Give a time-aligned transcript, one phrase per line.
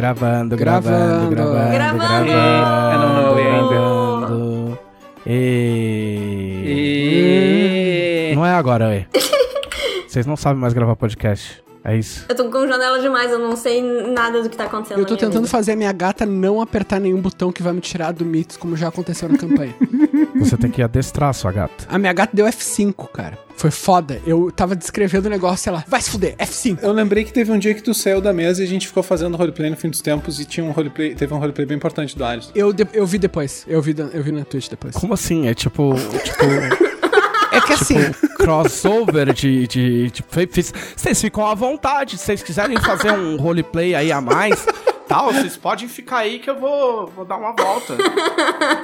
[0.00, 1.98] Gravando, gravando, gravando, Gravando.
[1.98, 2.30] gravando.
[2.30, 4.78] I don't know, gravando.
[5.26, 5.42] E...
[8.30, 8.34] E...
[8.34, 9.04] Não é agora, é.
[10.08, 11.62] Vocês não sabem mais gravar podcast.
[11.84, 12.26] É isso.
[12.28, 14.98] Eu tô com janela demais, eu não sei nada do que tá acontecendo.
[14.98, 15.48] Eu tô tentando vida.
[15.48, 18.76] fazer a minha gata não apertar nenhum botão que vai me tirar do Mitos, como
[18.76, 19.74] já aconteceu na campanha.
[20.36, 21.86] Você tem que adestrar a sua gata.
[21.88, 23.38] A minha gata deu F5, cara.
[23.56, 24.20] Foi foda.
[24.24, 26.78] Eu tava descrevendo o negócio e ela, vai se fuder, F5.
[26.82, 29.02] Eu lembrei que teve um dia que tu saiu da mesa e a gente ficou
[29.02, 32.16] fazendo roleplay no fim dos tempos e tinha um roleplay, teve um roleplay bem importante
[32.16, 32.52] do Alisson.
[32.54, 33.64] Eu, eu vi depois.
[33.68, 34.94] Eu vi, eu vi na Twitch depois.
[34.94, 35.46] Como assim?
[35.46, 35.94] É tipo.
[36.24, 36.89] tipo
[37.76, 39.66] que assim, crossover de.
[39.66, 40.24] de, de
[40.96, 42.18] Vocês ficam à vontade.
[42.18, 44.66] Se vocês quiserem fazer um roleplay aí a mais,
[45.08, 47.96] tal, vocês podem ficar aí que eu vou, vou dar uma volta.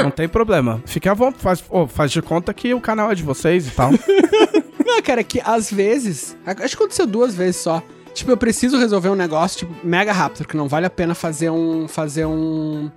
[0.02, 0.82] Não tem problema.
[0.84, 1.42] Fique à vontade.
[1.42, 3.90] Faz, ô, faz de conta que o canal é de vocês e tal.
[4.84, 7.82] não, cara, é que às vezes, acho que aconteceu duas vezes só.
[8.12, 11.50] Tipo, eu preciso resolver um negócio, tipo, mega rápido, que não vale a pena fazer
[11.50, 11.86] um.
[11.86, 12.90] fazer um.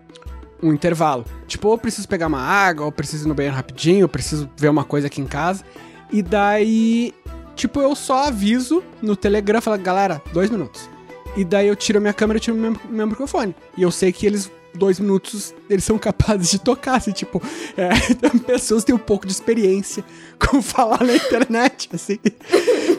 [0.64, 1.26] um intervalo.
[1.46, 4.10] Tipo, ou eu preciso pegar uma água, ou eu preciso ir no banheiro rapidinho, eu
[4.10, 5.64] preciso ver uma coisa aqui em casa.
[6.12, 7.14] E daí,
[7.56, 10.90] tipo, eu só aviso no Telegram, falo, galera, dois minutos.
[11.36, 13.56] E daí eu tiro a minha câmera e tiro o meu, meu microfone.
[13.78, 17.42] E eu sei que eles, dois minutos, eles são capazes de tocar, assim, tipo,
[17.78, 17.90] é,
[18.46, 20.04] pessoas têm um pouco de experiência
[20.40, 22.18] com falar na internet, assim.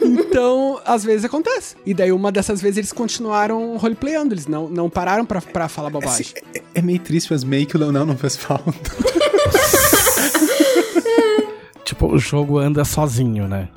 [0.01, 1.75] Então, às vezes acontece.
[1.85, 5.89] E daí, uma dessas vezes, eles continuaram roleplayando, eles não, não pararam pra, pra falar
[5.89, 6.33] bobagem.
[6.55, 8.73] É, é meio triste, mas meio que o Leonel não fez falta.
[12.01, 13.69] Tipo, o jogo anda sozinho, né?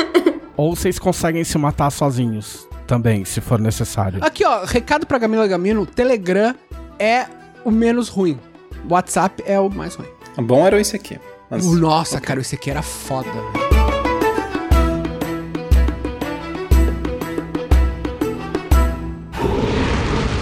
[0.56, 4.22] Ou vocês conseguem se matar sozinhos também, se for necessário.
[4.22, 6.54] Aqui, ó, recado pra Gamila Gamino: Telegram
[6.98, 7.26] é
[7.64, 8.38] o menos ruim.
[8.88, 10.08] WhatsApp é o mais ruim.
[10.36, 11.18] O bom era esse aqui.
[11.48, 11.66] Mas...
[11.66, 13.70] Nossa, cara, esse aqui era foda, velho.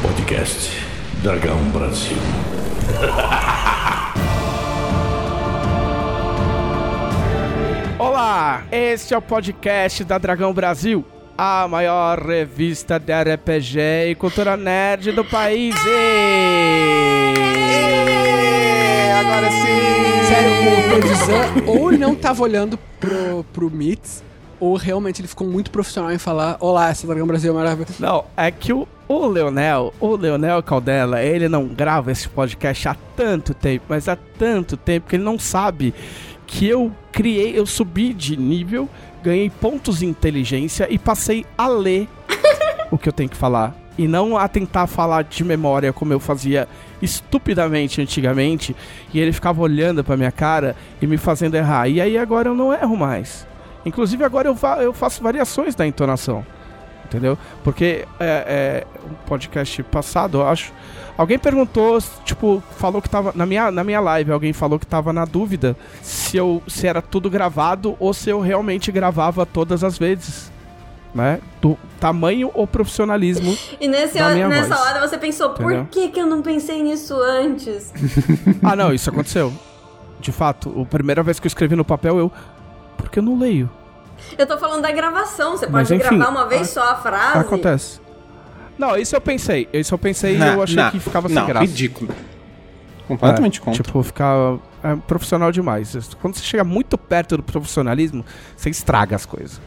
[0.03, 0.85] Podcast
[1.23, 2.17] Dragão Brasil.
[7.99, 11.05] Olá, este é o podcast da Dragão Brasil,
[11.37, 15.75] a maior revista de RPG e cultura nerd do país.
[15.85, 17.35] E...
[19.19, 20.27] Agora sim!
[20.29, 24.23] Sério, o Pedizan ou ele não tava olhando pro, pro Mits,
[24.61, 27.95] ou realmente ele ficou muito profissional em falar: Olá, essa Dragão Brasil é maravilhosa.
[27.99, 32.97] Não, é que o, o Leonel, o Leonel Caldela, ele não grava esse podcast há
[33.17, 35.93] tanto tempo, mas há tanto tempo que ele não sabe
[36.49, 38.89] que eu criei, eu subi de nível,
[39.23, 42.09] ganhei pontos de inteligência e passei a ler
[42.91, 43.77] o que eu tenho que falar.
[43.99, 46.67] E não a tentar falar de memória como eu fazia
[47.03, 48.75] estupidamente antigamente.
[49.13, 51.89] E ele ficava olhando pra minha cara e me fazendo errar.
[51.89, 53.47] E aí agora eu não erro mais.
[53.85, 56.47] Inclusive agora eu, fa- eu faço variações da entonação.
[57.05, 57.37] Entendeu?
[57.65, 60.73] Porque é, é, um podcast passado, eu acho.
[61.19, 63.33] Alguém perguntou, tipo, falou que tava.
[63.35, 67.03] Na minha, na minha live, alguém falou que tava na dúvida se, eu, se era
[67.03, 70.53] tudo gravado ou se eu realmente gravava todas as vezes.
[71.13, 71.41] Né?
[71.61, 73.57] Do tamanho ou profissionalismo.
[73.81, 74.81] E nesse, da minha nessa voz.
[74.89, 75.79] hora você pensou, Entendeu?
[75.81, 77.93] por que, que eu não pensei nisso antes?
[78.63, 79.53] ah, não, isso aconteceu.
[80.21, 82.33] De fato, a primeira vez que eu escrevi no papel, eu.
[82.97, 83.69] Porque eu não leio.
[84.37, 86.95] Eu tô falando da gravação, você Mas, pode enfim, gravar uma vez a- só a
[86.97, 87.39] frase.
[87.39, 88.01] Acontece.
[88.79, 89.69] Não, isso eu pensei.
[89.73, 91.67] Isso eu pensei e Não, eu achei não, que ficava não, sem graça.
[91.67, 92.15] ridículo.
[93.07, 93.83] Completamente É, contra.
[93.83, 95.97] Tipo, ficar é, profissional demais.
[96.21, 98.25] Quando você chega muito perto do profissionalismo,
[98.57, 99.61] você estraga as coisas.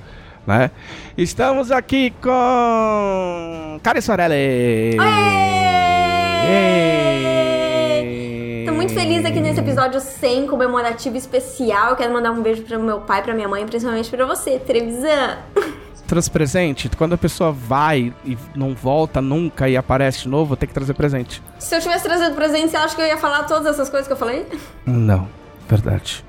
[0.48, 0.72] Né?
[1.18, 3.80] Estamos aqui com.
[3.84, 4.98] Karen Sorelli!
[8.66, 11.96] Tô muito feliz aqui nesse episódio 100, comemorativo especial.
[11.96, 15.38] Quero mandar um beijo pro meu pai, pra minha mãe, principalmente pra você, Trevisan.
[16.12, 16.90] Trouxe presente.
[16.98, 20.94] Quando a pessoa vai e não volta nunca e aparece de novo, tem que trazer
[20.94, 21.42] presente.
[21.58, 24.12] Se eu tivesse trazido presente, você acha que eu ia falar todas essas coisas que
[24.12, 24.46] eu falei?
[24.86, 25.26] Não,
[25.70, 26.22] verdade.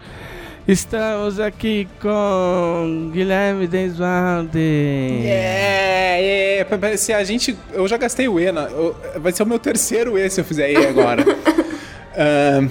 [0.69, 4.61] Estamos aqui com Guilherme Desvalde.
[5.27, 7.59] É, é, pa- pa- se a gente.
[7.73, 10.45] Eu já gastei o E, na- eu- vai ser o meu terceiro E se eu
[10.45, 11.25] fizer E agora.
[12.17, 12.69] Ahn,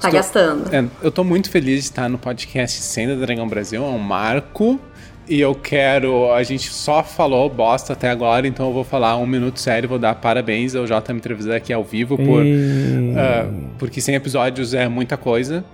[0.00, 0.74] Tá Estou- gastando.
[0.74, 4.80] é, eu tô muito feliz de estar no podcast Senda Dragão Brasil, é um marco.
[5.28, 6.32] E eu quero.
[6.32, 9.98] A gente só falou bosta até agora, então eu vou falar um minuto sério, vou
[9.98, 12.44] dar parabéns ao JM Trevisan aqui ao vivo por.
[12.44, 13.48] E- ah,
[13.78, 15.64] porque 100 episódios é muita coisa.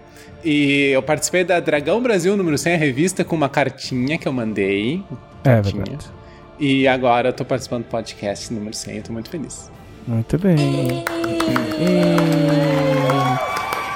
[0.44, 4.32] E eu participei da Dragão Brasil número 100, a revista, com uma cartinha que eu
[4.32, 5.02] mandei.
[5.42, 5.82] É Cartinha.
[5.84, 6.06] verdade.
[6.60, 9.70] E agora eu tô participando do podcast número 100, eu tô muito feliz.
[10.06, 10.56] Muito bem.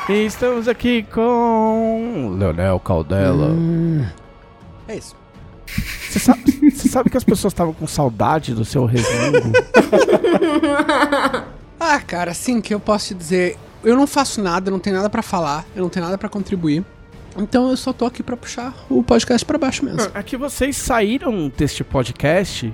[0.08, 0.12] E...
[0.12, 3.54] e estamos aqui com Leonel Caldela.
[4.88, 5.14] É isso.
[6.12, 9.52] Você sabe, você sabe que as pessoas estavam com saudade do seu resmungo?
[11.84, 15.10] Ah, cara, assim que eu posso te dizer, eu não faço nada, não tenho nada
[15.10, 16.84] pra falar, eu não tenho nada pra contribuir.
[17.36, 20.08] Então eu só tô aqui pra puxar o podcast pra baixo mesmo.
[20.14, 22.72] É que vocês saíram deste podcast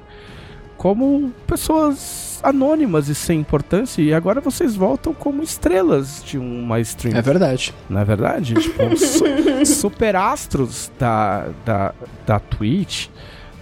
[0.77, 7.17] como pessoas anônimas e sem importância e agora vocês voltam como estrelas de uma stream.
[7.17, 7.75] É verdade.
[7.89, 8.55] Não é verdade?
[8.55, 9.25] tipo, su
[9.67, 11.95] superastros da, da,
[12.27, 13.09] da Twitch,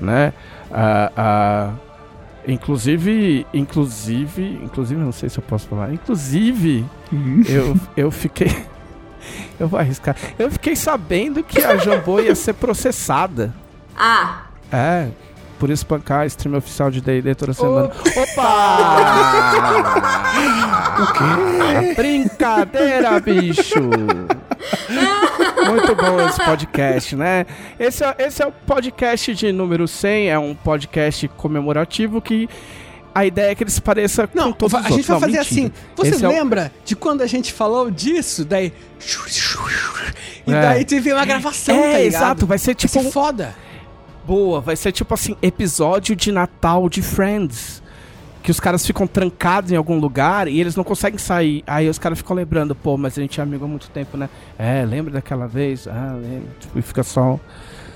[0.01, 0.33] né?
[0.71, 1.73] Ah, ah,
[2.47, 6.85] inclusive, inclusive, inclusive, não sei se eu posso falar, inclusive,
[7.49, 8.49] eu, eu fiquei...
[9.59, 10.15] Eu vou arriscar.
[10.39, 13.53] Eu fiquei sabendo que a Jambô ia ser processada.
[13.97, 15.09] Ah, É,
[15.59, 17.87] por espancar a stream oficial de D&D toda semana.
[18.17, 18.97] Opa!
[21.03, 21.95] o quê?
[21.95, 23.81] Brincadeira, bicho!
[25.69, 27.47] Muito bom esse podcast, né?
[27.79, 32.49] Esse é, esse é o podcast de número 100, é um podcast comemorativo que
[33.15, 35.09] a ideia é que ele se pareça Não, com todos a os gente outros.
[35.09, 35.67] vai fazer mentira.
[35.69, 35.73] assim.
[35.97, 38.45] Você Esse é o- lembra de quando a gente falou disso?
[38.45, 38.73] Daí.
[40.47, 40.61] E É.
[40.61, 42.05] daí teve uma gravação, É, tá ligado?
[42.05, 43.55] exato, vai ser tipo Vai ser um- foda.
[44.27, 47.83] Boa, vai ser tipo assim, episódio de Natal de Friends.
[48.43, 51.65] Que os caras ficam trancados em algum lugar e eles não conseguem sair.
[51.67, 54.29] Aí os caras ficam lembrando, pô, mas a gente é amigo há muito tempo, né?
[54.57, 55.89] É, lembra daquela vez?
[55.89, 56.49] Ah, lembro.
[56.61, 57.41] Tipo, e fica só.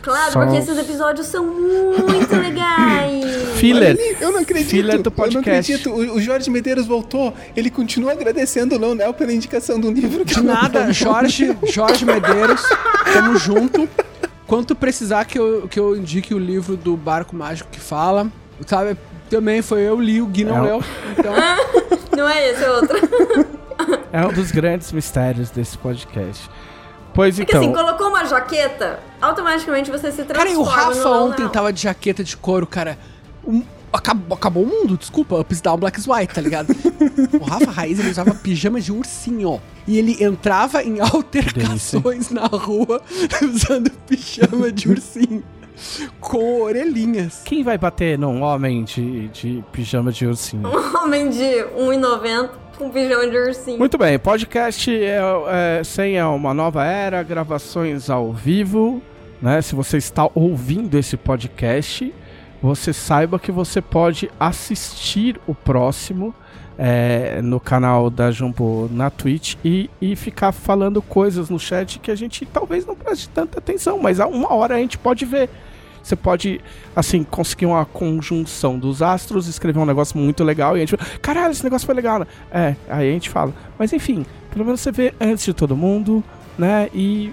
[0.03, 3.25] claro, Só- porque esses episódios são muito legais.
[3.59, 3.97] Filler.
[4.21, 4.71] Eu não acredito.
[4.71, 5.73] Filler do Eu não podcast.
[5.73, 5.91] acredito.
[5.91, 7.33] O, o Jorge Medeiros voltou.
[7.57, 10.25] Ele continua agradecendo o Leonel pela indicação do livro.
[10.25, 12.63] que De nada, Jorge, Jorge Medeiros,
[13.13, 13.89] tamo junto.
[14.51, 18.27] Quanto precisar que eu, que eu indique o livro do Barco Mágico que fala,
[18.67, 18.97] sabe?
[19.31, 20.85] Também foi eu li, o Gui não É leu.
[21.17, 21.33] Então,
[22.19, 22.99] Não é esse, é outro.
[24.13, 26.51] É um dos grandes mistérios desse podcast.
[27.15, 27.85] Pois Porque assim, então.
[27.85, 32.25] colocou uma jaqueta, automaticamente você se transforma cara, e o Rafa ontem tava de jaqueta
[32.25, 32.99] de couro, cara.
[33.47, 35.37] Um- acabou, acabou o mundo, desculpa.
[35.37, 36.75] Ups, down, black is white, tá ligado?
[37.41, 39.61] o Rafa Raiz, ele usava pijama de ursinho.
[39.87, 43.03] E ele entrava em altercações na rua
[43.43, 45.43] usando pijama de ursinho.
[46.21, 47.43] Com orelhinhas.
[47.45, 50.69] Quem vai bater num homem de, de pijama de ursinho?
[50.69, 53.79] Um homem de 1,90 com pijama de ursinho.
[53.79, 55.21] Muito bem, podcast é,
[55.81, 59.03] é, 100 é uma nova era, gravações ao vivo,
[59.41, 59.61] né?
[59.61, 62.13] Se você está ouvindo esse podcast,
[62.63, 66.35] você saiba que você pode assistir o próximo
[66.77, 72.11] é, no canal da Jumbo na Twitch e, e ficar falando coisas no chat que
[72.11, 75.51] a gente talvez não preste tanta atenção, mas a uma hora a gente pode ver.
[76.03, 76.61] Você pode,
[76.97, 81.19] assim, conseguir uma conjunção dos astros, escrever um negócio muito legal e a gente fala,
[81.21, 82.27] caralho, esse negócio foi legal, né?
[82.51, 83.53] É, aí a gente fala.
[83.79, 86.25] Mas enfim, pelo menos você vê antes de todo mundo,
[86.59, 86.89] né?
[86.95, 87.31] E,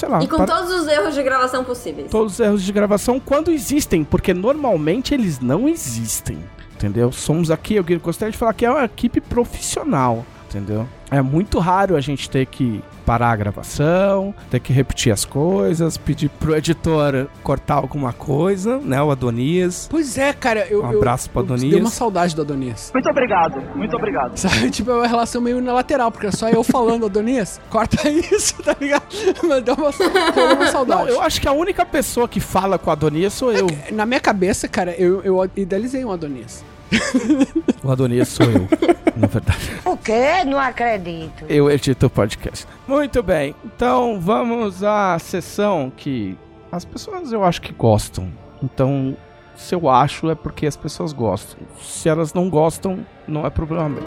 [0.00, 2.10] sei lá, E com para- todos os erros de gravação possíveis.
[2.10, 6.38] todos os erros de gravação quando existem, porque normalmente eles não existem,
[6.74, 7.12] entendeu?
[7.12, 10.88] Somos aqui, eu gostaria de falar que é uma equipe profissional, entendeu?
[11.10, 15.96] É muito raro a gente ter que parar a gravação, ter que repetir as coisas,
[15.96, 19.02] pedir pro editor cortar alguma coisa, né?
[19.02, 19.88] O Adonias.
[19.90, 20.66] Pois é, cara.
[20.70, 21.70] Eu, Um eu- abraço pro eu Adonias.
[21.72, 22.90] Dei uma saudade do Adonias.
[22.94, 24.36] Muito obrigado, muito obrigado.
[24.38, 24.70] Sabe?
[24.70, 28.76] Tipo, é uma relação meio unilateral, porque é só eu falando, Adonias, corta isso, tá
[28.80, 29.02] ligado?
[29.42, 31.00] Mas deu uma, deu uma saudade.
[31.02, 33.66] Não, eu acho que a única pessoa que fala com o Adonias sou eu.
[33.90, 36.64] Na minha cabeça, cara, eu, eu idealizei um Adonias.
[37.82, 38.68] O Adonias sou eu,
[39.16, 39.70] na verdade.
[39.86, 40.44] O quê?
[40.44, 41.46] Não acredito.
[41.48, 42.66] Eu edito o podcast.
[42.86, 46.36] Muito bem, então vamos à sessão que
[46.70, 48.30] as pessoas eu acho que gostam.
[48.62, 49.16] Então,
[49.56, 51.58] se eu acho é porque as pessoas gostam.
[51.80, 54.02] Se elas não gostam, não é problema meu.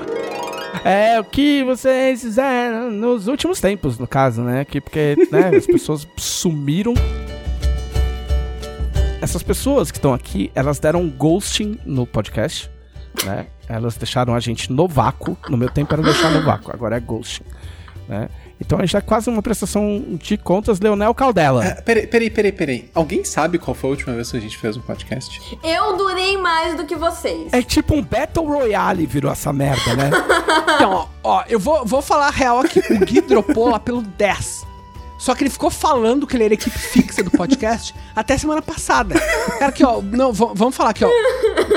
[0.84, 4.66] É o que vocês fizeram nos últimos tempos, no caso, né?
[4.66, 6.94] Que porque né, as pessoas sumiram.
[9.22, 12.70] Essas pessoas que estão aqui, elas deram um ghosting no podcast,
[13.24, 13.48] né?
[13.67, 15.38] Elas deixaram a gente no vácuo.
[15.50, 17.43] No meu tempo era deixar no vácuo, agora é ghosting,
[18.08, 18.29] né?
[18.60, 21.65] Então a gente é quase uma prestação de contas Leonel Caldela.
[21.65, 22.89] Ah, peraí, peraí, peraí, peraí.
[22.93, 25.58] Alguém sabe qual foi a última vez que a gente fez um podcast?
[25.63, 27.51] Eu durei mais do que vocês.
[27.51, 30.12] É tipo um Battle Royale virou essa merda, né?
[30.75, 32.79] Então, ó, ó, eu vou, vou falar a real aqui.
[32.91, 34.65] O Gui dropou lá pelo 10.
[35.24, 39.15] Só que ele ficou falando que ele era equipe fixa do podcast até semana passada.
[39.18, 40.01] Cara, aqui, ó.
[40.01, 41.10] Não, vamos falar aqui, ó.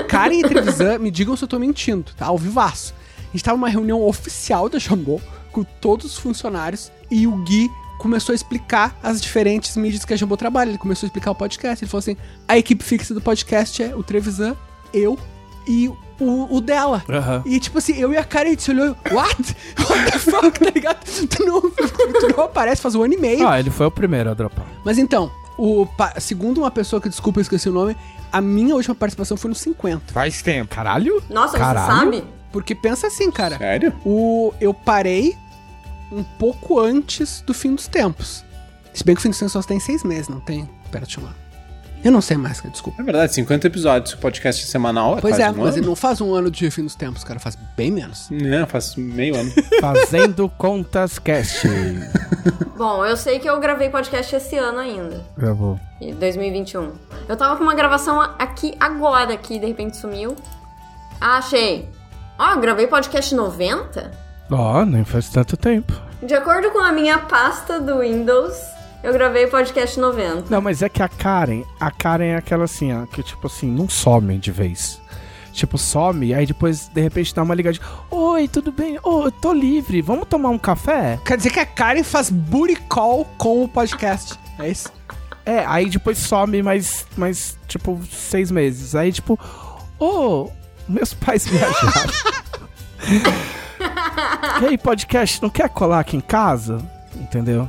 [0.08, 2.26] Karen e Trevisan, me digam se eu tô mentindo, tá?
[2.26, 2.92] Ao vivaço.
[3.20, 5.20] A gente tava numa reunião oficial da Jambô,
[5.52, 10.16] com todos os funcionários, e o Gui começou a explicar as diferentes mídias que a
[10.16, 10.70] Jambô trabalha.
[10.70, 11.84] Ele começou a explicar o podcast.
[11.84, 12.16] Ele falou assim:
[12.48, 14.56] a equipe fixa do podcast é o Trevisan,
[14.92, 15.16] eu
[15.68, 15.88] e
[16.20, 17.02] o, o dela.
[17.08, 17.42] Aham.
[17.44, 19.56] E tipo assim, eu e a Karen, a gente se olhou, what?
[19.88, 20.98] What the fuck, tá ligado?
[21.28, 23.46] Tu não, tu não aparece faz um ano e meio.
[23.46, 24.66] Ah, ele foi o primeiro a dropar.
[24.84, 25.86] Mas então, o,
[26.18, 27.96] segundo uma pessoa que, desculpa, eu esqueci o nome,
[28.32, 30.12] a minha última participação foi no 50.
[30.12, 30.74] Faz tempo.
[30.74, 31.22] Caralho?
[31.30, 31.86] Nossa, Caralho.
[31.86, 32.24] você sabe?
[32.52, 33.58] Porque pensa assim, cara.
[33.58, 33.92] Sério?
[34.04, 35.36] O, eu parei
[36.10, 38.44] um pouco antes do fim dos tempos.
[38.92, 40.68] Se bem que o fim dos tempos só tem seis meses, não tem?
[40.90, 41.34] Pera, deixa eu lá.
[42.06, 43.02] Eu não sei mais, cara, desculpa.
[43.02, 44.12] É verdade, 50 episódios.
[44.14, 45.78] O podcast semanal é Pois é, um mas ano.
[45.78, 48.28] ele não faz um ano de fim dos tempos, cara, faz bem menos.
[48.30, 49.50] Não, faz meio ano.
[49.80, 51.66] Fazendo Contas Cast.
[52.78, 55.20] Bom, eu sei que eu gravei podcast esse ano ainda.
[55.36, 55.80] Gravou.
[56.00, 56.92] em 2021.
[57.28, 60.36] Eu tava com uma gravação aqui agora que de repente sumiu.
[61.20, 61.88] Ah, achei.
[62.38, 64.12] Ó, gravei podcast 90?
[64.48, 65.92] Ó, nem faz tanto tempo.
[66.22, 68.54] De acordo com a minha pasta do Windows,
[69.06, 70.50] eu gravei podcast 90.
[70.50, 73.70] Não, mas é que a Karen, a Karen é aquela assim, ó, que tipo assim,
[73.70, 75.00] não some de vez.
[75.52, 77.86] Tipo, some, aí depois, de repente, dá uma ligadinha.
[78.10, 78.98] Oi, tudo bem?
[79.02, 81.18] Ô, eu tô livre, vamos tomar um café?
[81.24, 84.38] Quer dizer que a Karen faz booty call com o podcast.
[84.58, 84.92] É isso?
[85.46, 88.96] É, aí depois some mais, mais tipo, seis meses.
[88.96, 89.38] Aí, tipo,
[90.00, 90.50] ô,
[90.88, 92.12] meus pais viajaram.
[94.62, 96.84] e aí, podcast, não quer colar aqui em casa?
[97.14, 97.66] Entendeu?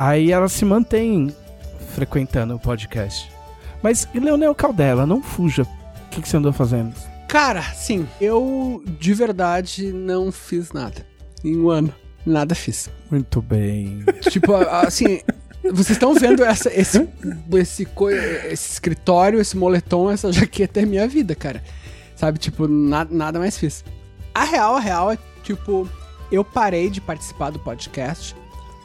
[0.00, 1.30] Aí ela se mantém
[1.94, 3.30] frequentando o podcast.
[3.82, 5.64] Mas, Leonel Caldela, não fuja.
[5.64, 6.94] O que, que você andou fazendo?
[7.28, 11.06] Cara, sim, eu de verdade não fiz nada.
[11.44, 11.92] Em um ano,
[12.24, 12.88] nada fiz.
[13.10, 14.02] Muito bem.
[14.22, 15.20] Tipo, assim,
[15.62, 17.06] vocês estão vendo essa, esse,
[17.52, 17.86] esse,
[18.48, 21.62] esse escritório, esse moletom, essa jaqueta é minha vida, cara.
[22.16, 23.84] Sabe, tipo, na- nada mais fiz.
[24.34, 25.86] A real, a real é, tipo,
[26.32, 28.34] eu parei de participar do podcast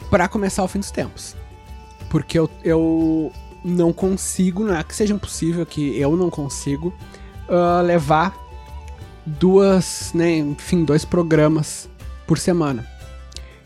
[0.09, 1.35] pra começar o fim dos tempos.
[2.09, 3.31] Porque eu, eu
[3.63, 6.93] não consigo, não é que seja impossível, que eu não consigo
[7.49, 8.35] ah, levar
[9.25, 11.89] duas, né, enfim, dois programas
[12.27, 12.85] por semana.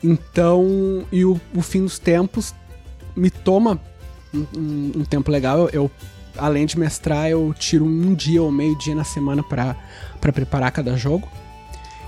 [0.04, 2.56] Então, e o, o fim dos tempos
[3.16, 3.80] me toma
[4.34, 5.58] um, um- um tempo legal.
[5.60, 5.92] Eu, eu,
[6.38, 9.76] além de mestrar, eu tiro um dia ou meio dia na semana pra
[10.22, 11.28] preparar cada jogo.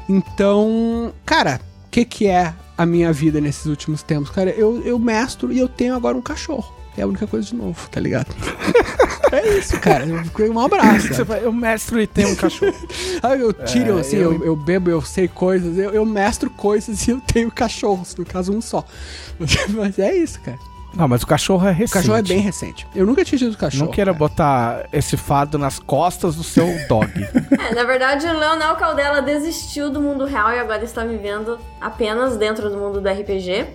[0.08, 1.60] Então, cara,
[1.92, 4.30] que, que é a minha vida nesses últimos tempos?
[4.32, 6.74] Cara, eu, eu mestro e eu tenho agora um cachorro.
[6.98, 8.28] É a única coisa de novo, tá ligado?
[9.32, 10.06] é isso, cara.
[10.06, 11.08] Um abraço.
[11.08, 11.24] Você sabe?
[11.30, 12.74] vai, eu mestro e tenho um cachorro.
[13.24, 14.46] Ah, eu tiro, assim, eu- eu...
[14.46, 18.52] Eu, bebo, eu sei coisas, eu, eu mestro coisas e eu tenho cachorros, no caso
[18.52, 18.84] um só.
[19.70, 20.58] Mas é isso, cara.
[20.94, 21.94] Não, mas o cachorro é O recente.
[21.94, 22.86] cachorro é bem recente.
[22.94, 23.86] Eu nunca tinha tido cachorro.
[23.86, 24.20] Não queira cara.
[24.20, 27.10] botar esse fardo nas costas do seu dog.
[27.70, 32.36] É, na verdade, o Leonel Caldela desistiu do mundo real e agora está vivendo apenas
[32.38, 33.66] dentro do mundo do RPG.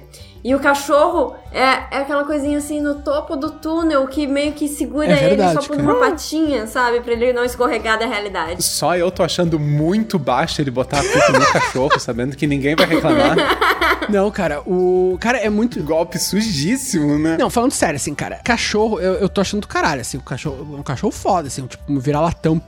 [0.44, 4.68] E o cachorro é, é aquela coisinha assim no topo do túnel que meio que
[4.68, 5.82] segura É verdade, ele só por cara.
[5.82, 7.00] uma patinha, sabe?
[7.00, 8.62] Pra ele não escorregar da realidade.
[8.62, 12.76] Só eu tô achando muito baixo ele botar a culpa no cachorro, sabendo que ninguém
[12.76, 13.36] vai reclamar.
[14.08, 15.16] Não, cara, o.
[15.20, 15.82] Cara, é muito.
[15.82, 17.36] Golpe sujíssimo, né?
[17.38, 20.76] Não, falando sério, assim, cara, cachorro, eu, eu tô achando do caralho, assim, o cachorro,
[20.78, 22.60] um cachorro foda, assim, um, tipo, um vira-latão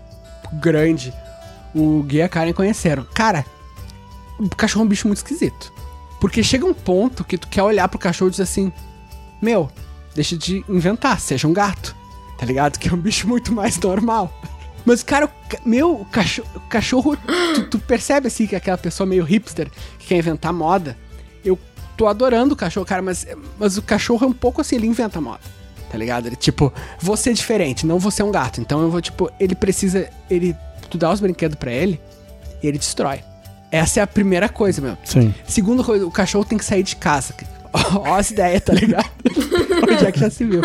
[0.55, 1.13] grande.
[1.75, 3.07] O Gui e a Karen conheceram.
[3.15, 3.45] Cara,
[4.39, 5.73] o cachorro é um bicho muito esquisito.
[6.21, 8.73] Porque chega um ponto que tu quer olhar pro cachorro e dizer assim:
[9.41, 9.71] Meu,
[10.15, 11.95] deixa de inventar, seja um gato.
[12.39, 12.79] Tá ligado?
[12.79, 14.33] Que é um bicho muito mais normal.
[14.85, 17.17] Mas, cara, o meu, o cachorro, o cachorro
[17.55, 20.97] tu, tu percebe assim que é aquela pessoa meio hipster que quer inventar moda.
[21.45, 21.59] Eu
[21.97, 23.27] tô adorando o cachorro, cara, mas,
[23.59, 25.43] mas o cachorro é um pouco assim, ele inventa moda.
[25.91, 26.27] Tá ligado?
[26.27, 28.61] Ele, tipo, vou ser diferente, não vou ser um gato.
[28.61, 30.09] Então eu vou, tipo, ele precisa.
[30.31, 30.55] Ele.
[30.91, 32.01] Tu dá os brinquedos pra ele
[32.63, 33.21] e ele destrói.
[33.71, 34.97] Essa é a primeira coisa, meu.
[35.05, 35.35] Sim.
[35.47, 37.35] Segunda coisa, o cachorro tem que sair de casa.
[37.95, 39.11] Ó as ideias, tá ligado?
[39.91, 40.63] Onde é que já se viu?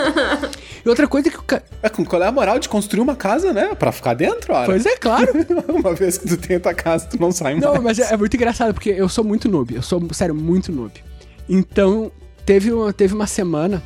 [0.85, 1.61] E outra coisa é que o ca...
[1.81, 3.75] É, com- qual é a moral de construir uma casa, né?
[3.75, 4.65] Pra ficar dentro, ora.
[4.65, 5.27] Pois é, claro.
[5.67, 7.65] uma vez que tu tem a tua casa, tu não sai mais.
[7.65, 9.75] Não, mas é, é muito engraçado, porque eu sou muito noob.
[9.75, 10.93] Eu sou, sério, muito noob.
[11.47, 12.11] Então,
[12.45, 13.83] teve uma, teve uma semana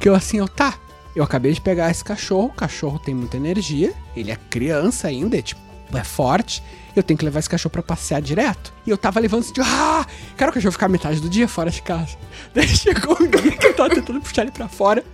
[0.00, 0.74] que eu assim, eu, tá,
[1.14, 5.36] eu acabei de pegar esse cachorro, o cachorro tem muita energia, ele é criança ainda,
[5.38, 5.60] é tipo,
[5.92, 6.62] é forte,
[6.96, 8.72] eu tenho que levar esse cachorro pra passear direto.
[8.86, 11.82] E eu tava levando assim, ah, quero o cachorro ficar metade do dia fora de
[11.82, 12.16] casa.
[12.54, 15.04] Daí chegou um dia que eu tava tentando puxar ele pra fora,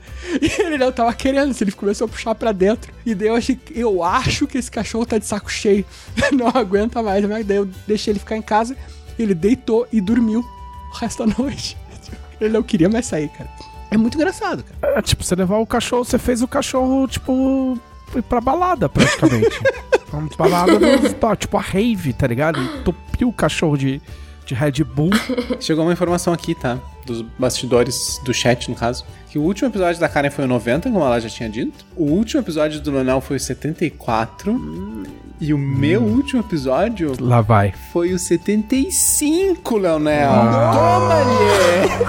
[0.40, 2.92] e ele não tava querendo, assim, ele começou a puxar pra dentro.
[3.04, 5.84] E daí eu achei, eu acho que esse cachorro tá de saco cheio,
[6.32, 8.76] não aguenta mais, mas daí eu deixei ele ficar em casa,
[9.18, 11.76] ele deitou e dormiu o resto da noite.
[12.40, 13.50] Ele não queria mais sair, cara.
[13.90, 14.98] É muito engraçado, cara.
[14.98, 17.78] É, tipo, você levar o cachorro, você fez o cachorro, tipo,
[18.18, 19.60] ir pra balada, praticamente.
[20.12, 22.60] Uma balada, do- tá, tipo, a rave, tá ligado?
[22.60, 24.02] Entupiu o cachorro de,
[24.44, 25.10] de Red Bull.
[25.60, 26.78] Chegou uma informação aqui, tá?
[27.06, 29.04] Dos bastidores do chat, no caso.
[29.30, 31.84] Que o último episódio da Karen foi o 90, como ela já tinha dito.
[31.96, 35.04] O último episódio do Leonel foi o 74.
[35.40, 37.72] E o meu último episódio Lá vai.
[37.92, 40.28] foi o 75, Leonel.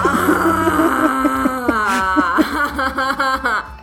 [0.04, 1.38] Ah!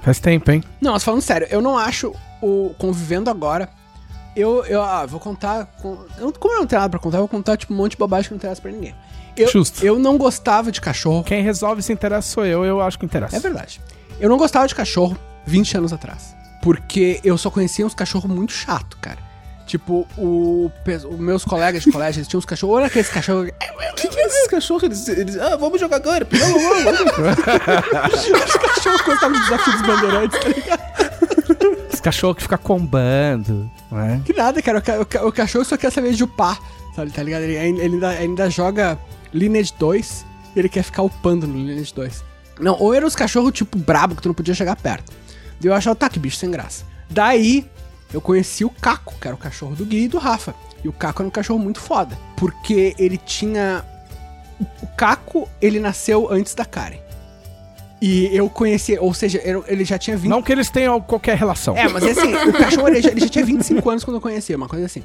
[0.10, 0.64] Faz tempo, hein?
[0.82, 3.70] Não, mas falando sério, eu não acho o Convivendo Agora.
[4.36, 5.68] Eu, eu ah, vou contar.
[5.80, 7.92] Com, eu, como eu não tenho nada pra contar, eu vou contar tipo, um monte
[7.92, 8.96] de bobagem que não interessa pra ninguém.
[9.38, 9.86] Eu, Justo.
[9.86, 11.24] eu não gostava de cachorro.
[11.24, 13.36] Quem resolve se interessa sou eu, eu acho que interessa.
[13.36, 13.80] É verdade.
[14.20, 16.36] Eu não gostava de cachorro 20 anos atrás.
[16.64, 19.20] Porque eu só conhecia uns cachorros muito chato, cara.
[19.70, 20.72] Tipo, o,
[21.12, 22.78] os meus colegas de colégio, eles tinham uns cachorros.
[22.78, 23.52] Olha aqueles cachorros.
[23.52, 24.82] O que, que é esses cachorros?
[24.82, 26.28] Eles, eles, ah, vamos jogar agora.
[26.28, 28.26] Vamos, vamos, vamos.
[28.50, 31.94] Os cachorros gostavam do desafio dos bandeirantes, tá ligado?
[31.94, 34.20] Esse cachorro que fica combando, né?
[34.26, 34.82] Que nada, cara.
[34.82, 36.60] O, o o cachorro só quer saber de upar,
[36.96, 37.44] sabe, tá ligado?
[37.44, 38.98] Ele, ele ainda, ainda joga
[39.32, 42.24] Lineage 2 e ele quer ficar upando no Lineage 2.
[42.60, 45.12] Não, ou eram os cachorros tipo brabo que tu não podia chegar perto.
[45.62, 46.84] Daí eu achava, tá, que bicho sem graça.
[47.08, 47.70] Daí
[48.14, 50.54] eu conheci o Caco, que era o cachorro do Gui e do Rafa.
[50.84, 52.18] E o Caco era um cachorro muito foda.
[52.36, 53.84] Porque ele tinha.
[54.82, 56.98] O Caco, ele nasceu antes da Karen.
[58.02, 61.76] E eu conheci, ou seja, ele já tinha 20 Não que eles tenham qualquer relação.
[61.78, 64.56] é, mas assim, o cachorro ele já, ele já tinha 25 anos quando eu conheci,
[64.56, 65.04] uma coisa assim.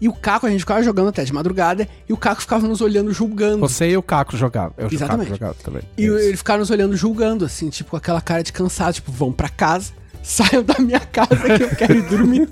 [0.00, 2.80] E o Caco, a gente ficava jogando até de madrugada, e o Caco ficava nos
[2.80, 3.60] olhando julgando.
[3.60, 4.74] Você e o Caco jogavam.
[4.76, 5.28] Eu Exatamente.
[5.28, 5.82] Caco jogava também.
[5.96, 6.18] E Isso.
[6.18, 9.48] ele ficava nos olhando julgando, assim, tipo, com aquela cara de cansado, tipo, vão pra
[9.48, 12.48] casa, saiam da minha casa que eu quero ir dormir.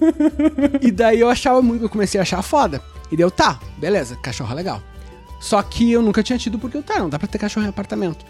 [0.81, 2.83] e daí eu achava muito, eu comecei a achar foda.
[3.11, 4.83] E daí eu, tá, beleza, cachorro é legal.
[5.41, 7.69] Só que eu nunca tinha tido porque eu, tá, não dá pra ter cachorro em
[7.71, 8.25] apartamento.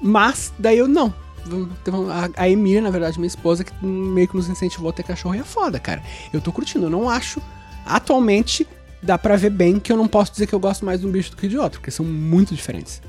[0.00, 1.12] Mas, daí eu, não.
[1.44, 5.34] Vamos- A, Emília, na verdade, minha esposa, que meio que nos incentivou a ter cachorro
[5.34, 6.02] e é foda, cara.
[6.32, 7.40] Eu tô curtindo, eu não acho.
[7.84, 8.66] Atualmente,
[9.02, 11.10] dá pra ver bem que eu não posso dizer que eu gosto mais de um
[11.10, 13.00] bicho do que de outro, porque são muito diferentes.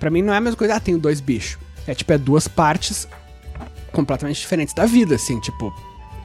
[0.00, 1.58] Pra mim não é a mesma coisa, ah, tenho dois bichos.
[1.86, 3.06] É tipo, é duas partes
[3.96, 5.72] completamente diferentes da vida, assim, tipo,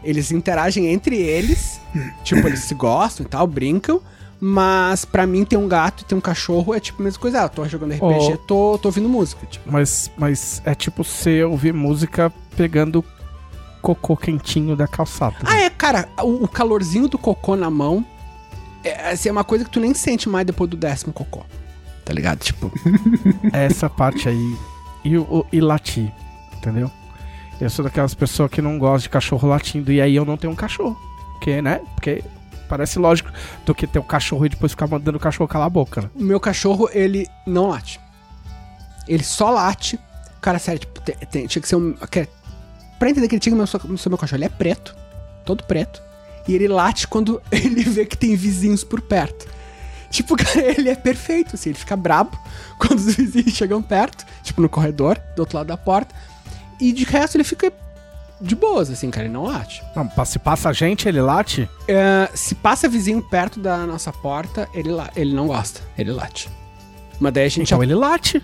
[0.03, 1.79] eles interagem entre eles,
[2.23, 4.01] tipo, eles se gostam e tal, brincam,
[4.39, 7.43] mas pra mim ter um gato e ter um cachorro é tipo a mesma coisa,
[7.43, 8.37] ah, tô jogando RPG, Oh.
[8.37, 9.71] tô, tô ouvindo música, tipo.
[9.71, 13.05] Mas, mas é tipo você ouvir música pegando
[13.81, 15.35] cocô quentinho da calçada.
[15.45, 18.05] Ah, é, cara, o, o calorzinho do cocô na mão
[18.83, 21.43] é, assim, é uma coisa que tu nem sente mais depois do décimo cocô.
[22.03, 22.39] Tá ligado?
[22.39, 22.71] Tipo,
[23.53, 24.57] É essa parte aí.
[25.03, 26.11] E, o, e latir,
[26.57, 26.89] entendeu?
[27.61, 29.91] Eu sou daquelas pessoas que não gostam de cachorro latindo.
[29.91, 30.97] E aí eu não tenho um cachorro.
[31.33, 31.79] Porque, né?
[31.95, 32.23] Porque
[32.67, 33.29] parece lógico
[33.65, 36.09] do que ter um cachorro e depois ficar mandando o cachorro calar a boca, né?
[36.15, 37.99] o meu cachorro, ele não late.
[39.07, 39.99] Ele só late.
[40.41, 41.93] Cara, sério, tipo, tem- tem- tinha que ser um.
[41.93, 42.27] que-
[42.97, 44.95] pra entender que ele tinha que ser meu cachorro, ele é preto.
[45.45, 46.01] Todo preto.
[46.47, 49.47] E ele late quando ele vê que tem vizinhos por perto.
[50.09, 52.37] Tipo, cara, ele é perfeito, assim, ele fica brabo
[52.79, 56.13] quando os vizinhos chegam perto, tipo no corredor, do outro lado da porta.
[56.81, 57.71] E de resto ele fica
[58.41, 59.83] de boas, assim, cara, ele não late.
[59.95, 61.69] Não, se passa gente, ele late.
[61.87, 66.49] É, se passa vizinho perto da nossa porta, ele, ele não gosta, ele late.
[67.19, 68.41] Mas daí a gente Então ele late.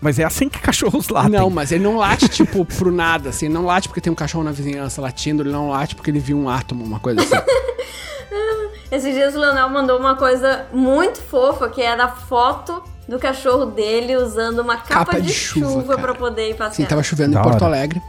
[0.00, 1.30] Mas é assim que cachorros latem.
[1.30, 3.46] Não, mas ele não late, tipo, pro nada, assim.
[3.46, 6.18] Ele não late porque tem um cachorro na vizinhança latindo, ele não late porque ele
[6.18, 7.36] viu um átomo, uma coisa assim.
[8.90, 13.66] Esses dias o Leonel mandou uma coisa muito fofa, que era a foto do cachorro
[13.66, 16.02] dele usando uma capa, de, chuva, cara.
[16.02, 16.70] pra poder ir passear.
[16.70, 17.76] Assim, tava chovendo Da em Porto hora.
[17.76, 18.02] Alegre.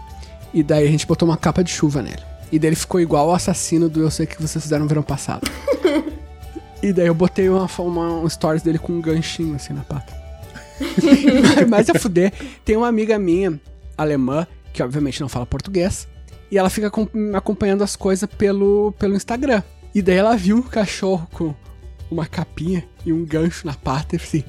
[0.53, 2.21] E daí a gente botou uma capa de chuva nele.
[2.51, 5.03] E daí ele ficou igual o assassino do Eu Sei Que Vocês Fizeram no Verão
[5.03, 5.49] Passado.
[6.81, 10.15] e daí eu botei uma, uma, um stories dele com um ganchinho assim na pata.
[11.67, 12.31] Mas a fuder,
[12.63, 13.60] tem uma amiga minha,
[13.97, 16.07] alemã, que obviamente não fala português.
[16.49, 16.89] E ela fica
[17.36, 19.62] acompanhando as coisas pelo, pelo Instagram.
[19.93, 21.53] E daí ela viu um cachorro com
[22.10, 24.43] uma capinha e um gancho na pata e assim,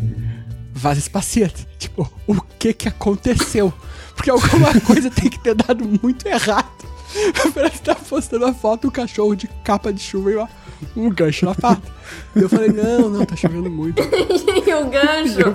[0.73, 1.67] vaza espaciete.
[1.79, 3.73] Tipo, o que que aconteceu?
[4.15, 6.71] Porque alguma coisa tem que ter dado muito errado
[7.55, 10.51] pra estar postando a foto do cachorro de capa de chuva e uma-
[10.97, 11.83] um gancho na pata.
[12.37, 14.01] E eu falei, não, não, tá chovendo muito.
[14.67, 15.55] e o gancho.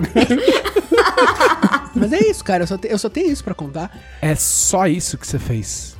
[1.95, 3.95] Mas é isso, cara, eu só, te- eu só tenho isso pra contar.
[4.21, 5.95] É só isso que você fez.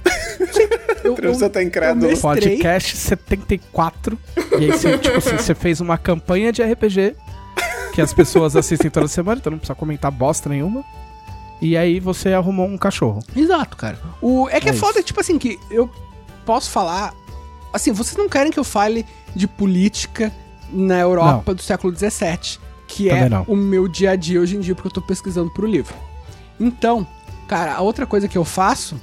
[1.04, 2.12] Eu, você tá incrédulo.
[2.12, 4.18] eu Podcast 74.
[4.60, 7.16] E aí você, tipo assim, você fez uma campanha de RPG
[7.94, 10.84] que as pessoas assistem toda semana, então não precisa comentar bosta nenhuma.
[11.62, 13.22] E aí você arrumou um cachorro.
[13.36, 13.98] Exato, cara.
[14.22, 15.90] O, é que é, É foda, tipo assim, que eu
[16.46, 17.14] posso falar.
[17.72, 20.32] Assim, vocês não querem que eu fale de política
[20.72, 23.44] na Europa do século XVII, que é Também não.
[23.48, 25.94] o meu dia a dia hoje em dia, porque eu tô pesquisando pro livro.
[26.60, 27.08] Então,
[27.48, 29.00] cara, a outra coisa que eu faço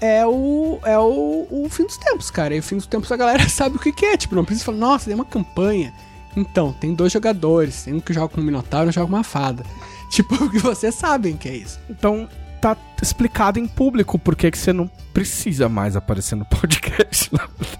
[0.00, 2.54] é o, é o, o fim dos tempos, cara.
[2.54, 4.16] E o fim dos tempos a galera sabe o que, que é.
[4.16, 5.92] Tipo, não precisa falar, nossa, tem uma campanha.
[6.36, 7.84] Então, tem dois jogadores.
[7.84, 9.64] Tem um que joga com um minotauro e um que joga com uma fada.
[10.10, 11.78] Tipo, que vocês sabem que é isso.
[11.88, 12.28] Então
[12.60, 17.30] tá explicado em público por que que você não precisa mais aparecer no podcast.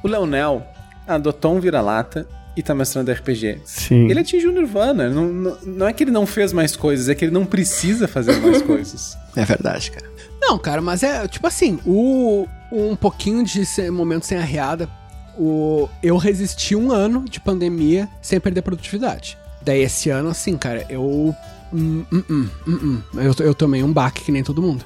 [0.01, 0.65] O Leonel
[1.09, 3.61] adotou um vira-lata e tá mestrando RPG.
[3.65, 4.09] Sim.
[4.11, 5.09] Ele atingiu o Nirvana.
[5.09, 8.09] Não, não, não é que ele não fez mais coisas, é que ele não precisa
[8.09, 9.17] fazer mais coisas.
[9.37, 10.07] É verdade, cara.
[10.41, 14.89] Não, cara, mas é tipo assim, o um pouquinho de momento sem arreada
[15.37, 19.37] O, eu resisti um ano de pandemia sem perder produtividade.
[19.63, 21.35] Daí esse ano, assim, cara, eu.
[21.73, 23.03] hum, hum, hum.
[23.15, 24.85] eu, eu tomei um baque que nem todo mundo.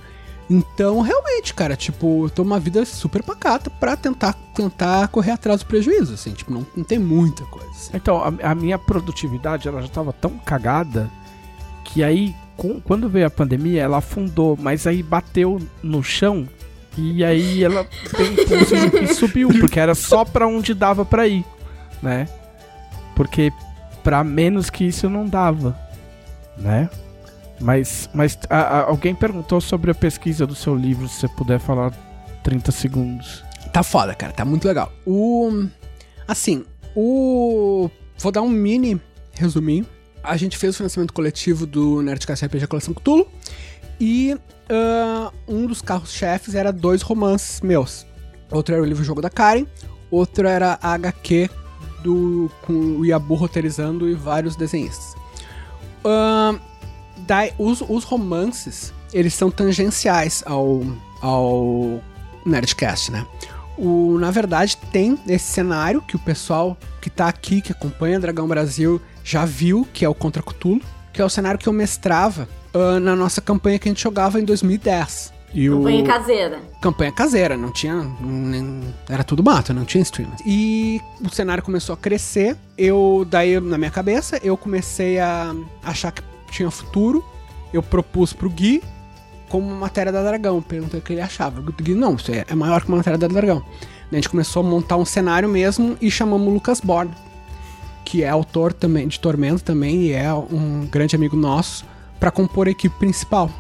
[0.51, 5.61] Então, realmente, cara, tipo, eu tô uma vida super pacata pra tentar, tentar correr atrás
[5.61, 7.71] do prejuízo, assim, tipo, não, não tem muita coisa.
[7.71, 7.91] assim.
[7.95, 11.09] Então, a, a minha produtividade, ela já tava tão cagada
[11.85, 16.47] que aí, com- quando veio a pandemia, ela afundou, mas aí bateu no chão
[16.97, 17.87] e aí ela
[19.03, 21.45] e subiu, porque era só pra onde dava pra ir,
[22.03, 22.29] né?
[23.17, 23.51] Porque
[24.03, 25.77] pra menos que isso não dava,
[26.59, 26.89] né?
[27.61, 31.59] Mas, mas a- a- alguém perguntou sobre a pesquisa do seu livro, se você puder
[31.61, 31.93] falar
[32.43, 33.45] 30 segundos.
[33.73, 34.93] Tá foda, cara, tá muito legal.
[35.07, 35.67] O.
[36.27, 36.65] Assim,
[36.95, 37.89] o.
[38.19, 39.01] Vou dar um mini
[39.33, 39.87] resuminho.
[40.23, 43.27] A gente fez o financiamento coletivo do Nerdcast RPG Coleção Cthulhu.
[44.01, 44.37] E
[44.69, 48.07] ah, um dos carros-chefes era dois romances meus.
[48.51, 49.67] Outro era o livro Jogo da Karen,
[50.11, 51.49] outro era a HQ
[52.03, 55.15] do, com o Yabu roteirizando e vários desenhistas.
[56.05, 56.59] Ahn,
[57.27, 60.83] daí, os, os romances, eles são tangenciais ao,
[61.21, 62.01] ao
[62.45, 63.27] Nerdcast, né?
[63.77, 68.47] O, na verdade, tem esse cenário que o pessoal que tá aqui, que acompanha Dragão
[68.47, 70.81] Brasil, já viu, que é o Contra Cthulhu,
[71.13, 74.41] que é o cenário que eu mestrava ah, na nossa campanha que a gente jogava
[74.41, 75.33] em 2010.
[75.55, 75.79] E o...
[75.79, 76.61] Campanha caseira.
[76.83, 77.95] campanha caseira, não tinha.
[78.21, 80.29] nem- era tudo mato, não tinha stream.
[80.45, 82.57] E o cenário começou a crescer.
[82.77, 86.23] Eu, daí, na minha cabeça, eu comecei a achar que
[86.55, 87.25] tinha futuro.
[87.73, 88.83] Eu propus pro Gui
[89.49, 90.63] como matéria da Dragão.
[90.63, 91.61] Perguntei o que ele achava.
[91.61, 93.65] O Gui, não, isso é maior que uma matéria da Dragão.
[94.11, 97.11] A gente começou a montar um cenário mesmo e chamamos o Lucas Born,
[98.05, 101.85] que é autor também de Tormento também e é um grande amigo nosso,
[102.21, 103.51] pra compor a equipe principal.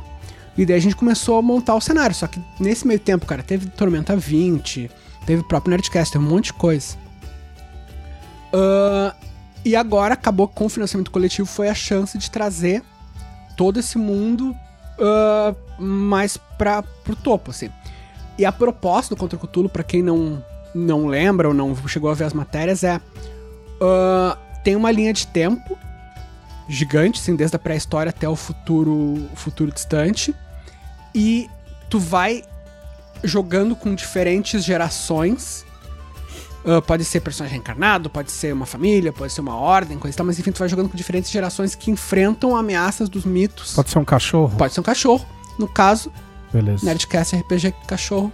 [0.57, 2.15] E daí a gente começou a montar o cenário.
[2.15, 4.89] Só que nesse meio tempo, cara, teve Tormenta 20,
[5.27, 6.97] teve o próprio Nerdcast, teve um monte de coisa.
[8.53, 9.15] Ah,
[9.65, 12.83] e agora acabou com o financiamento coletivo, foi a chance de trazer
[13.57, 14.55] todo esse mundo
[14.99, 17.71] ah, mais pra, pro topo, assim.
[18.39, 22.15] E a proposta do Contra Cthulhu, pra quem não, não lembra ou não chegou a
[22.15, 23.01] ver as matérias, é.
[23.81, 25.79] ah, tem uma linha de tempo
[26.69, 30.35] gigante, assim, desde a pré-história até o futuro, futuro distante.
[31.15, 31.49] E
[31.89, 32.43] tu vai
[33.23, 35.65] jogando com diferentes gerações.
[36.65, 40.17] Ah, pode ser personagem reencarnado, pode ser uma família, pode ser uma ordem, coisa e
[40.17, 43.75] tal, mas enfim, tu vai jogando com diferentes gerações que enfrentam ameaças dos mitos.
[43.75, 44.57] Pode ser um cachorro?
[44.57, 45.25] Pode ser um cachorro.
[45.59, 46.11] No caso,
[46.53, 46.85] Beleza.
[46.87, 48.33] Nerdcast RPG cachorro.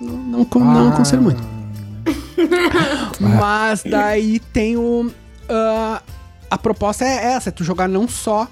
[0.00, 1.42] Não, não, com- não aconselho muito.
[3.20, 5.10] Mas daí tem o.
[5.48, 6.02] ah,
[6.50, 8.46] a proposta é essa: é tu jogar não só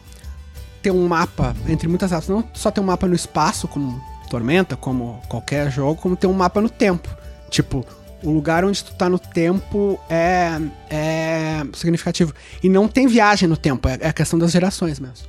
[0.82, 4.76] ter um mapa, entre muitas aspas, não só ter um mapa no espaço, como Tormenta,
[4.76, 7.08] como qualquer jogo, como ter um mapa no tempo.
[7.50, 7.84] Tipo,
[8.24, 10.58] o lugar onde tu tá no tempo é,
[10.90, 12.32] é significativo.
[12.62, 15.26] E não tem viagem no tempo, é, é a questão das gerações mesmo.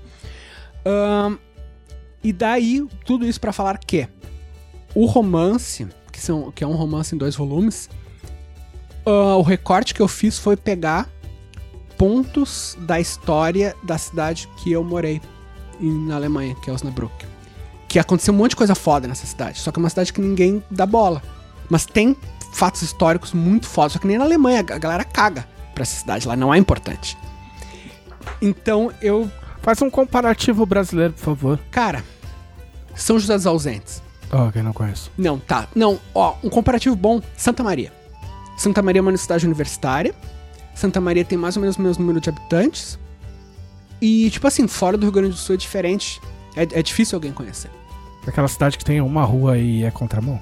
[0.85, 1.37] Ahn,
[2.23, 4.07] e daí, tudo isso pra falar que
[4.95, 7.89] o romance, que, são, que é um romance em dois volumes,
[9.05, 11.07] ah, o recorte que eu fiz foi pegar
[11.97, 15.21] pontos da história da cidade que eu morei
[15.79, 17.13] na Alemanha, que é Osnabrück.
[17.87, 20.19] Que aconteceu um monte de coisa foda nessa cidade, só que é uma cidade que
[20.19, 21.21] ninguém dá bola.
[21.69, 22.15] Mas tem
[22.55, 26.27] fatos históricos muito fodas, só que nem na Alemanha, a galera caga pra essa cidade
[26.27, 27.17] lá, não é importante.
[28.41, 29.29] Então eu,
[29.61, 31.59] Faz um comparativo brasileiro, por favor.
[31.71, 32.03] cara,
[32.93, 34.01] São José dos Ausentes.
[34.31, 35.09] Ó, quem não conhece.
[35.17, 35.67] Não, tá.
[35.75, 37.91] Não, ó, um comparativo bom, Santa Maria.
[38.57, 40.13] Santa Maria é uma cidade universitária.
[40.75, 42.99] Santa Maria tem mais ou menos o mesmo número de habitantes.
[43.99, 46.21] E, tipo assim, fora do Rio Grande do Sul é diferente.
[46.55, 47.71] É, é difícil alguém conhecer.
[48.27, 50.39] Aquela cidade que tem uma rua e é contramão?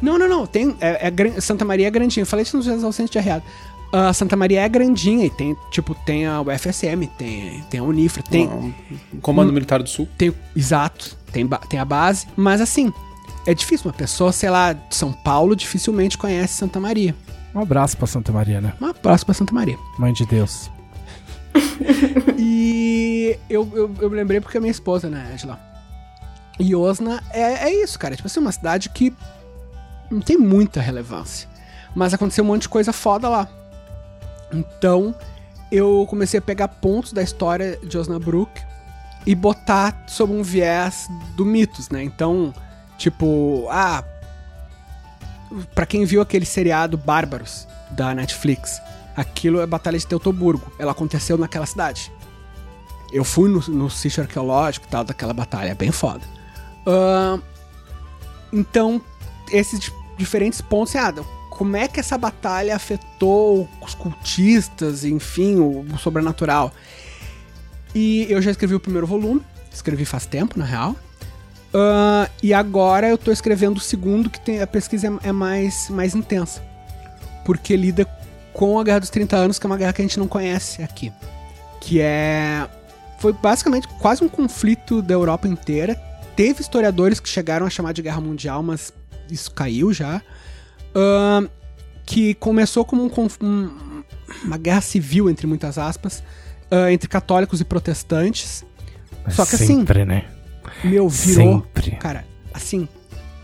[0.00, 0.46] Não, não, não.
[0.46, 2.22] Tem, é, é Santa Maria é grandinha.
[2.22, 3.44] Eu falei José dos Ausentes de Arreado.
[3.92, 8.22] Ah, Santa Maria é grandinha e tem, tipo, tem a UFSM, tem, tem a Unifra,
[8.22, 10.08] tem, Um Comando Militar do Sul.
[10.16, 12.92] tem exato, tem, tem a base, mas assim,
[13.44, 13.88] é difícil.
[13.88, 17.16] Uma pessoa, sei lá, de São Paulo dificilmente conhece Santa Maria.
[17.52, 18.74] Um abraço pra Santa Maria, né?
[18.80, 19.76] Uma próxima Santa Maria.
[19.98, 20.70] Mãe de Deus.
[22.42, 25.60] E eu, eu, eu me lembrei porque é minha esposa, né, Angela?
[26.58, 28.16] E Osna é, é isso, cara.
[28.16, 29.12] Tipo assim, uma cidade que
[30.10, 31.48] não tem muita relevância.
[31.94, 33.48] Mas aconteceu um monte de coisa foda lá.
[34.52, 35.14] Então,
[35.70, 38.50] eu comecei a pegar pontos da história de Osnabrück
[39.26, 42.02] e botar sob um viés do mitos, né?
[42.02, 42.54] Então,
[42.98, 44.04] tipo, ah,
[45.74, 48.80] Pra quem viu aquele seriado Bárbaros da Netflix,
[49.16, 50.72] aquilo é a Batalha de Teutoburgo.
[50.78, 52.12] Ela aconteceu naquela cidade.
[53.12, 56.24] Eu fui no, no sítio arqueológico e tal daquela batalha, é bem foda.
[56.86, 57.40] Ahn,
[58.52, 59.02] então,
[59.50, 59.80] esses
[60.20, 61.12] diferentes pontos, ah,
[61.50, 66.72] como é que essa batalha afetou os cultistas, enfim, o, o sobrenatural.
[67.94, 70.94] E eu já escrevi o primeiro volume, escrevi faz tempo, na real.
[71.74, 75.88] Ah, e agora eu tô escrevendo o segundo, que tem, a pesquisa é, é mais,
[75.90, 76.62] mais intensa.
[77.44, 78.06] Porque lida
[78.52, 80.82] com a Guerra dos 30 Anos, que é uma guerra que a gente não conhece
[80.82, 81.12] aqui.
[81.80, 82.68] Que é.
[83.18, 85.94] Foi basicamente quase um conflito da Europa inteira.
[86.36, 88.92] Teve historiadores que chegaram a chamar de Guerra Mundial, mas
[89.30, 90.20] isso caiu já.
[90.94, 91.46] Ahn,
[92.06, 94.02] que começou como um um-
[94.44, 96.22] uma guerra civil, entre muitas aspas,
[96.70, 98.64] ah, entre católicos e protestantes.
[99.28, 100.24] Só que assim, Sempre, né?
[100.82, 101.52] Meu, virou.
[101.62, 101.90] Sempre.
[101.96, 102.88] Cara, assim,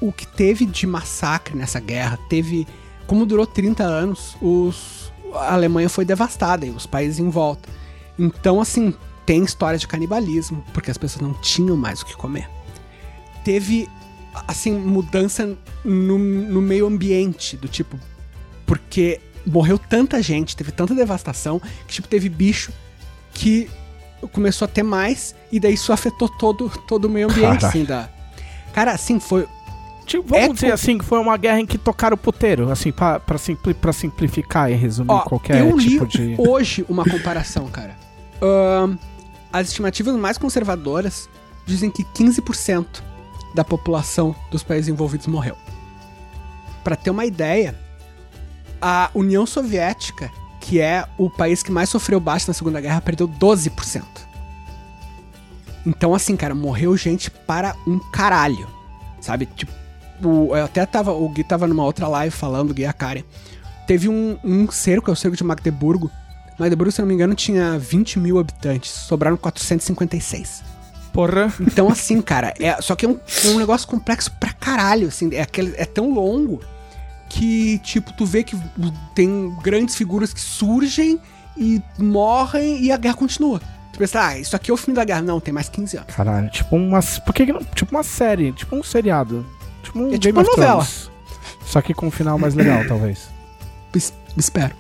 [0.01, 2.67] o que teve de massacre nessa guerra, teve.
[3.07, 7.69] Como durou 30 anos, os, a Alemanha foi devastada e os países em volta.
[8.19, 8.93] Então, assim,
[9.25, 12.49] tem história de canibalismo, porque as pessoas não tinham mais o que comer.
[13.45, 13.89] Teve,
[14.47, 17.99] assim, mudança no, no meio ambiente, do tipo.
[18.67, 22.73] Porque morreu tanta gente, teve tanta devastação, que, tipo, teve bicho
[23.33, 23.69] que
[24.33, 27.67] começou a ter mais, e daí isso afetou todo, todo o meio ambiente, Caralho.
[27.67, 28.09] assim, da...
[28.73, 29.47] Cara, assim, foi...
[30.05, 33.19] Tipo, vamos É dizer assim, que foi uma guerra em que tocaram puteiro, assim, pra,
[33.21, 36.35] pra, simpli- pra simplificar e resumir Ó, qualquer eu li tipo de...
[36.39, 37.97] hoje uma comparação, cara.
[39.53, 41.29] As estimativas mais conservadoras
[41.67, 42.87] dizem que 15%
[43.57, 45.57] da população dos países envolvidos morreu.
[46.85, 47.75] Pra ter uma ideia,
[48.81, 53.27] a União Soviética, que é o país que mais sofreu baixo na Segunda Guerra, perdeu
[53.27, 54.05] 12%.
[55.87, 58.69] Então, assim, cara, morreu gente para um caralho.
[59.21, 59.47] Sabe?
[59.47, 59.73] Tipo,
[60.23, 61.13] eu até tava.
[61.13, 63.25] O Gui tava numa outra live falando, o Gui Akari.
[63.87, 66.11] Teve um, um cerco, é o cerco de Magdeburgo.
[66.59, 68.91] Magdeburgo, se não me engano, tinha 20 mil habitantes.
[68.91, 70.76] Sobraram 456.
[71.17, 71.53] Porra.
[71.61, 75.41] Então, assim, cara, é, só que é um, um negócio complexo pra caralho, assim, é,
[75.41, 76.61] aquele, é tão longo
[77.29, 78.57] que, tipo, tu vê que
[79.15, 81.19] tem grandes figuras que surgem
[81.57, 83.61] e morrem e a guerra continua.
[83.93, 85.23] Tu pensa, ah, isso aqui é o fim da guerra.
[85.23, 86.15] Não, tem mais 15 anos.
[86.15, 87.01] Caralho, tipo uma...
[87.25, 87.61] Por que não...
[87.75, 89.45] Tipo uma série, tipo um seriado.
[89.83, 90.85] Tipo um É tipo uma novela.
[90.85, 91.11] Thrones.
[91.65, 93.29] Só que com um final mais legal, talvez.
[93.95, 94.75] Es- espero.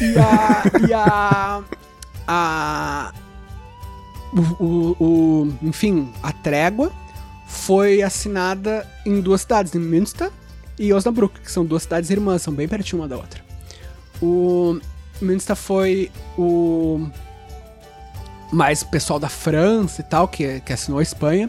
[0.00, 0.88] E a.
[0.88, 1.62] e a.
[2.26, 3.12] a
[4.32, 6.92] o, o- o- enfim, a trégua
[7.46, 10.30] foi assinada em duas cidades, em Münster
[10.78, 13.40] e Osnabrück, que são duas cidades irmãs, são bem pertinho uma da outra.
[14.22, 14.78] O
[15.20, 17.06] Münster foi o
[18.52, 21.48] mais pessoal da França e tal, que, que assinou a Espanha,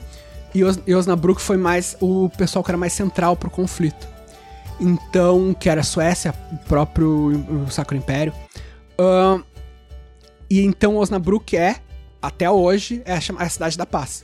[0.54, 4.08] e, Os, e Osnabrück foi mais o pessoal que era mais central pro conflito.
[4.80, 7.08] Então, que era a Suécia, o próprio
[7.66, 8.34] o Sacro Império.
[8.98, 9.42] Ahn,
[10.50, 11.78] e então Osnabrück é,
[12.22, 14.24] até hoje, é a, é cidade da paz.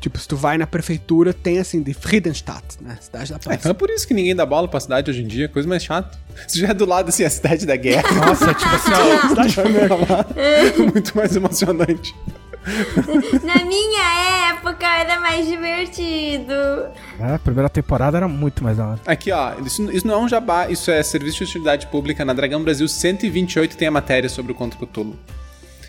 [0.00, 2.98] Tipo, se tu vai na prefeitura, tem assim, de Friedenstadt, né?
[3.00, 3.58] Cidade da paz.
[3.58, 5.82] então é por isso que ninguém dá bola pra cidade hoje em dia, coisa mais
[5.82, 6.18] chata.
[6.46, 9.54] Se já é do lado, assim, a cidade da guerra, Nossa, tipo assim, ó, cidade
[9.54, 10.26] vai reclamar.
[10.92, 12.14] Muito mais emocionante.
[13.42, 16.52] Na minha época era mais divertido.
[17.20, 19.00] é, a primeira temporada era muito mais da hora.
[19.06, 22.24] Aqui, ó, isso, isso não é um jabá, isso é serviço de utilidade pública.
[22.24, 25.18] Na Dragão Brasil 128 tem a matéria sobre o Conto Cthulhu.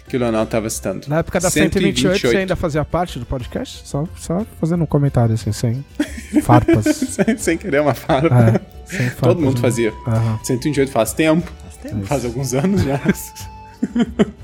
[0.08, 1.08] Que o Leonel tava citando.
[1.08, 3.88] Na época da 128, você ainda fazia parte do podcast?
[3.88, 5.84] Só, só fazendo um comentário assim, sem
[6.44, 6.86] farpas.
[6.96, 8.36] sem, sem querer uma farpa.
[8.36, 9.20] É, sem farpas.
[9.20, 9.62] Todo mundo né?
[9.62, 9.91] fazia.
[10.08, 10.39] Aham.
[10.44, 11.52] 128 faz tempo.
[11.63, 12.06] Faz tempo.
[12.06, 13.02] Faz alguns anos já.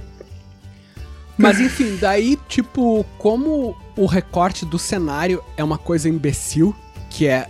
[1.37, 6.75] Mas enfim, daí, tipo, como o recorte do cenário é uma coisa imbecil,
[7.09, 7.47] que é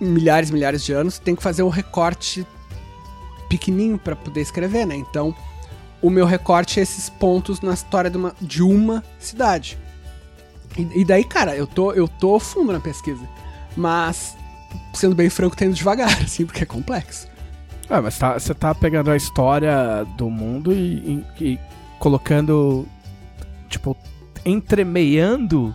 [0.00, 2.46] milhares e milhares de anos, tem que fazer um recorte
[3.48, 4.96] pequenininho pra poder escrever, né?
[4.96, 5.34] Então,
[6.02, 9.78] o meu recorte é esses pontos na história de uma, de uma cidade.
[10.76, 13.26] E, e daí, cara, eu tô, eu tô fundo na pesquisa.
[13.76, 14.36] Mas,
[14.94, 17.26] sendo bem franco, tô indo devagar, assim, porque é complexo.
[17.88, 21.58] É, mas tá- você tá pegando a história do mundo e, e- e
[21.98, 22.86] colocando,
[23.68, 23.96] tipo,
[24.44, 25.74] entremeando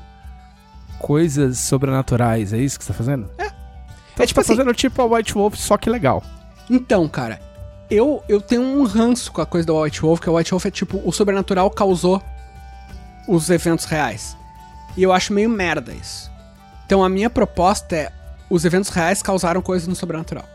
[0.99, 3.29] coisas sobrenaturais, é isso que você tá fazendo?
[3.37, 3.45] É.
[4.13, 6.21] Então É tipo tá assim- fazendo tipo a White Wolf, só que legal.
[6.69, 7.39] Então, cara,
[7.91, 10.65] eu, eu tenho um ranço com a coisa do White Wolf, que o White Wolf
[10.65, 12.21] é tipo, o sobrenatural causou
[13.27, 14.35] os eventos reais.
[14.97, 16.31] E eu acho meio merda isso.
[16.85, 18.11] Então a minha proposta é,
[18.49, 20.45] os eventos reais causaram coisas no sobrenatural.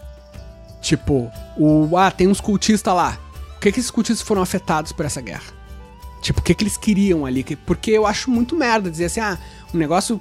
[0.80, 3.18] Tipo, o, ah, tem uns cultistas lá.
[3.54, 5.54] Por que, que esses cultistas foram afetados por essa guerra?
[6.20, 7.42] Tipo, o que, que eles queriam ali?
[7.42, 9.38] Que- Porque eu acho muito merda dizer assim, ah,
[9.74, 10.20] um negócio,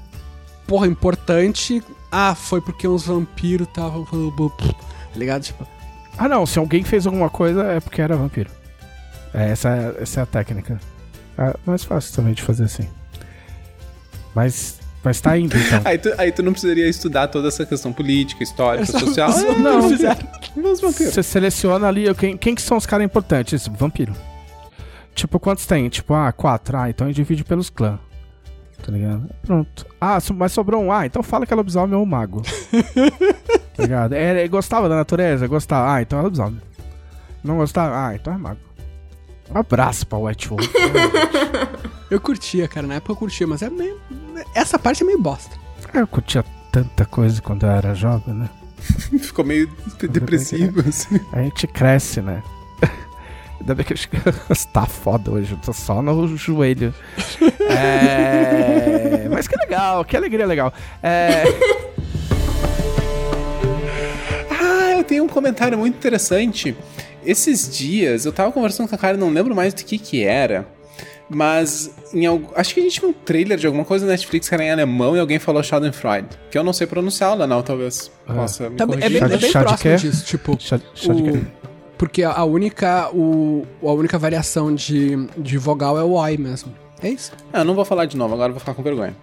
[0.68, 1.84] porra, importante.
[2.12, 4.06] Ah, foi porque uns vampiros estavam.
[4.06, 5.44] Tá ligado?
[5.44, 5.68] Tipo,
[6.18, 8.50] Ah não, se alguém fez alguma coisa é porque era vampiro.
[9.34, 10.80] É, essa, é- essa é a técnica.
[11.38, 12.88] É mais fácil também de fazer assim.
[14.34, 15.82] Mas Mas tá indo, então.
[15.86, 19.30] Aí tu, aí tu não precisaria estudar toda essa questão política, histórica, social.
[19.38, 20.72] É, não.
[20.72, 21.14] Os vampiros.
[21.14, 23.68] Você seleciona ali quem, quem que são os caras importantes.
[23.68, 24.14] Vampiro.
[25.14, 25.88] Tipo, quantos tem?
[25.90, 26.78] Tipo, ah, quatro.
[26.78, 28.00] Ah, então divide pelos clãs.
[28.86, 29.28] Tá ligado?
[29.42, 29.84] Pronto.
[30.00, 30.92] Ah, mas sobrou um.
[30.92, 32.44] Ah, então fala que é lobisomem ou um mago.
[33.76, 34.14] tá ligado?
[34.14, 35.48] É, é, gostava da natureza?
[35.48, 35.92] Gostava.
[35.92, 36.62] Ah, então é lobisomem.
[37.44, 38.08] Não gostava?
[38.08, 38.60] Ah, então é mago.
[39.50, 40.68] Um abraço pra White Wolf.
[42.12, 42.86] Eu curtia, cara.
[42.86, 44.00] Na época eu curtia, mas é meio.
[44.54, 45.58] Essa parte é meio bosta.
[45.92, 48.50] eu curtia tanta coisa quando eu era jovem, né?
[49.20, 49.68] Ficou meio
[50.12, 51.20] depressivo, assim.
[51.34, 52.44] A gente cresce, né?
[53.60, 53.98] Ainda bem que eu
[54.74, 56.94] tá foda hoje, eu tô só no joelho.
[57.70, 59.28] É...
[59.32, 60.74] Mas que legal, que alegria legal.
[61.02, 61.44] É...
[64.50, 66.76] Ah, eu tenho um comentário muito interessante.
[67.26, 70.66] Esses dias eu tava conversando com a cara, não lembro mais do que que era.
[71.30, 74.48] Mas em algu- acho que a gente viu um trailer de alguma coisa na Netflix
[74.48, 76.28] que era em alemão e alguém falou Schadenfreude.
[76.52, 79.98] Que eu não sei pronunciar, Lanal, talvez possa me Tá- é bem, é bem próximo
[79.98, 80.26] disso.
[80.26, 80.74] Tipo, de
[81.12, 81.48] o-?
[81.98, 86.74] Porque a única, o, a única variação de, de vogal é o oi mesmo.
[87.02, 87.32] É isso.
[87.52, 89.16] Ah, eu não vou falar de novo, agora eu vou ficar com vergonha.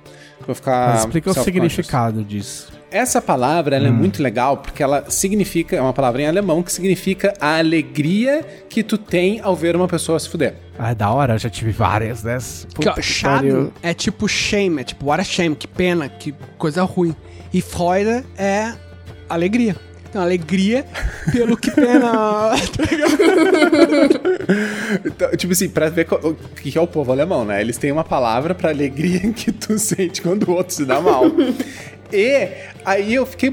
[0.46, 0.90] Vou ficar.
[0.90, 2.70] Mas explica o significado disso.
[2.90, 6.70] Essa palavra ela é muito legal porque ela significa, é uma palavra em alemão que
[6.70, 10.56] significa a alegria que tu tem ao ver uma pessoa se fuder.
[10.78, 12.66] Ah, é da hora, eu já tive várias dessas.
[12.66, 13.72] Que, ó, Puta que Schaden pariu.
[13.82, 17.16] é tipo shame, é tipo what a shame, que pena, que coisa ruim.
[17.50, 18.74] E Freude é
[19.26, 19.74] alegria.
[20.12, 20.84] Então, alegria
[21.32, 22.50] pelo que pena.
[22.76, 23.12] tá ligado?
[25.06, 27.62] Então, tipo assim, pra ver o que é o povo alemão, né?
[27.62, 31.24] Eles têm uma palavra pra alegria que tu sente quando o outro se dá mal.
[32.12, 32.46] e
[32.84, 33.50] aí eu fiquei.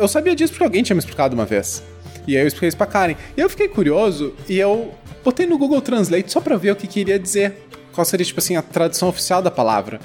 [0.00, 1.80] Eu sabia disso porque alguém tinha me explicado uma vez.
[2.26, 3.14] E aí eu expliquei isso pra Karen.
[3.36, 4.92] E eu fiquei curioso e eu
[5.24, 7.68] botei no Google Translate só pra ver o que queria dizer.
[7.92, 10.00] Qual seria, tipo assim, a tradução oficial da palavra.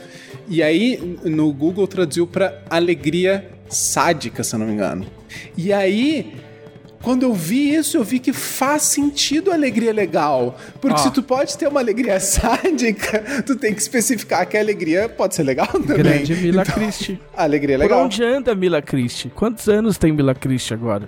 [0.48, 5.08] E aí, no Google traduziu pra alegria sádica, se eu não me engano.
[5.58, 6.34] E aí,
[7.02, 10.58] quando eu vi isso, eu vi que faz sentido a alegria legal.
[10.82, 11.04] Porque Ó.
[11.04, 15.36] se tu pode ter uma alegria sádica, tu tem que especificar que a alegria pode
[15.36, 15.98] ser legal também.
[15.98, 18.04] Grande Mila Então, alegria é Por legal.
[18.06, 19.30] onde anda Mila Christie?
[19.30, 21.08] Quantos anos tem Mila Christie agora?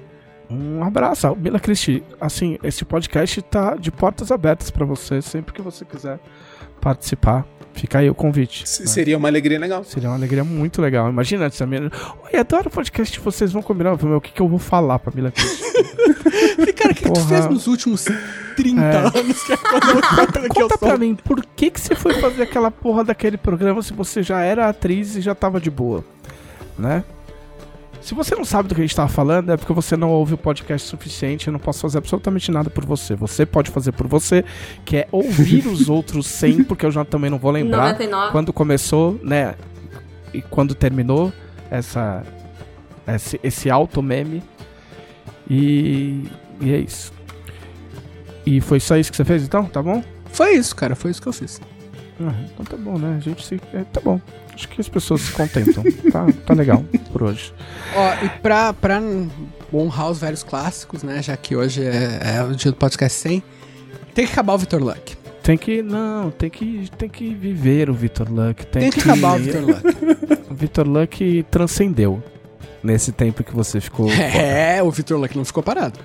[0.49, 2.01] Um abraço, Mila Christie.
[2.21, 6.19] Assim, esse podcast tá de portas abertas pra você, sempre que você quiser
[6.79, 7.45] participar.
[7.77, 8.67] Fica aí o convite.
[8.67, 8.87] Se- né?
[8.87, 9.83] Seria uma alegria legal.
[9.83, 11.09] Seria uma alegria muito legal.
[11.09, 11.91] Imagina essa menina.
[12.25, 13.95] Oi, adoro podcast, vocês vão combinar.
[14.03, 15.31] Meu, O que, que eu vou falar pra Mila
[16.75, 18.05] cara, o que, que tu fez nos últimos
[18.55, 18.97] 30 É.
[19.19, 20.87] anos que conto que eu Conta sou?
[20.87, 24.41] pra mim, por que, que você foi fazer aquela porra daquele programa se você já
[24.41, 26.03] era atriz e já tava de boa?
[26.77, 27.03] Né?
[28.01, 30.35] Se você não sabe do que a gente tava falando, é porque você não ouve
[30.35, 31.47] o podcast suficiente.
[31.47, 33.15] Eu não posso fazer absolutamente nada por você.
[33.15, 34.45] Você pode fazer por você,
[34.85, 38.31] que é ouvir os outros 100, porque eu já também não vou lembrar 99.
[38.31, 39.55] quando começou, né?
[40.33, 41.33] E quando terminou
[41.69, 42.23] essa
[43.15, 44.43] esse, esse auto meme.
[45.49, 46.25] E,
[46.59, 47.13] e é isso.
[48.45, 49.65] E foi só isso que você fez então?
[49.65, 50.03] Tá bom?
[50.31, 51.61] Foi isso, cara, foi isso que eu fiz.
[52.19, 53.17] Ah, então tá bom, né?
[53.17, 53.59] A gente se.
[53.73, 54.19] é, tá bom.
[54.57, 55.83] Acho que as pessoas se contentam.
[56.11, 57.53] tá, tá legal por hoje.
[57.95, 58.99] Ó, e pra, pra
[59.71, 63.43] honrar os velhos clássicos, né, já que hoje é, é o dia do podcast 100,
[64.15, 65.15] tem que acabar o Vitor Luck.
[65.43, 65.83] Tem que.
[65.83, 68.65] Não, tem que, tem que viver o Vitor Luck.
[68.65, 69.97] Tem, Tem que acabar o Vitor Luck.
[70.49, 72.23] O Vitor Luck transcendeu
[72.81, 74.09] nesse tempo que você ficou.
[74.09, 75.99] É, o Vitor Luck não ficou parado.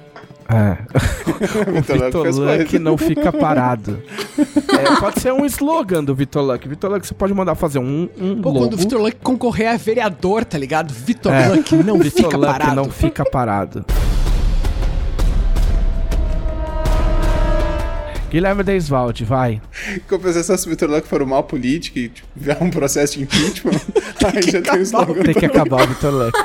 [0.48, 0.76] É.
[1.70, 4.02] o Vitor Luck Vitor não fica parado.
[4.38, 6.68] É, pode ser um slogan do Vitor Luck.
[6.68, 8.60] Vitor Luck, você pode mandar fazer um, um Pô, logo.
[8.66, 10.92] quando o Vitor Luck concorrer a vereador, tá ligado?
[10.92, 11.48] Vitor É.
[11.48, 12.76] Luck não Vitor fica Luck parado.
[12.76, 13.84] não fica parado.
[18.32, 19.60] Guilherme Deisvalde, vai.
[20.08, 23.24] Compensação, se o Vitor Luck for uma mal político e tipo, vier um processo de
[23.24, 23.78] impeachment,
[24.24, 25.22] aí já tem um slogan.
[25.22, 26.38] Tem que acabar o Vitor Luck.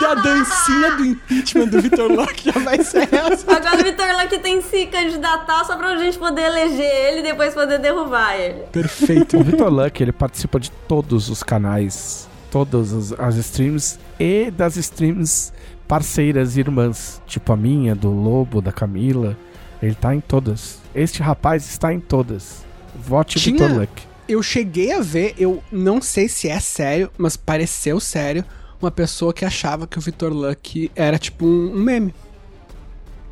[0.00, 3.54] E a dancinha do impeachment do Vitor Luck já vai ser essa.
[3.54, 7.22] Agora o Vitor Luck tem que se candidatar só pra gente poder eleger ele e
[7.22, 8.64] depois poder derrubar ele.
[8.72, 9.38] Perfeito.
[9.38, 14.76] O Vitor Luck, ele participa de todos os canais, todas as, as streams e das
[14.76, 15.52] streams
[15.86, 19.36] parceiras e irmãs, tipo a minha, do Lobo, da Camila.
[19.82, 20.78] Ele tá em todas.
[20.94, 22.64] Este rapaz está em todas.
[22.94, 24.02] Vote Tinha- Vitor Luck.
[24.28, 28.44] Eu cheguei a ver, eu não sei se é sério, mas pareceu sério,
[28.80, 32.14] uma pessoa que achava que o Vitor Luck era tipo um, um meme.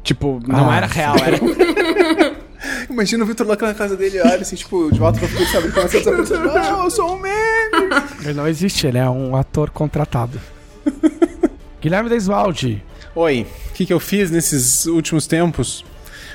[0.03, 1.39] Tipo, não Ah, era real, era.
[2.89, 5.71] Imagina o Vitor Luck na casa dele, olha assim, tipo, de volta pra futuro, sabe?
[5.73, 6.39] Começa a desaparecer.
[6.41, 7.37] Não, eu sou um meme!
[8.25, 10.41] Ele não existe, ele é um ator contratado.
[11.83, 12.83] Guilherme Desvalde.
[13.15, 15.85] Oi, o que, que eu fiz nesses últimos tempos?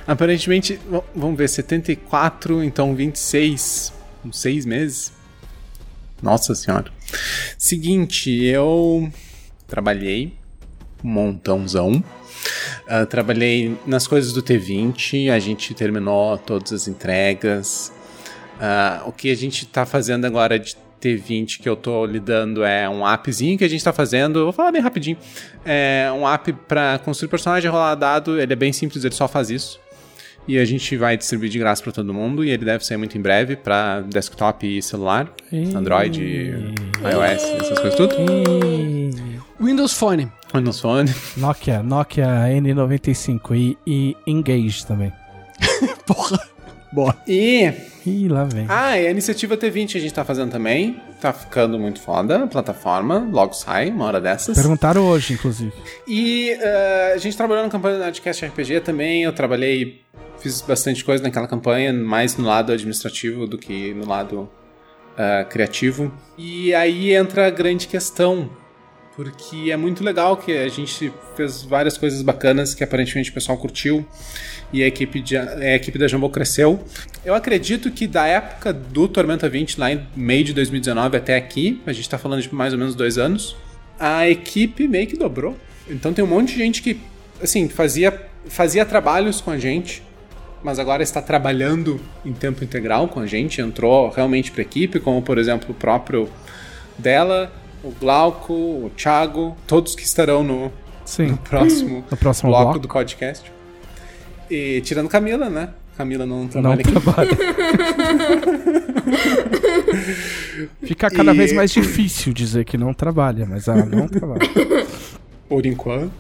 [0.07, 0.79] Aparentemente,
[1.15, 3.93] vamos ver, 74, então 26,
[4.25, 5.13] uns 6 meses.
[6.21, 6.91] Nossa senhora.
[7.57, 9.11] Seguinte, eu
[9.67, 10.33] trabalhei
[11.03, 12.03] um montãozão.
[12.87, 17.93] Ah, trabalhei nas coisas do T20, a gente terminou todas as entregas.
[18.59, 22.87] Ah, o que a gente tá fazendo agora de T20 que eu tô lidando é
[22.87, 24.43] um appzinho que a gente tá fazendo.
[24.43, 25.17] Vou falar bem rapidinho.
[25.65, 28.39] É um app para construir personagem rolar dado.
[28.39, 29.79] Ele é bem simples, ele só faz isso.
[30.47, 32.43] E a gente vai distribuir de graça para todo mundo.
[32.43, 35.31] E ele deve sair muito em breve para desktop e celular,
[35.75, 38.15] Android, iOS, essas coisas tudo.
[39.59, 40.31] Windows Phone.
[40.53, 41.13] Windows Phone.
[41.37, 45.11] Nokia, Nokia N95 e, e Engage também.
[46.05, 46.39] Porra.
[46.91, 47.15] Boa.
[47.27, 47.71] E
[48.05, 48.65] Ih, lá vem.
[48.67, 50.99] Ah, e a iniciativa T20 a gente tá fazendo também.
[51.19, 53.27] Tá ficando muito foda a plataforma.
[53.31, 54.57] Logo sai, uma hora dessas.
[54.57, 55.71] Perguntaram hoje, inclusive.
[56.07, 59.23] E eh, a gente trabalhou na campanha do Nerdcast RPG também.
[59.23, 60.01] Eu trabalhei,
[60.39, 64.49] fiz bastante coisa naquela campanha, mais no lado administrativo do que no lado
[65.15, 66.11] eh, criativo.
[66.37, 68.49] E aí entra a grande questão.
[69.21, 73.55] Porque é muito legal que a gente fez várias coisas bacanas que aparentemente o pessoal
[73.55, 74.03] curtiu
[74.73, 76.83] e a equipe, de, a equipe da Jumbo cresceu.
[77.23, 81.79] Eu acredito que da época do Tormenta 20, lá em meio de 2019 até aqui,
[81.85, 83.55] a gente tá falando de mais ou menos dois anos,
[83.99, 85.55] a equipe meio que dobrou.
[85.87, 86.99] Então tem um monte de gente que,
[87.43, 90.01] assim, fazia, fazia trabalhos com a gente,
[90.63, 94.99] mas agora está trabalhando em tempo integral com a gente, entrou realmente para a equipe,
[94.99, 96.27] como por exemplo o próprio
[96.97, 97.51] dela,
[97.83, 100.71] o Glauco, o Thiago, todos que estarão no,
[101.05, 101.27] Sim.
[101.27, 102.79] no próximo, No próximo bloco, bloco.
[102.79, 103.51] do podcast.
[104.49, 105.69] E tirando Camila, né?
[105.97, 106.91] Camila não Não trabalha aqui.
[106.91, 107.29] trabalha.
[110.83, 114.41] Fica cada E- vez mais difícil dizer que não trabalha, mas ela não trabalha.
[115.47, 116.11] por enquanto.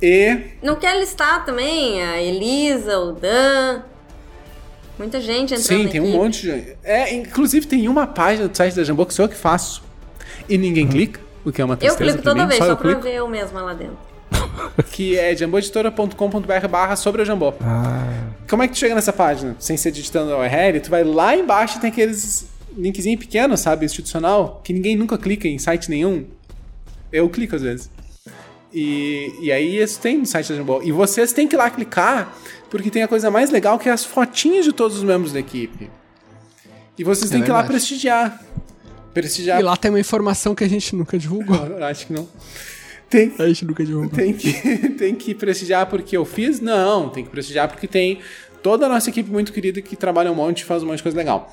[0.00, 3.80] E Não quer listar também a Elisa, o Dan.
[4.98, 6.76] Muita gente entrando sim, tem um monte de.
[6.82, 9.82] É, inclusive tem uma página do site da Jambô que sou eu que faço.
[10.48, 12.64] E ninguém clica, o que é uma Eu tristeza clico pra toda mim, vez, só
[12.64, 13.98] só, eu pra clico, ver eu mesma lá dentro.
[14.92, 17.54] que é jamboeditora.com.br barra sobre o Jambô.
[17.60, 19.56] Ah, Como é que tu chega nessa página?
[19.58, 23.86] Sem ser digitando a URL, tu vai lá embaixo e tem aqueles linkzinho pequeno, sabe,
[23.86, 26.26] institucional, que ninguém nunca clica em site nenhum.
[27.12, 27.90] Eu clico às vezes.
[28.72, 30.82] E, e aí isso tem no site da Jambô.
[30.82, 32.34] E vocês têm que ir lá clicar,
[32.70, 35.40] porque tem a coisa mais legal que é as fotinhas de todos os membros da
[35.40, 35.90] equipe.
[36.98, 38.42] E vocês têm que ir lá prestigiar.
[39.16, 39.58] Prestigiar.
[39.58, 41.56] E lá tem uma informação que a gente nunca divulgou.
[41.82, 42.28] Acho que não.
[43.08, 44.10] Tem, A gente nunca divulgou.
[44.10, 44.52] tem que,
[44.98, 46.60] tem que prestigiar porque eu fiz?
[46.60, 48.20] Não, tem que prestigiar porque tem
[48.62, 51.02] toda a nossa equipe muito querida que trabalha um monte e faz um monte de
[51.02, 51.50] coisa legal.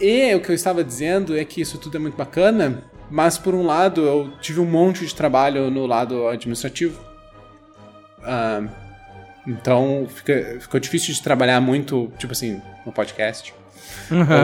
[0.00, 3.54] E o que eu estava dizendo é que isso tudo é muito bacana, mas por
[3.54, 6.98] um lado eu tive um monte de trabalho no lado administrativo.
[8.22, 8.66] Ah,
[9.46, 13.52] então fica, ficou difícil de trabalhar muito, tipo assim, no podcast.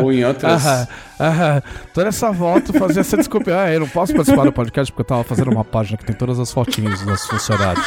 [0.03, 0.67] Ou em outras.
[0.67, 0.89] aham,
[1.21, 1.63] aham.
[1.95, 3.51] Toda essa volta fazia essa desculpa.
[3.53, 6.15] Ah, eu não posso participar do podcast porque eu tava fazendo uma página que tem
[6.17, 7.87] todas as fotinhas dos nossos funcionários.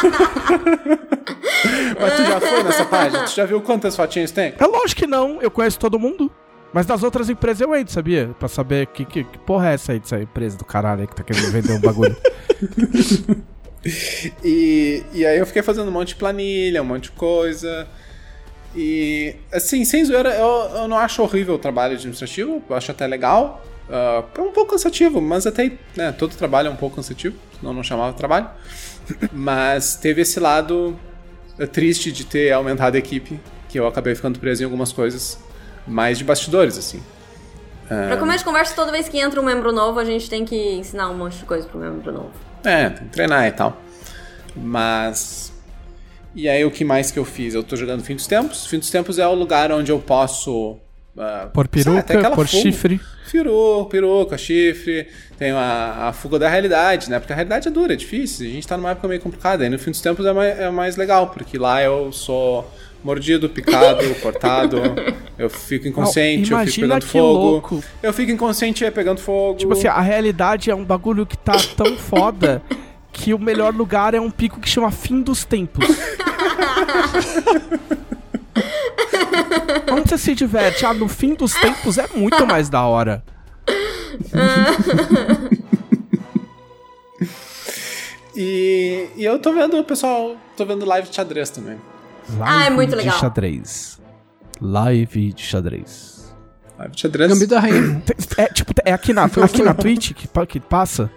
[1.99, 3.24] Mas tu já foi nessa página?
[3.24, 4.53] Tu já viu quantas fotinhas tem?
[4.58, 6.32] É lógico que não, eu conheço todo mundo.
[6.74, 8.32] Mas das outras empresas eu entro, sabia?
[8.38, 11.16] Pra saber que, que, que porra é essa aí dessa empresa do caralho aí que
[11.16, 12.16] tá querendo vender um bagulho.
[14.43, 17.88] E, e aí eu fiquei fazendo um monte de planilha, um monte de coisa.
[18.76, 23.07] E, assim, sem zoeira, eu, eu não acho horrível o trabalho administrativo, eu acho até
[23.07, 23.63] legal.
[23.89, 27.73] Ah, é um pouco cansativo, mas até, né, todo trabalho é um pouco cansativo, senão
[27.73, 28.49] não chamava trabalho.
[29.32, 30.97] mas teve esse lado
[31.59, 35.39] eh, triste de ter aumentado a equipe, que eu acabei ficando preso em algumas coisas
[35.86, 37.01] mais de bastidores, assim.
[37.88, 40.55] Pra começo de conversa, toda vez que entra um membro novo, a gente tem que
[40.55, 42.32] ensinar um monte de coisa pro membro novo.
[42.63, 43.80] É, tem que treinar e tal.
[44.55, 45.53] Mas.
[46.36, 47.53] E aí, o que mais que eu fiz?
[47.53, 48.65] Eu tô jogando Fim dos Tempos.
[48.67, 50.77] Fim dos Tempos é o lugar onde eu posso.
[51.17, 52.61] ah, Por peruca, aquela por fuga.
[52.61, 52.99] chifre.
[53.25, 55.07] Firu, peruca, chifre.
[55.38, 57.19] Tem a, a fuga da realidade, né?
[57.19, 58.47] Porque a realidade é dura, é difícil.
[58.47, 59.65] A gente tá numa época meio complicada.
[59.65, 62.69] E no Fim dos Tempos é mais, é mais legal, porque lá eu sou
[63.01, 64.77] mordido, picado, cortado.
[65.38, 67.39] Eu fico inconsciente, Não, eu fico pegando fogo.
[67.49, 67.83] louco.
[68.03, 69.57] Eu fico inconsciente é pegando fogo.
[69.57, 72.61] Tipo assim, a realidade é um bagulho que tá tão foda
[73.16, 75.88] que o melhor lugar é um pico que chama Fim dos Tempos.
[79.91, 80.86] Onde você se diverte?
[80.86, 83.24] Ah, no fim dos tempos é muito mais da hora.
[88.38, 91.78] E, e eu tô vendo o pessoal, tô vendo live de xadrez também.
[92.41, 93.18] Ah, é muito de legal.
[93.18, 93.97] xadrez.
[94.59, 96.36] Live de xadrez.
[96.78, 97.32] Live de xadrez.
[97.32, 98.03] Gambito da rainha.
[98.36, 101.09] É tipo, é aqui na, aqui na Twitch que, que passa.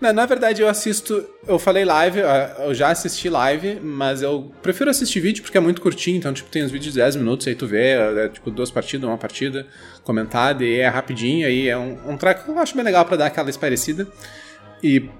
[0.00, 1.28] Na, na verdade, eu assisto.
[1.46, 5.60] Eu falei live, ah, eu já assisti live, mas eu prefiro assistir vídeo porque é
[5.60, 6.16] muito curtinho.
[6.16, 9.08] Então, tipo, tem os vídeos de 10 minutos, aí tu vê, é, tipo, duas partidas,
[9.08, 9.66] uma partida
[10.02, 13.16] comentada, e é rapidinho, aí é um, um track que eu acho bem legal pra
[13.16, 14.08] dar aquela esparecida.
[14.82, 15.10] E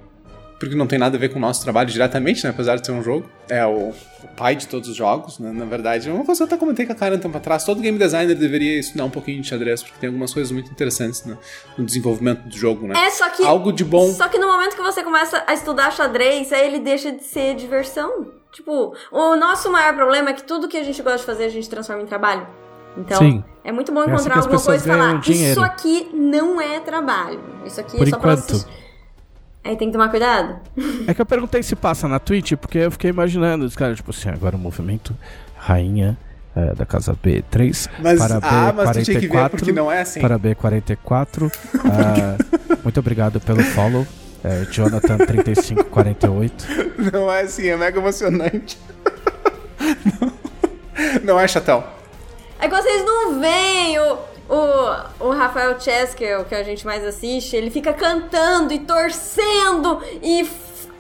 [0.60, 2.50] porque não tem nada a ver com o nosso trabalho diretamente, né?
[2.50, 3.26] Apesar de ser um jogo.
[3.48, 5.50] É o, o pai de todos os jogos, né?
[5.52, 7.80] Na verdade, uma coisa que eu até comentei com a Karen um tempo atrás, todo
[7.80, 11.38] game designer deveria estudar um pouquinho de xadrez, porque tem algumas coisas muito interessantes no,
[11.78, 13.06] no desenvolvimento do jogo, né?
[13.06, 13.42] É, só que.
[13.42, 14.12] Algo de bom.
[14.12, 17.56] Só que no momento que você começa a estudar xadrez, aí ele deixa de ser
[17.56, 18.26] diversão.
[18.52, 21.48] Tipo, o nosso maior problema é que tudo que a gente gosta de fazer a
[21.48, 22.46] gente transforma em trabalho.
[22.98, 23.44] Então, Sim.
[23.64, 25.52] é muito bom É assim encontrar que as alguma coisa e falar: dinheiro.
[25.52, 27.40] Isso aqui não é trabalho.
[27.64, 28.50] Isso aqui Por é só pra enquanto.
[28.50, 28.79] assistir.
[29.62, 30.56] Aí tem que tomar cuidado.
[31.06, 34.10] É que eu perguntei se passa na Twitch, porque eu fiquei imaginando, os caras, tipo
[34.10, 35.16] assim, agora o movimento
[35.56, 36.16] Rainha
[36.54, 39.50] é, da Casa B3 Mas, para ah, mas tu tinha que ver B44.
[39.50, 40.20] porque não é assim.
[40.20, 41.52] Para B44.
[41.84, 42.36] ah,
[42.82, 44.06] muito obrigado pelo follow.
[44.42, 46.52] É, Jonathan3548.
[47.12, 48.78] Não é assim, é mega emocionante.
[50.20, 50.32] não,
[51.22, 51.84] não é chatão.
[52.58, 54.18] É que vocês não veem o,
[54.50, 58.72] o, o Rafael Chess, que é o que a gente mais assiste, ele fica cantando
[58.72, 60.44] e torcendo e,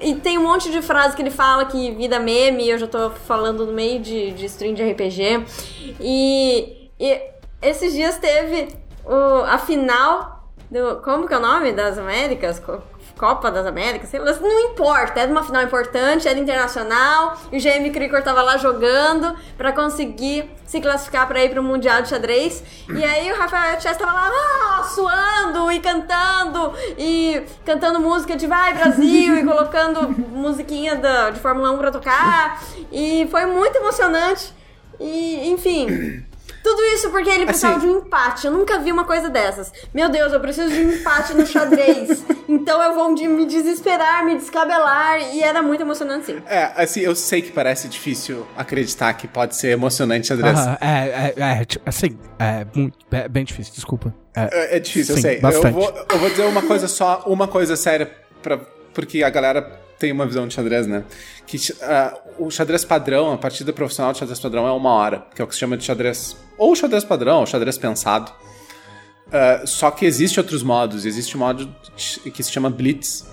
[0.00, 3.10] e tem um monte de frases que ele fala que vida meme, eu já tô
[3.10, 5.44] falando no meio de, de stream de RPG.
[6.00, 7.20] E, e
[7.60, 8.68] esses dias teve
[9.04, 11.00] o, a final do.
[11.02, 11.72] Como que é o nome?
[11.72, 12.62] Das Américas?
[13.20, 17.36] Co- Copa das Américas, sei lá, não importa, é de uma final importante, é internacional,
[17.52, 22.02] e o GM Cricor tava lá jogando pra conseguir se classificar pra ir pro Mundial
[22.02, 28.00] de Xadrez, e aí o Rafael Chess tava lá, ah, suando e cantando, e cantando
[28.00, 32.60] música de Vai Brasil, e colocando musiquinha da, de Fórmula 1 pra tocar,
[32.90, 34.52] e foi muito emocionante,
[34.98, 36.24] e enfim...
[36.62, 38.46] Tudo isso porque ele precisava Assim- de um empate.
[38.46, 39.72] Eu nunca vi uma coisa dessas.
[39.94, 42.22] Meu Deus, eu preciso de um empate no xadrez.
[42.48, 45.20] então eu vou me desesperar, me descabelar.
[45.34, 46.42] E era muito emocionante, sim.
[46.46, 50.58] É, assim, eu sei que parece difícil acreditar que pode ser emocionante xadrez.
[50.58, 54.14] Ah, é, é, é, tipo, assim, é, muito, é bem difícil, desculpa.
[54.36, 55.36] É, É, é difícil, Sim, eu sei.
[55.38, 55.72] Eu bastante.
[55.74, 58.10] vou, eu vou dizer uma coisa só, uma coisa séria,
[58.42, 58.58] pra,
[58.92, 61.04] porque a galera tem uma visão de xadrez, né?
[61.46, 65.42] Que ah, o xadrez padrão, a partida profissional de xadrez padrão é uma hora, que
[65.42, 66.36] é o que se chama de xadrez.
[66.56, 68.32] Ou xadrez padrão, ou xadrez pensado.
[69.30, 71.04] Ah, só que existe outros modos.
[71.04, 71.68] Existe um modo
[72.34, 73.26] que se chama Blitz,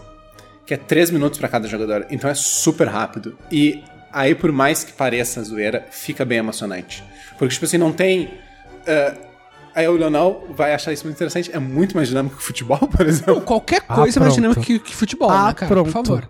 [0.66, 2.06] que é 3 minutos pra cada jogador.
[2.12, 3.38] Então é super rápido.
[3.50, 7.04] E aí, por mais que pareça zoeira, fica bem emocionante.
[7.40, 8.30] Porque, tipo assim, não tem.
[8.86, 9.27] ah,
[9.80, 11.52] aí o Leonel vai achar isso muito interessante.
[11.54, 13.42] É muito mais dinâmico que o futebol, por Não, exemplo.
[13.42, 14.36] qualquer Ah, coisa é mais pronto.
[14.36, 15.68] dinâmica que, que futebol, Ah, né, cara?
[15.72, 15.86] pronto.
[15.86, 16.30] Por favor.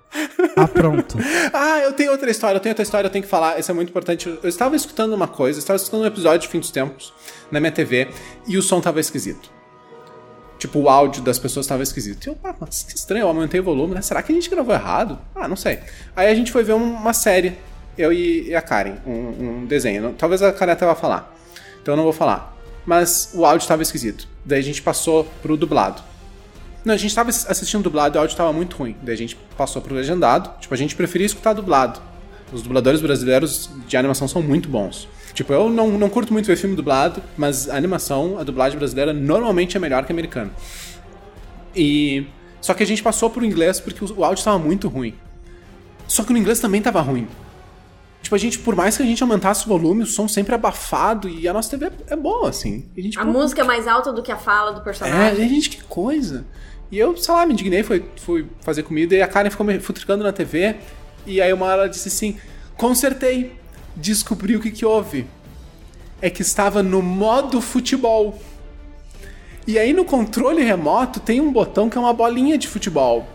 [0.55, 1.17] Ah, pronto.
[1.53, 3.73] Ah, eu tenho outra história, eu tenho outra história, eu tenho que falar, isso é
[3.73, 4.27] muito importante.
[4.41, 7.13] Eu estava escutando uma coisa, eu estava escutando um episódio de Fim dos Tempos
[7.51, 8.09] na minha TV
[8.47, 9.49] e o som tava esquisito.
[10.59, 12.25] Tipo, o áudio das pessoas estava esquisito.
[12.25, 14.01] E eu, ah, mas que estranho, eu aumentei o volume, né?
[14.01, 15.19] Será que a gente gravou errado?
[15.35, 15.79] Ah, não sei.
[16.15, 17.55] Aí a gente foi ver um- uma série,
[17.95, 19.11] eu e, a Karen, um,
[19.61, 20.01] um desenho.
[20.01, 21.31] Não- Talvez a Karen até vá falar.
[21.81, 22.56] Então eu não vou falar.
[22.87, 24.25] Mas o áudio estava esquisito.
[24.45, 26.01] Daí a gente passou pro dublado.
[26.85, 28.95] Não, a gente tava assistindo dublado e o áudio tava muito ruim.
[29.01, 30.49] Daí a gente passou pro legendado.
[30.61, 31.99] Tipo, a gente preferia escutar dublado.
[32.51, 35.09] Os dubladores brasileiros de animação são muito bons.
[35.33, 39.11] Tipo, eu não, não curto muito ver filme dublado, mas a animação, a dublagem brasileira
[39.11, 40.49] normalmente é melhor que a americana.
[41.75, 42.25] E.
[42.61, 45.13] Só que a gente passou pro inglês porque o áudio tava muito ruim.
[46.07, 47.27] Só que no inglês também tava ruim.
[48.27, 51.29] Tipo, a gente, por mais que a gente aumentasse o volume, o som sempre abafado
[51.29, 52.83] e a nossa TV é boa, assim.
[52.97, 55.47] A gente, A pô, música é mais alta do que a fala do é, personagem.
[55.47, 56.45] gente, que coisa.
[56.91, 59.79] E eu, sei lá, me indignei, fui, fui fazer comida e a Karen ficou me
[59.79, 60.75] futricando na TV.
[61.25, 62.35] E aí uma hora ela disse assim:
[62.75, 63.55] consertei.
[63.95, 65.25] Descobri o que, que houve.
[66.21, 68.37] É que estava no modo futebol.
[69.65, 73.25] E aí no controle remoto tem um botão que é uma bolinha de futebol.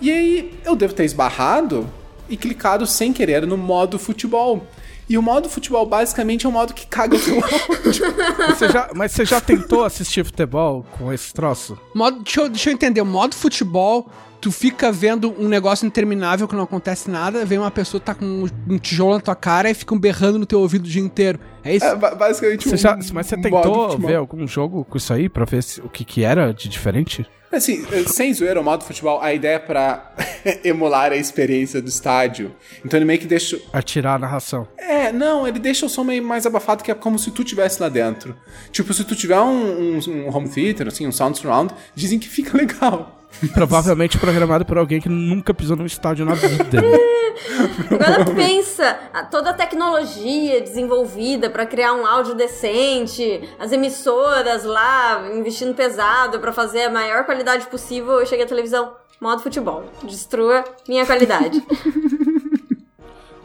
[0.00, 1.90] E aí eu devo ter esbarrado
[2.28, 4.66] e clicado sem querer no modo futebol.
[5.08, 8.04] E o modo futebol basicamente é um modo que caga o teu áudio.
[8.48, 11.78] Você já- mas você já tentou assistir futebol com esse troço?
[11.94, 13.02] Modo, deixa, eu, deixa eu entender.
[13.04, 14.10] Modo futebol,
[14.40, 18.24] tu fica vendo um negócio interminável que não acontece nada, vem uma pessoa tá com
[18.24, 21.38] um, um tijolo na tua cara e ficam berrando no teu ouvido o dia inteiro.
[21.62, 21.86] É isso?
[21.86, 25.28] É ba- basicamente Você um já- mas você tentou ver algum jogo com isso aí
[25.28, 27.24] pra ver se- o que, que era de diferente?
[27.52, 30.12] Assim, sem zoeira, o modo futebol, a ideia é pra
[30.64, 32.54] emular a experiência do estádio.
[32.84, 33.58] Então ele meio que deixa.
[33.72, 34.66] Atirar a narração.
[34.76, 37.80] É, não, ele deixa o som meio mais abafado, que é como se tu tivesse
[37.80, 38.36] lá dentro.
[38.72, 42.28] Tipo, se tu tiver um, um- um home theater, assim, um sound surround, dizem que
[42.28, 43.25] fica legal.
[43.54, 46.80] Provavelmente programado por alguém que nunca pisou num estádio na vida.
[47.90, 55.28] Agora pensa, a- toda a tecnologia desenvolvida pra criar um áudio decente, as emissoras lá
[55.34, 60.64] investindo pesado pra fazer a maior qualidade possível, eu cheguei à televisão, modo futebol, destrua
[60.88, 61.62] minha qualidade.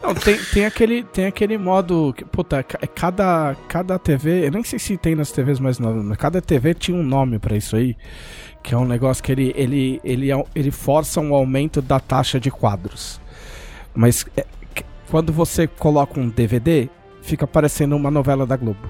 [0.01, 2.11] Não, tem, tem, aquele, tem aquele modo.
[2.17, 4.47] Que, puta, ca- cada, cada TV.
[4.47, 7.37] Eu nem sei se tem nas TVs mais novas, mas cada TV tinha um nome
[7.37, 7.95] pra isso aí.
[8.63, 12.39] Que é um negócio que ele, ele, ele, au- ele força um aumento da taxa
[12.39, 13.19] de quadros.
[13.93, 14.45] Mas é,
[15.09, 16.87] quando você coloca um DVD,
[17.21, 18.89] fica parecendo uma novela da Globo.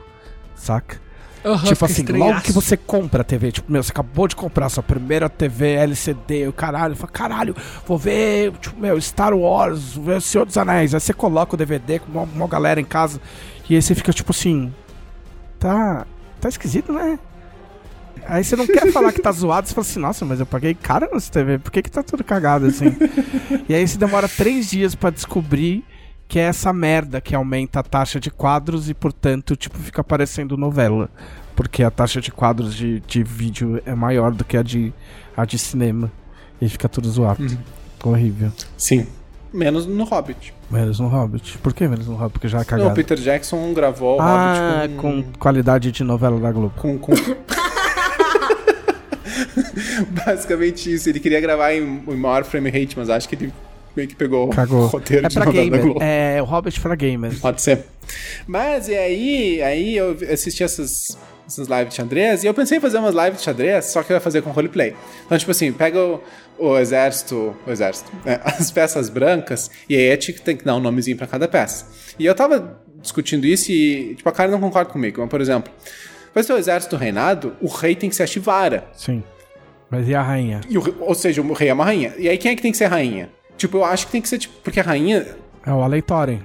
[0.55, 0.99] Saca?
[1.43, 2.29] Aham, tipo assim, estranhaço.
[2.33, 5.71] logo que você compra a TV, tipo, meu, você acabou de comprar sua primeira TV
[5.73, 7.55] LCD, o caralho, fala, caralho,
[7.87, 10.93] vou ver, tipo, meu, Star Wars, vou ver o Senhor dos Anéis.
[10.93, 13.19] Aí você coloca o DVD com uma, uma galera em casa,
[13.67, 14.71] e aí você fica tipo assim,
[15.57, 16.05] tá,
[16.39, 17.17] tá esquisito, né?
[18.27, 20.73] Aí você não quer falar que tá zoado, você fala assim, nossa, mas eu paguei
[20.73, 22.95] caro nessa TV, por que que tá tudo cagado assim?
[23.67, 25.83] e aí você demora três dias pra descobrir
[26.31, 30.55] que é essa merda que aumenta a taxa de quadros e, portanto, tipo, fica parecendo
[30.55, 31.09] novela.
[31.53, 34.93] Porque a taxa de quadros de, de vídeo é maior do que a de,
[35.35, 36.09] a de cinema.
[36.61, 37.45] E fica tudo zoado.
[38.01, 38.49] Horrível.
[38.77, 39.07] Sim.
[39.51, 40.53] Menos no Hobbit.
[40.69, 41.57] Menos no Hobbit.
[41.57, 42.31] Por que menos no Hobbit?
[42.31, 42.95] Porque já é Não, o cagado.
[42.95, 45.33] Peter Jackson gravou o ah, Hobbit com com...
[45.37, 46.73] qualidade de novela da Globo.
[46.77, 47.11] com, com...
[50.25, 51.09] Basicamente isso.
[51.09, 53.53] Ele queria gravar em, em maior frame rate, mas acho que ele
[53.95, 54.83] meio que pegou Cagou.
[54.83, 55.81] o roteiro É de pra gamer.
[55.81, 55.99] Globo.
[56.01, 57.37] É o Hobbit pra gamer.
[57.39, 57.85] Pode ser.
[58.47, 62.81] Mas e aí, aí eu assisti essas, essas lives de xadrez e eu pensei em
[62.81, 64.95] fazer umas lives de xadrez, só que eu ia fazer com roleplay.
[65.25, 66.23] Então, tipo assim, pega o,
[66.57, 70.75] o exército, o exército, né, as peças brancas e aí a gente tem que dar
[70.75, 71.85] um nomezinho pra cada peça.
[72.17, 75.19] E eu tava discutindo isso e, tipo, a cara não concorda comigo.
[75.21, 75.71] Mas, por exemplo,
[76.33, 78.85] pra ser o exército do reinado, o rei tem que ser a Chivara.
[78.93, 79.23] Sim.
[79.91, 80.61] Mas e a rainha?
[80.69, 82.13] E o, ou seja, o rei é uma rainha.
[82.17, 83.29] E aí quem é que tem que ser rainha?
[83.57, 85.35] Tipo, eu acho que tem que ser, tipo, porque a rainha
[85.65, 86.41] É o Aleitóren.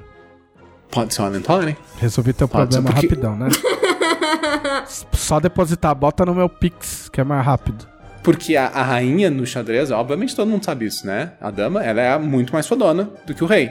[0.90, 1.76] pode ser uma Antônia.
[1.98, 3.48] Resolvi teu Pode problema porque- rapidão, né?
[5.12, 7.86] Só depositar, bota no meu Pix, que é mais rápido.
[8.22, 11.32] Porque a, a rainha no xadrez, obviamente todo mundo sabe isso, né?
[11.40, 13.70] A dama, ela é muito mais fodona do que o rei.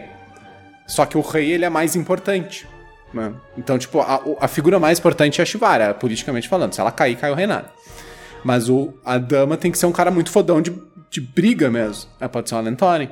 [0.87, 2.67] Só que o rei, ele é mais importante.
[3.13, 3.33] Né?
[3.57, 6.73] Então, tipo, a, o- a figura mais importante é a Shivara, politicamente falando.
[6.73, 7.67] Se ela cair, cai o reinado.
[8.45, 10.71] Mas o, a dama tem que ser um cara muito fodão de,
[11.09, 12.11] de briga mesmo.
[12.19, 13.09] Ela pode ser uma Lentone.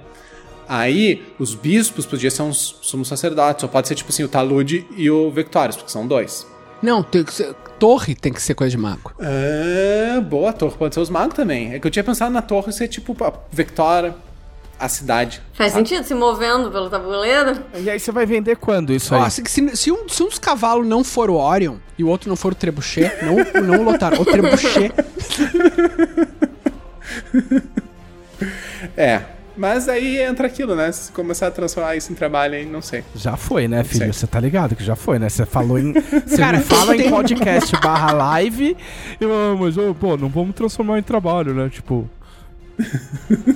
[0.70, 3.64] Aí, os bispos podiam ser uns sumos sacerdotes.
[3.64, 6.46] Ou pode ser, tipo assim, o Talude e o Victorious, porque são dois.
[6.84, 9.12] Não, tem que ser, torre tem que ser coisa de mago.
[9.20, 11.74] Ah, boa, a torre pode ser os magos também.
[11.74, 14.14] É que eu tinha pensado na torre ser tipo a Victoria,
[14.86, 15.42] a cidade.
[15.54, 17.58] Faz sentido se movendo pelo tabuleiro?
[17.76, 19.22] E aí você vai vender quando isso aí?
[19.22, 19.44] Ó, se,
[19.76, 22.52] se, um, se um dos cavalos não for o Orion e o outro não for
[22.52, 24.92] o Trebuchet, não, não o Lotar, o Trebuchet,
[28.98, 29.22] É.
[29.56, 30.92] Mas aí entra aquilo, né?
[30.92, 33.04] Se começar a transformar isso em trabalho aí, não sei.
[33.16, 34.12] Já foi, né, filho?
[34.12, 35.30] Você tá ligado que já foi, né?
[35.30, 35.94] Você falou em.
[36.26, 38.76] Você Cara, me fala tem- em podcast barra live.
[39.22, 41.70] E, ah, mas, pô, não vamos transformar em trabalho, né?
[41.70, 42.10] Tipo.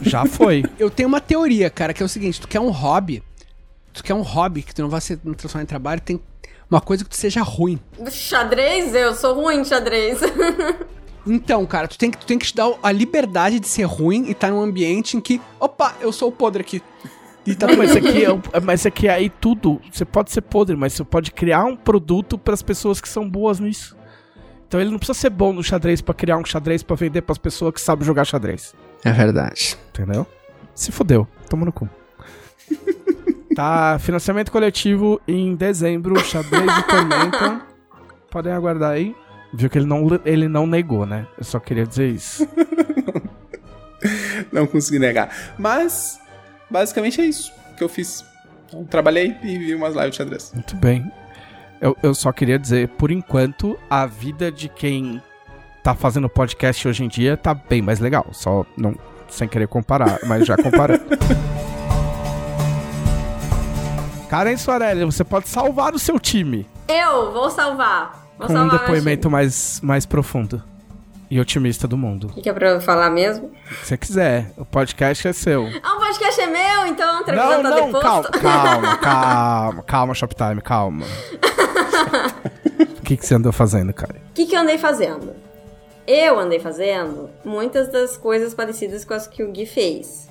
[0.02, 0.64] Já foi.
[0.80, 3.24] eu tenho uma teoria, cara, que é o seguinte, tu quer um hobby,
[3.94, 6.20] tu quer um hobby que tu não vai se transformar em trabalho, tem
[6.70, 7.80] uma coisa que tu seja ruim.
[8.12, 8.94] Xadrez?
[8.94, 10.20] Eu sou ruim em xadrez.
[11.30, 14.28] Então, cara, tu tem, que, tu tem que te dar a liberdade de ser ruim
[14.28, 16.82] e estar num ambiente em que, opa, eu sou o podre aqui.
[17.46, 19.82] E tá Não, mas aqui, é, o- mas aqui aí tudo.
[19.92, 23.60] Você pode ser podre, mas você pode criar um produto pras pessoas que são boas
[23.60, 23.97] nisso.
[24.68, 27.38] Então ele não precisa ser bom no xadrez pra criar um xadrez pra vender pras
[27.38, 28.76] pessoas que sabem jogar xadrez.
[29.04, 29.78] É verdade.
[29.90, 30.28] Entendeu?
[30.76, 31.28] Se fudeu.
[31.50, 31.90] Toma no cu.
[33.56, 37.62] tá, financiamento coletivo em dezembro, xadrez e tormenta.
[38.30, 39.16] Podem aguardar aí.
[39.54, 41.26] Viu que ele não, ele não negou, né?
[41.38, 42.48] Eu só queria dizer isso.
[44.52, 45.56] Não consegui negar.
[45.58, 46.20] Mas,
[46.70, 48.26] basicamente é isso que eu fiz.
[48.68, 50.52] Então, trabalhei e vi umas lives de xadrez.
[50.54, 51.10] Muito bem.
[51.80, 55.22] Eu, eu só queria dizer, por enquanto, a vida de quem
[55.84, 58.28] tá fazendo podcast hoje em dia tá bem mais legal.
[58.32, 58.96] Só não
[59.30, 61.04] sem querer comparar, mas já comparando.
[64.30, 68.28] Karen Soarelli, você pode salvar o seu time Eu vou salvar.
[68.38, 70.62] Vou com um salvar meu depoimento mais, mais profundo
[71.30, 72.28] e otimista do mundo.
[72.28, 73.52] O que, que é pra eu falar mesmo?
[73.82, 75.68] Se você quiser, o podcast é seu.
[75.84, 78.02] Ah, o podcast é meu, então entrevista Não, tá não, deposto.
[78.02, 81.06] calma, calma, calma, calma, Shoptime, calma.
[83.00, 84.18] O que, que você andou fazendo, cara?
[84.30, 85.34] O que, que eu andei fazendo?
[86.06, 90.28] Eu andei fazendo muitas das coisas parecidas com as que o Gui fez.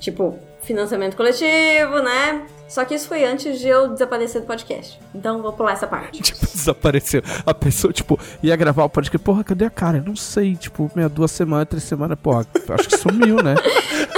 [0.00, 2.46] Tipo, financiamento coletivo, né?
[2.68, 4.98] Só que isso foi antes de eu desaparecer do podcast.
[5.14, 6.20] Então vou pular essa parte.
[6.26, 7.22] Tipo, desapareceu.
[7.46, 9.24] A pessoa, tipo, ia gravar o podcast.
[9.24, 9.98] Porra, cadê a cara?
[9.98, 10.56] Eu não sei.
[10.56, 12.44] Tipo, meia duas semanas, três semanas, porra.
[12.70, 13.54] Acho que sumiu, né?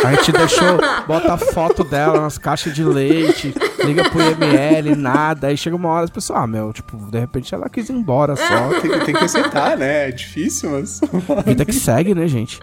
[0.03, 3.53] A gente deixou, bota a foto dela nas caixas de leite,
[3.85, 5.49] liga pro IML, nada.
[5.49, 8.35] Aí chega uma hora as pessoas, ah, meu, tipo, de repente ela quis ir embora
[8.37, 8.81] só.
[8.81, 10.09] Tem, que- tem que aceitar, né?
[10.09, 11.01] É difícil, mas.
[11.45, 12.61] Vida que segue, né, gente?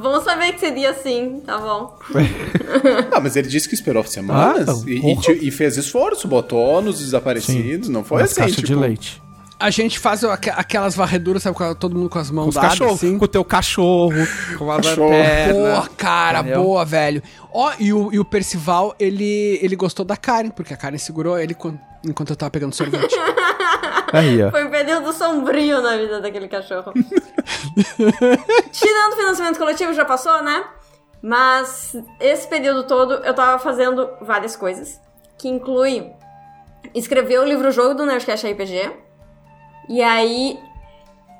[0.00, 1.98] Vamos saber que seria assim, tá bom?
[3.12, 6.98] Ah, mas ele disse que esperou semanas Ah, e, e e fez esforço, botou nos
[7.00, 7.88] desaparecidos.
[7.88, 8.66] Não foi Nas assim, tipo.
[8.66, 9.22] de leite.
[9.60, 12.80] A gente faz aqu- aquelas varreduras, sabe, com todo mundo com as mãos os dadas,
[12.80, 13.18] assim.
[13.18, 14.12] com o teu cachorro,
[14.56, 15.10] com a Cachorro.
[15.10, 15.80] lanterna.
[15.82, 16.62] Pô, cara, entendeu?
[16.62, 17.20] boa, velho.
[17.52, 21.36] Ó, e o, e o Percival, ele, ele gostou da Karen, porque a Karen segurou
[21.36, 21.76] ele quan-
[22.06, 23.16] enquanto eu tava pegando sorvete.
[24.12, 24.50] Aí, ó.
[24.50, 26.92] Foi um período sombrio na vida daquele cachorro.
[28.72, 30.64] Tirando o financiamento coletivo, já passou, né?
[31.22, 35.00] Mas esse período todo eu tava fazendo várias coisas,
[35.36, 36.12] que inclui
[36.94, 38.92] escrever o livro-jogo do Nerdcast RPG.
[39.88, 40.58] E aí,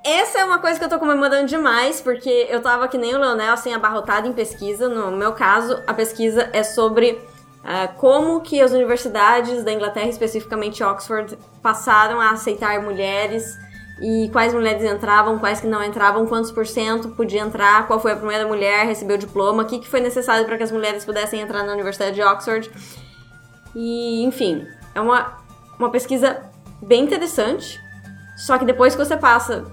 [0.05, 3.19] essa é uma coisa que eu tô comemorando demais, porque eu tava que nem o
[3.19, 4.89] Leonel, assim, abarrotado em pesquisa.
[4.89, 7.21] No meu caso, a pesquisa é sobre
[7.65, 13.57] ah, como que as universidades da Inglaterra, especificamente Oxford, passaram a aceitar mulheres
[14.01, 18.13] e quais mulheres entravam, quais que não entravam, quantos por cento podia entrar, qual foi
[18.13, 21.05] a primeira mulher, recebeu o diploma, o que, que foi necessário para que as mulheres
[21.05, 22.71] pudessem entrar na Universidade de Oxford.
[23.75, 25.39] E, enfim, é uma,
[25.79, 26.43] uma pesquisa
[26.83, 27.81] bem interessante.
[28.37, 29.65] Só que depois que você passa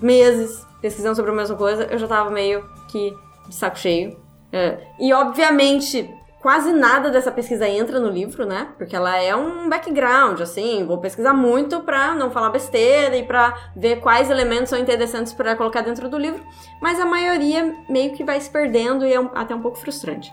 [0.00, 3.14] meses pesquisando sobre a mesma coisa, eu já tava meio que
[3.46, 4.18] de saco cheio.
[4.50, 4.78] É.
[4.98, 6.10] E, obviamente,
[6.44, 8.68] quase nada dessa pesquisa entra no livro, né?
[8.76, 10.84] Porque ela é um background, assim.
[10.84, 15.56] Vou pesquisar muito pra não falar besteira e pra ver quais elementos são interessantes pra
[15.56, 16.44] colocar dentro do livro.
[16.82, 20.30] Mas a maioria meio que vai se perdendo e é um- até um pouco frustrante.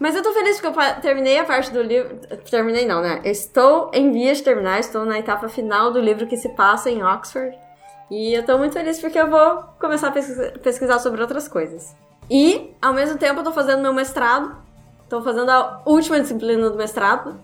[0.00, 2.16] Mas eu tô feliz porque eu terminei a parte do livro.
[2.50, 3.20] Terminei não, né?
[3.24, 7.04] Estou em vias de terminar, estou na etapa final do livro que se passa em
[7.04, 7.56] Oxford.
[8.10, 11.94] E eu tô muito feliz porque eu vou começar a pesquisa- pesquisar sobre outras coisas.
[12.28, 14.66] E, ao mesmo tempo, eu tô fazendo meu mestrado.
[15.08, 17.40] Tô fazendo a última disciplina do mestrado.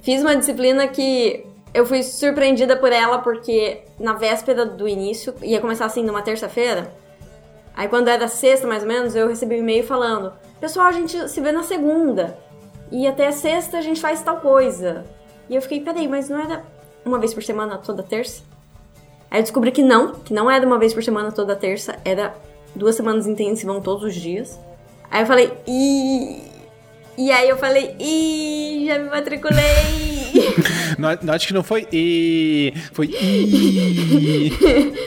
[0.00, 5.60] Fiz uma disciplina que eu fui surpreendida por ela porque na véspera do início, ia
[5.60, 6.92] começar assim numa terça-feira.
[7.76, 11.28] Aí quando era sexta, mais ou menos, eu recebi um e-mail falando: Pessoal, a gente
[11.28, 12.38] se vê na segunda.
[12.90, 15.04] E até sexta a gente faz tal coisa.
[15.48, 16.64] E eu fiquei, peraí, mas não era
[17.04, 18.42] uma vez por semana toda terça?
[19.30, 22.34] Aí eu descobri que não, que não era uma vez por semana toda terça, era
[22.74, 24.58] duas semanas intensivas todos os dias.
[25.10, 26.53] Aí eu falei, e
[27.16, 29.62] E aí eu falei, ih, já me matriculei.
[30.98, 34.50] No- Note que não foi e foi e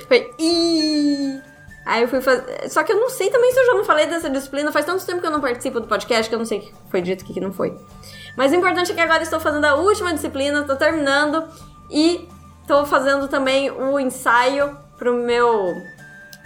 [0.08, 1.40] Foi, ih.
[1.86, 2.70] Aí eu fui fazer.
[2.70, 4.72] Só que eu não sei também se eu já não falei dessa disciplina.
[4.72, 6.74] Faz tanto tempo que eu não participo do podcast que eu não sei o que
[6.90, 7.74] foi dito e o que não foi.
[8.36, 11.44] Mas o importante é que agora estou fazendo a última disciplina, estou terminando
[11.90, 12.28] e
[12.62, 15.74] estou fazendo também o ensaio pro meu.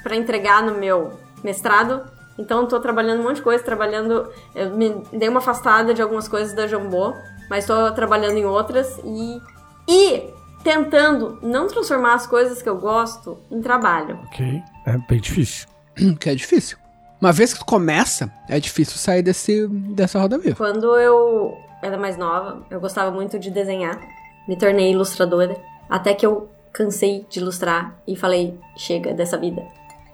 [0.04, 2.04] para entregar no meu mestrado.
[2.38, 4.30] Então estou trabalhando um monte de coisa, trabalhando.
[4.56, 7.14] Eu me dei uma afastada de algumas coisas da Jambô,
[7.50, 9.42] mas estou trabalhando em outras e.
[9.88, 10.30] E
[10.64, 14.20] tentando não transformar as coisas que eu gosto em trabalho.
[14.28, 14.62] Ok.
[14.86, 15.68] É bem difícil.
[16.20, 16.78] que é difícil.
[17.20, 20.56] Uma vez que tu começa, é difícil sair desse, dessa roda viva.
[20.56, 24.00] Quando eu era mais nova, eu gostava muito de desenhar.
[24.48, 25.56] Me tornei ilustradora.
[25.90, 29.62] Até que eu cansei de ilustrar e falei: chega dessa vida.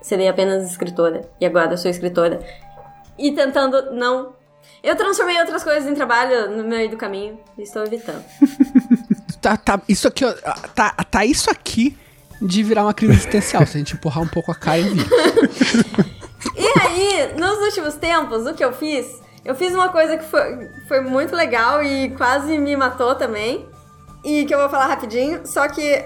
[0.08, 1.30] Serei apenas escritora.
[1.38, 2.39] E agora sou escritora.
[3.20, 4.34] E tentando não.
[4.82, 8.24] Eu transformei outras coisas em trabalho no meio do caminho e estou evitando.
[9.39, 10.34] Tá, tá, isso aqui, ó,
[10.74, 11.95] tá, tá isso aqui
[12.41, 13.66] de virar uma crise existencial.
[13.68, 15.05] se a gente empurrar um pouco a cara e vir.
[16.58, 19.05] E aí, nos últimos tempos, o que eu fiz?
[19.45, 23.66] Eu fiz uma coisa que foi, foi muito legal e quase me matou também.
[24.26, 26.03] E que eu vou falar rapidinho, só que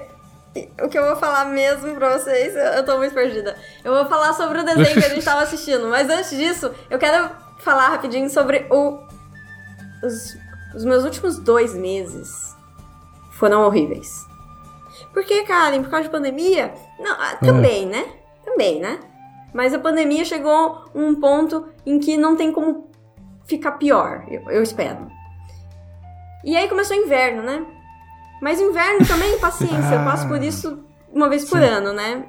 [0.82, 3.56] o que eu vou falar mesmo pra vocês, eu tô muito perdida.
[3.84, 7.00] Eu vou falar sobre o desenho que a gente tava assistindo, mas antes disso, eu
[7.00, 7.30] quero
[7.60, 9.00] falar rapidinho sobre o.
[10.04, 10.38] Os,
[10.76, 12.56] os meus últimos dois meses
[13.32, 14.26] foram horríveis.
[15.14, 15.82] Por que, Karen?
[15.84, 16.74] Por causa de pandemia?
[17.00, 18.06] Não, ah, também, né?
[18.44, 19.00] Também, né?
[19.54, 22.90] Mas a pandemia chegou um ponto em que não tem como
[23.46, 25.08] ficar pior, eu, eu espero.
[26.44, 27.66] E aí começou o inverno, né?
[28.42, 30.80] Mas inverno também, paciência, eu passo por isso
[31.14, 32.26] uma vez por ano, né?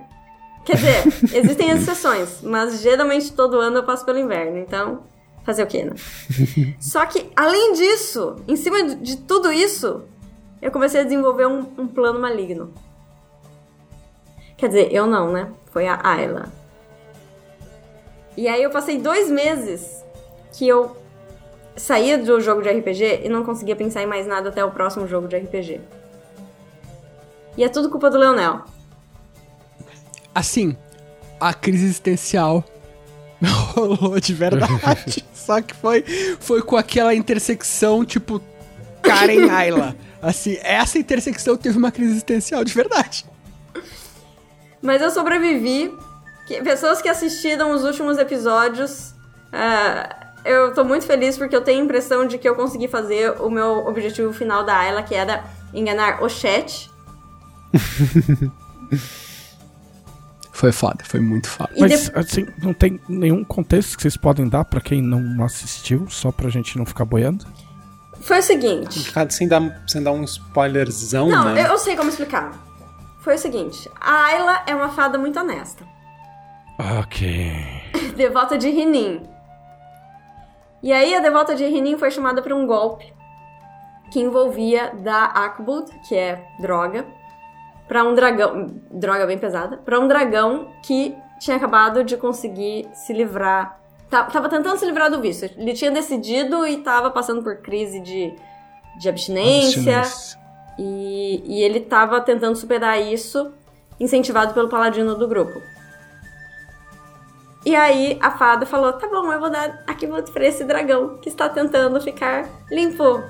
[0.64, 1.02] Quer dizer,
[1.36, 5.04] existem exceções, mas geralmente todo ano eu passo pelo inverno, então
[5.44, 5.94] fazer o quê, né?
[6.78, 10.02] Só que, além disso, em cima de- de tudo isso,
[10.60, 12.72] eu comecei a desenvolver um, um plano maligno.
[14.56, 15.48] Quer dizer, eu não, né?
[15.72, 16.52] Foi a Ayla.
[18.36, 20.04] E aí eu passei dois meses
[20.52, 20.96] que eu
[21.76, 25.06] saía do jogo de RPG e não conseguia pensar em mais nada até o próximo
[25.08, 25.80] jogo de RPG.
[27.56, 28.64] E é tudo culpa do Leonel.
[30.34, 30.76] Assim,
[31.40, 32.64] a crise existencial
[33.74, 35.24] rolou de verdade.
[35.34, 36.02] Só que foi,
[36.40, 38.40] foi com aquela intersecção, tipo,
[39.02, 39.96] Karen Ayla.
[40.22, 43.26] Assim, essa intersecção teve uma crise existencial de verdade.
[44.80, 45.92] Mas eu sobrevivi.
[46.46, 49.14] Que- pessoas que assistiram os últimos episódios,
[49.52, 53.40] ah, eu tô muito feliz porque eu tenho a impressão de que eu consegui fazer
[53.40, 55.44] o meu objetivo final da Ayla, que era
[55.74, 56.90] enganar o chat.
[60.52, 61.72] Foi foda, foi muito foda.
[61.76, 66.30] Mas, assim, não tem nenhum contexto que vocês podem dar pra quem não assistiu, só
[66.30, 67.44] pra gente não ficar boiando?
[68.20, 69.12] Foi o seguinte.
[69.30, 71.62] Sem dar, sem dar um spoilerzão, Não, né?
[71.62, 72.52] eu, eu sei como explicar.
[73.22, 75.84] Foi o seguinte: a Ayla é uma fada muito honesta.
[76.78, 77.52] Ok.
[78.16, 79.22] devota de Rinin.
[80.82, 83.12] E aí a devota de Rinin foi chamada para um golpe
[84.12, 87.04] que envolvia da Akbud, que é droga,
[87.92, 93.12] para um dragão, droga bem pesada, para um dragão que tinha acabado de conseguir se
[93.12, 93.78] livrar,
[94.08, 95.50] ta- tava tentando se livrar do vício.
[95.58, 98.34] Ele tinha decidido e tava passando por crise de,
[98.98, 100.00] de abstinência.
[100.78, 103.52] E, e ele tava tentando superar isso,
[104.00, 105.60] incentivado pelo paladino do grupo.
[107.66, 111.28] E aí a fada falou: tá bom, eu vou dar aqui pra esse dragão que
[111.28, 113.22] está tentando ficar limpo.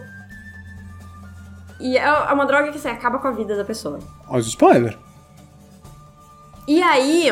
[1.83, 3.99] E é é uma droga que assim, acaba com a vida da pessoa.
[4.29, 4.97] Olha o spoiler.
[6.69, 7.29] E aí,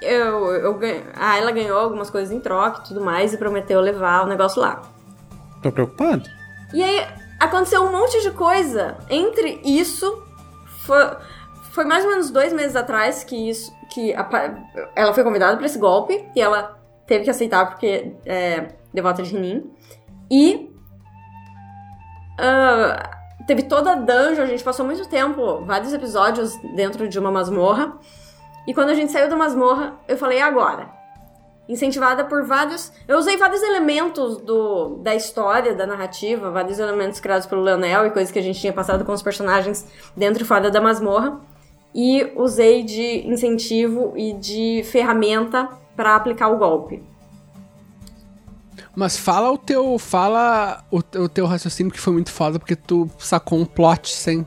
[0.00, 3.80] eu, eu, ganho- ah, ela ganhou algumas coisas em troca e tudo mais e prometeu
[3.80, 4.80] levar o negócio lá.
[5.62, 6.28] Tô preocupado.
[6.72, 7.06] E aí
[7.40, 8.96] aconteceu um monte de coisa.
[9.10, 10.22] Entre isso,
[10.86, 11.16] foi,
[11.72, 13.72] foi mais ou menos dois meses atrás que isso.
[13.92, 14.54] que apa-
[14.94, 16.78] ela foi convidada para esse golpe e ela
[17.08, 19.68] teve que aceitar porque é devota de Rinin.
[20.30, 20.70] E
[22.38, 23.10] ah,
[23.50, 27.98] teve toda a dungeon, a gente passou muito tempo, vários episódios dentro de uma masmorra.
[28.64, 30.88] E quando a gente saiu da masmorra, eu falei, "E agora?
[31.68, 32.92] incentivada por vários.
[33.06, 38.10] Eu usei vários elementos do, da história, da narrativa, vários elementos criados pelo Leonel e
[38.10, 39.86] coisas que a gente tinha passado com os personagens
[40.16, 41.40] dentro e fora da masmorra.
[41.94, 47.09] E usei de incentivo e de ferramenta para aplicar o golpe.
[48.94, 49.98] Mas fala o teu.
[49.98, 54.46] Fala o, o teu raciocínio que foi muito foda, porque tu sacou um plot sem.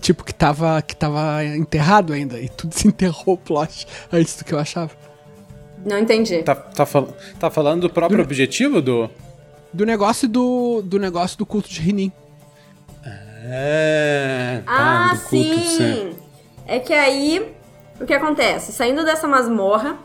[0.00, 2.38] Tipo, que tava, que tava enterrado ainda.
[2.38, 4.90] E tu desenterrou o plot antes do que eu achava.
[5.84, 6.42] Não entendi.
[6.42, 9.08] Tá, tá, fal- tá falando do próprio objetivo do.
[9.72, 10.82] Do negócio do.
[10.82, 12.12] Do negócio do culto de Rinin.
[13.48, 14.60] É.
[14.64, 14.72] tá,
[15.10, 16.16] Ah, do culto, sim!
[16.66, 17.54] É que aí,
[18.00, 18.72] o que acontece?
[18.72, 19.96] Saindo dessa masmorra,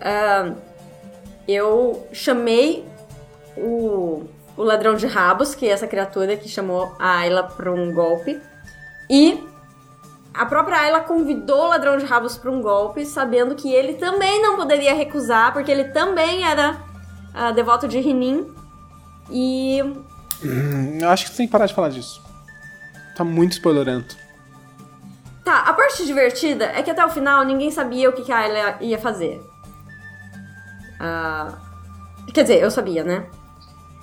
[0.00, 0.52] ah,
[1.52, 2.84] eu chamei
[3.56, 4.24] o,
[4.56, 8.40] o ladrão de rabos, que é essa criatura que chamou a Ayla pra um golpe,
[9.08, 9.42] e
[10.32, 14.40] a própria Ayla convidou o ladrão de rabos pra um golpe, sabendo que ele também
[14.40, 16.80] não poderia recusar, porque ele também era
[17.34, 18.46] ah, devoto de Rinin,
[19.30, 19.82] e
[20.42, 22.22] Hum, Eu acho que tu tem que parar de falar disso.
[23.14, 24.16] Tá muito spoilerento.
[25.44, 28.38] Tá, a parte divertida é que até o final ninguém sabia o que, que a
[28.38, 29.40] Ayla ia fazer.
[31.00, 31.58] Ah,
[32.32, 33.24] quer dizer, eu sabia, né?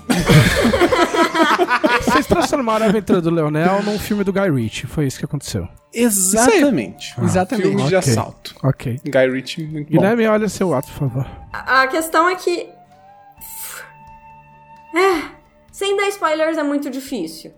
[2.03, 4.87] Vocês transformaram a aventura do Leonel num filme do Guy Ritchie.
[4.87, 5.67] Foi isso que aconteceu.
[5.93, 7.13] Exatamente.
[7.21, 7.67] Exatamente.
[7.67, 8.11] Filme de ok.
[8.11, 8.55] assalto.
[8.63, 8.99] Ok.
[9.05, 9.91] Guy Ritchie, muito bom.
[9.91, 11.27] Guilherme, olha seu ato, por favor.
[11.53, 12.69] A, a questão é que.
[14.95, 15.21] É,
[15.71, 17.53] sem dar spoilers é muito difícil.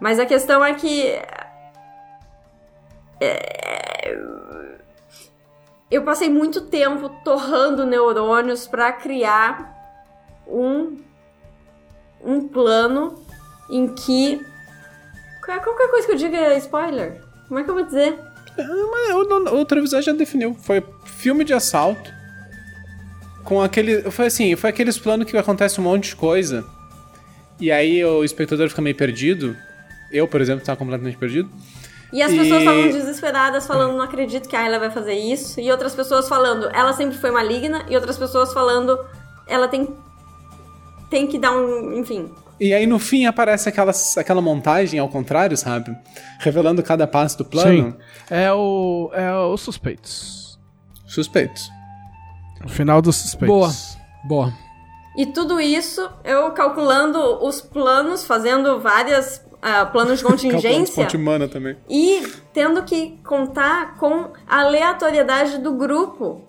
[0.00, 1.20] Mas a questão é que.
[3.20, 4.18] é,
[5.94, 9.72] eu passei muito tempo torrando neurônios pra criar
[10.46, 10.96] um
[12.24, 13.20] um plano
[13.68, 14.40] em que
[15.44, 17.20] qual- qualquer coisa que eu diga é spoiler.
[17.48, 18.16] Como é que eu vou dizer?
[18.56, 19.64] Mas o, o,
[20.02, 20.54] já definiu.
[20.54, 22.10] Foi filme de assalto.
[23.44, 24.10] Com aquele.
[24.10, 26.64] Foi assim, foi aqueles planos que acontece um monte de coisa.
[27.60, 29.56] E aí o espectador fica meio perdido.
[30.12, 31.50] Eu, por exemplo, tava completamente perdido.
[32.12, 35.58] E as E- pessoas estavam desesperadas, falando, não acredito que a Ayla vai fazer isso.
[35.60, 37.84] E outras pessoas falando, ela sempre foi maligna.
[37.88, 38.98] E outras pessoas falando,
[39.46, 39.88] ela tem.
[41.08, 41.94] Tem que dar um.
[41.98, 42.30] Enfim.
[42.60, 45.96] E aí no fim aparece aquela, aquela montagem ao contrário, sabe?
[46.38, 47.92] Revelando cada passo do plano.
[47.92, 47.96] Sim.
[48.30, 49.10] É o.
[49.14, 50.58] É os suspeitos.
[51.06, 51.70] Suspeitos.
[52.64, 53.48] O final dos suspeitos.
[53.48, 53.70] Boa.
[54.24, 54.52] Boa.
[55.16, 59.44] E tudo isso, eu calculando os planos, fazendo várias.
[59.62, 61.08] Ah, planos de contingência.
[61.14, 61.76] humana também.
[61.88, 66.44] E tendo que contar com a aleatoriedade do grupo.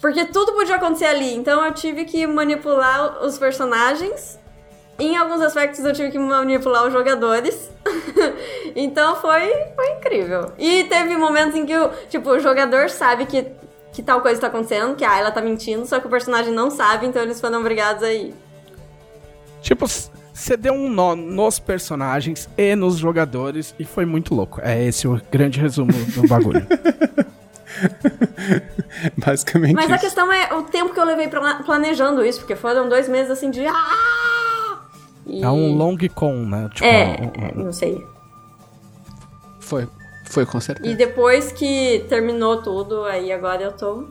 [0.00, 1.34] Porque tudo podia acontecer ali.
[1.34, 4.38] Então eu tive que manipular os personagens.
[4.98, 7.70] Em alguns aspectos eu tive que manipular os jogadores.
[8.74, 10.52] então foi, foi incrível.
[10.58, 13.46] E teve momentos em que o, tipo, o jogador sabe que,
[13.92, 16.70] que tal coisa tá acontecendo, que a Ayla tá mentindo, só que o personagem não
[16.70, 18.34] sabe, então eles foram obrigados a ir.
[19.60, 19.86] Tipo,
[20.40, 24.60] você deu um nó nos personagens e nos jogadores e foi muito louco.
[24.62, 26.66] É esse o grande resumo do bagulho.
[29.16, 30.04] Basicamente Mas a isso.
[30.04, 31.28] questão é o tempo que eu levei
[31.64, 33.66] planejando isso, porque foram dois meses assim de.
[33.66, 34.80] Ah!
[35.26, 36.68] E- É um long con, né?
[36.74, 38.04] Tipo, É, um- um- não sei.
[39.60, 39.86] Foi.
[40.24, 40.88] Foi, com certeza.
[40.88, 44.04] E depois que terminou tudo, aí agora eu tô.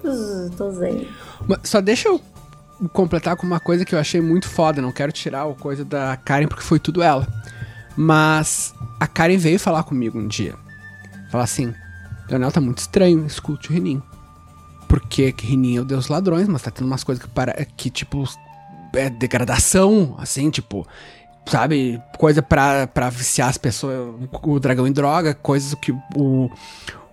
[0.57, 1.07] tô zen.
[1.47, 2.19] Mas Só deixa eu
[2.87, 4.81] completar com uma coisa que eu achei muito foda.
[4.81, 7.27] Não quero tirar a coisa da Karen porque foi tudo ela.
[7.97, 10.55] Mas a Karen veio falar comigo um dia.
[11.29, 11.73] Falar assim:
[12.29, 14.01] Leonel, tá muito estranho culto de Renin.
[14.87, 17.89] Porque que Renin é o deus ladrões, mas tá tendo umas coisas que, para, que
[17.89, 18.23] tipo,
[18.93, 20.87] é degradação, assim, tipo,
[21.45, 22.01] sabe?
[22.17, 26.49] Coisa pra, pra viciar as pessoas, o dragão em droga, coisas que o,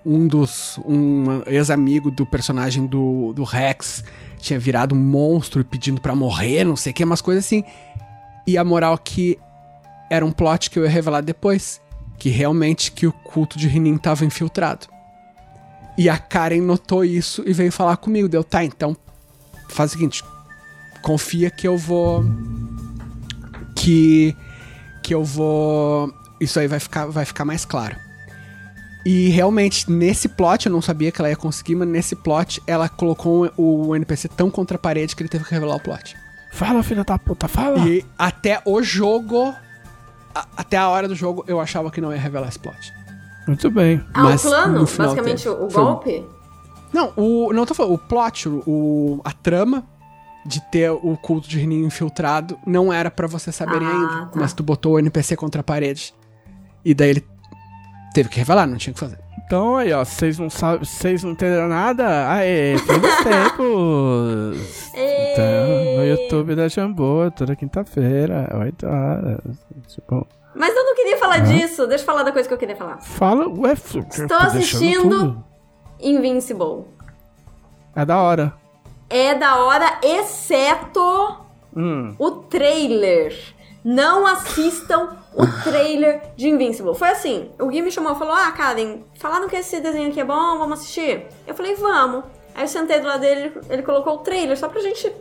[0.05, 0.79] um dos.
[0.87, 4.05] Um ex-amigo do personagem do, do Rex
[4.47, 7.65] tinha virado um monstro pedindo pra morrer, não sei o que, umas coisas assim.
[8.47, 9.39] E a moral que
[10.09, 11.81] era um plot que eu ia revelar depois.
[12.17, 14.87] Que realmente que o culto de Rinin tava infiltrado.
[15.99, 18.29] E a Karen notou isso e veio falar comigo.
[18.29, 18.97] Deu, tá, então
[19.69, 20.23] faz o seguinte.
[21.03, 22.25] Confia que eu vou.
[23.75, 24.35] Que.
[25.03, 26.13] Que eu vou.
[26.41, 27.97] Isso aí vai ficar, vai ficar mais claro.
[29.09, 32.89] E realmente, nesse plot, eu não sabia que ela ia conseguir, mas nesse plot, ela
[32.89, 36.17] colocou o NPC tão contra a parede que ele teve que revelar o plot.
[36.51, 37.79] Fala, filha da puta, fala!
[37.89, 39.55] E até o jogo.
[40.35, 42.93] a- até a hora do jogo, eu achava que não ia revelar esse plot.
[43.47, 44.03] Muito bem.
[44.13, 44.81] Ah, Mas o plano?
[44.85, 45.49] Basicamente teve.
[45.55, 46.27] o Foi- golpe?
[46.93, 47.53] Não, o.
[47.53, 49.85] Não tô falando, o plot, o, a trama
[50.45, 54.27] de ter o culto de Renin infiltrado não era pra você saberem Ah, ainda.
[54.27, 54.31] tá.
[54.35, 56.13] Mas tu botou o NPC contra a parede.
[56.85, 57.25] E daí ele
[58.17, 59.19] teve que revelar, não tinha o que fazer.
[59.45, 62.31] Então aí, ó, vocês não sabem, vocês não entenderam nada?
[62.33, 64.91] Aê, feliz tempos!
[64.95, 69.39] Então, no YouTube da Jamboa, toda quinta-feira, 8 horas.
[69.89, 71.87] Tipo, Mas eu não queria falar disso.
[71.87, 72.97] Deixa eu falar da coisa que eu queria falar.
[73.03, 75.45] fala, ué, Estou assistindo tudo.
[76.01, 76.85] Invincible.
[77.95, 78.55] É da hora.
[79.11, 81.37] É da hora, exceto
[81.77, 82.15] Hum.
[82.19, 83.33] o trailer.
[83.87, 86.93] Não assistam o trailer de Invincible.
[86.97, 90.21] Foi assim, o Gui me chamou e falou, ah, Karen, falaram que esse desenho aqui
[90.21, 91.27] é bom, vamos assistir?
[91.47, 92.25] Eu falei, vamos.
[92.53, 95.13] Aí eu sentei do lado dele, ele colocou o trailer, só pra gente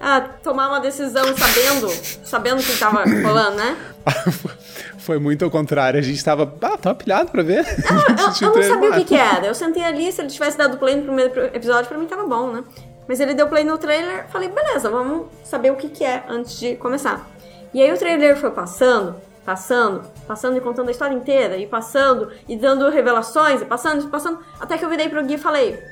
[0.00, 1.90] ah, tomar uma decisão sabendo,
[2.24, 3.76] sabendo o que tava rolando, né?
[5.00, 6.00] Foi muito ao contrário.
[6.00, 6.50] A gente tava.
[6.62, 7.58] Ah, tava pilhado pra ver.
[7.58, 9.46] Eu, eu não sabia o que, que era.
[9.46, 12.50] Eu sentei ali, se ele tivesse dado play no primeiro episódio, pra mim tava bom,
[12.52, 12.64] né?
[13.06, 16.58] Mas ele deu play no trailer, falei, beleza, vamos saber o que, que é antes
[16.58, 17.33] de começar.
[17.74, 22.30] E aí o trailer foi passando, passando, passando e contando a história inteira, e passando,
[22.48, 25.82] e dando revelações, e passando, e passando, até que eu virei pro Gui e falei: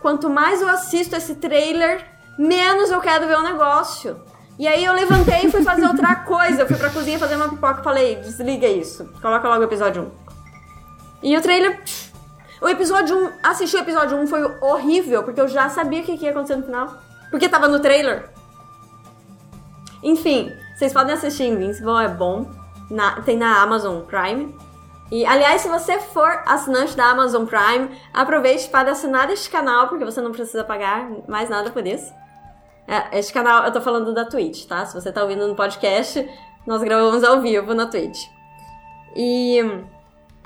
[0.00, 2.06] quanto mais eu assisto esse trailer,
[2.38, 4.20] menos eu quero ver o negócio.
[4.56, 6.62] E aí eu levantei e fui fazer outra coisa.
[6.62, 9.04] Eu fui pra cozinha fazer uma pipoca e falei, desliga isso.
[9.20, 10.26] Coloca logo o episódio 1.
[11.24, 11.82] E o trailer.
[12.62, 13.32] O episódio 1.
[13.42, 16.62] Assistir o episódio 1 foi horrível, porque eu já sabia o que ia acontecer no
[16.62, 16.96] final.
[17.30, 18.30] Porque tava no trailer.
[20.02, 22.46] Enfim, vocês podem assistir Invincible, é bom.
[22.90, 24.54] Na- tem na Amazon Prime.
[25.10, 30.04] E, aliás, se você for assinante da Amazon Prime, aproveite para assinar este canal, porque
[30.04, 32.12] você não precisa pagar mais nada por isso.
[32.88, 34.84] É, este canal, eu tô falando da Twitch, tá?
[34.84, 36.28] Se você tá ouvindo no podcast,
[36.66, 38.26] nós gravamos ao vivo na Twitch.
[39.14, 39.60] E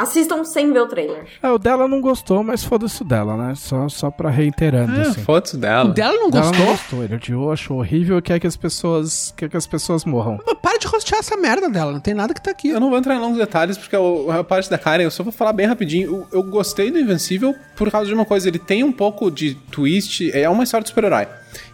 [0.03, 1.24] assistam sem ver o trailer.
[1.42, 3.55] É, o dela não gostou, mas foda-se o dela, né?
[3.55, 5.22] Só, só pra reiterando, Ah, assim.
[5.22, 5.92] fotos O dela.
[5.92, 6.59] dela não gostou?
[6.59, 10.05] não gostou, ele odiou, achou horrível e quer que as pessoas, quer que as pessoas
[10.05, 10.38] morram.
[10.46, 12.68] Mas Para de rostear essa merda dela, não tem nada que tá aqui.
[12.68, 15.22] Eu não vou entrar em longos detalhes, porque o- a parte da Karen, eu só
[15.22, 16.26] vou falar bem rapidinho.
[16.32, 18.48] Eu, eu gostei do Invencível por causa de uma coisa.
[18.48, 20.30] Ele tem um pouco de twist.
[20.32, 21.26] É uma história de super-herói.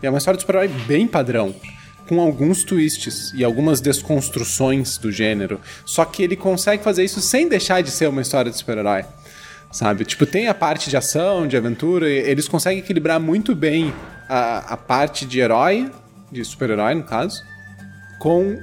[0.02, 1.54] E é uma história de super-herói bem padrão.
[2.06, 5.60] Com alguns twists e algumas desconstruções do gênero.
[5.84, 9.04] Só que ele consegue fazer isso sem deixar de ser uma história de super-herói.
[9.72, 10.04] Sabe?
[10.04, 12.08] Tipo, tem a parte de ação, de aventura.
[12.08, 13.92] Eles conseguem equilibrar muito bem
[14.28, 15.90] a, a parte de herói,
[16.30, 17.42] de super-herói, no caso
[18.18, 18.58] com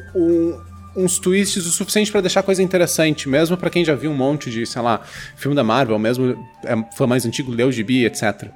[0.96, 4.16] uns twists o suficiente pra deixar a coisa interessante, mesmo pra quem já viu um
[4.16, 5.02] monte de, sei lá,
[5.36, 8.50] filme da Marvel, mesmo é mais antigo, leu gibi, etc.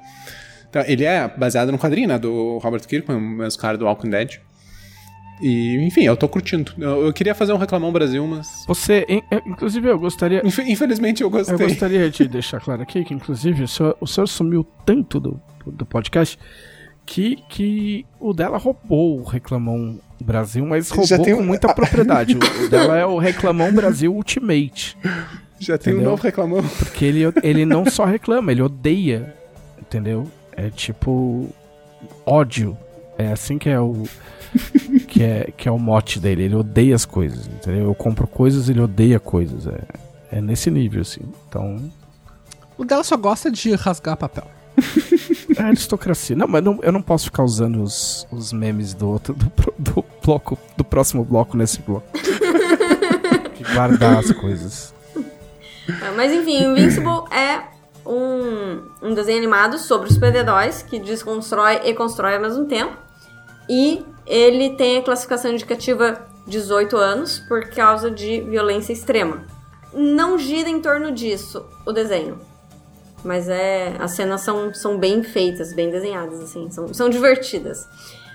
[0.70, 4.10] Então, ele é baseado no quadrinho, né, do Robert Kirkman, o mesmo cara do Walking
[4.10, 4.38] Dead.
[5.40, 6.72] E, enfim, eu tô curtindo.
[6.78, 8.64] Eu, eu queria fazer um Reclamão Brasil, mas...
[8.66, 11.54] Você, in- eh, inclusive, eu gostaria, infe- Infelizmente eu gostei.
[11.54, 15.40] eu gostaria de deixar claro aqui que, inclusive, o senhor, o senhor sumiu tanto do,
[15.66, 16.38] do podcast
[17.06, 22.36] que, que o dela roubou o Reclamão Brasil, mas Já roubou tem com muita propriedade.
[22.36, 24.96] O, o dela é o Reclamão Brasil Ultimate.
[25.60, 26.10] Já tem um Entendeu?
[26.10, 26.62] novo reclamão.
[26.78, 29.34] Porque ele, ele não só reclama, ele odeia.
[29.80, 30.26] Entendeu?
[30.52, 31.48] É tipo.
[32.26, 32.76] ódio.
[33.18, 34.04] É assim que é o.
[35.08, 36.44] Que é, que é o mote dele.
[36.44, 37.84] Ele odeia as coisas, entendeu?
[37.84, 39.66] Eu compro coisas, ele odeia coisas.
[39.66, 39.80] É,
[40.38, 41.20] é nesse nível, assim.
[41.48, 41.90] Então.
[42.78, 44.46] O dela só gosta de rasgar papel.
[45.56, 46.34] É aristocracia.
[46.36, 50.04] Não, mas não- eu não posso ficar usando os, os memes do outro, do, do
[50.24, 52.06] bloco, do próximo bloco nesse bloco.
[53.54, 54.94] Que guardar as coisas.
[55.88, 57.62] É, Mas enfim, Invincible é
[58.06, 63.07] um, um desenho animado sobre super-heróis que desconstrói e constrói ao mesmo tempo.
[63.68, 69.44] E ele tem a classificação indicativa 18 anos por causa de violência extrema.
[69.92, 72.38] Não gira em torno disso o desenho.
[73.24, 73.96] Mas é.
[73.98, 77.86] As cenas são, são bem feitas, bem desenhadas, assim, são, são divertidas.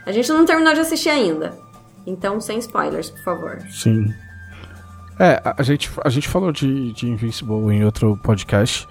[0.05, 1.57] A gente não terminou de assistir ainda.
[2.05, 3.61] Então, sem spoilers, por favor.
[3.69, 4.13] Sim.
[5.19, 8.87] É, a, gente, a gente falou de, de Invincible em outro podcast.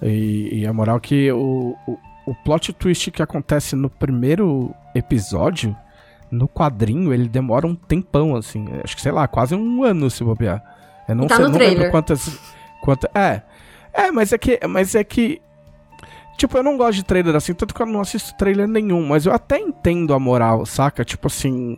[0.00, 4.74] E, e a moral é que o, o, o plot twist que acontece no primeiro
[4.94, 5.76] episódio,
[6.30, 8.66] no quadrinho, ele demora um tempão, assim.
[8.82, 10.62] Acho que, sei lá, quase um ano se bobear.
[11.08, 11.90] Eu não tá sei, não lembro trailer.
[11.90, 12.38] quantas.
[12.80, 13.42] Quanta, é.
[13.92, 14.58] É, mas é que.
[14.68, 15.40] Mas é que.
[16.36, 19.24] Tipo, eu não gosto de trailer assim, tanto que eu não assisto trailer nenhum, mas
[19.24, 21.04] eu até entendo a moral, saca?
[21.04, 21.76] Tipo assim.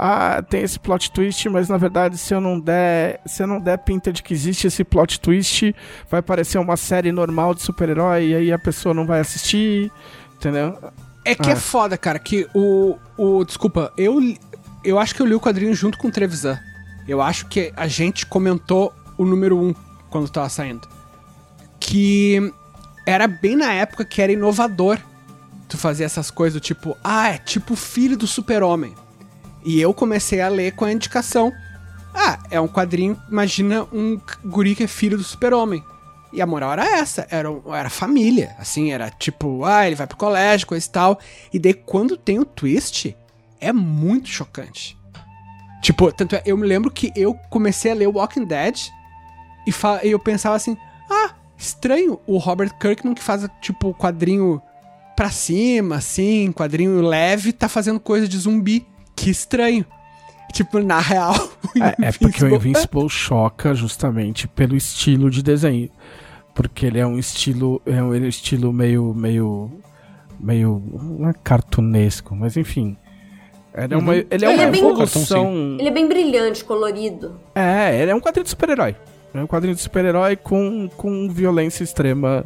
[0.00, 3.20] Ah, tem esse plot twist, mas na verdade, se eu não der.
[3.26, 5.74] Se eu não der pinta de que existe esse plot twist,
[6.08, 9.90] vai parecer uma série normal de super-herói e aí a pessoa não vai assistir.
[10.36, 10.78] Entendeu?
[11.30, 11.52] É que Ah.
[11.52, 12.96] é foda, cara, que o.
[13.16, 14.20] o desculpa, eu,
[14.84, 16.58] eu acho que eu li o quadrinho junto com o Trevisan.
[17.06, 19.74] Eu acho que a gente comentou o número 1 um
[20.10, 20.86] quando tava saindo.
[21.80, 22.52] Que
[23.06, 24.98] era bem na época que era inovador
[25.68, 28.94] tu fazer essas coisas do tipo, ah, é tipo filho do super-homem.
[29.64, 31.52] E eu comecei a ler com a indicação.
[32.14, 35.84] Ah, é um quadrinho, imagina um guri que é filho do super-homem.
[36.32, 40.16] E a moral era essa, era, era família, assim, era tipo, ah, ele vai pro
[40.16, 41.18] colégio, coisa e tal.
[41.52, 43.16] E daí quando tem o twist,
[43.60, 44.96] é muito chocante.
[45.80, 48.78] Tipo, tanto é, eu me lembro que eu comecei a ler Walking Dead
[49.66, 49.70] e,
[50.06, 50.76] e eu pensava assim,
[51.08, 54.60] ah, estranho o Robert Kirkman que faz, tipo, quadrinho
[55.16, 58.86] pra cima, assim, quadrinho leve, tá fazendo coisa de zumbi.
[59.16, 59.84] Que estranho.
[60.52, 61.34] Tipo, na real.
[61.80, 65.88] É, é porque o Invincible- choca justamente pelo estilo de desenho.
[66.54, 67.80] Porque ele é um estilo.
[67.86, 69.12] É um estilo meio.
[69.14, 69.70] meio.
[70.40, 70.82] meio.
[70.92, 72.96] não é cartunesco, mas enfim.
[73.76, 75.76] Ele é uma, ele é Ele uma é bem- evolução.
[75.78, 77.38] Ele é bem brilhante, colorido.
[77.54, 78.96] É, ele é um quadrinho de super-herói.
[79.34, 82.44] É um quadrinho de super-herói com, com violência extrema,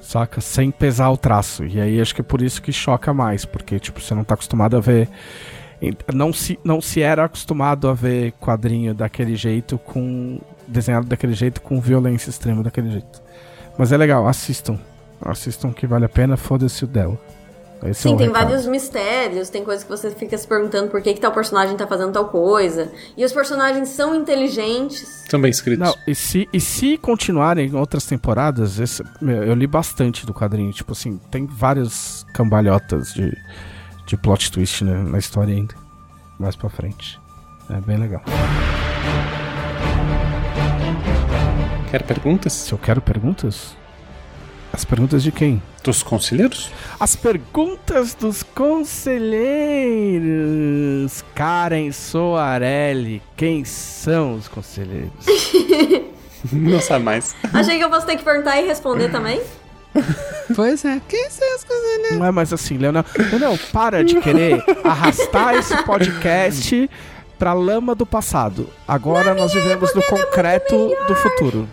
[0.00, 0.40] saca?
[0.40, 1.64] Sem pesar o traço.
[1.64, 4.34] E aí acho que é por isso que choca mais, porque, tipo, você não tá
[4.34, 5.08] acostumado a ver.
[6.12, 10.40] Não se, não se era acostumado a ver quadrinho daquele jeito, com.
[10.68, 13.22] desenhado daquele jeito, com violência extrema daquele jeito.
[13.78, 14.78] Mas é legal, assistam.
[15.20, 17.18] Assistam que vale a pena, foda-se o dela.
[17.82, 18.44] Esse é Sim, o tem recado.
[18.46, 21.86] vários mistérios, tem coisas que você fica se perguntando por que, que tal personagem tá
[21.86, 22.90] fazendo tal coisa.
[23.16, 25.24] E os personagens são inteligentes.
[25.28, 25.86] São bem escritos.
[25.86, 30.72] Não, e se, e se continuarem em outras temporadas, esse- eu li bastante do quadrinho.
[30.72, 33.36] Tipo assim, tem várias cambalhotas de,
[34.06, 35.74] de plot twist né, na história ainda.
[36.38, 37.20] Mais pra frente.
[37.70, 38.22] É bem legal.
[41.90, 42.52] Quer perguntas?
[42.52, 43.76] Se eu quero perguntas?
[44.72, 45.62] As perguntas de quem?
[45.84, 46.72] Dos conselheiros?
[46.98, 51.22] As perguntas dos conselheiros.
[51.34, 53.22] Karen Soarelli.
[53.36, 55.12] Quem são os conselheiros?
[56.52, 57.34] Não sabe mais.
[57.52, 59.40] Achei que eu fosse ter que perguntar e responder também.
[60.54, 62.18] Pois é, quem são as coisas, né?
[62.18, 63.04] Não é mais assim, Leonel.
[63.30, 66.90] Leonel, para de querer arrastar esse podcast
[67.38, 68.68] pra lama do passado.
[68.86, 71.68] Agora nós vivemos no concreto do futuro.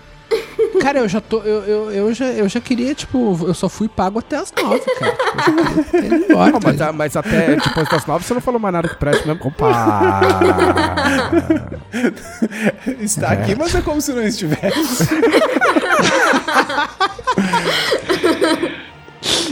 [0.82, 1.40] Cara, eu já tô.
[1.42, 4.80] Eu, eu, eu, já, eu já queria, tipo, eu só fui pago até as nove,
[5.00, 5.18] cara.
[5.54, 8.42] Eu já queria ir embora, Não, mas, a- mas até depois das nove você não
[8.42, 9.46] falou mais nada que preste mesmo.
[9.48, 10.22] Opa!
[13.02, 15.08] Está aqui, mas é como se não estivesse.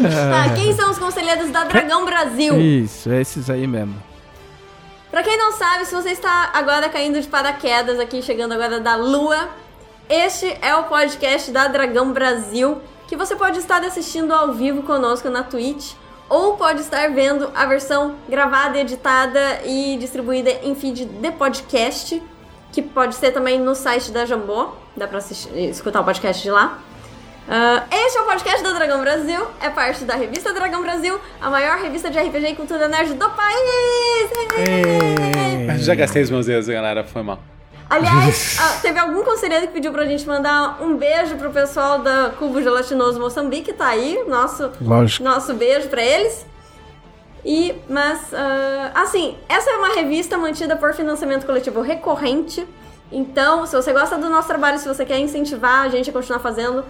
[0.02, 2.60] Tá, quem são os conselheiros da Dragão Brasil?
[2.60, 3.96] Isso, esses aí mesmo.
[5.12, 8.96] Pra quem não sabe, se você está agora caindo de paraquedas aqui, chegando agora da
[8.96, 9.50] Lua,
[10.10, 15.30] este é o podcast da Dragão Brasil, que você pode estar assistindo ao vivo conosco
[15.30, 15.94] na Twitch,
[16.28, 22.22] ou pode estar vendo a versão gravada, editada e distribuída em feed de podcast,
[22.72, 26.50] que pode ser também no site da Jambô, dá pra assistir, escutar o podcast de
[26.50, 26.80] lá.
[27.48, 31.52] Ah, este é o podcast do Dragão Brasil, é parte da revista Dragão Brasil, a
[31.52, 34.30] maior revista de RPG e cultura nerd do país!
[34.58, 35.78] É.
[35.82, 37.40] Já gastei os meus dedos, galera, foi mal.
[37.90, 42.32] Aliás, ah, teve algum conselheiro que pediu pra gente mandar um beijo pro pessoal da
[42.38, 45.24] Cubo Gelatinoso Moçambique, tá aí, nosso, Lógico.
[45.24, 46.46] nosso beijo pra eles.
[47.44, 52.68] E, mas, ah, assim, essa é uma revista mantida por financiamento coletivo recorrente.
[53.12, 56.40] Então, se você gosta do nosso trabalho, se você quer incentivar a gente a continuar
[56.40, 56.86] fazendo,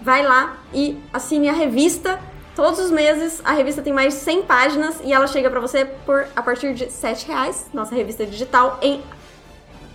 [0.00, 2.20] vai lá e assine a revista.
[2.54, 5.84] Todos os meses, a revista tem mais de 100 páginas e ela chega pra você
[5.84, 7.66] por a partir de 7 reais.
[7.74, 9.02] Nossa revista digital em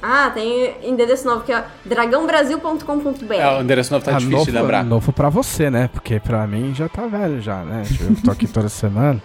[0.01, 3.33] ah, tem endereço novo que é dragãobrasil.com.br.
[3.33, 4.83] É, o endereço novo tá Ah, difícil novo, de lembrar.
[4.83, 5.89] novo pra você, né?
[5.93, 7.83] Porque pra mim já tá velho já, né?
[7.99, 9.21] Eu tô aqui toda semana.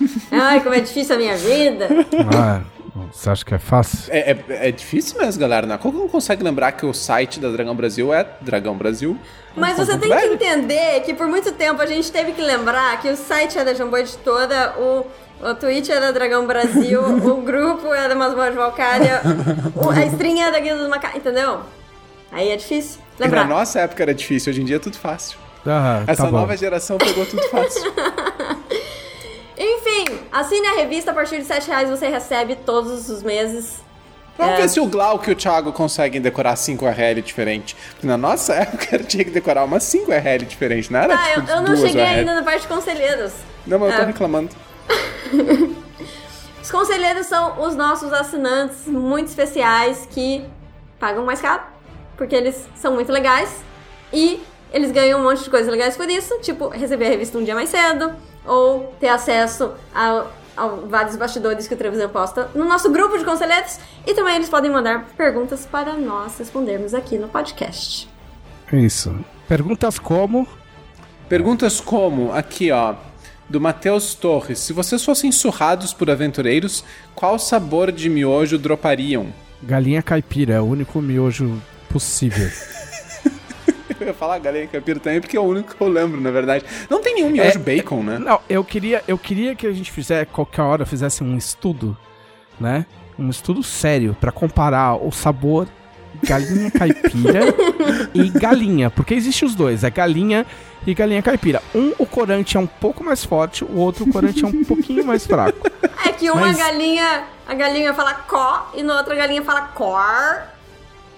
[0.32, 1.88] Ai, como é difícil a minha vida.
[2.36, 2.60] Ah,
[3.12, 4.12] você acha que é fácil?
[4.12, 5.66] É, é, é difícil mesmo, galera.
[5.66, 5.78] Né?
[5.78, 9.16] Como que não consegue lembrar que o site da Dragão Brasil é Dragão Brasil?
[9.56, 13.08] Mas você tem que entender que por muito tempo a gente teve que lembrar que
[13.08, 15.06] o site é da Jambô Editora, o,
[15.40, 19.20] o Twitch é da Dragão Brasil, o grupo é da Masmorra de Valkyria,
[19.96, 21.60] a string é da Guilda dos Macacos, entendeu?
[22.32, 23.44] Aí é difícil E na lembrar.
[23.46, 25.38] nossa época era difícil, hoje em dia é tudo fácil.
[25.66, 26.38] Ah, Essa tá bom.
[26.38, 27.92] nova geração pegou tudo fácil.
[29.56, 33.82] Enfim, assine a revista, a partir de 7 reais você recebe todos os meses.
[34.36, 34.62] Vamos É.
[34.62, 37.76] ver se o Glauco e o Thiago conseguem decorar 5 RL diferente.
[37.92, 41.28] Porque na nossa época eu tinha que decorar umas 5 RL diferentes, não era Ah,
[41.34, 42.18] eu, tipo eu não duas cheguei URL.
[42.18, 43.32] ainda na parte de conselheiros.
[43.64, 44.06] Não, mas eu tô É.
[44.06, 44.50] reclamando.
[46.64, 50.42] Os conselheiros são os nossos assinantes muito especiais que
[50.98, 51.62] pagam mais caro,
[52.16, 53.62] porque eles são muito legais
[54.10, 54.42] e
[54.72, 57.54] eles ganham um monte de coisas legais por isso, tipo receber a revista um dia
[57.54, 58.14] mais cedo,
[58.46, 60.24] ou ter acesso a,
[60.56, 64.48] a vários bastidores que o Trevisan posta no nosso grupo de conselheiros, e também eles
[64.48, 68.08] podem mandar perguntas para nós respondermos aqui no podcast.
[68.72, 69.14] Isso.
[69.46, 70.48] Perguntas como?
[71.28, 72.94] Perguntas como, aqui ó,
[73.54, 74.58] do Matheus Torres.
[74.58, 79.28] Se vocês fossem surrados por aventureiros, qual sabor de miojo dropariam?
[79.62, 82.50] Galinha caipira, é o único miojo possível.
[84.00, 86.64] Eu ia falar galinha caipira também, porque é o único que eu lembro, na verdade.
[86.90, 88.18] Não tem nenhum miojo É, bacon, né?
[88.18, 91.96] Não, eu queria, eu queria que a gente fizesse, qualquer hora, fizesse um estudo,
[92.58, 92.84] né?
[93.16, 95.68] Um estudo sério pra comparar o sabor
[96.24, 97.40] galinha caipira
[98.14, 98.90] e galinha.
[98.90, 100.46] Porque existe os dois, é galinha
[100.86, 101.62] e galinha caipira.
[101.74, 105.04] Um, o corante é um pouco mais forte, o outro, o corante é um pouquinho
[105.04, 105.58] mais fraco.
[106.04, 110.53] É que uma Mas- galinha, a galinha fala có e na outra galinha fala cor.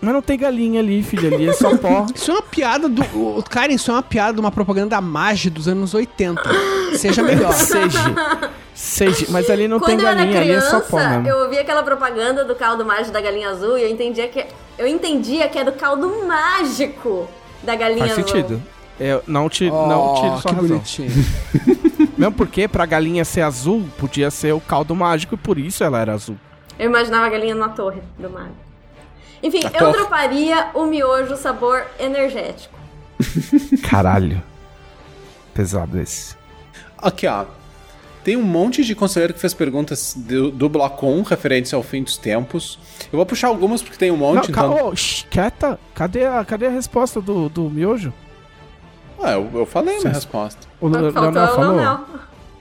[0.00, 2.06] Mas não tem galinha ali, filha, ali é só pó.
[2.14, 3.02] Isso é uma piada do.
[3.02, 6.42] o- Cara, isso é uma piada de uma propaganda da Mage dos anos 80.
[6.96, 7.52] Seja melhor.
[7.54, 8.14] Seja.
[8.74, 9.26] Seja.
[9.30, 11.28] Mas ali não Quando tem galinha, ali é só pó criança, mesmo.
[11.28, 14.44] eu ouvia aquela propaganda do caldo mágico da galinha azul e eu entendia que
[14.78, 17.26] eu entendia que é do caldo mágico
[17.62, 18.26] da galinha Faz azul.
[18.26, 18.62] sentido.
[19.00, 20.68] Eu não tiro, não tiro Oh, sua que razão.
[20.68, 21.10] bonitinho.
[22.16, 26.00] Mesmo porque pra galinha ser azul, podia ser o caldo mágico e por isso ela
[26.00, 26.36] era azul.
[26.78, 28.50] Eu imaginava a galinha na torre do mar.
[29.46, 29.92] Enfim, Na eu torre.
[29.92, 32.74] droparia o miojo sabor energético.
[33.88, 34.42] Caralho.
[35.54, 36.34] Pesado esse.
[36.98, 37.44] Aqui, ó.
[38.24, 42.02] Tem um monte de conselheiro que fez perguntas do, do bloco 1 referentes ao fim
[42.02, 42.76] dos tempos.
[43.12, 44.88] Eu vou puxar algumas porque tem um Não, monte, ca- então.
[44.88, 45.78] ô, shh, quieta.
[45.94, 48.12] Cadê a, cadê a resposta do, do miojo?
[49.22, 50.14] Ah, eu, eu falei a minha Sim.
[50.16, 50.66] resposta.
[50.80, 51.76] O faltou Leonel o falou?
[51.76, 52.00] Leonel.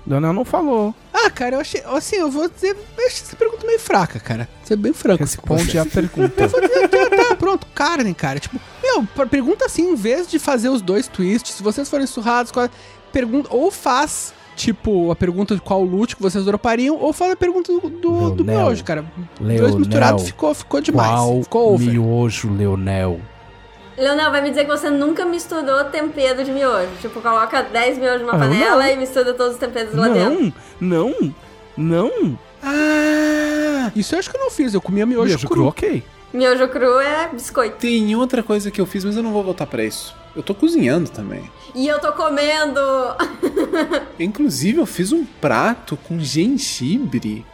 [0.07, 0.93] Leonel não falou.
[1.13, 1.81] Ah, cara, eu achei.
[1.85, 2.75] Assim, eu vou dizer.
[2.97, 4.47] Eu achei essa pergunta meio fraca, cara.
[4.59, 5.23] Vou ser bem franco.
[5.23, 5.77] Responde você.
[5.79, 6.43] a pergunta.
[6.43, 8.39] Eu vou dizer tá, pronto, carne, cara.
[8.39, 12.05] Tipo, meu, per- pergunta assim, em vez de fazer os dois twists, se vocês forem
[12.05, 12.69] surrados, qual-
[13.11, 17.35] pergunta, ou faz, tipo, a pergunta de qual loot que vocês dropariam, ou faz a
[17.35, 19.03] pergunta do, do, do miojo, cara.
[19.39, 19.57] Leonel.
[19.61, 21.09] Dois misturados ficou, ficou demais.
[21.19, 21.87] Qual ficou over.
[21.89, 23.19] miojo, Leonel?
[23.97, 26.89] Leonel, vai me dizer que você nunca misturou tempero de miojo.
[27.01, 28.89] Tipo, coloca 10 miojos numa Ah, panela não.
[28.91, 30.53] e mistura todos os temperos lá dentro.
[30.79, 31.13] Não,
[31.77, 32.39] não, não.
[32.61, 33.91] Ah!
[33.95, 35.55] Isso eu acho que eu não fiz, eu comia miojo, Miojo cru.
[35.55, 36.03] cru, ok.
[36.33, 37.77] Miojo cru é biscoito.
[37.77, 40.13] Tem outra coisa que eu fiz, mas eu não vou voltar pra isso.
[40.35, 41.49] Eu tô cozinhando também.
[41.73, 42.81] E eu tô comendo.
[44.19, 47.45] Inclusive, eu fiz um prato com gengibre.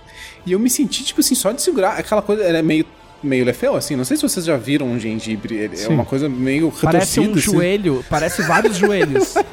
[0.45, 1.99] E eu me senti, tipo assim, só de segurar.
[1.99, 2.85] Aquela coisa, era meio,
[3.23, 3.95] meio lefeu, assim.
[3.95, 5.55] Não sei se vocês já viram um gengibre.
[5.55, 7.57] Ele é uma coisa meio Parece um retorcida, assim.
[7.57, 9.33] joelho, parece vários joelhos.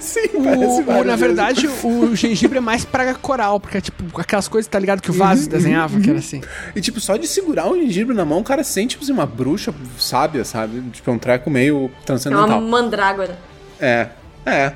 [0.00, 1.20] Sim, O- parece o- na vezes.
[1.20, 5.00] verdade, o gengibre é mais praga coral, porque é tipo aquelas coisas, tá ligado?
[5.00, 6.40] Que o vaso desenhava, que era assim.
[6.74, 9.24] E, tipo, só de segurar o gengibre na mão, o cara sente, tipo assim, uma
[9.26, 10.82] bruxa sábia, sabe?
[10.90, 12.60] Tipo, é um treco meio É uma transcendental.
[12.60, 13.38] mandrágora.
[13.80, 14.08] É,
[14.44, 14.72] é,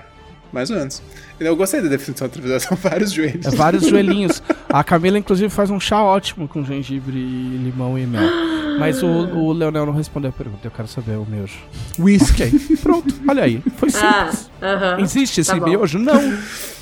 [0.52, 1.02] mais ou menos.
[1.48, 3.46] Eu gostei da definição da televisão, são vários joelhos.
[3.46, 4.42] É vários joelhinhos.
[4.68, 8.30] A Camila, inclusive, faz um chá ótimo com gengibre, limão e mel.
[8.78, 11.58] Mas o, o Leonel não respondeu a pergunta, eu quero saber o miojo.
[11.98, 12.76] Whisky.
[12.78, 14.50] Pronto, olha aí, foi Ah, simples.
[14.62, 15.00] aham.
[15.00, 15.98] Existe esse Tá miojo?
[15.98, 16.38] Não.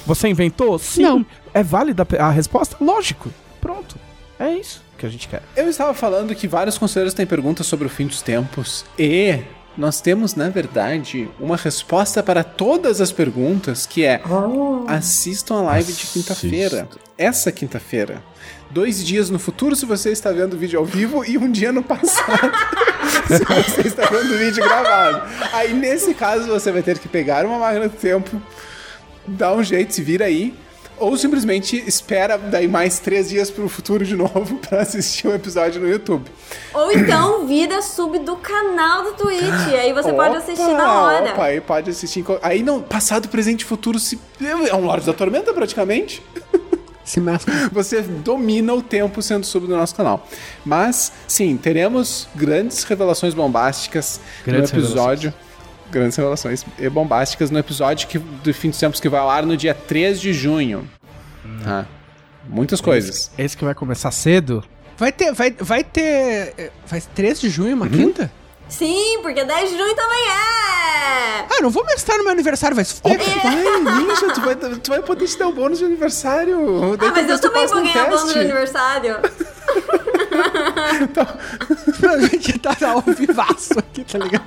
[0.07, 0.79] Você inventou?
[0.79, 1.03] Sim.
[1.03, 1.27] Não.
[1.53, 2.77] É válida a resposta?
[2.81, 3.29] Lógico.
[3.61, 3.97] Pronto.
[4.39, 5.43] É isso que a gente quer.
[5.57, 9.39] Eu estava falando que vários conselheiros têm perguntas sobre o fim dos tempos e
[9.81, 14.21] nós temos, na verdade, uma resposta para todas as perguntas que é
[14.87, 16.87] assistam a live de quinta-feira.
[17.17, 18.23] Essa quinta-feira.
[18.71, 21.73] Dois dias no futuro se você está vendo o vídeo ao vivo e um dia
[21.73, 22.53] no passado
[23.27, 25.23] se você está vendo o vídeo gravado.
[25.51, 28.39] Aí, nesse caso, você vai ter que pegar uma máquina do tempo,
[29.27, 30.55] dar um jeito, se vira aí.
[31.01, 35.81] Ou simplesmente espera daí mais três dias pro futuro de novo pra assistir um episódio
[35.81, 36.31] no YouTube.
[36.75, 39.69] Ou então vira sub do canal do Twitch.
[39.71, 41.33] E aí você pode assistir na hora.
[41.33, 42.25] Opa, aí pode assistir.
[42.43, 44.21] Aí não, passado, presente e futuro se.
[44.69, 46.23] É um Lorde da Tormenta praticamente.
[47.05, 47.21] Se.
[47.73, 50.29] Você domina o tempo sendo sub do nosso canal.
[50.65, 55.35] Mas, sim, teremos grandes revelações bombásticas Grandes no episódio.
[55.91, 59.45] Grandes revelações e bombásticas no episódio que, do Fim dos Tempos que vai ao ar
[59.45, 60.89] no dia 3 de junho.
[61.65, 61.87] Tá?
[62.49, 63.31] Muitas coisas.
[63.37, 64.65] Esse que vai começar cedo.
[64.97, 66.73] Vai ter, vai, vai ter.
[66.87, 68.31] Vai 3 de junho, uma quinta?
[68.69, 71.47] Sim, porque 10 de junho também é!
[71.51, 73.19] Ah, não vou me gastar no meu aniversário, vai se fuder.
[73.43, 76.97] Vai, Ninja, tu vai, tu vai poder te dar um bônus de aniversário.
[77.01, 78.51] Ah, mas eu também vou ganhar bônus de teste.
[80.31, 81.39] aniversário.
[82.11, 84.45] a gente tá ao vivaço aqui, tá ligado?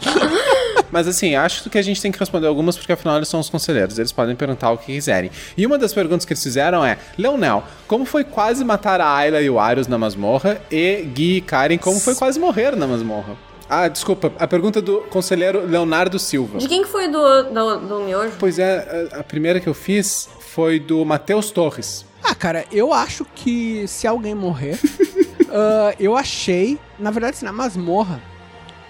[0.92, 3.50] Mas assim, acho que a gente tem que responder algumas porque afinal eles são os
[3.50, 5.32] conselheiros, eles podem perguntar o que quiserem.
[5.58, 9.42] E uma das perguntas que eles fizeram é: Leonel, como foi quase matar a Ayla
[9.42, 10.62] e o Arius na masmorra?
[10.72, 13.36] E Gui e Karen, como foi quase morrer na masmorra?
[13.70, 16.60] Ah, desculpa, a pergunta do conselheiro Leonardo Silva.
[16.60, 18.34] De quem que foi do, do, do miojo?
[18.38, 22.06] Pois é, a, a primeira que eu fiz foi do Matheus Torres.
[22.24, 24.80] Ah, cara, eu acho que se alguém morrer.
[25.54, 26.80] ah, eu achei.
[26.98, 28.20] Na verdade, assim, na masmorra,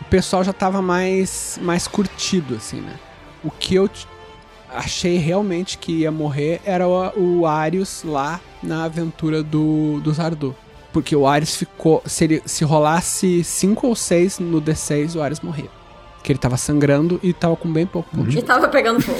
[0.02, 2.98] o pessoal já tava mais, mais curtido, assim, né?
[3.44, 3.90] O que eu
[4.70, 10.56] achei realmente que ia morrer era o, o Arius lá na aventura do, do Zardu.
[10.94, 12.02] Porque o Arius ficou.
[12.06, 15.70] Se, ele, se rolasse 5 ou 6 no D6, o Arius morria.
[16.24, 19.20] Que ele tava sangrando e tava com bem pouco ponto E tava pegando fogo.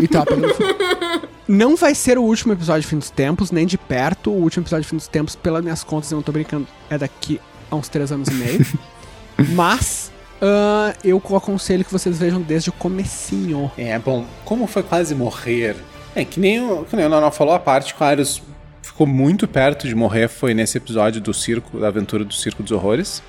[0.00, 1.28] e tava pegando fogo.
[1.48, 4.30] Não vai ser o último episódio de Fim dos Tempos, nem de perto.
[4.30, 6.96] O último episódio de Fim dos Tempos, pelas minhas contas, eu não tô brincando, é
[6.96, 7.40] daqui
[7.70, 8.66] a uns três anos e meio.
[9.54, 10.12] Mas
[10.44, 13.70] ah, eu aconselho que vocês vejam desde o comecinho.
[13.78, 15.76] É, bom, como foi quase morrer?
[16.16, 18.42] É, que nem o, que nem o Nanó falou, a parte que o Arius
[18.82, 22.72] ficou muito perto de morrer foi nesse episódio do circo, da aventura do Circo dos
[22.72, 23.22] Horrores.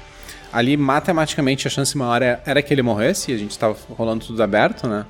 [0.52, 4.26] Ali, matematicamente, a chance maior é- era que ele morresse, e a gente tava rolando
[4.26, 5.06] tudo aberto, né?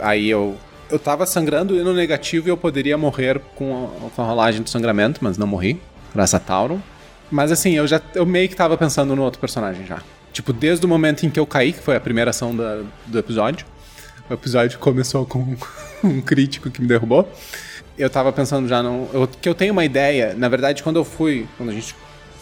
[0.00, 0.56] Aí eu,
[0.90, 4.62] eu tava sangrando e no negativo e eu poderia morrer com a, com a rolagem
[4.62, 5.80] do sangramento, mas não morri,
[6.14, 6.80] graças a Tauron.
[7.30, 10.00] Mas assim, eu já eu meio que tava pensando no outro personagem já.
[10.32, 13.18] Tipo, desde o momento em que eu caí, que foi a primeira ação da- do
[13.18, 13.66] episódio,
[14.30, 15.56] o episódio começou com
[16.04, 17.30] um crítico que me derrubou.
[17.98, 19.08] Eu tava pensando já no.
[19.12, 20.32] Eu, que eu tenho uma ideia.
[20.36, 21.46] Na verdade, quando eu fui.
[21.56, 21.94] Quando a gente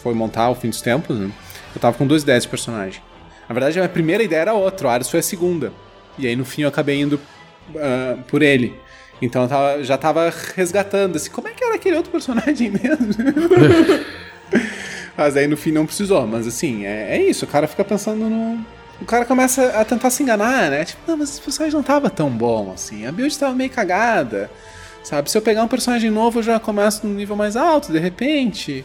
[0.03, 1.31] foi montar o fim dos tempos, né,
[1.75, 3.01] eu tava com duas ideias de personagem.
[3.49, 5.71] Na verdade, a minha primeira ideia era outra, o Ares foi a segunda.
[6.19, 7.19] E aí no fim eu acabei indo
[7.75, 8.73] ah, por ele.
[9.21, 13.13] Então eu tava- já tava resgatando, assim, como é que era aquele outro personagem mesmo?
[15.17, 16.25] mas aí no fim não precisou.
[16.27, 18.63] Mas assim, é, é isso, o cara fica pensando no.
[19.01, 20.83] O cara começa a tentar se enganar, né?
[20.83, 23.05] Tipo, não, mas esse personagem não tava tão bom assim.
[23.05, 24.49] A build tava meio cagada.
[25.03, 25.29] Sabe?
[25.31, 28.83] Se eu pegar um personagem novo, eu já começo no nível mais alto, de repente.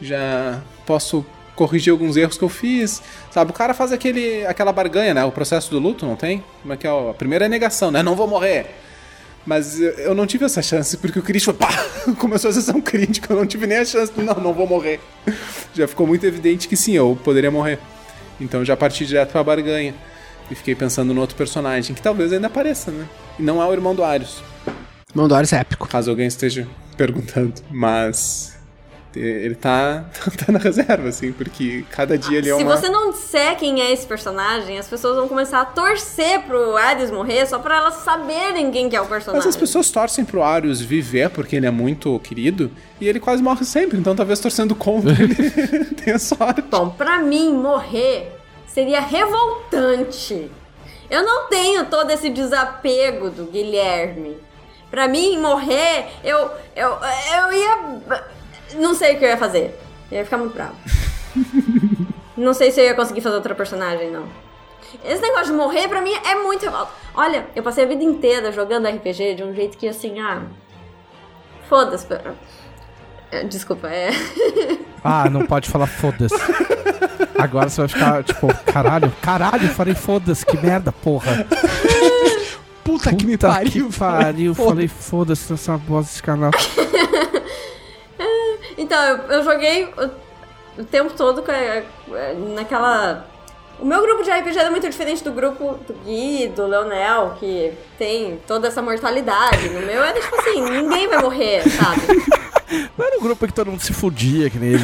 [0.00, 1.24] Já posso
[1.54, 3.02] corrigir alguns erros que eu fiz.
[3.30, 3.50] Sabe?
[3.50, 5.24] O cara faz aquele, aquela barganha, né?
[5.24, 6.42] O processo do luto, não tem?
[6.62, 6.90] Como é que é?
[7.10, 8.02] A primeira é a negação, né?
[8.02, 8.66] Não vou morrer.
[9.44, 11.68] Mas eu- não tive essa chance, porque o foi, pá,
[12.18, 15.00] começou a sessão crítica, eu não tive nem a chance, de, não, não vou morrer.
[15.74, 17.78] Já ficou muito evidente que sim, eu poderia morrer.
[18.40, 19.94] Então eu já parti direto pra barganha.
[20.50, 23.06] E fiquei pensando no outro personagem, que talvez ainda apareça, né?
[23.38, 24.42] E não é o irmão do Arius,
[25.14, 25.86] Mão do Ares é épico.
[25.88, 26.66] caso alguém esteja
[26.96, 27.54] perguntando.
[27.70, 28.51] Mas
[29.14, 30.04] ele tá,
[30.44, 32.76] tá na reserva, assim, porque cada dia ele é Se uma...
[32.76, 37.10] você não disser quem é esse personagem, as pessoas vão começar a torcer pro Hades
[37.10, 39.46] morrer só pra elas saberem quem que é o personagem.
[39.46, 42.70] Mas as pessoas torcem pro Arius viver porque ele é muito querido
[43.00, 45.34] e ele quase morre sempre, então talvez torcendo contra ele
[45.96, 46.62] tenha sorte.
[46.62, 48.32] Bom, pra mim, morrer
[48.66, 50.50] seria revoltante.
[51.10, 54.36] Eu não tenho todo esse desapego do Guilherme.
[54.90, 58.24] Pra mim, morrer, eu, eu, eu ia.
[58.76, 59.78] Não sei o que eu ia fazer.
[60.10, 60.74] Eu ia ficar muito bravo.
[62.36, 64.24] não sei se eu ia conseguir fazer outra personagem, não.
[65.04, 66.92] Esse negócio de morrer, pra mim, é muito revolta.
[67.14, 70.42] Olha, eu passei a vida inteira jogando RPG de um jeito que, assim, ah.
[71.68, 72.06] Foda-se.
[73.30, 74.10] É, Desculpa, é.
[75.04, 76.34] Ah, não pode falar foda-se.
[77.36, 81.44] Agora você vai ficar, tipo, caralho, caralho, falei foda-se, que merda, porra.
[82.84, 83.88] Puta, que me Puta pariu.
[83.88, 86.52] que pariu, falei foda-se nessa voz desse canal.
[88.82, 91.42] Então, eu, eu joguei o, o tempo todo
[92.54, 93.26] naquela.
[93.78, 97.72] O meu grupo de RPG era muito diferente do grupo do Gui, do Leonel, que
[97.98, 99.68] tem toda essa mortalidade.
[99.70, 102.02] No meu era tipo assim, ninguém vai morrer, sabe?
[102.96, 104.82] Não era um grupo que todo mundo se fudia, que nem os,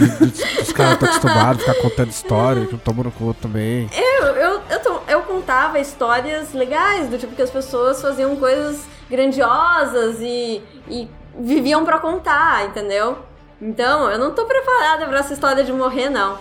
[0.73, 3.89] caras estão acostumados a ficar contando história, que no cu também.
[3.97, 8.83] Eu, eu, eu, to- eu contava histórias legais, do tipo que as pessoas faziam coisas
[9.11, 11.09] grandiosas e, e
[11.39, 13.19] viviam pra contar, entendeu?
[13.61, 16.39] Então, eu não tô preparada pra essa história de morrer, não.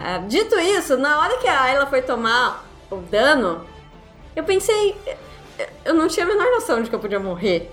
[0.00, 3.66] É, dito isso, na hora que a Ayla foi tomar o dano,
[4.34, 4.96] eu pensei.
[5.84, 7.70] Eu não tinha a menor noção de que eu podia morrer.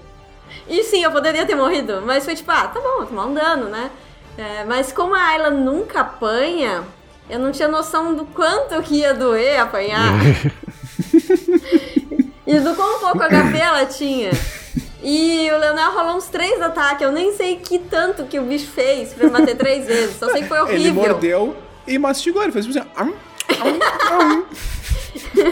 [0.68, 3.34] E sim, eu poderia ter morrido, mas foi tipo, ah, tá bom, vou tomar um
[3.34, 3.90] dano, né?
[4.38, 6.84] É, mas como a Ayla nunca apanha,
[7.30, 10.14] eu não tinha noção do quanto que ia doer apanhar.
[12.46, 14.32] e do quão pouco HP ela tinha.
[15.02, 18.68] E o Leonel rolou uns três ataques, eu nem sei que tanto que o bicho
[18.70, 20.82] fez pra bater três vezes, só sei que foi horrível.
[20.82, 21.56] Ele mordeu
[21.88, 22.44] e mastigou.
[22.44, 22.90] Ele fez tipo assim.
[22.98, 23.14] "Am,
[23.62, 24.46] am, am."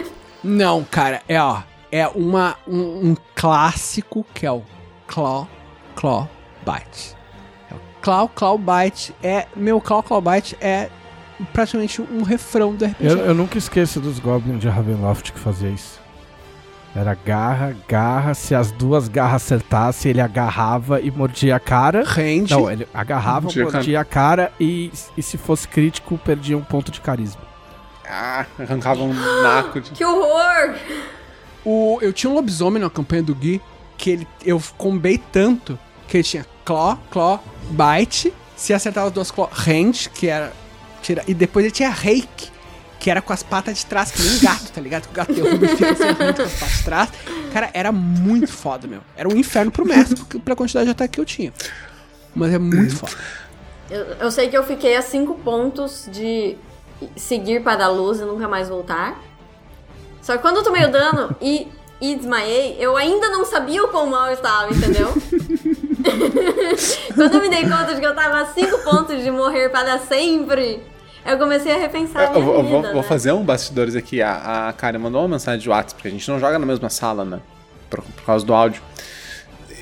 [0.44, 1.62] Não, cara, é ó.
[1.90, 4.62] É uma, um, um clássico que é o
[5.08, 5.48] Claw,
[5.96, 6.30] Claw,
[6.66, 7.16] Bite.
[7.72, 9.16] É o Claw, Claw, Bite.
[9.24, 10.90] É, meu Claw, Claw, Bite é
[11.54, 13.10] praticamente um refrão do RPG.
[13.10, 16.00] Eu, eu nunca esqueço dos Goblins de Ravenloft que fazia isso.
[16.96, 22.04] Era garra, garra, se as duas garras acertassem, ele agarrava e mordia a cara.
[22.04, 22.54] Rende.
[22.54, 23.78] Não, ele agarrava, Mordia a cara.
[23.78, 27.42] mordia a cara e, e se fosse crítico, perdia um ponto de carisma.
[28.10, 29.92] Ah, arrancava um naco de.
[29.98, 30.76] Que horror!
[31.66, 33.62] O, eu tinha um lobisomem na campanha do Gui
[33.98, 35.78] que ele, eu combei tanto
[36.08, 38.34] que ele tinha Claw, Claw, Bite.
[38.56, 40.52] Se acertava as duas Claw, Rende, que era.
[41.02, 42.50] Tira, e depois ele tinha Rake,
[43.00, 45.04] que era com as patas de trás, que nem um gato, tá ligado?
[45.04, 47.10] Que o gato derruba e fica assim, muito com as patas de trás.
[47.54, 49.02] Cara, era muito foda, meu.
[49.16, 51.54] Era um inferno pro mestre, porque- pela quantidade de ataque que eu tinha.
[52.36, 53.14] Mas é muito foda.
[53.90, 56.58] Eu, eu sei que eu fiquei a cinco pontos de
[57.16, 59.20] seguir para a luz e nunca mais voltar.
[60.22, 61.68] Só que quando eu tomei o dano e,
[62.02, 65.14] e desmaiei, eu ainda não sabia o quão mal eu estava, entendeu?
[67.16, 70.00] quando eu me dei conta de que eu tava a cinco pontos de morrer para
[70.00, 70.82] sempre,
[71.28, 73.08] eu comecei a repensar a minha Eu vou, vou- vida, vou né?
[73.08, 74.22] fazer um bastidores aqui.
[74.22, 76.90] A, a Karen mandou uma mensagem de WhatsApp, porque a gente não joga na mesma
[76.90, 77.40] sala, né?
[77.90, 78.82] Por, por causa do áudio.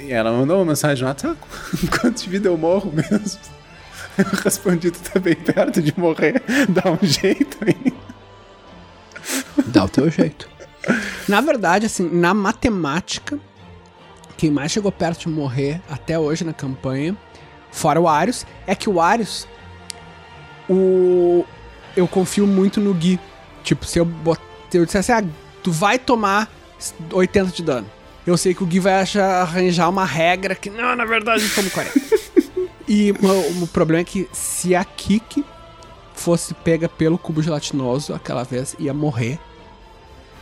[0.02, 1.38] E ela mandou uma mensagem de WhatsApp.
[1.42, 3.40] Ah, quanto de vida eu morro mesmo?
[4.18, 6.42] Eu respondi, tu tá bem perto de morrer.
[6.70, 7.94] Dá um jeito aí.
[9.68, 10.48] Dá o teu jeito.
[11.28, 13.38] Na verdade, assim, na matemática,
[14.38, 17.14] quem mais chegou perto de morrer até hoje na campanha,
[17.72, 19.46] fora o Arius, é que o Arius,
[20.70, 21.46] o...
[21.96, 23.20] eu confio muito no Gui.
[23.64, 24.40] Tipo, se eu, bot...
[24.70, 25.24] se eu dissesse, ah,
[25.64, 26.50] tu vai tomar
[27.12, 27.88] 80 de dano.
[28.26, 31.54] Eu sei que o Gui vai achar, arranjar uma regra que, não, na verdade, eu
[31.54, 32.00] tomo 40.
[32.88, 35.46] e o, o problema é que se a Kiki
[36.16, 39.40] fosse pega pelo cubo gelatinoso aquela vez, ia morrer.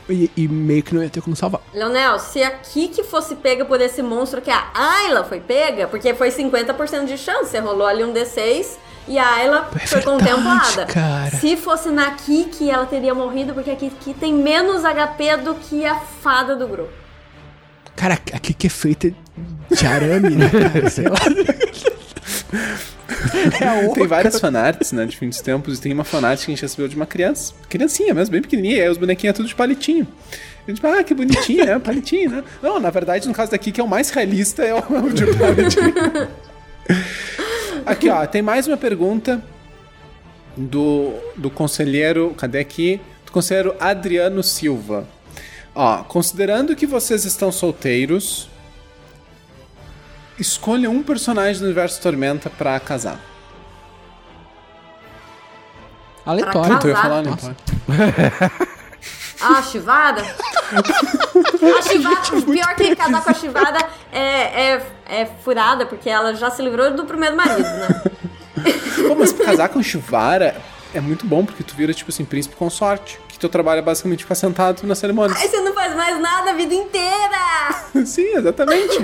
[0.09, 1.61] E, e meio que não ia ter como salvar.
[1.73, 6.13] Leonel, se a Kiki fosse pega por esse monstro que a Ayla foi pega, porque
[6.13, 10.05] foi 50% de chance, você rolou ali um D6 e a Ayla É foi verdade,
[10.05, 10.85] contemplada.
[10.85, 11.37] cara.
[11.37, 15.85] Se fosse na Kiki, ela teria morrido, porque a Kiki tem menos HP do que
[15.85, 16.91] a fada do grupo.
[17.95, 19.13] Cara, a Kiki é feita
[19.71, 20.89] de arame, né, cara?
[20.89, 21.17] Sei lá.
[23.61, 26.53] é Tem várias fanarts, né, de fim dos tempos, e tem uma fanart que a
[26.55, 27.53] gente recebeu de uma criança.
[27.69, 30.07] Criancinha mesmo, bem pequenininha, e aí os bonequinhos é tudo de palitinho.
[30.67, 31.77] A gente fala, ah, que bonitinho, né?
[31.79, 32.43] Palitinho, né?
[32.61, 35.09] Não, na verdade, no caso daqui, que é o mais realista, é o, é o
[35.09, 35.93] de palitinho.
[37.85, 39.43] Aqui, ó, tem mais uma pergunta
[40.55, 42.33] do, do conselheiro.
[42.37, 43.01] Cadê aqui?
[43.25, 45.07] Do conselheiro Adriano Silva.
[45.75, 48.47] Ó, considerando que vocês estão solteiros,
[50.39, 53.19] escolha um personagem do universo Tormenta pra casar.
[56.25, 56.79] Aleatório.
[56.79, 57.09] Tu ia Casar?
[57.09, 57.31] falar, né?
[59.43, 60.21] Ah, a chivada?
[60.21, 63.79] a chivada, pior que casar com a chivada
[64.11, 68.01] é, é, é furada, porque ela já se livrou do primeiro marido, né?
[69.07, 70.55] Pô, mas casar com Chivara
[70.93, 73.19] é muito bom, porque tu vira, tipo assim, príncipe consorte.
[73.27, 75.35] Que teu trabalho é basicamente ficar sentado na cerimônia.
[75.35, 77.73] Aí você não faz mais nada a vida inteira!
[78.05, 78.97] Sim, exatamente.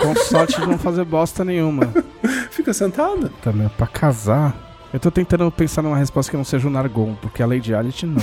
[0.00, 1.92] Com sorte de não fazer bosta nenhuma.
[2.50, 3.28] Fica sentado.
[3.42, 4.54] Também, pra casar.
[4.92, 8.06] Eu tô tentando pensar numa resposta que não seja o Nargon, porque a Lady Alit
[8.06, 8.22] não.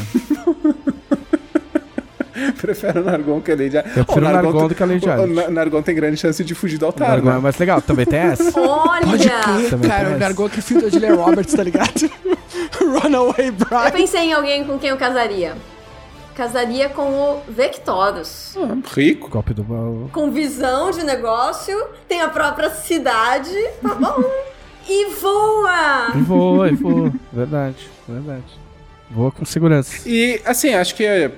[2.62, 5.12] Prefere o Nargon que a Lady Eu prefiro o Nargon do que a Lady o-
[5.12, 5.24] Adi.
[5.24, 7.40] O Na- Nargon tem grande chance de fugir do O altar, Nargon é né?
[7.40, 7.82] mais legal.
[7.82, 8.52] Também tem essa.
[8.60, 9.06] Olha!
[9.06, 9.28] Pode
[9.88, 10.16] cara.
[10.16, 10.20] O.
[10.20, 12.10] Nargon que é filho da Julia Roberts, tá ligado?
[12.80, 13.92] Runaway Eu Bride.
[13.94, 15.54] pensei em alguém com quem eu casaria.
[16.36, 18.56] Casaria com o Vectorus.
[18.58, 19.30] Ah, rico.
[19.30, 20.10] Golpe do mal.
[20.14, 21.78] Com visão de negócio,
[22.08, 24.24] tem a própria cidade, tá bom?
[24.90, 26.12] E voa!
[26.16, 27.14] E voa, e voa.
[27.32, 28.44] Verdade, verdade.
[29.10, 30.08] Voa com segurança.
[30.08, 31.32] E, assim, acho que é,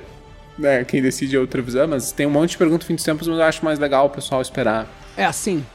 [0.57, 3.03] né, quem decide é o Trevisan, mas tem um monte de perguntas no fim dos
[3.03, 4.87] tempos, mas eu acho mais legal o pessoal esperar.
[5.17, 5.65] É assim,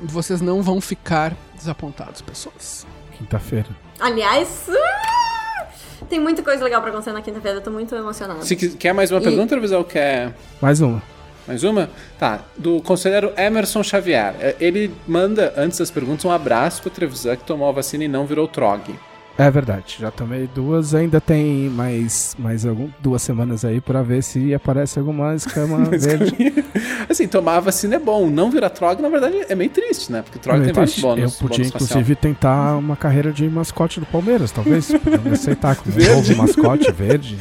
[0.00, 2.86] vocês não vão ficar desapontados, pessoas.
[3.18, 3.68] Quinta-feira.
[4.00, 5.66] Aliás, ah,
[6.08, 8.42] tem muita coisa legal pra acontecer na quinta-feira, eu tô muito emocionada.
[8.42, 11.02] Se quer mais uma E- pergunta, Trevisan, ou quer Mais uma.
[11.46, 11.90] mais uma?
[12.18, 14.34] Tá, do conselheiro Emerson Xavier.
[14.40, 18.08] É, Ele manda, antes das perguntas, um abraço pro Trevisan que tomou a vacina e
[18.08, 18.94] não virou trog.
[19.38, 24.22] É verdade, já tomei duas, ainda tem mais, mais algum, duas semanas aí pra ver
[24.22, 26.64] se aparece alguma escama verde.
[27.08, 30.20] assim, tomar a vacina é bom, não virar trog, na verdade, é meio triste, né?
[30.20, 31.32] Porque trog Eu tem vários bônus.
[31.32, 31.88] Eu podia, bônus facial.
[32.00, 34.92] inclusive, tentar uma carreira de mascote do Palmeiras, talvez.
[35.00, 37.38] Podia aceitar como um novo mascote verde.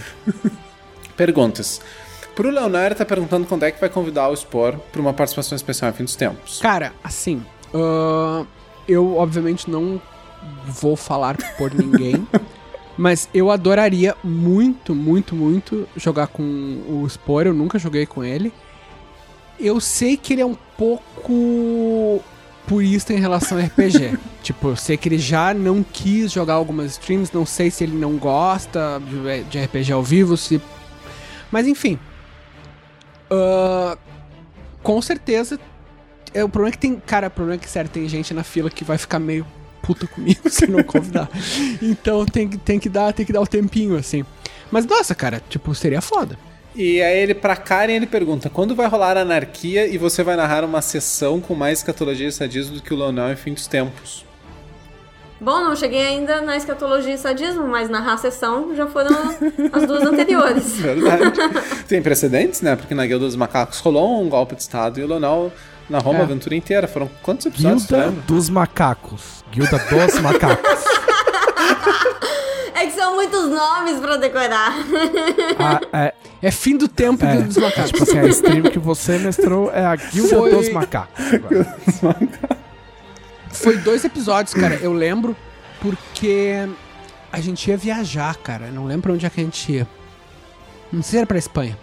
[1.17, 1.81] Perguntas.
[2.35, 5.91] Pro Leonardo tá perguntando quando é que vai convidar o Spor pra uma participação especial
[5.91, 6.59] em fim dos tempos.
[6.61, 7.43] Cara, assim,
[7.73, 8.45] ahn,
[8.87, 10.01] eu obviamente não
[10.65, 12.27] vou falar por ninguém,
[12.97, 16.43] mas eu adoraria muito, muito, muito jogar com
[16.87, 17.47] o Spore.
[17.47, 18.53] Eu nunca joguei com ele.
[19.59, 22.23] Eu sei que ele é um pouco
[22.65, 24.17] purista em relação a RPG.
[24.43, 27.97] tipo, eu sei que ele já não quis jogar algumas streams, não sei se ele
[27.97, 29.01] não gosta
[29.49, 30.61] de- RPG ao vivo, se.
[31.51, 31.99] Mas enfim.
[33.29, 33.97] Ah,
[34.81, 35.59] com certeza
[36.33, 36.95] é, o problema é que tem.
[37.05, 39.45] Cara, o problema é que, sério, tem gente na fila que vai ficar meio
[39.81, 41.29] puta comigo se não convidar.
[41.81, 44.23] então tem, que- tem, que dar, tem que dar o tempinho, assim.
[44.71, 46.37] Mas nossa, cara, tipo, seria foda.
[46.75, 50.35] E aí ele, pra Karen, ele pergunta, quando vai rolar a anarquia e você vai
[50.35, 53.65] narrar uma sessão com mais escatologia e sadismo do que o Leonel em fim dos
[53.67, 54.23] tempos?
[55.41, 59.09] Bom, não cheguei ainda na escatologia e sadismo, mas na sessão já foram
[59.71, 60.75] as duas anteriores.
[60.77, 61.31] Verdade.
[61.87, 62.75] Tem precedentes, né?
[62.75, 65.51] Porque na Guilda dos Macacos rolou um golpe de estado e o Leonel
[65.89, 66.23] narrou uma É.
[66.23, 66.87] aventura inteira.
[66.87, 69.43] Foram quantos episódios, Guilda dos Macacos.
[69.51, 70.83] Guilda dos Macacos.
[72.75, 74.73] É que são muitos nomes pra decorar.
[75.59, 77.91] Ah, é, É fim do tempo é, dos macacos.
[77.91, 81.25] tipo assim, a stream que você mestrou é a Guilda Foi- dos Macacos.
[83.51, 84.75] Foi dois episódios, cara.
[84.75, 85.35] Eu lembro
[85.81, 86.69] porque
[87.31, 88.67] a gente ia viajar, cara.
[88.67, 89.87] Eu Não lembro pra onde é que a gente ia.
[90.91, 91.77] Não sei se era pra Espanha.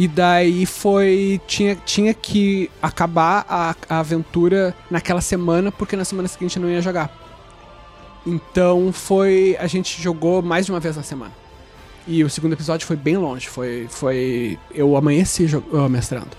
[0.00, 1.38] E daí foi.
[1.46, 6.70] Tinha, tinha que acabar a, a aventura naquela semana, porque na semana seguinte eu não
[6.70, 7.14] ia jogar.
[8.26, 9.58] Então foi.
[9.60, 11.32] A gente jogou mais de uma vez na semana.
[12.08, 13.46] E o segundo episódio foi bem longe.
[13.50, 13.88] Foi.
[13.90, 16.30] foi eu amanheci ah, mestrando.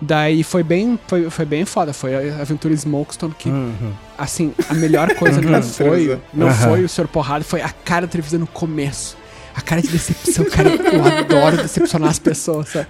[0.00, 0.98] Daí foi bem.
[1.06, 1.92] Foi, foi bem foda.
[1.92, 3.92] Foi a aventura Smokestone que Uhum.
[4.18, 6.68] assim, a melhor coisa não foi, não Aham.
[6.68, 7.06] foi o Sr.
[7.06, 9.21] Porrada, foi a cara da Trevisan no começo.
[9.54, 12.88] A cara de decepção, cara, eu adoro decepcionar as pessoas, sabe?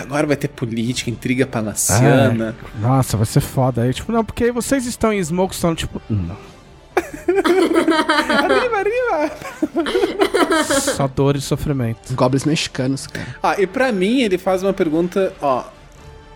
[0.00, 2.54] Agora vai ter política, intriga palaciana.
[2.58, 3.82] É, nossa, vai ser foda.
[3.82, 6.36] Aí, tipo, não, porque vocês estão em Smokestone, tipo, não.
[8.42, 9.30] Arriba, arriba!
[10.94, 12.10] Só dor e sofrimento.
[12.10, 13.36] Os goblins mexicanos, cara.
[13.42, 15.64] Ah, e pra mim ele faz uma pergunta, ó.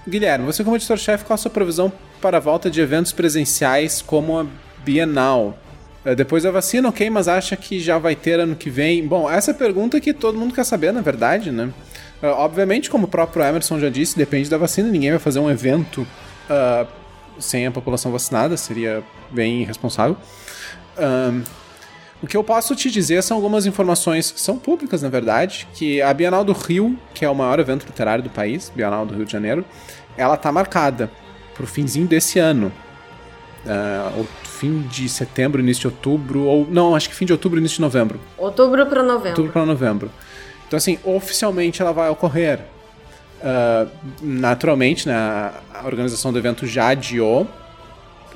[0.08, 4.38] Guilherme, você como editor-chefe, qual a sua previsão para a volta de eventos presenciais como
[4.38, 4.46] a
[4.84, 5.58] Bienal?
[6.06, 9.04] Eh, Depois da vacina, ok, mas acha que já vai ter ano que vem?
[9.06, 11.68] Bom, essa é a pergunta que todo mundo quer saber, na verdade, né?
[12.22, 15.50] Eh, obviamente, como o próprio Emerson já disse, depende da vacina, ninguém vai fazer um
[15.50, 16.06] evento
[16.48, 16.86] ah,
[17.40, 20.16] sem a população vacinada, seria bem irresponsável.
[20.96, 21.42] Ahn,
[22.22, 26.00] o que eu posso te dizer são algumas informações que são públicas, na verdade, que
[26.00, 29.26] a Bienal do Rio, que é o maior evento literário do país, Bienal do Rio
[29.26, 29.64] de Janeiro,
[30.16, 31.10] ela tá marcada
[31.54, 32.72] pro finzinho desse ano.
[33.66, 34.26] Ah, ou
[34.56, 37.82] fim de setembro, início de outubro, ou não, acho que fim de outubro, início de
[37.82, 38.18] novembro.
[38.38, 39.28] Outubro pra novembro.
[39.30, 40.10] Outubro para novembro.
[40.66, 42.60] Então, assim, oficialmente ela vai ocorrer.
[43.42, 43.86] Ah,
[44.20, 45.14] naturalmente, né,
[45.72, 47.46] a organização do evento já adiou.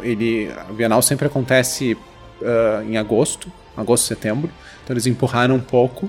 [0.01, 1.97] Ele, a Bienal sempre acontece
[2.43, 4.51] ah, em agosto, agosto, setembro.
[4.85, 6.09] Então eles empurraram um pouco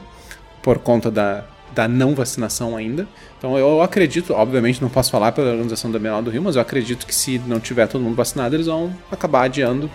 [0.62, 3.08] por conta da, da não vacinação ainda.
[3.38, 6.62] Então eu acredito, obviamente não posso falar pela organização da Bienal do Rio, mas eu
[6.62, 9.90] acredito que se não tiver todo mundo vacinado, eles vão acabar adiando.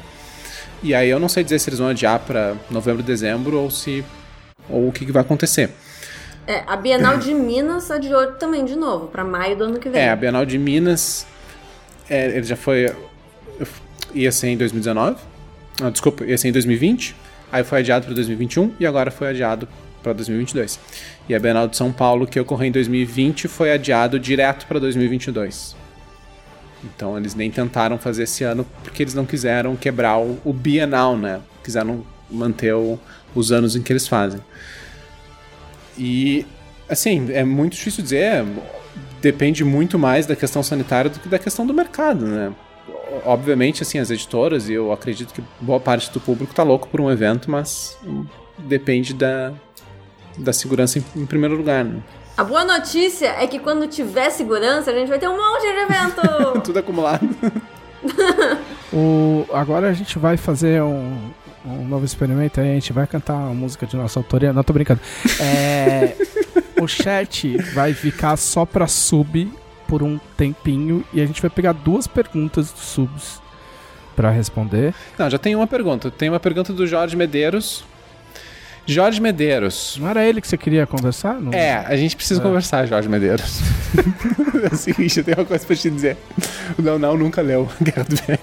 [0.82, 4.04] E aí eu não sei dizer se eles vão adiar para novembro, dezembro ou se
[4.68, 5.70] ou o que, que vai acontecer.
[6.46, 10.00] É, a Bienal de Minas adiou também de novo, pra maio do ano que vem.
[10.00, 11.26] É, a Bienal de Minas,
[12.08, 12.92] é, ele já foi.
[14.14, 15.16] ia ser em 2019.
[15.82, 17.16] Ah, desculpa, ia ser em 2020.
[17.50, 19.68] Aí foi adiado para 2021 e agora foi adiado
[20.06, 20.78] para 2022.
[21.28, 25.74] E a Bienal de São Paulo, que ocorreu em 2020, foi adiado direto para 2022.
[26.84, 31.16] Então eles nem tentaram fazer esse ano porque eles não quiseram quebrar o, o Bienal,
[31.16, 31.40] né?
[31.64, 33.00] Quiseram manter o,
[33.34, 34.40] os anos em que eles fazem.
[35.98, 36.46] E,
[36.88, 38.44] assim, é muito difícil dizer.
[39.20, 42.52] Depende muito mais da questão sanitária do que da questão do mercado, né?
[43.24, 47.00] Obviamente, assim, as editoras, e eu acredito que boa parte do público tá louco por
[47.00, 47.98] um evento, mas
[48.58, 49.52] depende da,
[50.36, 52.00] da segurança em, em primeiro lugar, né?
[52.36, 55.68] A boa notícia é que quando tiver segurança, a gente vai ter um monte de
[55.68, 56.60] evento.
[56.64, 57.28] Tudo acumulado.
[58.92, 61.18] O, agora a gente vai fazer um,
[61.66, 64.52] um novo experimento aí, a gente vai cantar uma música de nossa autoria.
[64.52, 65.00] Não, tô brincando.
[65.40, 66.14] É,
[66.80, 69.52] o chat vai ficar só pra sub
[69.88, 73.42] por um tempinho e a gente vai pegar duas perguntas dos subs
[74.14, 74.94] pra responder.
[75.18, 76.10] Não, já tem uma pergunta.
[76.10, 77.84] Tem uma pergunta do Jorge Medeiros.
[78.86, 79.96] Jorge Medeiros.
[80.00, 81.40] Não era ele que você queria conversar?
[81.40, 82.42] Não- É, a gente precisa É.
[82.42, 83.60] conversar, Jorge Medeiros.
[84.70, 86.16] é o seguinte, eu tenho uma coisa pra te dizer.
[86.78, 88.40] O Não nunca leu Guerra do Velho.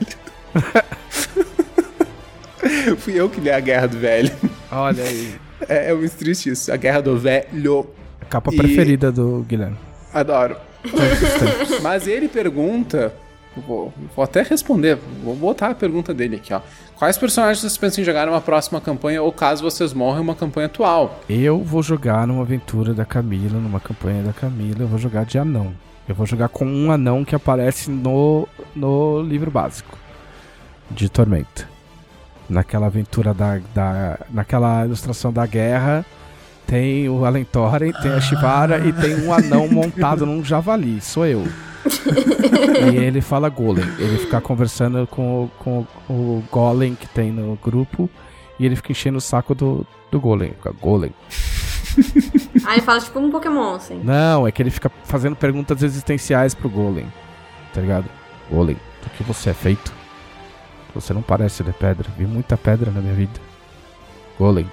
[2.97, 4.31] Fui eu que li a Guerra do Velho.
[4.71, 5.35] Olha aí.
[5.67, 6.71] É, é muito triste isso.
[6.71, 7.87] A Guerra do Velho.
[8.21, 9.77] A capa E- preferida do Guilherme.
[10.13, 10.55] Adoro.
[11.81, 13.13] Mas ele pergunta.
[13.55, 14.97] Vou, vou até responder.
[15.23, 16.61] Vou botar a pergunta dele aqui, ó.
[16.97, 20.35] Quais personagens vocês pensam em jogar numa próxima campanha ou caso vocês morram em uma
[20.35, 21.19] campanha atual?
[21.29, 25.37] Eu vou jogar numa aventura da Camila, numa campanha da Camila, eu vou jogar de
[25.37, 25.73] anão.
[26.07, 29.97] Eu vou jogar com um anão que aparece no, no livro básico
[30.91, 31.67] de Tormenta.
[32.49, 34.19] Naquela aventura da, da.
[34.29, 36.05] Naquela ilustração da guerra,
[36.67, 40.99] tem o Alentoren, tem a Shivara e tem um anão montado num javali.
[41.01, 41.43] Sou eu.
[42.93, 43.85] e ele fala Golem.
[43.99, 48.09] Ele fica conversando com, o- com o Golem que tem no grupo
[48.59, 50.51] e ele fica enchendo o saco do, do Golem.
[50.51, 51.11] Fica Golem.
[52.65, 53.99] Aí ele fala tipo um Pokémon, assim.
[54.03, 57.05] Não, é que ele fica fazendo perguntas existenciais pro Golem.
[57.73, 58.05] Tá ligado?
[58.49, 59.91] Golem, do que você é feito?
[60.95, 62.07] Você não parece de pedra.
[62.17, 63.39] Vi muita pedra na minha vida.
[64.39, 64.69] Golem,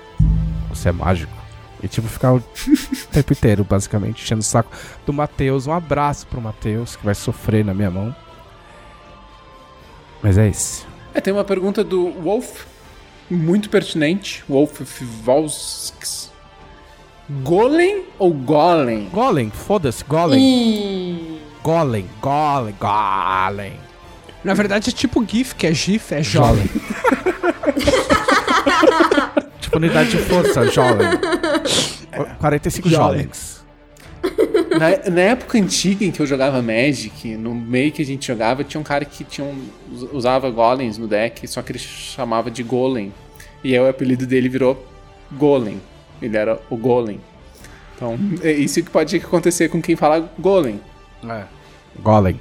[0.69, 1.33] você é mágico.
[1.83, 2.41] E tipo, ficar o
[3.11, 4.71] tempo inteiro, basicamente, enchendo o saco
[5.07, 5.67] do Matheus.
[5.67, 8.15] Um abraço pro Matheus, que vai sofrer na minha mão.
[10.23, 10.87] Mas é isso.
[11.15, 12.65] É, tem uma pergunta do Wolf,
[13.31, 14.45] muito pertinente.
[14.49, 14.81] Wolf
[15.25, 16.31] Volsks.
[17.43, 19.09] Golem ou Golem?
[19.09, 20.41] Golem, foda-se, Golem.
[20.41, 21.41] Ih.
[21.63, 23.73] Golem, Golem, Golem.
[24.43, 26.69] Na verdade é tipo GIF, que é GIF, é jovem.
[29.71, 31.09] tipo unidade de força, Jolem.
[32.39, 33.09] 45 Jolem.
[33.23, 33.61] Jolens.
[34.79, 38.63] Na, na época antiga em que eu jogava Magic, no meio que a gente jogava,
[38.63, 42.51] tinha um cara que tinha um- us- usava golems no deck, só que ele chamava
[42.51, 43.13] de Golem.
[43.65, 44.87] E aí o apelido dele virou
[45.33, 45.81] Golem.
[46.21, 47.21] Ele era o Golem.
[47.97, 50.81] Então, é isso que pode acontecer com quem fala Golem.
[51.29, 51.43] É.
[52.03, 52.39] Golem.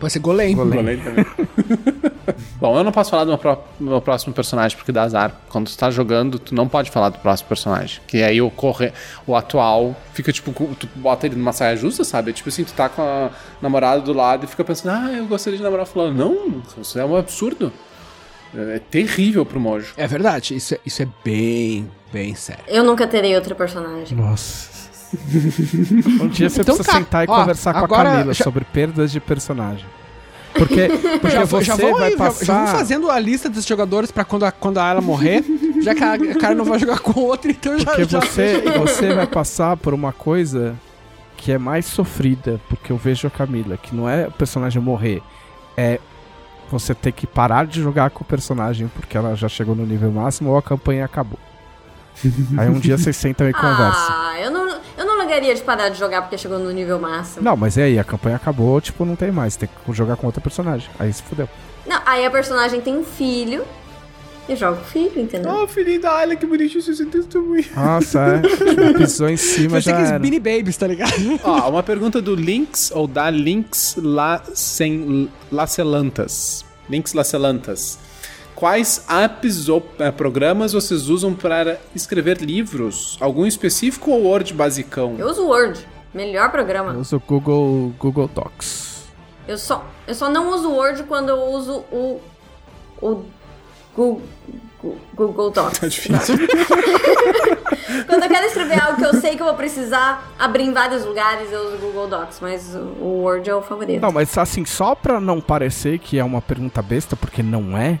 [0.00, 0.56] Pode ser Golem.
[0.56, 0.76] Golem.
[0.82, 1.26] Golem também.
[2.58, 5.34] Bom, eu não posso falar do meu, pró- meu próximo personagem porque dá azar.
[5.48, 8.00] Quando tu tá jogando, tu não pode falar do próximo personagem.
[8.06, 8.92] Que aí o, corre...
[9.26, 12.32] o atual fica tipo, tu bota ele numa saia justa, sabe?
[12.32, 15.56] Tipo assim, tu tá com a namorada do lado e fica pensando, ah, eu gostaria
[15.58, 16.14] de namorar fulano.
[16.16, 17.72] Não, isso é um absurdo.
[18.54, 19.92] É terrível pro Mojo.
[19.96, 22.64] É verdade, isso é, isso é bem, bem sério.
[22.66, 24.18] Eu nunca terei outro personagem.
[24.18, 24.69] Nossa.
[26.22, 26.92] Um dia você Então precisa tá.
[26.98, 29.86] sentar e Ó, conversar com a Camila já- sobre perdas de personagem.
[30.54, 30.88] Porque,
[31.20, 32.44] porque Já, você já, vão, vai aí, já- passar...
[32.44, 35.44] já vão fazendo a lista dos jogadores pra quando a, quando a ela morrer,
[35.82, 38.60] já que a, a cara não vai jogar com outra, então já, Porque já você,
[38.78, 40.74] você vai passar por uma coisa
[41.36, 45.22] que é mais sofrida, porque eu vejo a Camila, que não é o personagem morrer,
[45.76, 45.98] é
[46.70, 50.10] você ter que parar de jogar com o personagem porque ela já chegou no nível
[50.12, 51.38] máximo ou a campanha acabou.
[52.58, 54.06] Aí um dia vocês sentam e conversam.
[54.10, 54.68] Ah, eu não,
[54.98, 57.42] eu não ligaria de parar de jogar porque chegou no nível máximo.
[57.44, 57.98] Não, mas e aí?
[57.98, 59.56] A campanha acabou, tipo, não tem mais.
[59.56, 60.90] Tem que jogar com outro personagem.
[60.98, 61.48] Aí se fudeu.
[61.86, 63.64] Não, aí a personagem tem um filho
[64.48, 65.50] e joga com o filho, entendeu?
[65.62, 67.64] Oh, filhinho da Ayla, que bonitinho esse testemunho.
[67.74, 68.40] Nossa, é.
[68.42, 70.18] Tipo, pisou em cima ser já aqueles era.
[70.18, 71.12] Beanie Babies, tá ligado?
[71.44, 76.64] Ó, uma pergunta do Links, ou da Links Lacen- Lacelantas.
[76.88, 77.98] Links Lacelantas.
[78.60, 83.16] Quais apps ou eh, programas vocês usam para escrever livros?
[83.18, 85.16] Algum específico ou Word basicão?
[85.18, 85.80] Eu uso o Word,
[86.12, 86.92] melhor Eu programa.
[86.92, 89.04] uso o Google, Google Docs.
[89.48, 92.20] Eu só, eu só não uso o Word quando eu uso o,
[93.00, 93.24] o
[93.96, 94.20] Google,
[95.14, 95.78] Google Docs.
[95.78, 96.36] Tá difícil.
[98.06, 101.04] Quando eu quero escrever algo que eu sei que eu vou precisar abrir em vários
[101.04, 104.00] lugares, eu uso o Google Docs, mas o Word é o favorito.
[104.00, 107.98] Não, mas assim, só pra não parecer que é uma pergunta besta, porque não é.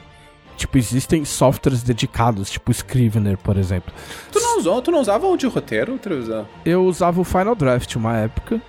[0.60, 3.92] Tipo, existem softwares dedicados, tipo Scrivener, por exemplo.
[4.30, 6.44] Tu não usou, tu não usava o de roteiro, Trevisan?
[6.64, 8.60] Eu usava o Final Draft uma época.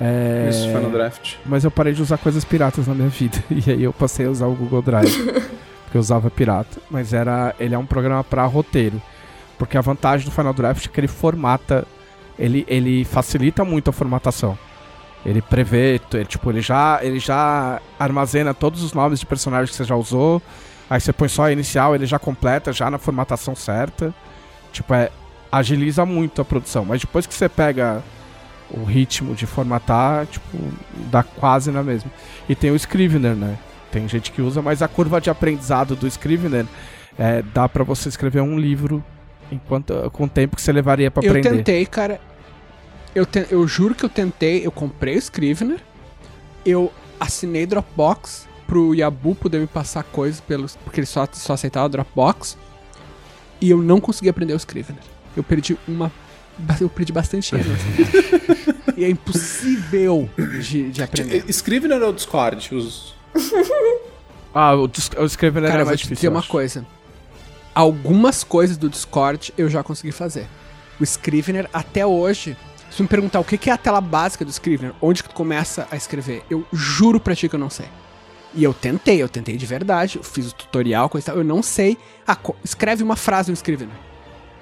[0.00, 0.48] É...
[0.48, 1.34] Isso, Final Draft.
[1.44, 3.38] Mas eu parei de usar coisas piratas na minha vida.
[3.50, 5.14] E aí eu passei a usar o Google Drive.
[5.84, 6.80] porque eu usava pirata.
[6.90, 9.00] Mas era, ele é um programa para roteiro.
[9.58, 11.86] Porque a vantagem do Final Draft é que ele formata.
[12.38, 14.58] Ele, ele facilita muito a formatação.
[15.26, 19.76] Ele prevê, ele, tipo, ele já, ele já armazena todos os nomes de personagens que
[19.76, 20.40] você já usou.
[20.90, 24.12] Aí você põe só a inicial, ele já completa, já na formatação certa.
[24.72, 25.08] Tipo, é,
[25.50, 26.84] agiliza muito a produção.
[26.84, 28.02] Mas depois que você pega
[28.68, 30.58] o ritmo de formatar, tipo,
[31.10, 32.10] dá quase na mesma.
[32.48, 33.56] E tem o Scrivener, né?
[33.92, 36.66] Tem gente que usa, mas a curva de aprendizado do Scrivener
[37.16, 39.04] é, dá para você escrever um livro
[39.50, 41.48] enquanto com o tempo que você levaria para aprender.
[41.48, 42.20] Eu tentei, cara.
[43.14, 45.80] Eu, te, eu juro que eu tentei, eu comprei o Scrivener,
[46.64, 51.88] eu assinei Dropbox pro Yabu poder me passar coisas pelos, porque ele só, só aceitava
[51.88, 52.56] Dropbox,
[53.60, 55.02] e eu não consegui aprender o Scrivener.
[55.36, 56.12] Eu perdi uma
[56.80, 57.70] eu perdi bastante dinheiro.
[58.96, 60.30] e é impossível
[60.60, 61.44] de, de aprender.
[61.48, 62.72] Scrivener ou Discord?
[62.72, 63.12] Os...
[64.54, 66.14] ah, o, o Scrivener Cara, é mais vou difícil.
[66.14, 66.86] dizer uma coisa.
[67.74, 70.46] Algumas coisas do Discord eu já consegui fazer.
[71.00, 72.56] O Scrivener, até hoje,
[72.88, 75.88] se me perguntar o que é a tela básica do Scrivener, onde que tu começa
[75.90, 77.86] a escrever, eu juro pra ti que eu não sei.
[78.54, 81.44] E eu tentei, eu tentei de verdade, eu fiz o tutorial, coisa e tal, eu
[81.44, 81.96] não sei.
[82.26, 83.94] Ah, escreve uma frase no Scrivener.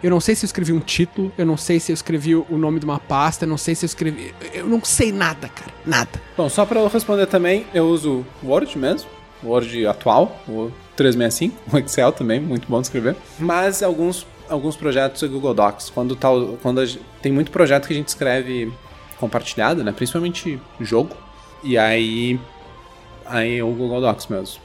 [0.02, 2.56] Eu não sei se eu escrevi um título, eu não sei se eu escrevi o
[2.56, 4.32] nome de uma pasta, eu não sei se eu escrevi.
[4.54, 5.72] Eu não sei nada, cara.
[5.84, 6.10] Nada.
[6.36, 9.10] Bom, só pra eu responder também, eu uso Word mesmo,
[9.42, 13.16] Word atual, o 365, o Excel também, muito bom de escrever.
[13.40, 15.90] Mas alguns, alguns projetos é Google Docs.
[15.90, 16.28] Quando, tá,
[16.62, 16.86] quando
[17.20, 18.72] tem muito projeto que a gente escreve
[19.18, 19.90] compartilhado, né?
[19.90, 21.16] Principalmente jogo.
[21.64, 22.38] E aí.
[23.28, 24.60] Aí é o Google Docs mesmo.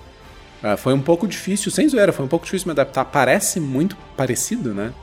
[0.64, 3.06] Uh, foi um pouco difícil, sem zoeira, foi um pouco difícil me adaptar.
[3.06, 4.94] Parece muito parecido, né?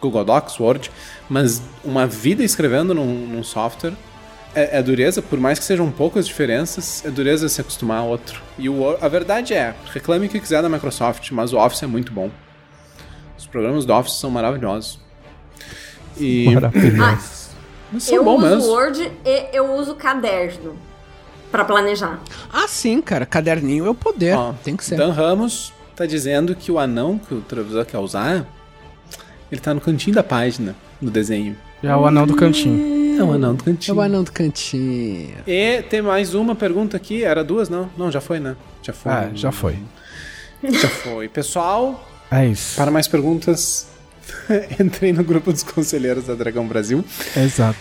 [0.00, 0.90] Google Docs, Word,
[1.28, 3.94] mas uma vida escrevendo num, num software
[4.54, 8.40] é, é, dureza, por mais que sejam poucas diferenças, é dureza se acostumar a outro.
[8.56, 11.86] E o, a verdade é, reclame o que quiser da Microsoft, mas o Office é
[11.86, 12.30] muito bom.
[13.36, 15.00] Os programas do Office são maravilhosos.
[16.16, 16.50] E...
[16.54, 17.50] Maravilhosos.
[17.94, 18.72] Ah, são eu bom uso mesmo.
[18.72, 20.76] Word e eu uso caderno
[21.50, 22.20] para planejar.
[22.52, 23.26] Ah, sim, cara.
[23.26, 24.36] Caderninho é o poder.
[24.36, 24.96] Ó, Tem que ser.
[24.96, 28.46] Dan Ramos tá dizendo que o anão que o Travisor quer usar
[29.50, 31.56] ele tá no cantinho da página, no desenho.
[31.82, 33.18] É o anão do cantinho.
[33.18, 33.94] É o anão do cantinho.
[33.94, 35.36] É o anão do cantinho.
[35.46, 37.24] E tem mais uma pergunta aqui.
[37.24, 37.88] Era duas, não?
[37.96, 38.56] Não, já foi, né?
[38.82, 39.12] Já foi.
[39.12, 39.78] Ah, já foi.
[40.62, 41.28] Já foi.
[41.28, 42.76] Pessoal, é isso.
[42.76, 43.88] Para mais perguntas,
[44.78, 47.02] entrei no grupo dos conselheiros da Dragão Brasil.
[47.36, 47.78] Exato.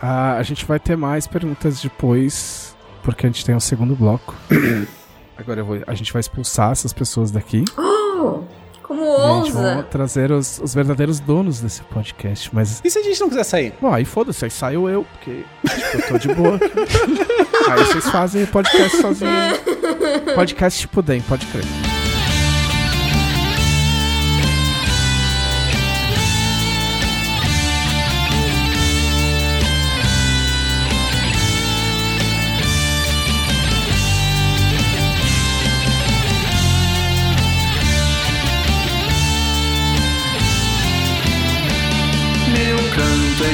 [0.00, 2.65] Ah, a gente vai ter mais perguntas depois,
[3.06, 4.34] porque a gente tem um segundo bloco.
[5.38, 7.64] Agora vou, a gente vai expulsar essas pessoas daqui.
[7.78, 8.42] Oh!
[8.82, 9.44] Como ousa?
[9.44, 12.80] Gente, vamos trazer os, os, verdadeiros donos desse podcast, mas...
[12.84, 13.74] E se a gente não quiser sair?
[13.80, 16.58] Bom, aí foda-se, aí saio eu, porque tipo, eu tô de boa
[17.70, 19.58] aí vocês fazem podcast sozinhos.
[20.34, 21.95] Podcast tipo DEM, pode crer.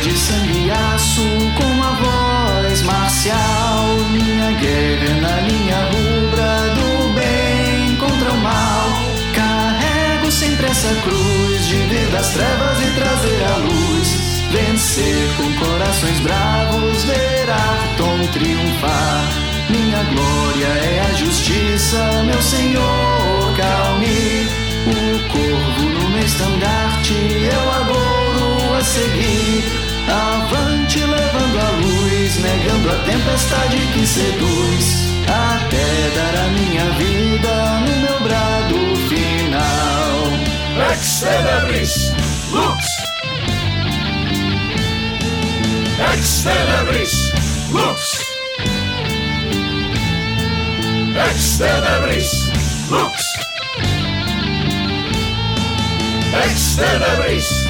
[0.03, 1.23] De sangue e aço
[1.57, 3.87] com a voz marcial.
[4.11, 8.89] Minha guerra na linha rubra do bem contra o mal.
[9.33, 14.43] Carrego sempre essa cruz de vir das trevas e trazer a luz.
[14.51, 19.25] Vencer com corações bravos, ver Arton triunfar.
[19.71, 24.49] Minha glória é a justiça, meu Senhor, calme.
[24.85, 29.82] O corvo no meu estandarte, eu agouro a seguir.
[32.63, 39.63] Levando a tempestade que seduz, até dar a minha vida no meu brado final.
[40.93, 41.25] Ex
[42.53, 42.85] Lux!
[46.13, 46.45] Ex
[47.73, 48.23] Lux!
[51.31, 51.61] Ex
[52.89, 53.23] Lux!
[56.45, 57.62] Ex Lux!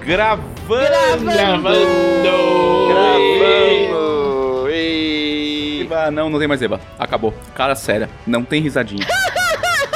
[0.00, 0.50] Gravando!
[0.66, 1.70] Gravando!
[2.88, 4.00] Gravando!
[5.80, 6.80] Eba, não, não tem mais Eba.
[6.98, 7.34] Acabou.
[7.54, 9.06] Cara séria, não tem risadinha.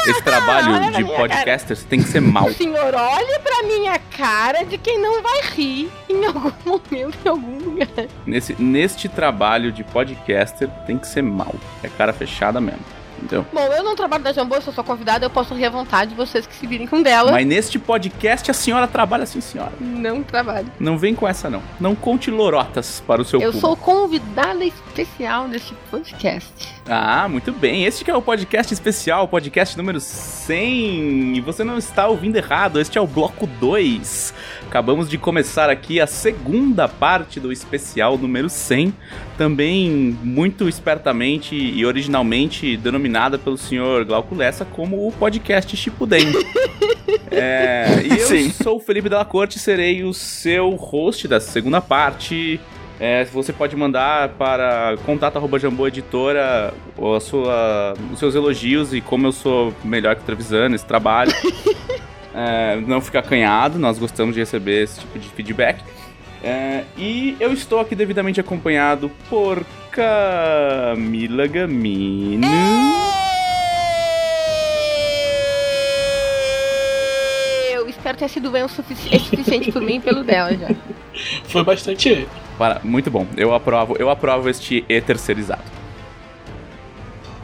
[0.07, 2.45] Esse trabalho de podcaster você tem que ser mal.
[2.49, 7.29] O senhor olha pra minha cara de quem não vai rir em algum momento, em
[7.29, 7.89] algum lugar.
[8.27, 11.55] Nesse, neste trabalho de podcaster tem que ser mal.
[11.83, 12.85] É cara fechada mesmo.
[13.25, 13.47] Entendeu?
[13.53, 16.15] Bom, eu não trabalho da Jambô, eu sou sua convidada, eu posso rir à vontade,
[16.15, 17.33] vocês que se virem com dela.
[17.33, 19.73] Mas neste podcast a senhora trabalha sim, senhora.
[19.81, 20.71] Não trabalho.
[20.79, 21.63] Não vem com essa, não.
[21.81, 23.67] Não conte lorotas para o seu Eu público.
[23.67, 26.53] sou convidada especial deste podcast.
[26.87, 27.85] Ah, muito bem.
[27.87, 31.37] Este que é o podcast especial, o podcast número 100.
[31.37, 34.35] E você não está ouvindo errado, este é o bloco 2.
[34.75, 38.93] Acabamos de começar aqui a segunda parte do especial número 100,
[39.39, 46.27] também muito espertamente e originalmente denominada pelo senhor Glauco Lessa como o podcast Chipuden.
[47.31, 48.51] É, e eu Sim.
[48.51, 52.61] sou o Felipe Della Corte, serei o seu host dessa segunda parte.
[52.99, 59.75] É, você pode mandar para contato.jamboeditora a sua, os seus elogios e como eu sou
[59.85, 61.33] melhor que o Trevisan nesse trabalho.
[62.35, 65.81] É, não ficar acanhado, nós gostamos de receber esse tipo de feedback.
[66.43, 72.47] É, e eu estou aqui devidamente acompanhado por Camila Gamino.
[77.73, 80.69] Eu espero ter sido bem o sufici- é suficiente por mim e pelo dela já.
[81.45, 82.27] Foi bastante.
[82.59, 85.63] Para, muito bom, eu aprovo, eu aprovo este E terceirizado.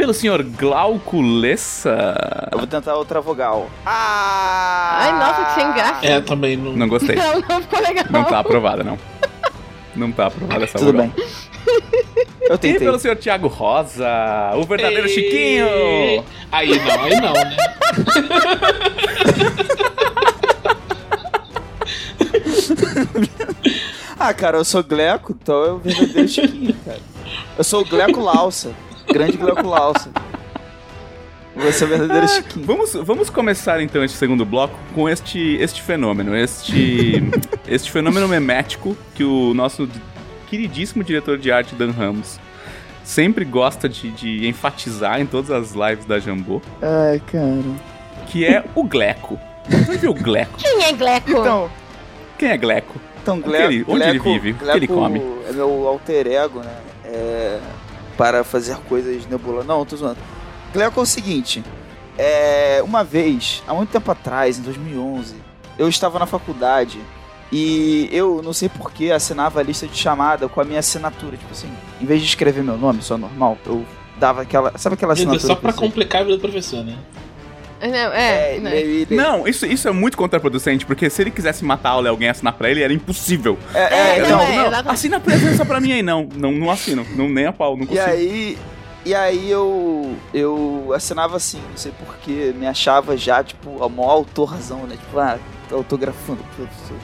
[0.00, 2.48] Pelo senhor Glauco Lessa.
[2.50, 3.68] Eu vou tentar outra vogal.
[3.84, 4.96] Ah!
[4.98, 6.06] Ai, nossa, que sem graça.
[6.06, 6.72] É, também não.
[6.72, 7.16] Não gostei.
[7.16, 8.06] Não, não ficou legal.
[8.08, 8.98] Não tá aprovada, não.
[9.94, 11.08] Não tá aprovada essa Tudo vogal.
[11.14, 11.24] bem.
[12.48, 12.78] Eu E tentei.
[12.78, 14.08] pelo senhor Thiago Rosa,
[14.56, 16.24] o verdadeiro Ei, Chiquinho.
[16.50, 17.56] Aí não, aí não, né?
[24.18, 27.00] Ah, cara, eu sou Gleco, então o verdadeiro Chiquinho, cara.
[27.56, 28.72] Eu sou o Gleco Lausa.
[29.12, 30.10] Grande Gleco Lausa.
[31.56, 32.64] Você é o verdadeiro Chiquinho.
[32.66, 37.22] Vamos, vamos começar então este segundo bloco com este, este fenômeno, este,
[37.68, 39.88] este fenômeno memético que o nosso
[40.48, 42.38] queridíssimo diretor de arte Dan Ramos
[43.04, 47.62] sempre gosta de, de enfatizar em todas as lives da Jambô, Ai, cara.
[48.28, 49.38] que é o Gleco.
[49.68, 50.56] Você viu o Gleco?
[50.58, 51.30] Quem é Gleco?
[51.30, 51.70] Então,
[52.38, 53.00] Quem é Gleco?
[53.22, 54.50] então Onde Gleco, ele- onde ele Gleco- vive?
[54.52, 55.22] O que ele Gleco come?
[55.48, 56.74] É meu alter ego, né?
[57.04, 57.58] É,
[58.20, 59.66] para fazer coisas nebulosas.
[59.66, 60.18] Não, tô zoando.
[60.74, 61.64] Gleco é o seguinte.
[62.18, 65.36] É, uma vez, há muito tempo atrás, em 2011,
[65.78, 67.00] eu estava na faculdade
[67.50, 71.38] e eu, não sei porquê, assinava a lista de chamada com a minha assinatura.
[71.38, 73.86] Tipo assim, em vez de escrever meu nome, só normal, eu
[74.18, 74.76] dava aquela.
[74.76, 75.46] Sabe aquela é assinatura?
[75.46, 76.98] só pra complicar a vida do professor, né?
[77.80, 78.70] Não, é, É, não.
[78.70, 82.52] meio- Não, isso, isso é muito contraproducente, porque se ele quisesse matar e alguém assinar
[82.52, 83.58] pra ele, era impossível.
[83.74, 84.92] É, é, É, então, não, é, não, exatamente.
[84.94, 86.28] assina a presença pra mim aí, não.
[86.36, 87.06] Não, não assino.
[87.16, 88.06] Não, nem a pau, não E consigo.
[88.06, 88.58] aí,
[89.04, 94.10] e aí eu eu assinava assim, não sei porquê, me achava já, tipo, a maior
[94.10, 94.96] autorzão, né?
[94.96, 95.38] Tipo, ah,
[95.68, 96.96] tô autografando professor.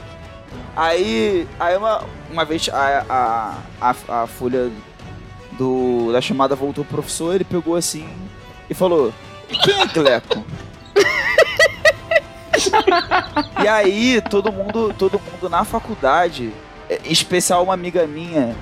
[0.77, 4.70] Aí, aí uma, uma vez a, a, a, a folha
[5.53, 8.07] do, da chamada voltou pro professor, ele pegou assim
[8.69, 9.12] e falou,
[9.65, 10.44] quem é Gleco?
[13.62, 16.52] e aí, todo mundo, todo mundo na faculdade,
[17.05, 18.55] em especial uma amiga minha,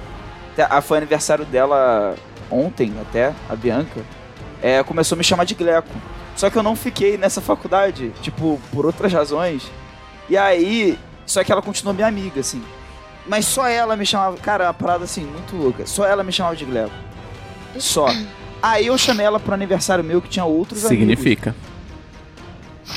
[0.52, 2.14] até- a- foi aniversário dela
[2.50, 4.00] ontem até, a Bianca,
[4.62, 5.88] é, começou a me chamar de Gleco.
[6.36, 9.70] Só que eu não fiquei nessa faculdade, tipo, por outras razões.
[10.28, 12.62] E aí, só que ela continuou minha amiga, assim.
[13.26, 15.86] Mas só ela me chamava, cara, uma parada assim, muito louca.
[15.86, 16.90] Só ela me chamava de Gleco.
[17.78, 18.06] Só.
[18.62, 21.06] Aí eu chamei ela pro aniversário meu que tinha outros amigos.
[21.06, 21.54] Significa.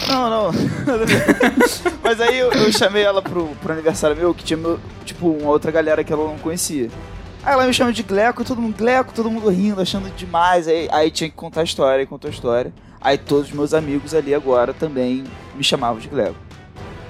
[0.07, 0.51] Não, não.
[2.03, 5.49] Mas aí eu, eu chamei ela pro, pro aniversário meu, que tinha, meu, tipo, uma
[5.49, 6.89] outra galera que ela não conhecia.
[7.43, 10.67] Aí ela me chama de Gleco, todo mundo Gleco, todo mundo rindo, achando demais.
[10.67, 12.73] Aí, aí tinha que contar a história, aí contou a história.
[12.99, 15.23] Aí todos os meus amigos ali agora também
[15.55, 16.35] me chamavam de Gleco.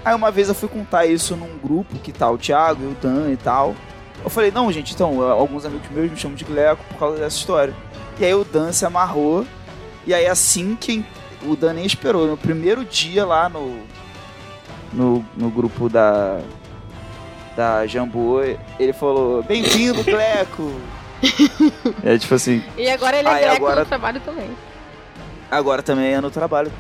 [0.05, 2.95] Aí uma vez eu fui contar isso num grupo que tá o Thiago e o
[3.01, 3.75] Dan e tal.
[4.23, 7.37] Eu falei, não, gente, então, alguns amigos meus me chamam de Gleco por causa dessa
[7.37, 7.73] história.
[8.19, 9.45] E aí o Dan se amarrou.
[10.05, 11.05] E aí assim que
[11.43, 12.27] o Dan nem esperou.
[12.27, 13.81] No primeiro dia lá no.
[14.93, 16.39] No, no grupo da.
[17.55, 18.41] Da Jambô,
[18.79, 20.71] ele falou: Bem-vindo, Gleco!
[22.03, 22.63] é tipo assim.
[22.77, 24.49] E agora ele é agora- no trabalho também.
[25.49, 26.71] Agora também é no trabalho.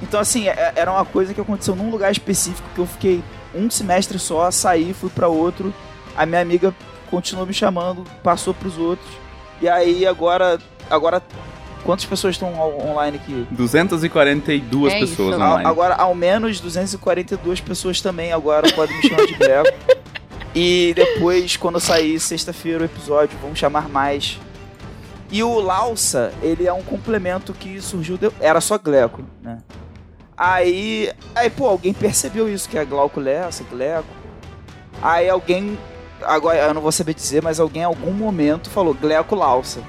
[0.00, 3.22] Então, assim, é- era uma coisa que aconteceu num lugar específico que eu fiquei
[3.54, 5.74] um semestre só, saí, fui pra outro.
[6.16, 6.72] A minha amiga
[7.10, 9.10] continuou me chamando, passou pros outros.
[9.60, 10.58] E aí agora.
[10.88, 11.20] Agora.
[11.84, 13.46] Quantas pessoas estão on- online aqui?
[13.50, 15.42] 242 É pessoas isso.
[15.42, 15.68] online.
[15.68, 19.76] Agora, ao menos 242 pessoas também agora podem me chamar de Gleco.
[20.54, 24.38] e depois, quando sair sexta-feira o episódio, vão chamar mais.
[25.30, 28.16] E o Lausa, ele é um complemento que surgiu.
[28.18, 29.58] de- Era só Gleco, né?
[30.36, 31.10] Aí.
[31.34, 34.08] Aí, pô, alguém percebeu isso, que é Glauco Lessa, Gleco.
[35.00, 35.78] Aí alguém.
[36.22, 39.80] Agora eu não vou saber dizer, mas alguém em algum momento falou Gleco Lausa.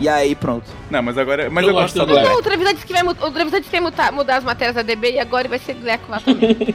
[0.00, 0.64] E aí, pronto.
[0.90, 1.48] Não, mas agora.
[1.50, 2.28] Mas Eu eu, gosto gosto do Gleco.
[2.30, 4.82] Não, o Trevisan disse que vai, o Trevisan disse que vai mudar as matérias da
[4.82, 6.74] DB e agora vai ser Gleco lá também.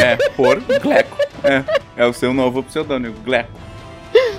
[0.00, 1.18] É, por Gleco.
[1.44, 1.64] É,
[1.96, 3.50] é o seu novo pseudônimo, Gleco.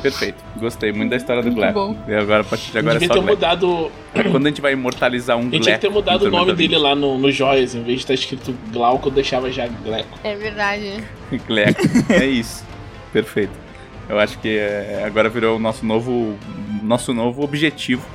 [0.01, 0.43] Perfeito.
[0.57, 1.79] Gostei muito da história do Muito Gleco.
[1.93, 1.97] bom.
[2.07, 3.91] E agora, a partir de agora é só ter mudado.
[4.31, 5.55] Quando a gente vai imortalizar um A Gleco.
[5.55, 7.75] gente tinha que ter mudado o nome dele lá no, no Joias.
[7.75, 10.17] Em vez de estar escrito Glauco, eu deixava já Gleco.
[10.23, 11.03] É verdade.
[11.47, 11.81] Gleco.
[12.09, 12.65] É isso.
[13.13, 13.53] Perfeito.
[14.09, 16.35] Eu acho que é, agora virou o nosso novo,
[16.91, 18.05] nosso novo objetivo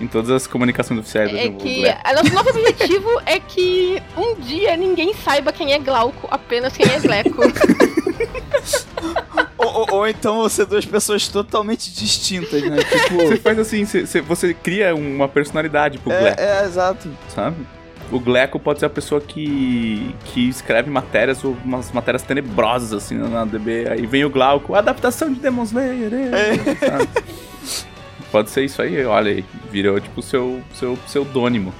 [0.00, 4.34] em todas as comunicações oficiais É do que a nosso nosso objetivo é que um
[4.40, 7.42] dia ninguém saiba quem é Glauco, apenas quem é Gleco.
[9.58, 12.78] Ou, ou- ou então você duas pessoas totalmente distintas, né?
[12.84, 13.16] Tipo.
[13.26, 17.08] Você faz assim, você, você- cria uma personalidade pro Gleco, é, é, exato.
[17.28, 17.56] sabe?
[18.10, 23.14] O Gleco pode ser a pessoa que, que escreve matérias, ou umas matérias tenebrosas, assim,
[23.14, 23.86] na DB.
[23.88, 27.08] Aí vem o Glauco, adaptação de Demon Slayer, é, sabe?
[28.30, 29.44] Pode ser isso aí, olha aí.
[29.70, 31.74] Virou, tipo, o seu, seu pseudônimo.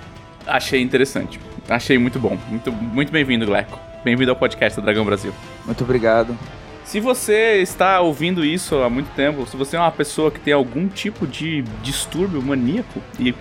[0.47, 1.39] Achei interessante.
[1.69, 2.37] Achei muito bom.
[2.49, 3.79] Muito, muito bem-vindo, Gleco.
[4.05, 5.33] Bem-vindo ao podcast do Dragão Brasil.
[5.65, 6.37] Muito obrigado.
[6.85, 10.53] Se você está ouvindo isso há muito tempo, se você é uma pessoa que tem
[10.53, 13.33] algum tipo de distúrbio maníaco e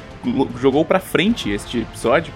[0.59, 2.31] jogou pra frente este episódio,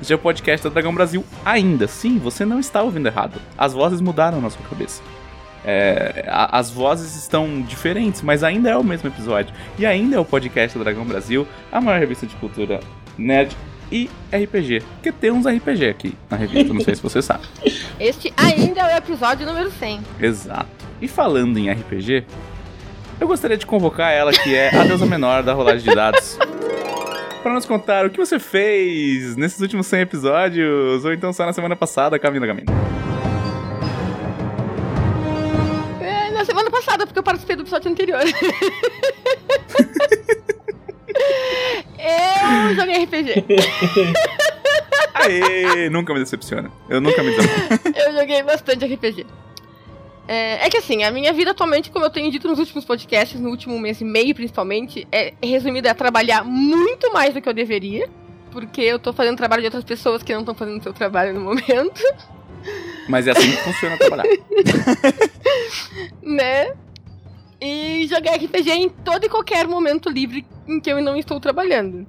[0.00, 1.88] este é o podcast do Dragão Brasil ainda.
[1.88, 3.40] Sim, você não está ouvindo errado.
[3.58, 5.02] As vozes mudaram na sua cabeça.
[5.64, 9.54] É, a- as vozes estão diferentes, mas ainda é o mesmo episódio.
[9.78, 12.80] E ainda é o podcast do Dragão Brasil, a maior revista de cultura
[13.16, 13.56] nerd
[13.90, 14.80] e RPG.
[14.94, 17.44] Porque tem uns RPG aqui na revista, não sei se você sabe.
[17.98, 20.00] Este ainda é o episódio número 100.
[20.20, 20.66] Exato.
[21.00, 22.24] E falando em RPG,
[23.20, 26.36] eu gostaria de convocar ela, que é a deusa menor da rolagem de dados,
[27.42, 31.52] para nos contar o que você fez nesses últimos 100 episódios, ou então só na
[31.52, 32.93] semana passada, Camila Gamina.
[36.84, 38.20] Passada, porque eu participei do episódio anterior.
[42.68, 43.44] eu joguei RPG.
[45.14, 45.88] Aê!
[45.88, 46.70] nunca me decepciona.
[46.88, 47.80] Eu nunca me decepciono.
[47.96, 49.24] Eu joguei bastante RPG.
[50.26, 53.38] É, é que assim, a minha vida atualmente, como eu tenho dito nos últimos podcasts,
[53.38, 57.52] no último mês e meio principalmente, é resumida a trabalhar muito mais do que eu
[57.52, 58.08] deveria.
[58.50, 61.34] Porque eu tô fazendo trabalho de outras pessoas que não estão fazendo o seu trabalho
[61.34, 62.02] no momento,
[63.08, 64.24] Mas é assim que funciona trabalhar.
[66.22, 66.72] né?
[67.60, 72.06] E jogar RPG em todo e qualquer momento livre em que eu não estou trabalhando.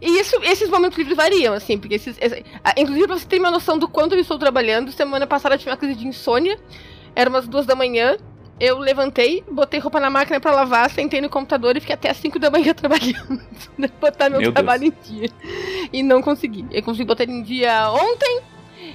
[0.00, 2.16] E isso, esses momentos livres variam, assim, porque esses.
[2.20, 2.44] esse-
[2.76, 5.70] inclusive, pra você ter uma noção do quanto eu estou trabalhando, semana passada eu tive
[5.70, 6.58] uma crise de insônia,
[7.14, 8.16] era umas duas da manhã.
[8.60, 12.16] Eu levantei, botei roupa na máquina pra lavar, sentei no computador e fiquei até as
[12.18, 13.40] 5 da manhã trabalhando.
[14.00, 15.28] botar meu, Meu trabalho em dia.
[15.92, 16.64] E não consegui.
[16.70, 18.40] Eu consegui botar ele em dia ontem.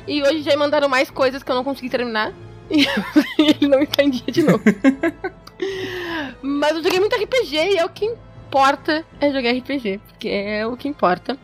[0.07, 2.31] E hoje já me mandaram mais coisas que eu não consegui terminar.
[2.69, 2.85] E
[3.49, 4.61] ele não está em dia de novo.
[6.41, 9.99] Mas eu joguei muito RPG e é o que importa é jogar RPG.
[10.07, 11.37] Porque é o que importa.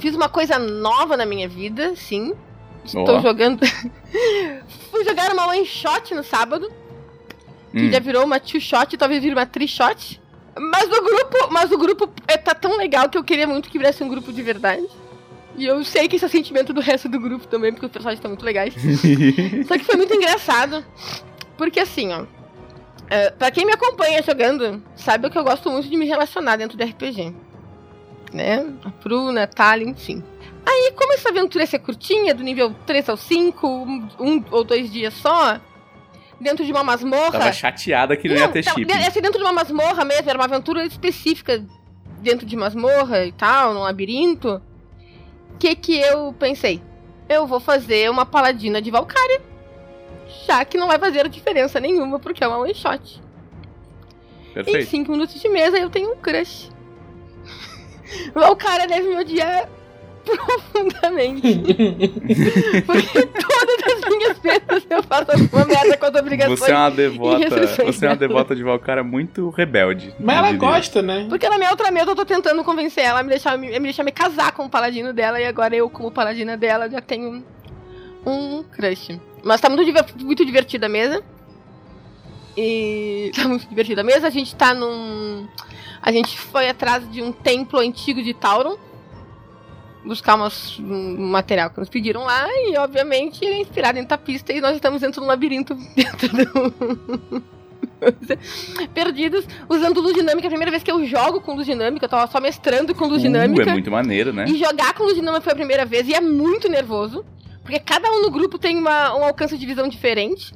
[0.00, 2.34] Fiz uma coisa nova na minha vida, sim.
[2.84, 3.20] Estou Ó.
[3.20, 3.60] jogando.
[4.90, 6.70] Fui jogar uma one shot no sábado.
[7.72, 7.90] Que Hum.
[7.92, 10.20] já virou uma two shot, talvez vire uma three shot.
[10.56, 13.78] Mas o grupo, mas o grupo é, tá tão legal que eu queria muito que
[13.78, 14.86] virasse um grupo de verdade.
[15.56, 17.92] E eu sei que esse é o sentimento do resto do grupo também, porque os
[17.92, 18.74] personagens estão muito legais.
[19.66, 20.84] Só que foi muito engraçado.
[21.56, 22.24] Porque assim, ó.
[23.08, 26.76] é, pra quem me acompanha jogando, sabe que eu gosto muito de me relacionar dentro
[26.76, 27.32] do RPG.
[28.32, 28.66] Né?
[28.84, 30.22] A Pruna, a Thalia, enfim.
[30.66, 34.64] Aí, como essa aventura ia ser curtinha, do nível 3 ao 5, um, um ou
[34.64, 35.60] dois dias só,
[36.40, 37.38] dentro de uma masmorra.
[37.38, 38.90] Tava chateada que não, ia ter chip.
[38.90, 41.64] Ia ser dentro de uma masmorra mesmo, era uma aventura específica
[42.20, 44.60] dentro de masmorra e tal, num labirinto.
[45.54, 46.82] O que que eu pensei?
[47.28, 49.40] Eu vou fazer uma paladina de Valkyria.
[50.46, 53.22] Já que não vai fazer diferença nenhuma, porque é uma one shot.
[54.50, 54.90] Em Perfeito.
[54.90, 56.70] 5 minutos de mesa eu tenho um crush.
[58.34, 59.68] Valkyria deve me odiar
[60.24, 61.42] profundamente.
[62.86, 66.58] porque todas as minhas vezes eu faço alguma merda com as obrigações.
[66.58, 67.66] Você é uma e devota.
[67.84, 70.14] Você é uma devota de Valkyria muito rebelde.
[70.18, 70.58] Mas ela diria.
[70.58, 71.26] gosta, né?
[71.28, 73.80] Porque na minha outra mesa eu tô tentando convencer ela a me deixar, me, me
[73.80, 77.44] deixar me casar com o paladino dela e agora eu, como paladina dela, já tenho
[78.26, 79.20] um crush.
[79.42, 79.82] Mas tá muito,
[80.24, 81.22] muito divertida a mesa.
[82.56, 84.26] E tá muito divertida a mesa.
[84.26, 85.46] A gente tá num.
[86.00, 88.76] A gente foi atrás de um templo antigo de Tauron.
[90.04, 92.46] Buscar umas- um material que nos pediram lá.
[92.48, 94.52] E obviamente ele é inspirado em tapista.
[94.52, 97.42] E nós estamos dentro de um labirinto dentro do.
[98.92, 100.46] Perdidos, usando luz dinâmica.
[100.46, 103.06] É a primeira vez que eu jogo com luz dinâmica, eu tava só mestrando com
[103.06, 103.62] luz Uh, dinâmica.
[103.70, 104.44] é muito maneiro, né?
[104.46, 107.24] E jogar com luz dinâmica foi a primeira vez e é muito nervoso.
[107.62, 110.52] Porque cada um no grupo tem uma, um alcance de visão diferente.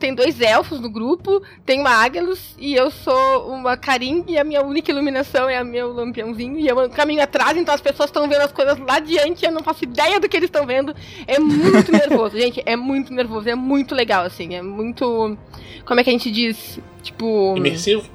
[0.00, 4.42] Tem dois elfos no grupo, tem uma Águilos e eu sou uma Karim e a
[4.42, 8.26] minha única iluminação é o meu lampiãozinho e eu caminho atrás, então as pessoas estão
[8.26, 10.96] vendo as coisas lá adiante e eu não faço ideia do que eles estão vendo.
[11.26, 15.36] É muito nervoso, gente, é muito nervoso, é muito legal, assim, é muito...
[15.84, 16.80] Como é que a gente diz?
[17.02, 17.54] Tipo...
[17.56, 18.08] Imersivo?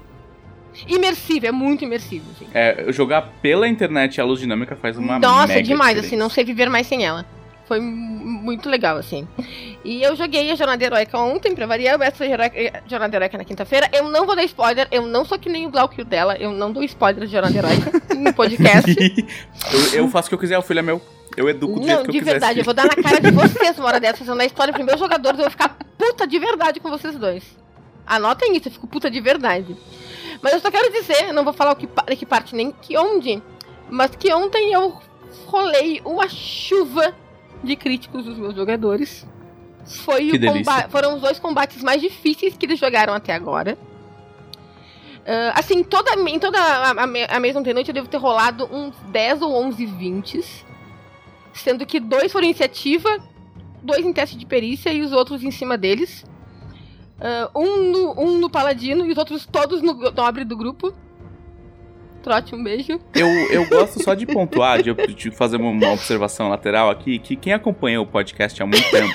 [0.87, 2.47] Imersivo, é muito imersivo, assim.
[2.53, 6.07] É, jogar pela internet a luz dinâmica faz uma Nossa, mega demais, diferença.
[6.07, 7.25] assim, não sei viver mais sem ela.
[7.67, 9.27] Foi muito legal, assim.
[9.83, 13.89] E eu joguei a Jornada Heróica ontem, pra variar, essa Heróica- Jornada Heróica na quinta-feira.
[13.91, 16.71] Eu não vou dar spoiler, eu não sou que nem o Glauco dela, eu não
[16.71, 18.95] dou spoiler de Jornada Heróica no podcast.
[19.93, 21.01] eu, eu faço o que eu quiser, o filho é meu.
[21.35, 22.31] Eu educo do jeito Não, que eu de quiser.
[22.33, 24.85] verdade, eu vou dar na cara de vocês uma hora dessa, fazendo a história pros
[24.85, 27.43] meus jogadores, eu vou ficar puta de verdade com vocês dois.
[28.05, 29.75] Anotem isso, eu fico puta de verdade.
[30.41, 33.41] Mas eu só quero dizer, não vou falar o que, que parte nem que onde,
[33.89, 34.95] mas que ontem eu
[35.47, 37.13] rolei uma chuva
[37.65, 39.27] de críticos dos meus jogadores.
[39.85, 40.63] Foi Que o delícia.
[40.73, 43.77] comba- foram os dois combates mais difíceis que eles jogaram até agora.
[45.27, 47.03] Ah, assim, toda, em toda a, a,
[47.35, 50.43] a mesma noite eu devo ter rolado uns 10 ou 11 20
[51.53, 53.09] Sendo que dois foram iniciativa,
[53.81, 56.25] dois em teste de perícia e os outros em cima deles.
[57.19, 60.93] Ah, um, no, um no paladino e os outros todos no nobre do grupo.
[62.25, 62.99] Trote, um beijo.
[63.13, 67.35] Eu, eu gosto só de pontuar, de, de fazer uma, uma observação lateral aqui, que
[67.35, 69.13] quem acompanha o podcast há muito tempo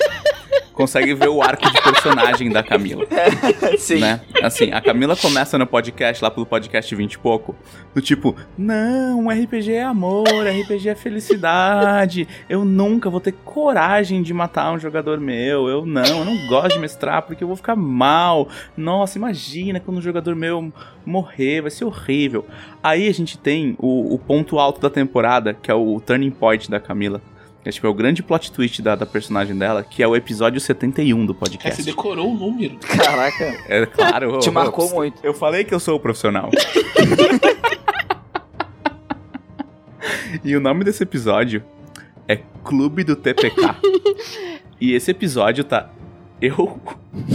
[0.73, 3.07] consegue ver o arco de personagem da Camila.
[3.79, 4.01] Sim.
[4.01, 4.21] Né?
[4.43, 7.55] Assim, a Camila começa no podcast, lá pelo podcast 20 e pouco,
[7.95, 14.33] do tipo, não, RPG é amor, RPG é felicidade, eu nunca vou ter coragem de
[14.33, 17.77] matar um jogador meu, eu não, eu não gosto de mestrar porque eu vou ficar
[17.77, 18.49] mal.
[18.77, 20.73] Nossa, imagina quando um jogador meu
[21.05, 22.47] morrer, vai ser horrível.
[22.83, 26.71] Aí a gente tem o, o ponto alto da temporada, que é o turning point
[26.71, 27.21] da Camila.
[27.63, 30.17] Que é, tipo, é o grande plot twist da, da personagem dela, que é o
[30.17, 31.83] episódio 71 do podcast.
[31.83, 32.79] você decorou o número.
[32.79, 33.45] Caraca.
[33.69, 34.39] É claro.
[34.41, 35.21] Te eu- marcou eu- muito.
[35.23, 36.51] Eu falei que eu sou o profissional.
[40.43, 41.63] e o nome desse episódio
[42.27, 43.77] é Clube do TPK.
[44.81, 45.91] e esse episódio tá
[46.41, 46.81] eu,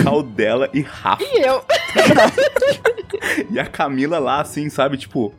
[0.04, 1.24] Caldela e Rafa.
[1.24, 1.64] E eu.
[3.52, 4.98] E a Camila lá, assim, sabe?
[4.98, 5.32] Tipo,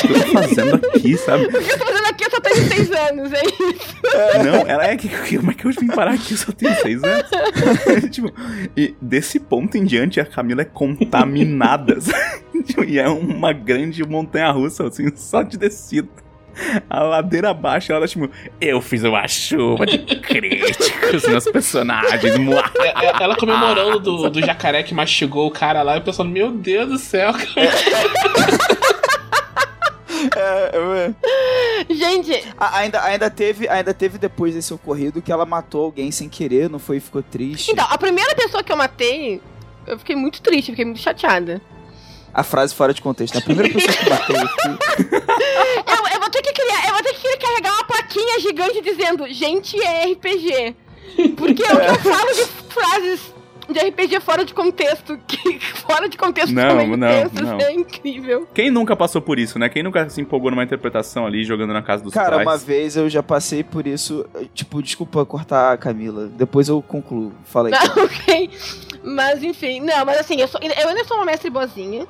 [0.00, 1.44] que eu tô fazendo aqui, sabe?
[1.44, 2.24] O que eu tô fazendo aqui?
[2.24, 4.44] Eu só tenho seis anos, é isso.
[4.44, 6.32] Não, ela é que que- como é que eu vim parar aqui?
[6.32, 7.24] Eu só tenho seis anos.
[8.10, 8.32] tipo,
[8.76, 11.98] e desse ponto em diante a Camila é contaminada.
[12.86, 16.08] E é uma grande montanha russa, assim, só de descida.
[16.90, 18.28] A ladeira abaixo, ela tipo,
[18.60, 22.36] eu fiz uma chuva de críticos nos personagens.
[22.36, 22.62] Mua.
[22.80, 26.50] É- é- Ela comemorando do, do jacaré que mastigou o cara lá e pensando, meu
[26.52, 27.70] Deus do céu, cara.
[30.36, 31.14] É,
[31.94, 36.28] Gente, A- ainda, ainda, teve, ainda teve depois desse ocorrido que ela matou alguém sem
[36.28, 37.00] querer, não foi?
[37.00, 37.70] Ficou triste.
[37.72, 39.40] então, a primeira pessoa que eu matei,
[39.86, 41.60] eu fiquei muito triste, fiquei muito chateada.
[42.32, 43.38] A frase fora de contexto.
[43.38, 44.36] A primeira pessoa que bateu.
[45.86, 49.26] Eu, eu vou ter que criar, eu vou ter que carregar uma plaquinha gigante dizendo,
[49.32, 50.76] gente, é RPG.
[51.36, 53.34] Porque que eu falo de frases
[53.72, 57.60] de RPG fora de contexto, que fora de contexto Não, também não, penso, não.
[57.60, 58.46] é incrível.
[58.54, 59.68] Quem nunca passou por isso, né?
[59.68, 62.46] Quem nunca se empolgou numa interpretação ali, jogando na casa dos Cara, pais?
[62.46, 64.26] uma vez eu já passei por isso.
[64.54, 66.26] Tipo, desculpa cortar a Camila.
[66.26, 67.32] Depois eu concluo.
[67.44, 67.72] Fala aí.
[67.74, 68.50] Não, ok.
[69.02, 72.06] Mas enfim, não, mas assim, eu, sou, eu ainda sou uma mestre boazinha.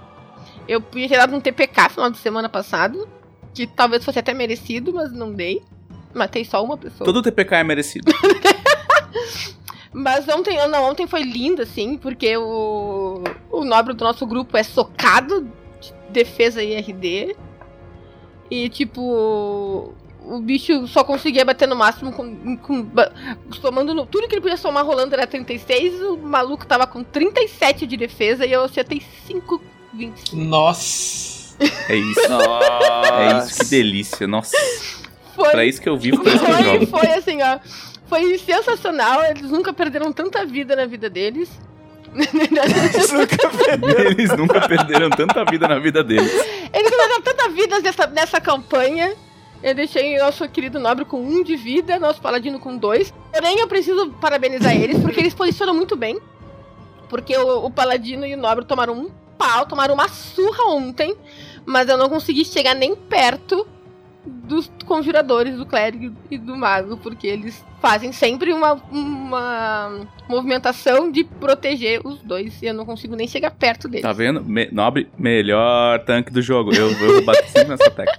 [0.66, 3.08] Eu podia ter dado um TPK no final de semana passado,
[3.54, 5.62] que talvez fosse até merecido, mas não dei.
[6.14, 7.04] Matei só uma pessoa.
[7.04, 8.12] Todo TPK é merecido.
[9.92, 14.62] Mas ontem, não, ontem foi lindo, assim, porque o, o nobre do nosso grupo é
[14.62, 15.48] socado
[15.80, 17.36] de defesa e RD.
[18.48, 19.92] E, tipo,
[20.22, 22.56] o bicho só conseguia bater no máximo com.
[22.56, 22.86] com
[23.60, 27.86] somando no, tudo que ele podia somar rolando era 36, o maluco tava com 37
[27.86, 29.60] de defesa e eu acertei 5,
[29.94, 30.36] 20.
[30.36, 31.56] Nossa.
[31.88, 32.20] É isso.
[32.20, 34.26] É isso, que delícia.
[34.26, 34.56] Nossa.
[35.34, 36.86] Foi, Pra isso que eu vivo, pra isso que eu foi, jogo.
[36.86, 37.58] foi assim, ó.
[38.10, 41.48] Foi sensacional, eles nunca perderam tanta vida na vida deles.
[42.12, 42.32] Eles
[44.36, 46.32] nunca perderam tanta vida na vida deles.
[46.72, 49.14] Eles perderam tanta vida nessa, nessa campanha.
[49.62, 53.14] Eu deixei o nosso querido nobre com um de vida, nosso paladino com dois.
[53.32, 56.18] Porém, eu preciso parabenizar eles, porque eles posicionam muito bem.
[57.08, 59.08] Porque o, o paladino e o nobre tomaram um
[59.38, 61.14] pau, tomaram uma surra ontem.
[61.64, 63.64] Mas eu não consegui chegar nem perto
[64.26, 71.24] dos conjuradores, do clérigo e do mago, porque eles fazem sempre uma, uma movimentação de
[71.24, 72.60] proteger os dois.
[72.62, 74.02] E eu não consigo nem chegar perto deles.
[74.02, 74.42] Tá vendo?
[74.44, 76.74] Me- nobre, melhor tanque do jogo.
[76.74, 78.18] Eu, eu vou bater sempre nessa tecla.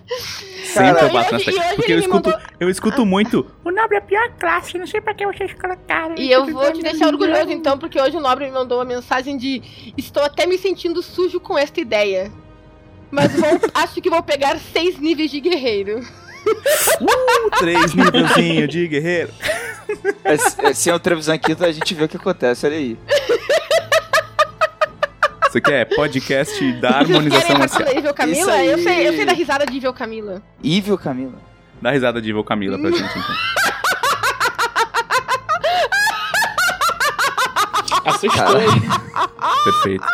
[0.64, 1.76] Sempre Cara, eu bato nessa tecla.
[1.76, 3.45] Porque eu escuto, mandou- eu escuto muito.
[3.64, 6.15] O nobre é a pior classe, não sei pra que vocês colocaram.
[6.18, 9.38] E eu vou te deixar orgulhoso então, porque hoje o Nobre me mandou uma mensagem
[9.38, 9.61] de
[9.98, 12.32] Estou até me sentindo sujo com esta ideia.
[13.12, 16.02] Mas vou- acho que vou pegar seis níveis de guerreiro.
[17.60, 19.32] Três nívelzinho de guerreiro.
[20.24, 20.34] É,
[20.70, 22.98] é, sem o Trevisan aqui, a gente vê o que acontece, olha aí.
[25.54, 27.86] Aqui é podcast da harmonização marcial.
[27.90, 28.64] a Evil Camila?
[28.64, 30.42] Eu sei, eu sei da risada de Evil Camila.
[30.64, 31.34] Evil, Camila.
[31.82, 33.36] Dá risada de Evil Camila pra gente, então.
[38.06, 38.60] Assustou.
[39.66, 40.06] Perfeito.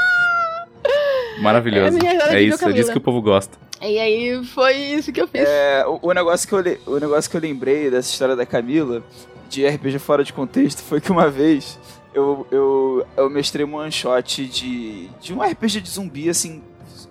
[1.41, 1.97] Maravilhoso.
[1.97, 3.57] É É de isso, é disso que o povo gosta.
[3.81, 5.47] E aí foi isso que eu fiz.
[5.47, 9.03] É, o, o negócio que eu o negócio que eu lembrei dessa história da Camila,
[9.49, 11.80] de RPG fora de contexto, foi que uma vez
[12.14, 16.64] eu, eu, eu mestrei um one shot de, de um RPG de zumbi, assim,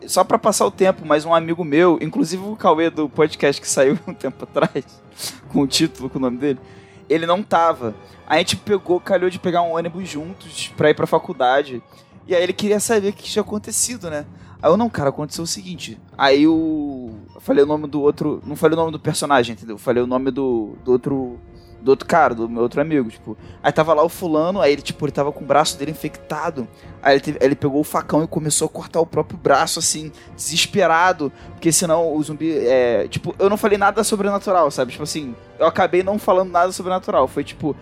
[0.07, 3.69] só pra passar o tempo, mas um amigo meu, inclusive o Cauê do podcast que
[3.69, 4.85] saiu um tempo atrás,
[5.53, 6.59] com o título, com o nome dele,
[7.09, 7.95] ele não tava.
[8.27, 11.81] A gente pegou, calhou de pegar um ônibus juntos pra ir pra faculdade.
[12.27, 14.27] E aí ele queria saber o que tinha acontecido, né?
[14.63, 15.99] Aí eu, não, cara, aconteceu o seguinte.
[16.17, 17.11] Aí o.
[17.35, 18.43] Eu falei o nome do outro.
[18.47, 19.75] Não falei o nome do personagem, entendeu?
[19.75, 21.39] Eu falei o nome do, do outro.
[21.79, 23.37] Do outro cara, do meu outro amigo, tipo.
[23.63, 26.67] Aí tava lá o fulano, aí ele, tipo, ele tava com o braço dele infectado.
[27.01, 30.11] Aí ele, teve- ele pegou o facão e começou a cortar o próprio braço, assim,
[30.35, 31.31] desesperado.
[31.53, 32.51] Porque senão o zumbi.
[32.67, 33.07] É.
[33.09, 34.91] Tipo, eu não falei nada sobrenatural, sabe?
[34.93, 37.29] Tipo assim, eu acabei não falando nada sobrenatural.
[37.29, 37.77] Foi tipo.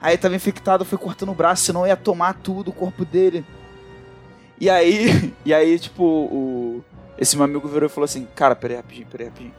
[0.00, 3.44] Aí tava infectado, foi cortando o braço, senão ia tomar tudo o corpo dele.
[4.60, 6.84] E aí, e aí, tipo, o,
[7.18, 9.54] esse meu amigo virou e falou assim, cara, peraí rapidinho, peraí rapidinho.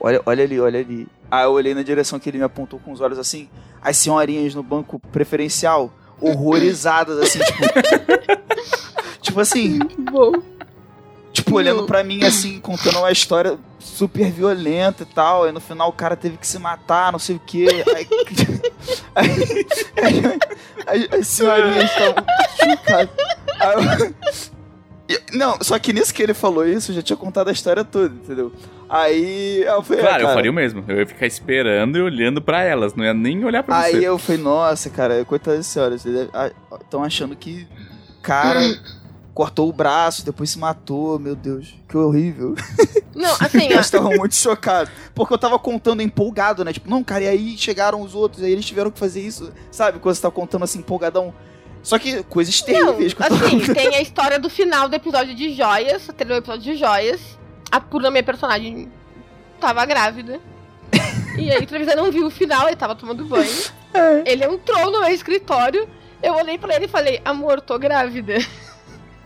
[0.00, 1.06] Olha, olha ali, olha ali.
[1.30, 3.48] Aí eu olhei na direção que ele me apontou com os olhos assim,
[3.80, 7.62] as senhorinhas no banco preferencial, horrorizadas, assim, tipo.
[9.22, 9.78] tipo assim.
[10.10, 10.32] Bom.
[11.32, 15.44] Tipo, olhando pra mim, assim, contando uma história super violenta e tal.
[15.44, 17.66] Aí no final o cara teve que se matar, não sei o quê.
[19.14, 19.66] Aí,
[20.02, 20.22] aí,
[20.86, 22.24] aí, as senhorinhas estavam
[22.58, 23.10] chocadas.
[23.60, 24.14] Aí eu-
[25.08, 27.84] E- Não, só que nisso que ele falou isso, eu já tinha contado a história
[27.84, 28.50] toda, entendeu?
[28.88, 30.84] Aí eu falei, Claro, ah, eu cara, faria o mesmo.
[30.88, 32.94] Eu ia ficar esperando e olhando pra elas.
[32.94, 34.08] Não ia nem olhar pra Aí você.
[34.08, 36.04] eu falei, nossa, cara, coitada das senhoras,
[36.80, 37.66] estão achando que
[38.22, 38.60] cara
[39.34, 42.54] cortou o braço, depois se matou, meu Deus, que horrível.
[43.14, 43.64] Não, assim.
[43.70, 44.92] Eles estavam muito chocados.
[45.14, 46.72] Porque eu tava contando empolgado, né?
[46.72, 49.52] Tipo, não, cara, e aí chegaram os outros, aí eles tiveram que fazer isso.
[49.70, 49.98] Sabe?
[49.98, 51.34] Quando você tá contando assim, empolgadão.
[51.82, 53.74] Só que coisas Não, terríveis tô assim, contando.
[53.74, 57.20] tem a história do final do episódio de Joias, teve o episódio de Joias.
[57.70, 58.90] A Pura, minha personagem,
[59.60, 60.40] tava grávida.
[61.36, 63.50] E aí Trevisan não viu o final, ele tava tomando banho.
[64.24, 65.88] Ele entrou no meu escritório,
[66.22, 68.34] eu olhei pra ele e falei, amor, tô grávida.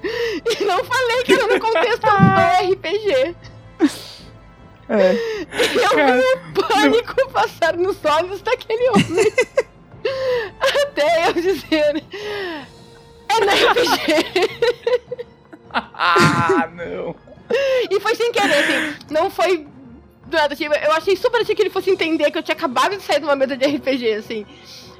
[0.60, 2.08] E não falei que era no contexto do
[2.72, 3.34] RPG.
[4.88, 5.10] É.
[5.12, 9.32] Eu vi o pânico passar nos olhos daquele homem.
[10.60, 12.04] Até eu dizer.
[13.28, 14.86] É no RPG.
[15.72, 17.16] Ah, não.
[17.90, 18.96] E foi sem querer, assim.
[19.10, 19.66] Não foi.
[20.26, 22.96] do nada, tipo, eu achei super assim que ele fosse entender que eu tinha acabado
[22.96, 24.46] de sair de uma mesa de RPG, assim.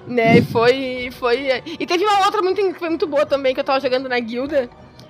[0.06, 1.10] Né, e foi.
[1.12, 1.62] foi.
[1.78, 4.18] E teve uma outra muito, que foi muito boa também, que eu tava jogando na
[4.18, 4.68] guilda.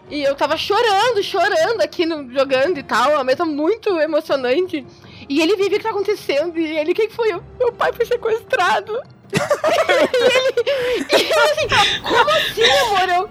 [0.08, 4.86] E eu tava chorando, chorando aqui no, jogando e tal, uma mesa muito emocionante.
[5.28, 7.32] E ele viu o que tá acontecendo, e ele, quem que foi?
[7.32, 9.02] Eu, meu pai foi sequestrado.
[9.32, 11.06] e ele.
[11.10, 11.68] E eu assim,
[12.02, 13.08] como assim, amor?
[13.08, 13.30] Eu,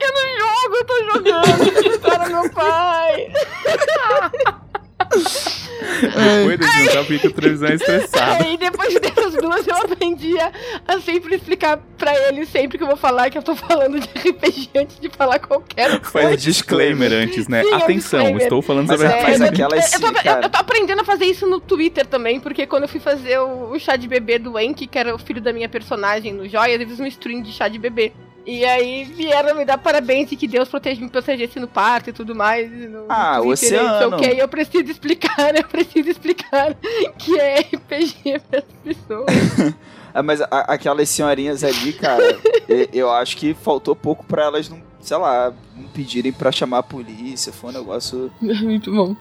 [0.00, 1.64] eu não jogo, eu tô jogando.
[1.74, 3.32] Sequestraram meu pai.
[6.44, 8.44] Cuida de não sabe por que a televisão é estressada.
[8.44, 10.52] Aí depois dessas duas eu aprendi a,
[10.86, 14.06] a sempre explicar pra ele sempre que eu vou falar que eu tô falando de
[14.08, 16.28] RPG antes de falar qualquer coisa.
[16.28, 17.62] Faz disclaimer antes, né?
[17.62, 18.42] Sim, é Atenção, disclaimer.
[18.42, 21.24] estou falando Mas sobre é- mas aquelas eu, tô, eu- eu tô aprendendo a fazer
[21.26, 24.58] isso no Twitter também, porque quando eu fui fazer o, o chá de bebê do
[24.58, 27.52] Enki, que era o filho da minha personagem no Joias, eu fiz um stream de
[27.52, 28.12] chá de bebê.
[28.50, 32.12] E aí vieram me dar parabéns e que Deus protege, me protegesse no parto e
[32.14, 32.70] tudo mais.
[32.70, 34.16] No, no Ah, o Twitter, oceano.
[34.16, 36.74] Ok, eu preciso explicar, eu preciso explicar
[37.18, 39.26] que é RPG para as pessoas.
[40.14, 42.38] Ah, mas a- aquelas senhorinhas ali, cara,
[42.92, 46.82] eu acho que faltou pouco pra elas não, sei lá, não pedirem pra chamar a
[46.82, 47.52] polícia.
[47.52, 48.32] Foi um negócio.
[48.40, 49.14] Muito bom.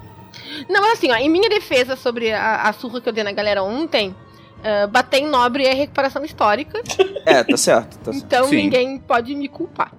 [0.70, 3.34] Não, mas assim, ó, em minha defesa sobre a, a surra que eu dei na
[3.34, 4.16] galera ontem,
[4.64, 6.82] ah, bater em nobre é recuperação histórica,
[7.26, 7.98] É, tá certo.
[8.00, 8.26] Tá certo.
[8.26, 8.56] então Sim.
[8.58, 9.92] ninguém pode me culpar.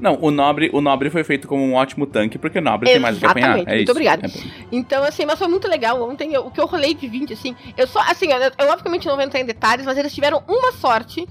[0.00, 3.00] Não, o nobre, o nobre foi feito como um ótimo tanque, porque o nobre tem
[3.00, 3.58] mais o que apanhar.
[3.58, 3.90] Exatamente, É muito isso.
[3.90, 4.26] obrigada.
[4.28, 4.30] É.
[4.70, 6.00] Então, assim, mas foi muito legal.
[6.08, 9.08] Ontem, eu- o que eu rolei de 20, assim, eu só, assim, eu, eu obviamente
[9.08, 11.26] não vou entrar em detalhes, mas eles tiveram uma sorte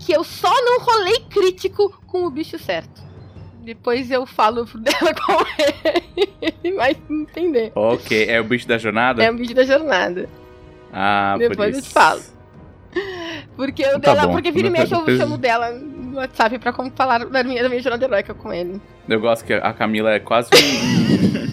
[0.00, 3.04] que eu só não rolei crítico com o bicho certo.
[3.62, 6.02] Depois eu falo dela qual é.
[6.64, 7.70] Ele vai entender.
[7.74, 9.22] Ok, é o bicho da jornada?
[9.22, 10.28] É o bicho da jornada.
[10.98, 12.22] Ah, Depois eu te falo.
[13.54, 14.32] Porque eu Tá dela, bom.
[14.32, 17.68] porque vira e mexe eu Depois- chamo dela no WhatsApp pra falar da minha, da
[17.68, 18.80] minha jornada heróica com ele.
[19.06, 21.45] Eu gosto que a Camila é quase um,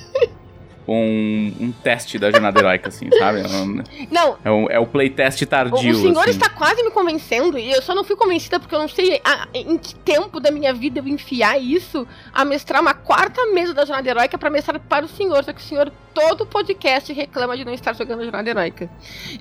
[0.87, 3.41] um, um teste da jornada heróica, assim, sabe?
[3.41, 6.31] É, um- Não, é, um- é o playtest O, tardio, o senhor assim.
[6.31, 9.47] está quase me convencendo e eu só não fui convencida porque eu não sei a-
[9.53, 13.85] em que tempo da minha vida eu enfiar isso a mestrar uma quarta mesa da
[13.85, 17.65] Jornada Heróica para mestrar para o senhor, só que o senhor todo podcast reclama de
[17.65, 18.89] não estar jogando Jornada Heróica.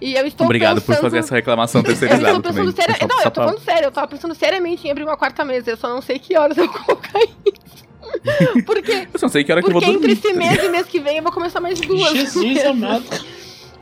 [0.01, 1.03] E eu estou Obrigado por pensando...
[1.03, 2.65] fazer essa reclamação Eu terceirizada estou também.
[2.67, 3.09] pensando sério...
[3.09, 5.77] Não, eu tô falando sério, eu tava pensando seriamente em abrir uma quarta mesa, eu
[5.77, 7.92] só não sei que horas eu vou colocar isso.
[8.67, 10.13] Porque, Eu só sei que hora que eu vou porque dormir.
[10.13, 12.11] entre esse mês e mês que vem eu vou começar mais duas.
[12.11, 13.05] Jesus amado.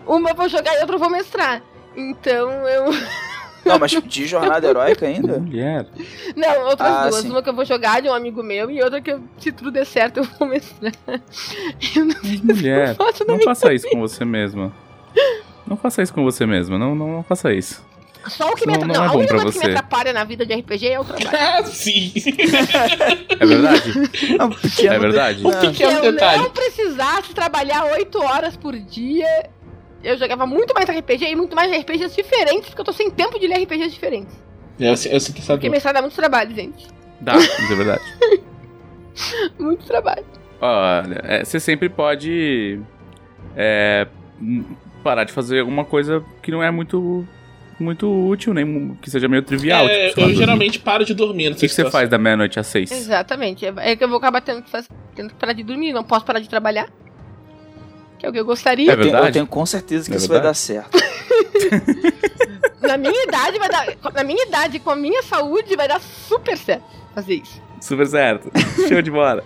[0.07, 1.63] Uma eu vou jogar e outra eu vou mestrar.
[1.97, 2.85] Então eu...
[3.63, 5.39] Não, mas de jornada heróica ainda?
[5.39, 5.87] Mulher.
[6.35, 7.17] Não, outras Ah, duas.
[7.17, 7.29] sim.
[7.31, 9.71] Uma que eu vou jogar de um amigo meu e outra que, eu, se tudo
[9.71, 10.93] der certo, eu vou mestrar.
[11.95, 12.97] Eu não sei Mulher,
[13.29, 14.73] não faça isso com você mesma.
[15.67, 16.79] Não faça isso com você mesma.
[16.79, 17.85] Não, não, não faça isso.
[18.29, 18.87] Só o que me Não- atrapalha.
[18.87, 19.67] não Não, é a única coisa que você.
[19.67, 21.31] me atrapalha na vida de RPG é o trabalho.
[21.41, 22.13] Ah, sim.
[23.39, 23.93] É verdade?
[24.39, 25.47] É um pequeno É verdade?
[25.47, 26.43] Um de- Se pequeno eu detalhe.
[26.43, 29.49] não precisasse trabalhar 8 horas por dia,
[30.05, 33.39] eu jogava muito mais RPG e muito mais RPGs diferentes, porque eu tô sem tempo
[33.39, 34.35] de ler RPGs diferentes.
[34.79, 36.87] Eu, sei- eu sinto essa Porque mestrado dá muito trabalho, gente.
[37.21, 38.03] Dá, isso é verdade.
[39.59, 40.25] Muito trabalho.
[40.61, 42.81] Olha, é, você sempre pode
[43.57, 44.07] é,
[45.03, 47.27] parar de fazer alguma coisa que não é muito
[47.83, 49.87] muito útil, nem que seja meio trivial.
[49.89, 50.39] É, tipo, eu dormir.
[50.39, 51.53] geralmente paro de dormir.
[51.53, 52.91] O que, que você faz da meia-noite às seis?
[52.91, 53.67] Exatamente.
[53.67, 56.05] É é que eu vou acabar tendo que, fazer, tendo que parar de dormir, não
[56.05, 56.89] posso parar de trabalhar.
[58.19, 58.91] Que é o que eu gostaria.
[58.91, 59.29] É Eu tenho, verdade?
[59.29, 60.91] eu tenho com certeza que É isso vai dar certo.
[62.83, 63.87] Na minha idade vai dar.
[64.15, 66.85] Na minha idade, com a minha saúde, vai dar super certo
[67.15, 67.61] fazer isso.
[67.81, 68.51] Super certo.
[68.89, 69.43] Show de bola.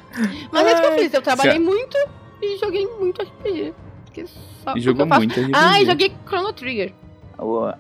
[0.53, 1.15] Mas é isso que eu fiz.
[1.15, 1.97] Eu trabalhei muito
[2.43, 3.75] e joguei muito RPG.
[4.05, 4.27] Porque
[4.63, 5.53] só E jogou muito RPG.
[5.55, 6.93] Ah, e joguei Chrono Trigger.
[7.39, 7.73] Oh, Uh,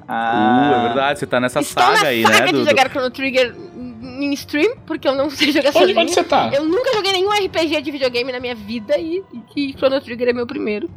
[0.74, 2.68] é verdade, você tá nessa Estou saga na aí, saga né, de Dudu?
[2.70, 3.54] jogar Chrono Trigger
[4.02, 5.98] em stream, porque eu não sei jogar Onde, sozinho.
[6.00, 6.50] onde você tá?
[6.52, 9.22] Eu nunca joguei nenhum RPG de videogame na minha vida e,
[9.56, 10.90] e Chrono Trigger é meu primeiro.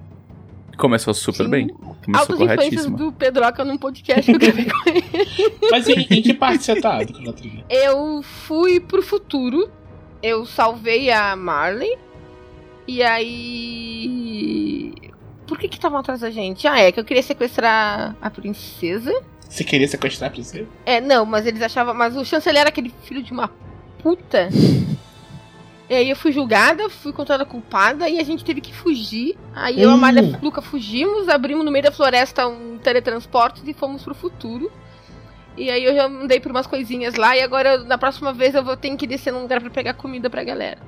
[0.77, 1.49] Começou super Sim.
[1.49, 1.67] bem.
[2.05, 5.03] Começou Altas influências do Pedroca num podcast que eu gravei com ele.
[5.71, 7.63] Mas em, em que parte você tá do Chrono Trigger?
[7.69, 9.69] Eu fui pro futuro,
[10.21, 11.97] eu salvei a Marley,
[12.87, 14.93] e aí.
[15.47, 16.67] Por que que estavam atrás da gente?
[16.67, 19.13] Ah, é que eu queria sequestrar a princesa.
[19.47, 20.67] Você queria sequestrar a princesa?
[20.85, 21.93] É, não, mas eles achavam.
[21.93, 23.49] Mas o chanceler era aquele filho de uma
[24.01, 24.49] puta.
[25.89, 29.37] E aí eu fui julgada, fui encontrada culpada e a gente teve que fugir.
[29.55, 29.95] Aí eu, a Hum.
[29.95, 34.13] Amália e a Luca fugimos, abrimos no meio da floresta um teletransporte e fomos pro
[34.13, 34.69] futuro.
[35.55, 38.65] E aí eu já andei por umas coisinhas lá e agora na próxima vez eu
[38.65, 40.79] vou ter que descer num lugar pra pegar comida pra galera.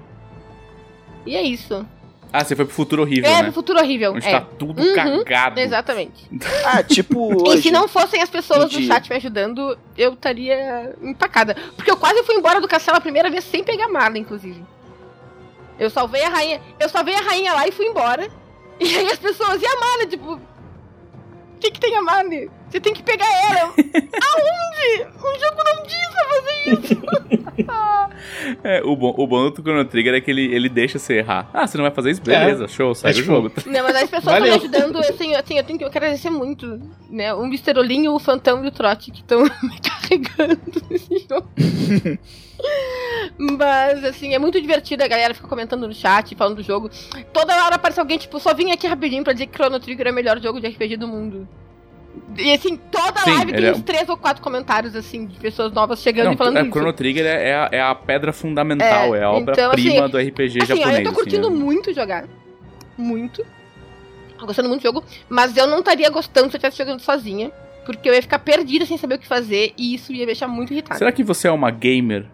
[1.26, 1.86] E é isso.
[2.32, 3.44] Ah, você foi pro futuro horrível, é, né?
[3.44, 4.14] pro futuro horrível.
[4.14, 4.32] Onde é.
[4.32, 5.60] tá tudo Uhum, cagado.
[5.60, 6.30] Exatamente.
[6.66, 7.64] ah, tipo E hoje.
[7.64, 11.56] se não fossem as pessoas do chat me ajudando, eu estaria empacada.
[11.76, 14.64] Porque eu quase fui embora do castelo a primeira vez sem pegar Marla, inclusive.
[15.80, 16.62] Eu salvei a rainha.
[16.80, 18.30] Eu salvei a rainha lá e fui embora.
[18.82, 20.06] E aí as pessoas, e a Marla?
[20.06, 20.34] Tipo.
[20.36, 20.40] O
[21.60, 22.30] que, que tem a Marla?
[22.70, 23.74] Você tem que pegar ela.
[23.74, 25.08] Aonde?
[25.18, 27.02] O jogo não diz pra fazer isso.
[28.64, 31.50] É, o bom, o bom do Chrono Trigger é que ele, ele deixa você errar.
[31.54, 32.22] Ah, você não vai fazer isso?
[32.22, 33.52] Beleza, show, sai É, do jogo.
[33.66, 36.30] Não, mas as pessoas estão me ajudando, assim, assim, eu, tenho que, eu quero agradecer
[36.30, 36.80] muito,
[37.10, 37.34] né?
[37.34, 37.78] O Mr.
[37.78, 40.60] Olinho, o Fantão e o Trote que estão me carregando
[40.90, 41.50] nesse jogo.
[43.38, 46.90] Mas, assim, é muito divertido, a galera fica comentando no chat, falando do jogo.
[47.34, 50.12] Toda hora aparece alguém, tipo, só vim aqui rapidinho pra dizer que Chrono Trigger é
[50.12, 51.48] o melhor jogo de RPG do mundo.
[52.38, 55.72] E assim, toda Sim, live tem é uns três ou quatro comentários, assim, de pessoas
[55.74, 56.72] novas chegando Não, e falando é, isso.
[56.72, 60.12] Chrono Trigger é, é a, é a pedra fundamental, é, É, a então, obra-prima assim,
[60.12, 61.00] do RPG Assim, japonês.
[61.00, 62.26] eu tô curtindo assim, muito jogar.
[62.98, 63.46] Muito.
[64.38, 65.04] Tô gostando muito do jogo.
[65.28, 67.52] Mas eu não estaria gostando se eu estivesse jogando sozinha.
[67.86, 69.74] Porque eu ia ficar perdida sem saber o que fazer.
[69.78, 70.98] E isso ia me deixar muito irritada.
[70.98, 72.26] Será que você é uma gamer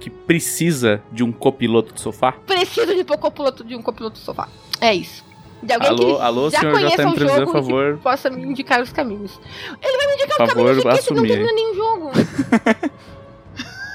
[0.00, 2.32] que precisa de um copiloto de sofá?
[2.32, 4.48] Preciso de, um copiloto, de um copiloto do sofá.
[4.80, 5.27] É isso.
[5.62, 7.68] De alguém Alô, que alô, já senhor conheça JM o Trevisan, jogo por e que
[7.68, 7.98] favor.
[7.98, 9.40] possa me indicar os caminhos.
[9.82, 11.02] Ele vai me indicar Por os caminhos de favor, quê?
[11.02, 11.28] Se não assumir.
[11.28, 12.10] termina nenhum jogo.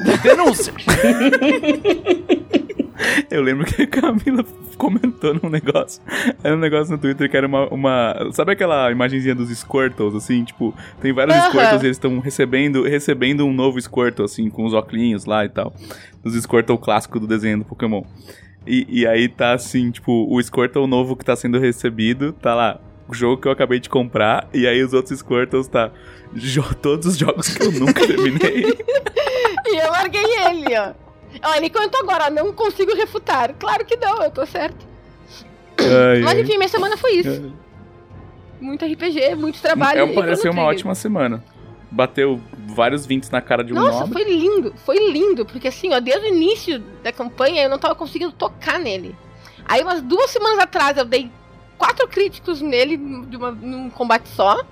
[0.23, 0.73] Denúncia!
[3.29, 4.43] Eu lembro que a Camila
[4.77, 6.01] comentou num negócio.
[6.43, 7.67] Era um negócio no Twitter que era uma.
[7.69, 10.43] uma sabe aquela imagenzinha dos Squirtles, assim?
[10.43, 11.49] Tipo, tem vários Aham.
[11.49, 15.49] Squirtles e eles estão recebendo, recebendo um novo Squirtle, assim, com os óculos lá e
[15.49, 15.73] tal.
[16.23, 18.03] Dos Squirtle clássico do desenho do Pokémon.
[18.65, 22.79] E, e aí tá assim, tipo, o Squirtle novo que tá sendo recebido, tá lá.
[23.07, 25.91] O jogo que eu acabei de comprar, e aí os outros Squirtles tá.
[26.81, 28.77] todos os jogos que eu nunca terminei.
[29.65, 30.93] E eu larguei ele, ó.
[31.43, 33.53] Ó, ele comentou agora, não consigo refutar.
[33.55, 34.87] Claro que não, eu tô certo.
[35.79, 36.41] Ai, Mas ai.
[36.41, 37.53] enfim, minha semana foi isso.
[38.61, 39.99] Muito RPG, muito trabalho.
[39.99, 41.43] É, uma ótima semana.
[41.93, 44.13] Bateu vários 20 na cara de um Nossa, nobre.
[44.13, 47.93] foi lindo, foi lindo, porque assim, ó, desde o início da campanha eu não tava
[47.93, 49.15] conseguindo tocar nele.
[49.63, 51.29] Aí umas duas semanas atrás eu dei
[51.77, 54.63] quatro críticos nele de uma, num combate só.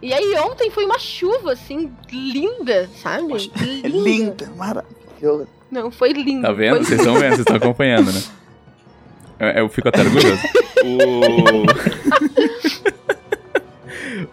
[0.00, 3.50] E aí ontem foi uma chuva, assim, linda, sabe?
[3.84, 5.48] É linda, maravilhosa.
[5.70, 6.42] Não, foi lindo.
[6.42, 6.76] Tá vendo?
[6.76, 6.84] Foi...
[6.84, 8.22] Vocês estão vendo, vocês estão acompanhando, né?
[9.40, 10.40] Eu, eu fico até orgulhoso.
[10.82, 11.66] O...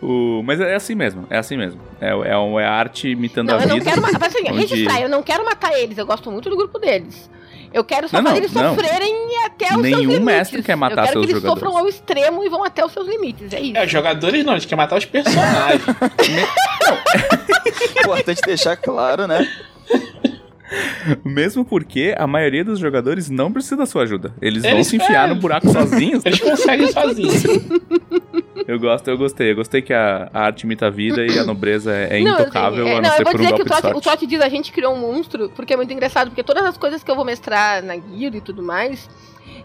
[0.01, 0.41] o...
[0.43, 1.79] Mas é assim mesmo, é assim mesmo.
[1.99, 3.75] É, é, um- é a arte imitando Não, a eu vida.
[3.75, 4.27] não quero matar.
[4.27, 7.29] Assim, onde- registrar, eu não quero matar eles, eu gosto muito do grupo deles.
[7.73, 8.75] Eu quero só Não, não, fazer eles não.
[8.75, 9.13] sofrerem
[9.45, 10.23] até os seus Nenhum limites.
[10.23, 11.63] mestre quer matar eu quero seus que eles jogadores.
[11.63, 13.77] sofram ao extremo e vão até os seus limites, é isso.
[13.77, 15.81] É, os jogadores não, a gente quer matar os personagens.
[17.99, 19.45] Importante deixar claro, né?
[21.23, 24.33] Mesmo porque a maioria dos jogadores não precisa da sua ajuda.
[24.41, 25.33] Eles, vão Eles- se enfiar é.
[25.33, 26.25] no buraco sozinhos.
[26.25, 27.43] Eles conseguem sozinhos.
[28.67, 29.51] Eu gosto, eu gostei.
[29.51, 32.33] Eu gostei que a, a arte imita a vida e a nobreza é, é Não,
[32.41, 34.01] intocável, assim, é, a não, ser por um que o Totti, o.
[34.01, 37.01] Totti diz a gente criou um monstro, porque é muito engraçado, porque todas as coisas
[37.01, 39.09] que eu vou mestrar na guia e tudo mais,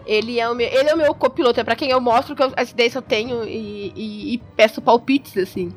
[0.06, 2.42] ele é o meu, ele é o meu copiloto, é pra quem eu mostro que
[2.44, 5.72] eu- as ideias eu tenho e, e- e peço palpites, assim.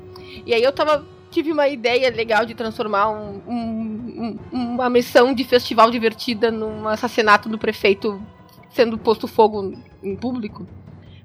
[0.46, 5.34] E aí eu tava, tive uma ideia legal de transformar um- um- um- uma missão
[5.34, 8.22] de festival divertida num assassinato do prefeito
[8.70, 10.64] sendo posto fogo em público.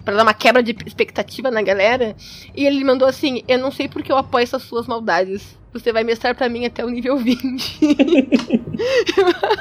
[0.04, 2.16] Pra dar uma quebra de expectativa na galera.
[2.56, 5.58] E ele mandou assim: Eu não sei porque eu apoio essas suas maldades.
[5.74, 7.80] Você vai mestrar pra mim até o nível 20.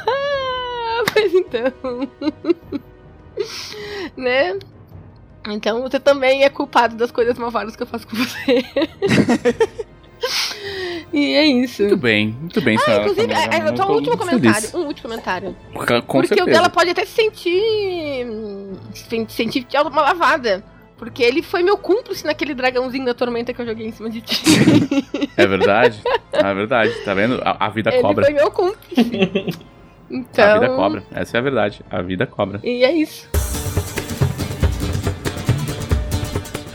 [0.07, 2.09] Ah, Mas então.
[4.17, 4.59] né?
[5.49, 8.65] Então você também é culpado das coisas malvadas que eu faço com você.
[11.13, 11.83] e é isso.
[11.83, 14.19] Muito bem, muito bem, Ah, senhora inclusive, Camila, é, é, eu só tô um último
[14.19, 14.69] comentário.
[14.75, 15.57] Um último comentário.
[16.07, 16.43] Com Porque certeza.
[16.51, 18.27] o dela pode até se sentir.
[18.95, 20.65] se sentir é uma lavada.
[20.97, 24.21] Porque ele foi meu cúmplice naquele dragãozinho da tormenta que eu joguei em cima de
[24.21, 24.43] ti.
[25.35, 26.03] É verdade?
[26.31, 27.41] É verdade, tá vendo?
[27.43, 28.25] A, a vida ele cobra.
[28.27, 29.59] foi meu cúmplice.
[30.13, 30.45] Então.
[30.45, 31.05] A vida cobra.
[31.13, 31.81] Essa é a verdade.
[31.89, 32.61] A vida cobra.
[32.65, 33.29] E é isso.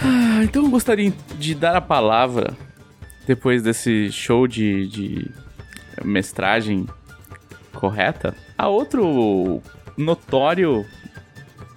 [0.02, 2.56] Ah, então eu gostaria de dar a palavra,
[3.27, 5.31] depois desse show de, de
[6.03, 6.88] mestragem
[7.73, 9.61] correta, a outro
[9.97, 10.85] notório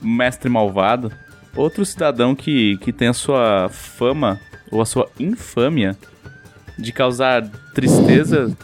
[0.01, 1.13] mestre malvado,
[1.57, 5.97] outro cidadão que, que tem a sua fama, ou a sua infâmia,
[6.79, 7.43] de causar
[7.75, 8.57] tristeza,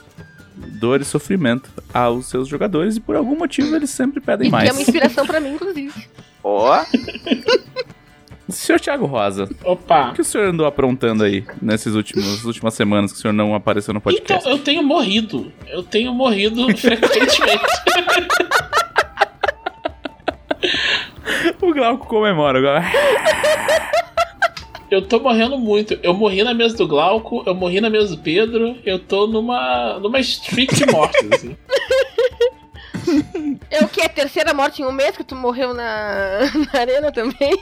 [0.54, 4.52] dor e sofrimento aos seus jogadores, e por algum motivo eles sempre pedem E que
[4.52, 4.68] mais.
[4.68, 6.06] é uma inspiração pra mim, inclusive.
[6.42, 6.84] Ó.
[8.48, 10.10] Senhor Thiago Rosa, Opa.
[10.10, 13.32] o que o senhor andou aprontando aí nesses últimos nas últimas semanas que o senhor
[13.32, 14.48] não apareceu no Então, podcast?
[14.48, 15.50] eu tenho morrido.
[15.68, 17.64] Eu tenho morrido frequentemente.
[21.60, 22.84] O Glauco comemora agora.
[24.90, 25.98] Eu tô morrendo muito.
[26.02, 29.98] Eu morri na mesa do Glauco, eu morri na mesa do Pedro, eu tô numa.
[29.98, 31.56] numa streak de mortes, assim.
[33.70, 34.00] É o que?
[34.00, 36.40] A terceira morte em um mês que tu morreu na,
[36.72, 37.56] na arena também?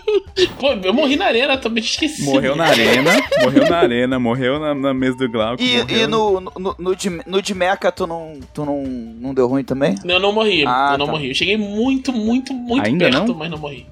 [0.59, 2.23] Pô, eu morri na arena, também esqueci.
[2.23, 3.11] Morreu na arena,
[3.43, 5.63] morreu na arena, morreu na, na mesa do Glauco.
[5.63, 9.35] E, morreu e no, no, no, de, no de Mecha tu não, tu não, não
[9.35, 9.95] deu ruim também?
[10.05, 11.13] Eu não morri, Ah, eu não tá.
[11.13, 11.29] morri.
[11.29, 13.35] Eu cheguei muito, muito, muito Ainda perto, não?
[13.35, 13.87] mas não morri.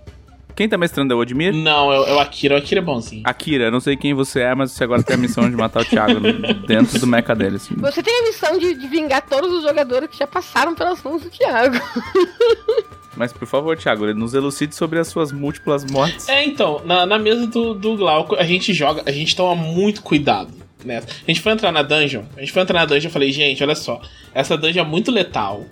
[0.54, 1.54] Quem tá mestrando é o Odmir?
[1.54, 2.54] Não, é, o- é o Akira.
[2.54, 3.22] O Akira é bonzinho.
[3.24, 5.82] Akira, eu não sei quem você é, mas você agora tem a missão de matar
[5.82, 6.20] o Thiago
[6.66, 7.56] dentro do mecha dele.
[7.56, 7.74] assim.
[7.76, 11.22] Você tem a missão de, de vingar todos os jogadores que já passaram pelas mãos
[11.22, 11.76] do Thiago.
[13.16, 16.28] Mas por favor, Thiago, nos elucide sobre as suas múltiplas mortes.
[16.28, 20.00] É, então, na, na mesa do, do Glauco, a gente joga, a gente toma muito
[20.02, 20.52] cuidado.
[20.84, 20.98] Né?
[20.98, 23.62] A gente foi entrar na dungeon, a gente foi entrar na dungeon e falei, gente,
[23.62, 24.00] olha só,
[24.32, 25.66] essa dungeon é muito letal.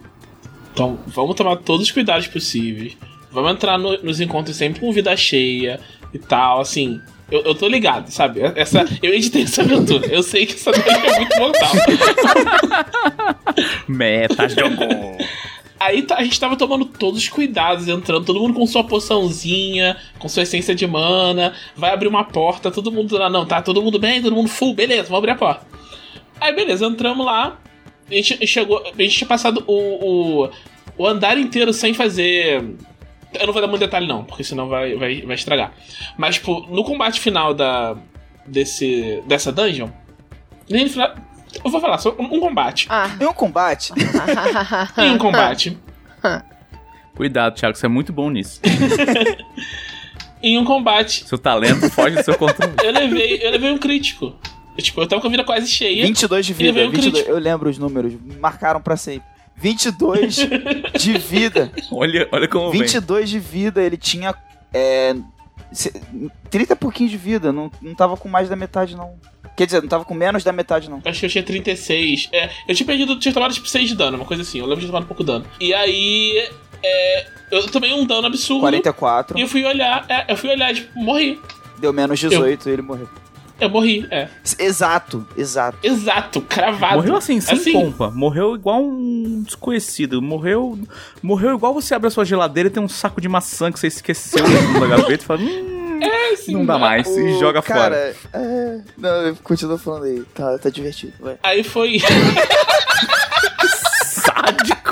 [0.75, 2.97] Então, vamos tomar todos os cuidados possíveis.
[3.31, 5.81] Vamos entrar no- nos encontros sempre com vida cheia
[6.13, 7.01] e tal, assim.
[7.31, 8.41] Eu, eu tô ligado, sabe?
[8.57, 10.07] Essa, eu editei essa aventura.
[10.07, 11.73] Eu sei que essa dungeon é muito mortal.
[13.87, 14.77] Meta jogo.
[15.81, 19.97] Aí tá- a gente tava tomando todos os cuidados, entrando, todo mundo com sua poçãozinha,
[20.19, 23.81] com sua essência de mana, vai abrir uma porta, todo mundo lá, não, tá todo
[23.81, 25.67] mundo bem, todo mundo full, beleza, vamos abrir a porta.
[26.41, 27.59] Aí beleza, entramos lá,
[28.11, 30.51] a gente chegou, a gente tinha passado o, o,
[30.97, 32.65] o andar inteiro sem fazer
[33.35, 35.73] Eu não vou dar muito detalhe, não, porque senão vai, vai, vai estragar.
[36.17, 37.97] Mas, tipo, no combate final da,
[38.47, 39.89] desse, dessa dungeon.
[40.69, 41.15] Nem no final.
[41.65, 42.87] Eu vou falar só um, um combate.
[42.91, 43.11] Ah.
[43.21, 43.93] Em um combate,
[44.99, 45.79] Em um combate.
[47.15, 48.61] Cuidado, Thiago, você é muito bom nisso.
[50.43, 51.27] Em um combate.
[51.27, 52.75] Seu talento foge do seu controle.
[52.83, 54.35] Eu levei, eu levei um crítico.
[54.77, 56.05] Eu, tipo, eu tava com a vida quase cheia.
[56.05, 56.81] 22 de E vida.
[56.87, 57.31] um 22, crítico.
[57.31, 59.27] eu lembro os números, me marcaram pra sempre.
[59.60, 60.36] 22
[60.98, 61.70] de vida.
[61.90, 62.80] Olha, olha como vem.
[62.82, 64.35] 22 de vida, ele tinha
[64.72, 65.14] é,
[65.72, 65.93] se-
[66.51, 69.14] 30 e pouquinho de vida, não, não tava com mais da metade, não.
[69.56, 71.02] Quer dizer, não tava com menos da metade, não.
[71.05, 72.28] Acho que eu tinha 36.
[72.32, 74.59] É, eu tinha perdido, tinha tomado tipo 6 de dano, uma coisa assim.
[74.60, 75.44] Eu lembro de ter tomado um pouco de dano.
[75.60, 76.48] E aí.
[76.80, 78.60] É, eu tomei um dano absurdo.
[78.60, 81.40] 44, E eu fui olhar, é, eu fui olhar, tipo, morri.
[81.78, 83.09] deu menos 18 e ele morreu.
[83.60, 84.28] Eu morri, é.
[84.59, 85.78] Exato, exato.
[85.82, 86.97] Exato, cravado.
[86.97, 88.10] Morreu assim, sem pompa.
[88.10, 90.22] Morreu igual um desconhecido.
[90.22, 90.78] Morreu
[91.22, 93.89] morreu igual você abre a sua geladeira e tem um saco de maçã que você
[93.89, 94.44] esqueceu
[94.78, 97.09] da gaveta e fala, hum, É, assim, não dá mais.
[97.09, 97.80] E joga fora.
[97.80, 98.80] cara, é...
[98.97, 100.22] Não, eu continuo falando aí.
[100.35, 101.36] Tá, tá divertido, vai.
[101.43, 101.98] Aí foi.
[104.05, 104.90] Sádico.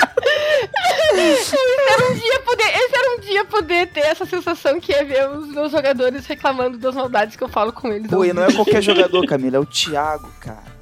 [1.14, 5.04] Esse era um dia poder, esse era um dia poder ter essa sensação que é
[5.04, 8.10] ver os meus jogadores reclamando das maldades que eu falo com eles.
[8.10, 10.76] Pô, e não é qualquer jogador, Camila, é o Thiago, cara.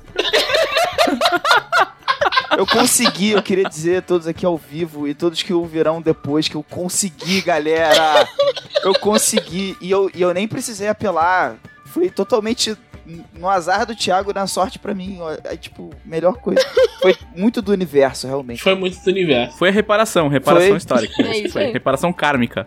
[2.56, 6.48] Eu consegui, eu queria dizer a todos aqui ao vivo e todos que ouvirão depois
[6.48, 8.28] que eu consegui, galera.
[8.82, 11.56] Eu consegui e eu, e eu nem precisei apelar.
[11.86, 12.76] Foi totalmente
[13.34, 15.18] no azar do Thiago na sorte pra mim.
[15.44, 16.60] É tipo, melhor coisa.
[17.00, 18.62] Foi muito do universo, realmente.
[18.62, 19.58] Foi muito do universo.
[19.58, 20.76] Foi a reparação, reparação Foi.
[20.76, 21.14] histórica.
[21.24, 22.66] É isso Foi, reparação kármica.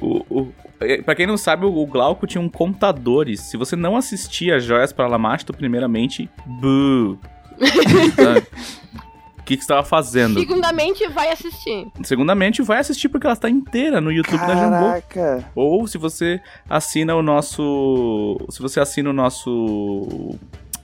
[0.00, 3.40] O, o, é, pra quem não sabe, o, o Glauco tinha um contadores.
[3.40, 7.18] Se você não assistia Joias para Lamasto, primeiramente, boo.
[9.48, 10.38] Que, que você tava fazendo?
[10.38, 11.86] Segundamente, vai assistir.
[12.02, 14.86] Segundamente, vai assistir porque ela está inteira no YouTube da Jambô.
[15.08, 15.50] Caraca.
[15.54, 16.38] Ou se você
[16.68, 18.36] assina o nosso.
[18.50, 20.38] Se você assina o nosso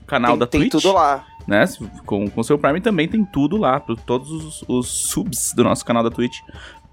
[0.07, 0.73] canal Tem, da tem Twitch.
[0.73, 1.27] tudo lá.
[1.47, 1.63] Né?
[2.07, 3.79] Com o seu Prime também tem tudo lá.
[3.81, 6.39] Todos os, os subs do nosso canal da Twitch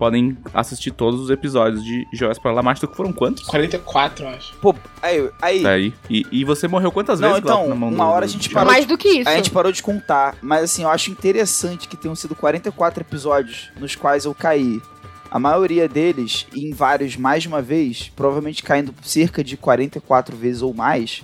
[0.01, 3.43] podem assistir todos os episódios de Joias para Lamasto, que foram quantos?
[3.45, 4.55] 44, eu acho.
[4.55, 5.67] Pô, aí, aí.
[5.67, 5.93] Aí.
[6.09, 8.49] E, e você morreu quantas Não, vezes, então, na mão uma do- hora a gente
[8.49, 9.29] de- parou Mais do que isso.
[9.29, 13.69] A gente parou de contar, mas assim, eu acho interessante que tenham sido 44 episódios
[13.79, 14.81] nos quais eu caí.
[15.29, 20.63] A maioria deles, em vários mais de uma vez, provavelmente caindo cerca de 44 vezes
[20.63, 21.23] ou mais.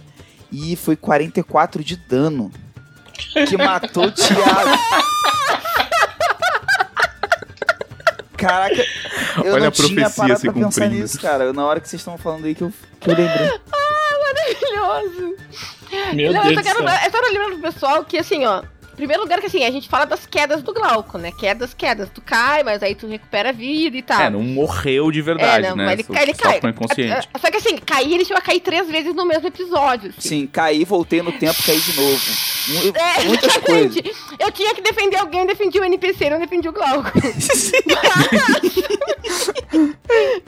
[0.51, 2.51] E foi 44 de dano.
[3.49, 4.77] Que matou o Thiago.
[8.37, 8.85] Caraca,
[9.43, 10.95] eu Olha não a tinha profecia parado se pra pensar cumprindo.
[11.01, 11.51] nisso, cara.
[11.53, 13.51] Na hora que vocês estão falando aí que eu, que eu lembrei.
[14.21, 15.35] Maravilhoso.
[16.13, 16.87] Meu não, Deus eu só quero, céu.
[16.87, 18.61] eu só quero lembrar pro pessoal que, assim, ó.
[18.97, 21.31] Primeiro lugar que, assim, a gente fala das quedas do Glauco, né?
[21.39, 22.09] Quedas, quedas.
[22.13, 24.19] Tu cai, mas aí tu recupera a vida e tal.
[24.19, 25.85] É, não morreu de verdade, É, não, né?
[25.85, 26.53] mas ele Só- cai, ele só cai.
[26.55, 27.29] ficou inconsciente.
[27.39, 30.09] Só que assim, cair, ele chegou a cair três vezes no mesmo episódio.
[30.17, 30.27] assim.
[30.29, 32.21] Sim, caí, voltei no tempo, caí de novo.
[32.97, 34.01] É, Muitas exatamente.
[34.01, 34.17] coisas.
[34.39, 37.11] Eu tinha que defender alguém, eu defendi o NPC, não defendi o Glauco.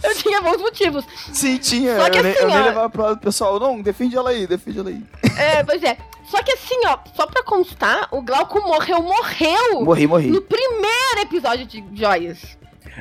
[0.03, 1.05] eu tinha bons motivos.
[1.33, 1.97] Sim, tinha.
[1.99, 2.63] Só que eu, nem, assim, eu nem ó.
[2.65, 3.59] levava pro lado do pessoal.
[3.59, 5.01] Não, defende ela aí, defende ela aí.
[5.37, 5.97] É, pois é.
[6.29, 10.27] Só que assim, ó, só pra constar, o Glauco morreu, morreu Morri, morri.
[10.27, 12.57] no primeiro episódio de Joias.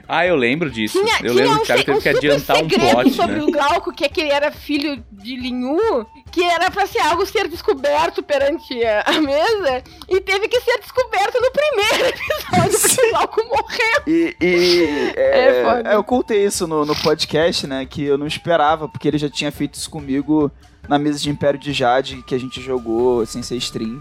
[0.07, 0.99] Ah, eu lembro disso.
[0.99, 3.37] Tinha, eu tinha lembro um, que o teve um que adiantar um segredo plot, sobre
[3.37, 3.43] né?
[3.43, 7.27] o Glauco, que é que ele era filho de Linhu, que era pra ser algo
[7.27, 13.11] ser descoberto perante a, mesa, e teve que ser descoberto no primeiro episódio, porque o
[13.11, 14.03] Glauco morreu.
[14.07, 15.91] E, e, É é, foda.
[15.91, 17.85] é, eu contei isso no, no podcast, né?
[17.85, 20.51] Que eu não esperava, porque ele já tinha feito isso comigo
[20.89, 24.01] na mesa de Império de Jade, que a gente jogou sem ser stream.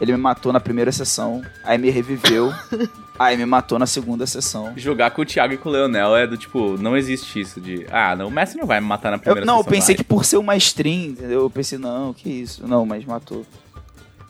[0.00, 2.52] Ele me matou na primeira sessão, aí me reviveu,
[3.16, 4.72] aí me matou na segunda sessão.
[4.76, 7.86] Jogar com o Thiago e com o Leonel é do tipo, não existe isso de.
[7.92, 9.94] Ah, não, o Messi não vai me matar na Eu, primeira não, eu sessão, pensei
[9.94, 10.02] vai.
[10.02, 11.42] que por ser uma stream, entendeu?
[11.42, 12.66] Eu pensei, não, que isso.
[12.66, 13.46] Não, mas matou.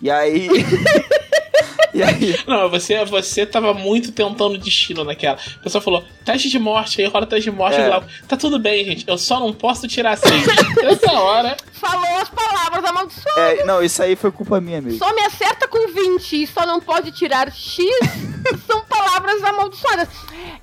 [0.02, 0.48] E aí.
[1.94, 2.36] e aí.
[2.46, 5.38] Não, você, você tava muito tentando destino naquela.
[5.58, 7.76] O pessoal falou, teste de morte, aí rola teste de morte.
[7.80, 7.86] É.
[7.86, 10.44] Glauco, Tá tudo bem, gente, eu só não posso tirar seis.
[10.82, 13.60] Nessa hora, Falou as palavras amaldiçoadas.
[13.60, 14.98] É, não, isso aí foi culpa minha mesmo.
[14.98, 17.84] Só me acerta com 20 e só não pode tirar X
[18.66, 20.08] são palavras amaldiçoadas.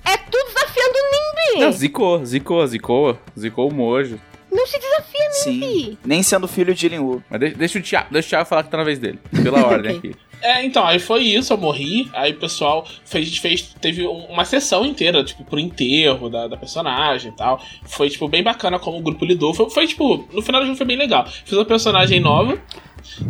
[0.04, 1.72] É tudo desafiando o Não, Nimbi.
[1.78, 3.18] zicou, zicou, zicou.
[3.38, 4.20] Zicou o mojo.
[4.52, 5.50] Não se desafia Sim.
[5.58, 5.98] Nimbi.
[6.04, 7.24] Nem sendo filho de Linhu.
[7.30, 9.18] Mas deixa, deixa, o Thiago, deixa o Thiago falar que tá na vez dele.
[9.42, 10.14] Pela ordem aqui.
[10.42, 12.08] É, então, aí foi isso, eu morri.
[12.12, 16.56] Aí o pessoal fez, fez teve um- uma sessão inteira, tipo, pro enterro da, da
[16.56, 17.62] personagem e tal.
[17.86, 19.54] Foi, tipo, bem bacana como o grupo lidou.
[19.54, 21.26] Foi, foi, tipo, no final do jogo foi bem legal.
[21.26, 22.60] Fiz uma personagem nova.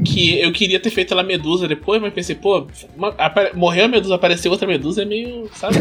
[0.05, 2.66] Que eu queria ter feito ela medusa depois, mas pensei, pô,
[2.97, 3.15] uma-
[3.55, 5.51] morreu a medusa, apareceu outra medusa, é meio.
[5.55, 5.77] sabe?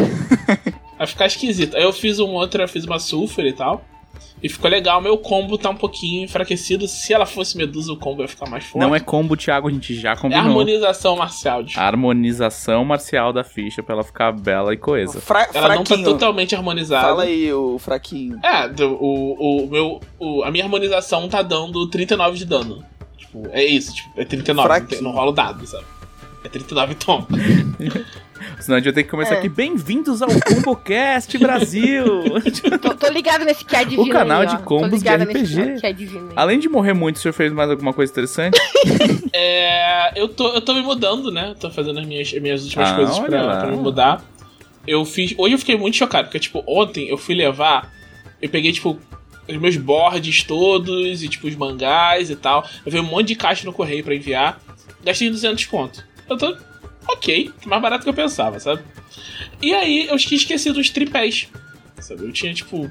[0.97, 1.76] Vai ficar esquisito.
[1.76, 3.84] Aí eu fiz um outro, eu fiz uma sulfur e tal.
[4.43, 4.99] E ficou legal.
[5.01, 6.88] Meu combo tá um pouquinho enfraquecido.
[6.88, 8.84] Se ela fosse medusa, o combo ia ficar mais forte.
[8.84, 10.43] Não é combo, Thiago, a gente já É combinou.
[10.45, 11.63] harmonização marcial.
[11.63, 11.80] Tipo.
[11.80, 15.22] Harmonização marcial da ficha pra ela ficar bela e coesa.
[15.22, 16.09] Fra Ela não tá fraquinho.
[16.09, 17.07] totalmente harmonizada.
[17.07, 18.39] Fala aí, o fraquinho.
[18.43, 19.99] É, o, o meu.
[20.19, 22.84] o- a minha harmonização tá dando 39 de dano.
[23.18, 25.03] Tipo, é isso, tipo, é 39, não, tem- Fraquinho.
[25.03, 25.85] não rola o dado, sabe?
[26.43, 27.27] É 39 toma.
[28.59, 29.38] Senão a gente vai ter que começar É.
[29.38, 29.49] aqui.
[29.49, 32.05] Bem-vindos ao ComboCast Brasil!
[32.81, 34.03] Tô, tô ligado nesse que é divino.
[34.03, 35.80] O canal aí, de combos de RPG.
[35.80, 36.31] que é divino.
[36.35, 38.59] Além de morrer muito, o senhor fez mais alguma coisa interessante?
[39.34, 41.55] É, eu, tô, eu tô me mudando, né?
[41.59, 44.23] Tô fazendo as minhas, as minhas últimas Ah, coisas pra, pra me mudar.
[44.85, 45.34] Eu fiz.
[45.38, 47.91] Hoje eu fiquei muito chocado, porque, tipo, ontem eu fui levar.
[48.41, 48.99] Eu peguei, tipo,
[49.47, 52.68] os meus boards todos e, tipo, os mangás e tal.
[52.85, 54.59] Eu vi um monte de caixa no correio pra enviar.
[55.03, 56.03] Gastei 200 conto.
[56.31, 56.57] Eu tô.
[57.09, 58.81] Ok, mais barato que eu pensava, sabe?
[59.61, 61.49] E aí eu tinha esquecido os tripés.
[61.99, 62.23] Sabe?
[62.23, 62.89] Eu tinha, tipo,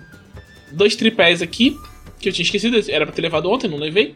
[0.73, 1.75] dois tripés aqui.
[2.19, 4.15] Que eu tinha esquecido, era pra ter levado ontem, não levei.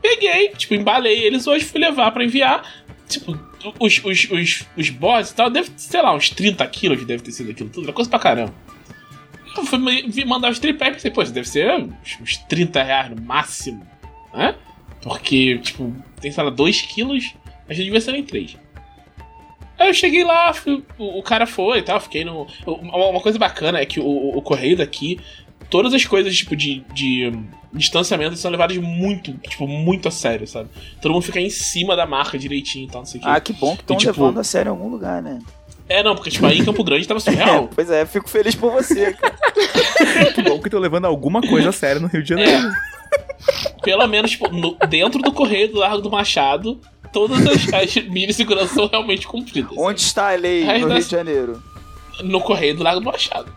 [0.00, 2.66] Peguei, tipo, embalei eles hoje, fui levar pra enviar.
[3.06, 3.38] Tipo,
[3.78, 7.32] os, os, os, os bots e tal, deve, sei lá, uns 30 quilos deve ter
[7.32, 8.54] sido aquilo tudo, era coisa pra caramba.
[9.54, 9.78] Eu fui
[10.24, 13.86] mandar os tripés, pensei, pô, deve ser uns, uns 30 reais no máximo,
[14.32, 14.54] né?
[15.02, 17.34] Porque, tipo, tem, sei lá, 2 quilos,
[17.68, 18.56] a gente devia ser nem 3.
[19.78, 22.46] Aí eu cheguei lá, fui- o, o cara foi e tal, fiquei no.
[22.66, 25.18] Uma, uma coisa bacana é que o, o, correio daqui,
[25.68, 30.46] todas as coisas, tipo, de, de hum, distanciamento são levadas muito, tipo, muito a sério,
[30.46, 30.68] sabe?
[31.02, 33.28] Todo mundo fica em cima da marca direitinho e tal, não sei o que.
[33.28, 35.40] Ah, que bom que estão tipo, levando a sério em algum lugar, né?
[35.88, 37.68] É, não, porque, tipo, aí em Campo Grande tava surreal.
[37.74, 39.34] Pois é, fico feliz por você, cara.
[40.32, 42.70] que bom que tô levando alguma coisa a sério no Rio de Janeiro.
[43.82, 46.80] Pelo menos, tipo, no- dentro do correio do Largo do Machado,
[47.14, 49.72] todas as, as medidas de segurança são realmente cumpridas.
[49.78, 51.62] Onde está a lei Aí no nós- Rio de Janeiro?
[52.22, 53.50] No correio do Largo do Machado.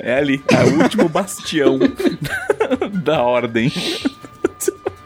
[0.00, 1.78] É ali, é o último bastião
[3.04, 3.70] da ordem.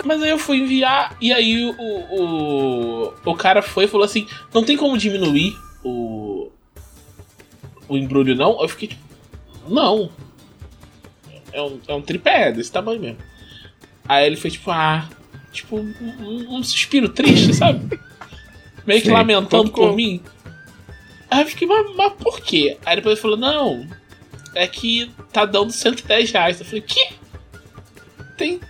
[0.05, 4.27] Mas aí eu fui enviar, e aí o, o, o cara foi e falou assim:
[4.55, 6.49] não tem como diminuir o.
[7.89, 8.61] o embrulho, não?
[8.62, 9.03] Eu fiquei tipo,
[9.69, 10.11] não.
[11.53, 13.19] É um, é um tripé desse tamanho mesmo.
[14.09, 15.09] Aí ele fez tipo, ah,
[15.57, 17.99] tipo, um, um- suspiro triste, sabe?
[18.87, 19.15] Meio que Sim.
[19.15, 20.20] lamentando por mim.
[21.31, 22.77] Aí eu fiquei, mas, mas por quê?
[22.87, 23.87] Aí depois ele falou, não,
[24.55, 26.61] é que tá dando 110 reais.
[26.61, 27.09] Eu falei, que?
[28.37, 28.61] Tem,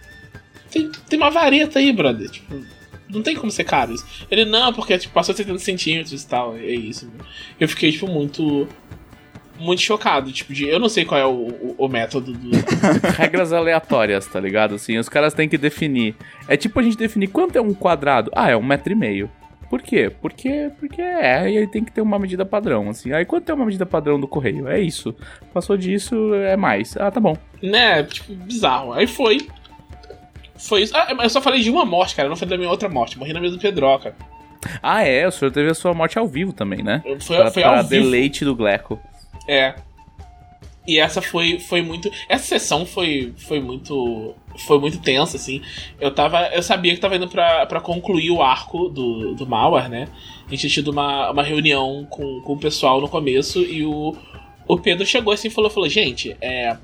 [0.71, 2.31] tem, tem uma vareta aí, brother.
[2.31, 2.65] Tipo,
[3.11, 4.07] não tem como ser caro isso.
[4.31, 6.57] Ele, não, porque tipo, passou 70 centímetros e tal.
[6.57, 7.11] É isso.
[7.61, 8.67] Eu fiquei, tipo, muito.
[9.59, 10.31] Muito chocado.
[10.33, 12.51] Tipo, de, eu não sei qual é o, o, o método do.
[13.17, 14.75] Regras aleatórias, tá ligado?
[14.75, 16.15] Assim, os caras têm que definir.
[16.49, 18.31] É tipo a gente definir quanto é um quadrado.
[18.35, 19.31] Ah, é um metro e meio.
[19.69, 20.13] Por quê?
[20.23, 23.13] Porque, porque é, e aí tem que ter uma medida padrão, assim.
[23.13, 24.69] Aí quanto é uma medida padrão do correio?
[24.69, 25.13] É isso.
[25.53, 26.97] Passou disso, é mais.
[26.97, 27.37] Ah, tá bom.
[27.63, 28.03] né?
[28.05, 28.93] Tipo, bizarro.
[28.93, 29.49] Aí foi.
[30.57, 30.97] Foi isso.
[30.97, 32.27] Ah, eu só falei de uma morte, cara.
[32.27, 33.19] Eu não falei da minha outra morte.
[33.19, 34.15] Morri na mesa do Pedroca.
[34.83, 37.03] Ah, é, o senhor teve a sua morte ao vivo também, né?
[37.21, 37.89] Foi- pra, foi pra ao vivo.
[38.05, 39.01] deleite do Gleco.
[39.49, 39.75] É.
[40.87, 42.11] E essa foi, foi muito.
[42.29, 44.35] Essa sessão foi, foi muito.
[44.67, 45.61] Foi muito tensa, assim.
[46.01, 46.49] Eu tava.
[46.55, 50.09] Eu sabia que tava indo pra, pra concluir o arco do, do Mauer, né?
[50.47, 54.17] A gente tinha tido uma, uma reunião com, com o pessoal no começo e o,
[54.69, 56.77] o Pedro chegou assim e falou, falou, gente, é.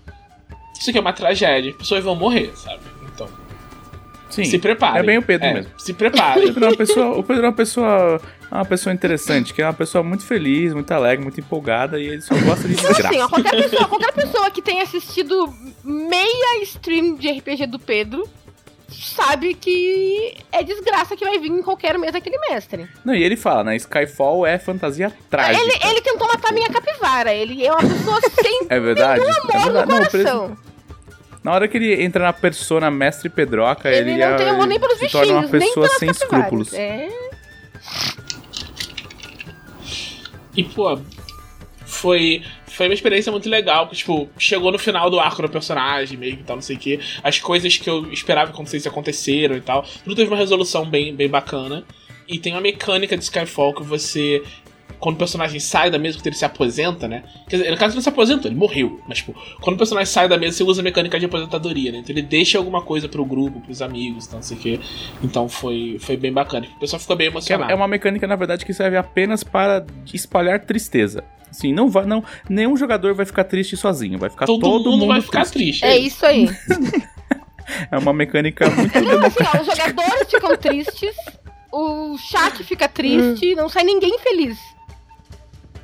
[0.79, 2.83] Isso aqui é uma tragédia, as pessoas vão morrer, sabe?
[3.15, 3.29] Então.
[4.29, 4.45] Sim.
[4.45, 5.01] Se preparem.
[5.01, 5.73] É bem o Pedro É, mesmo.
[5.79, 6.47] Se O preparem.
[6.47, 8.21] Pedro é uma pessoa, o Pedro é uma pessoa,
[8.53, 12.07] é uma pessoa interessante, que é uma pessoa muito feliz, muito alegre, muito empolgada e
[12.09, 13.25] ele só gosta de Então, assim, desgraça.
[13.25, 18.29] ó, qualquer pessoa, qualquer pessoa que tenha assistido meia stream de RPG do Pedro
[18.91, 22.87] sabe que é desgraça que vai vir em qualquer mesa aquele mestre.
[23.05, 23.75] Não, e ele fala, né?
[23.77, 25.65] Skyfall é fantasia trágica.
[25.65, 27.33] Ele, ele tentou matar minha capivara.
[27.33, 29.21] Ele é uma pessoa sem É verdade?
[29.23, 29.87] nenhum É amor verdade.
[29.89, 30.57] no Não, coração.
[31.43, 34.67] Na hora que ele entra na persona mestre Pedroca, Ele, ele, não é- tem amor
[34.67, 36.75] nem pelos se torna uma bichinhos, nem pessoa pelas sem escrúpulos.
[36.75, 37.09] É.
[40.57, 40.99] E, pô,
[41.85, 46.17] foi, foi uma experiência muito legal, porque, tipo, chegou no final do arco do personagem,
[46.17, 47.01] meio que tal, não sei o quê.
[47.23, 49.85] As coisas que eu esperava que acontecessem aconteceram e tal.
[50.05, 51.85] Tudo teve uma resolução bem, bem bacana.
[52.29, 54.43] E tem uma mecânica de Skyfall que você.
[54.99, 57.23] Quando o personagem sai da mesa, quando ele se aposenta, né?
[57.49, 59.01] Quer dizer, no caso ele não se aposentou, ele morreu.
[59.09, 61.99] Mas, tipo, quando o personagem sai da mesa, você usa a mecânica de aposentadoria, né?
[61.99, 64.81] Então ele deixa alguma coisa pro grupo, pros amigos, não sei o quê.
[65.23, 66.67] Então foi, foi bem bacana.
[66.77, 67.73] O pessoal ficou bem é- emocionado.
[67.73, 71.25] é uma mecânica, na verdade, que serve apenas para espalhar tristeza.
[71.51, 75.07] Assim, não vai, não, nenhum jogador vai ficar triste sozinho, vai ficar Todo todo, mundo
[75.07, 75.85] vai ficar triste.
[75.85, 76.49] É isso aí.
[77.91, 81.15] É uma mecânica muito Não, assim, ó, os jogadores ficam tristes,
[81.71, 84.59] o chat fica triste, não sai ninguém feliz.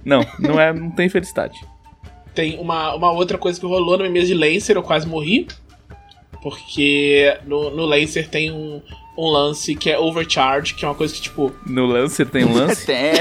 [0.09, 1.61] Não, não, é, não tem felicidade.
[2.35, 5.47] Tem uma, uma outra coisa que rolou na minha mesa de Lancer, eu quase morri.
[6.43, 8.81] Porque no, no Lancer tem um,
[9.19, 11.55] um lance que é overcharge, que é uma coisa que, tipo.
[11.67, 12.87] No Lancer tem um lance?
[12.87, 13.13] Tem.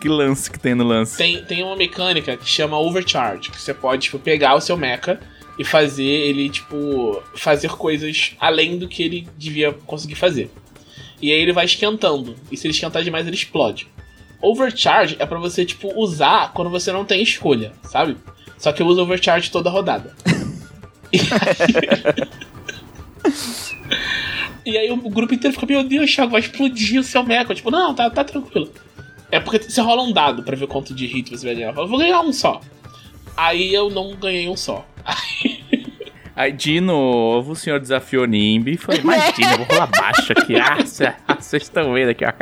[0.00, 1.16] que lance que tem no lance?
[1.16, 5.18] Tem, tem uma mecânica que chama overcharge, que você pode, tipo, pegar o seu mecha
[5.58, 10.48] e fazer ele, tipo, fazer coisas além do que ele devia conseguir fazer.
[11.20, 12.36] E aí ele vai esquentando.
[12.52, 13.88] E se ele esquentar demais, ele explode.
[14.40, 18.16] Overcharge é pra você, tipo, usar quando você não tem escolha, sabe?
[18.56, 20.14] Só que eu uso overcharge toda rodada.
[21.12, 22.28] e, aí...
[24.74, 27.54] e aí o grupo inteiro fica, meu Deus, Thiago, vai explodir o seu mecha.
[27.54, 28.70] Tipo, não, tá, tá tranquilo.
[29.30, 31.76] É porque você rola um dado pra ver quanto de hit você vai ganhar.
[31.76, 32.60] Eu vou ganhar um só.
[33.36, 34.86] Aí eu não ganhei um só.
[36.34, 40.54] Aí de novo o senhor desafiou Nimbi e falou: Imagina, eu vou rolar baixo aqui.
[40.56, 40.76] Ah,
[41.34, 42.32] vocês estão vendo aqui, ó.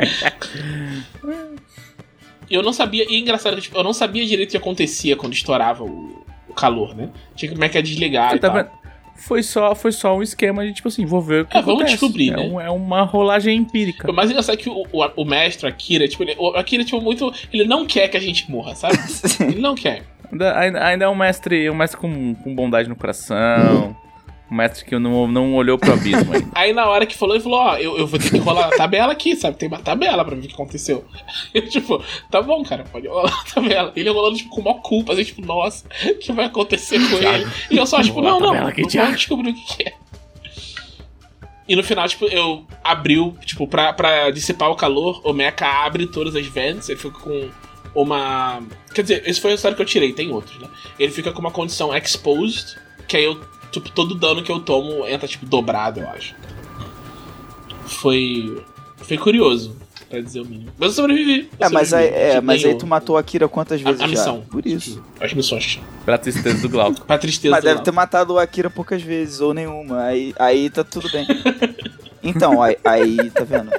[2.49, 5.33] Eu não sabia, e é engraçado, tipo, eu não sabia direito o que acontecia quando
[5.33, 7.09] estourava o, o calor, né?
[7.35, 8.57] Tinha que como é que é desligar e tá tal.
[8.57, 8.69] vendo?
[9.19, 11.81] Foi só, foi só um esquema de tipo assim, vou ver o que É, vamos
[11.81, 11.97] acontece.
[11.99, 12.43] descobrir, é, né?
[12.43, 14.09] um- é uma rolagem empírica.
[14.09, 17.01] O mais engraçado é que o, o, o mestre Akira, tipo, ele, o Akira, tipo,
[17.01, 17.33] muito.
[17.51, 18.95] Ele não quer que a gente morra, sabe?
[19.41, 20.03] ele não quer.
[20.31, 23.97] Ainda, ainda- ainda é um mestre, um mestre com, com bondade no coração.
[24.49, 26.47] Mestre que não, não olhou pro abismo ainda.
[26.55, 28.77] Aí na hora que falou, ele falou, ó, eu, eu vou ter que rolar a
[28.77, 29.57] tabela aqui, sabe?
[29.57, 31.03] Tem uma tabela pra ver o que aconteceu.
[31.53, 33.91] Eu, tipo, tá bom, cara, pode rolar a tabela.
[33.95, 37.47] Ele rolando, tipo, com uma culpa, assim, tipo, nossa, o que vai acontecer com ele?
[37.69, 39.13] E eu só, tipo, não, não, aqui, Thiago.
[39.13, 39.93] descobrir o que é.
[41.67, 46.07] E no final, tipo, eu abriu, tipo, pra, pra dissipar o calor, o Mecha abre
[46.07, 47.49] todas as vents, ele fica com
[47.93, 48.61] uma.
[48.93, 50.69] Quer dizer, esse foi a história que eu tirei, tem outros, né?
[50.97, 52.77] Ele fica com uma condição exposed,
[53.07, 56.35] que aí eu, tipo, todo dano que eu tomo entra, tipo, dobrado, eu acho.
[57.85, 58.63] Foi.
[58.97, 59.75] Foi curioso,
[60.09, 60.71] pra dizer o mínimo.
[60.77, 61.49] Mas eu sobrevivi.
[61.59, 62.25] eu É, mas aí, sobrevivi.
[62.29, 64.09] é, Tipo, mas aí ganhou tu matou a Kira quantas a, vezes a já?
[64.09, 64.41] missão.
[64.41, 65.01] Por isso.
[65.19, 65.79] As missões.
[66.03, 67.05] Pra tristeza do Glauco.
[67.05, 67.83] Pra tristeza Mas do deve Lau.
[67.85, 70.03] ter matado o Akira poucas vezes, ou nenhuma.
[70.03, 71.25] Aí, aí tá tudo bem.
[72.23, 73.69] Então, aí, aí tá vendo?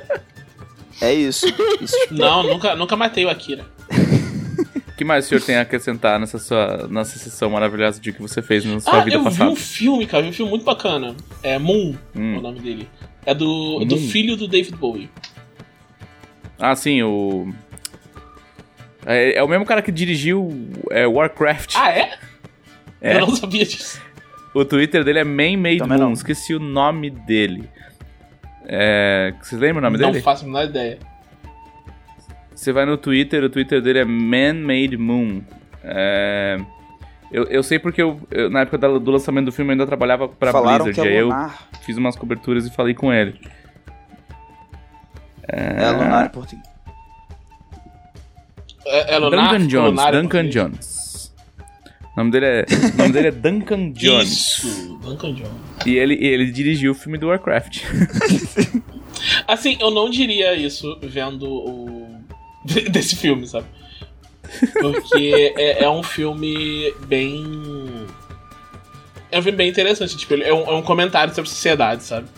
[1.02, 1.44] É isso.
[1.82, 3.66] isso Não, nunca, nunca matei o Akira.
[4.98, 8.20] O que mais o senhor tem a acrescentar nessa sua nessa sessão maravilhosa de que
[8.20, 9.48] você fez na sua Ah, vida eu vi passada?
[9.48, 11.14] um filme, cara, vi um filme muito bacana.
[11.40, 12.34] É Moon, Hum.
[12.34, 12.88] é o nome dele.
[13.24, 14.08] É do, do Moon.
[14.08, 15.08] filho do David Bowie.
[16.58, 17.54] Ah, sim, o.
[19.06, 20.50] É, é o mesmo cara que dirigiu
[20.90, 21.74] é, Warcraft.
[21.76, 22.18] Ah, é?
[23.00, 23.18] É.
[23.18, 24.02] Eu não sabia disso.
[24.52, 26.06] O Twitter dele é Man Made Também Moon.
[26.06, 26.12] não.
[26.12, 27.70] Esqueci o nome dele.
[28.66, 29.32] É...
[29.40, 30.24] Vocês lembram o nome não dele?
[30.24, 30.98] faço a menor ideia.
[32.58, 35.42] Você vai no Twitter, o Twitter dele é Man Made Moon.
[35.84, 36.58] É...
[37.30, 40.26] Eu, eu sei porque eu, eu, na época do lançamento do filme eu ainda trabalhava
[40.26, 41.08] pra Falaram Blizzard.
[41.08, 41.30] que é aí eu
[41.82, 43.38] fiz umas coberturas e falei com ele.
[45.46, 46.66] É lunar em português.
[48.86, 49.90] É, é Lunar, Duncan Jones.
[49.90, 50.48] Lunar Duncan.
[50.48, 51.34] Jones.
[52.16, 54.32] O nome dele é, o nome dele é Duncan Jones.
[54.32, 55.52] Isso, Duncan Jones.
[55.86, 57.84] E ele, ele dirigiu o filme do Warcraft.
[59.46, 61.97] Assim, eu não diria isso vendo o.
[62.90, 63.66] desse filme, sabe?
[64.80, 68.06] Porque é, é um filme bem.
[69.30, 70.16] É um filme bem interessante.
[70.16, 72.28] Tipo, é um, é um comentário sobre sociedade, sabe?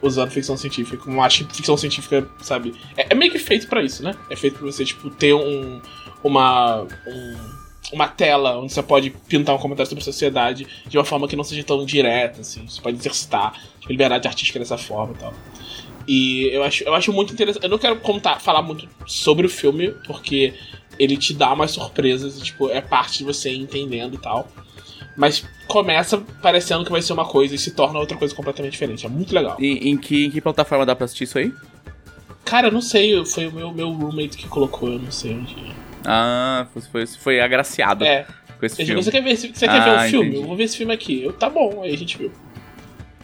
[0.00, 0.96] Usando ficção científica.
[0.96, 2.74] Como acho que ficção científica, sabe?
[2.96, 4.14] É, é meio que feito pra isso, né?
[4.30, 5.80] É feito pra você, tipo, ter um.
[6.24, 6.82] Uma.
[7.06, 11.28] um- uma tela onde você pode pintar um comentário sobre a sociedade de uma forma
[11.28, 12.66] que não seja tão direta, assim.
[12.66, 15.34] Você pode exercitar tipo, liberdade artística dessa forma e tal.
[16.06, 17.62] E eu acho, eu acho muito interessante.
[17.64, 20.52] Eu não quero contar, falar muito sobre o filme, porque
[20.98, 24.48] ele te dá umas surpresas e, tipo, é parte de você entendendo e tal.
[25.16, 29.04] Mas começa parecendo que vai ser uma coisa e se torna outra coisa completamente diferente.
[29.04, 29.56] É muito legal.
[29.60, 31.52] E, em, que, em que plataforma dá pra assistir isso aí?
[32.44, 35.54] Cara, eu não sei, foi o meu, meu roommate que colocou, eu não sei onde.
[36.04, 38.26] Ah, foi, foi, foi agraciado É.
[38.58, 38.88] com esse Ele filme.
[38.88, 40.26] falou, você quer ver, você quer Ah, ver um filme?
[40.28, 40.42] entendi.
[40.42, 41.22] Eu vou ver esse filme aqui.
[41.22, 42.32] Eu, tá bom, aí a gente viu.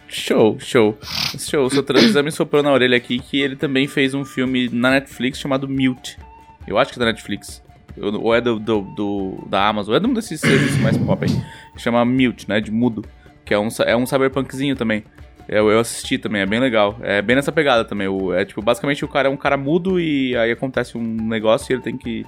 [0.08, 0.96] Show, show.
[1.38, 1.68] Show.
[1.70, 5.38] Seu Trans me soprou na orelha aqui que ele também fez um filme na Netflix
[5.38, 6.18] chamado Mute.
[6.66, 7.62] Eu acho que é da Netflix.
[8.00, 9.94] Ou é do, do, do- da Amazon.
[9.94, 11.30] É de um desses serviços mais pop aí.
[11.76, 12.60] Chama Mute, né?
[12.60, 13.04] De mudo.
[13.44, 15.04] Que é um, é um cyberpunkzinho também.
[15.48, 16.98] Eu, eu assisti também, é bem legal.
[17.02, 18.06] É bem nessa pegada também.
[18.06, 21.72] O, é tipo, basicamente o cara é um cara mudo e aí acontece um negócio
[21.72, 22.24] e ele tem que.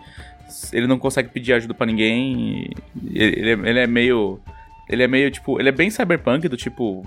[0.73, 2.70] Ele não consegue pedir ajuda pra ninguém.
[3.12, 4.41] Ele, ele é- ele é meio.
[4.89, 5.60] Ele é meio tipo.
[5.60, 7.05] Ele é bem cyberpunk, do tipo.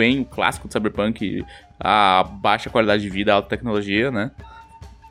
[0.00, 1.44] Bem o clássico do cyberpunk.
[1.78, 4.30] A baixa qualidade de vida, alta tecnologia, né?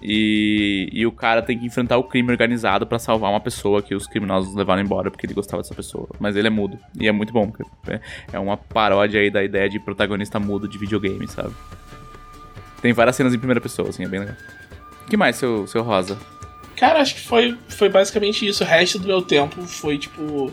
[0.01, 3.93] E, e o cara tem que enfrentar o crime organizado pra salvar uma pessoa que
[3.93, 6.09] os criminosos levaram embora porque ele gostava dessa pessoa.
[6.19, 6.80] Mas ele é mudo.
[7.00, 7.53] E é muito bom.
[7.88, 8.00] É,
[8.34, 11.53] é uma paródia aí da ideia de protagonista mudo de videogame, sabe?
[12.82, 14.35] Tem várias cenas em primeira pessoa, assim, é bem legal.
[15.06, 16.18] O que mais, seu, seu Rosa?
[16.76, 18.64] Cara, acho que foi, foi basicamente isso.
[18.64, 20.51] O resto do meu tempo foi, tipo,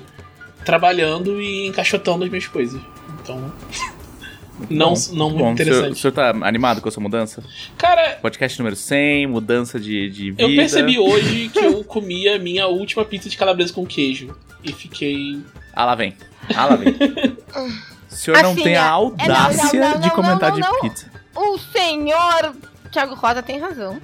[0.63, 2.83] trabalhando e encaixotando as minhas coisas.
[3.23, 3.51] Então.
[4.71, 5.93] Não, Bom, não muito bom, o senhor- interessante.
[5.93, 7.43] O senhor tá animado com a sua mudança?
[7.77, 10.43] Cara, Podcast número 100, mudança de, de vida.
[10.43, 14.35] eu percebi hoje que eu comi a minha última pizza de calabresa com queijo.
[14.65, 15.41] E fiquei.
[15.75, 16.15] Ah, lá vem.
[16.55, 16.95] Ah, lá vem.
[18.11, 20.51] O senhor não Assim, tem é- a é, não, audácia não, não, de não, comentar
[20.51, 20.81] não, de não.
[20.81, 21.11] pizza.
[21.35, 22.55] O senhor
[22.91, 24.01] Thiago Rosa tem razão.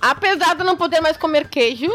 [0.00, 1.88] Apesar de eu não poder mais comer queijo.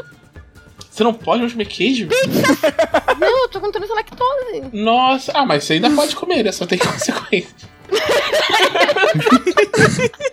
[0.98, 2.08] Você não pode mais comer queijo?
[3.20, 4.64] não, eu tô com intolerância à lactose.
[4.74, 6.52] Nossa, ah, mas você ainda pode comer, né?
[6.52, 7.56] Só tem consequência.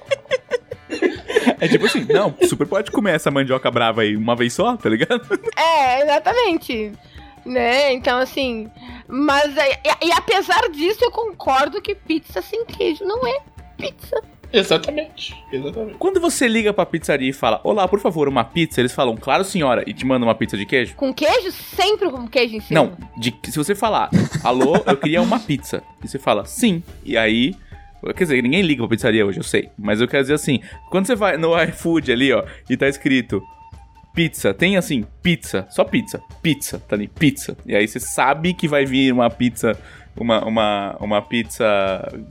[1.61, 4.89] É tipo assim, não, super pode comer essa mandioca brava aí uma vez só, tá
[4.89, 5.23] ligado?
[5.57, 6.93] É, exatamente.
[7.45, 7.93] Né?
[7.93, 8.71] Então, assim.
[9.07, 9.57] Mas.
[9.57, 13.39] é- E, e apesar disso, eu concordo que pizza sem queijo não é
[13.77, 14.23] pizza.
[14.59, 15.35] Exatamente.
[15.53, 15.97] Exatamente.
[15.99, 19.45] Quando você liga pra pizzaria e fala, olá, por favor, uma pizza, eles falam, claro
[19.45, 20.95] senhora, e te mandam uma pizza de queijo?
[20.95, 22.81] Com queijo, sempre com queijo em cima.
[22.81, 24.09] Não, de- se você falar,
[24.43, 27.55] alô, eu queria uma pizza, e você fala, sim, e aí.
[28.17, 29.71] Quer dizer, ninguém liga pra pizzaria hoje, eu sei.
[29.79, 30.61] Mas eu quero dizer assim:
[30.91, 33.43] quando você vai no iFood ali, ó, e tá escrito
[34.15, 37.57] pizza, tem assim, pizza, só pizza, pizza, tá ali, pizza.
[37.65, 39.73] E aí você sabe que vai vir uma pizza,
[40.17, 41.67] uma, uma, uma pizza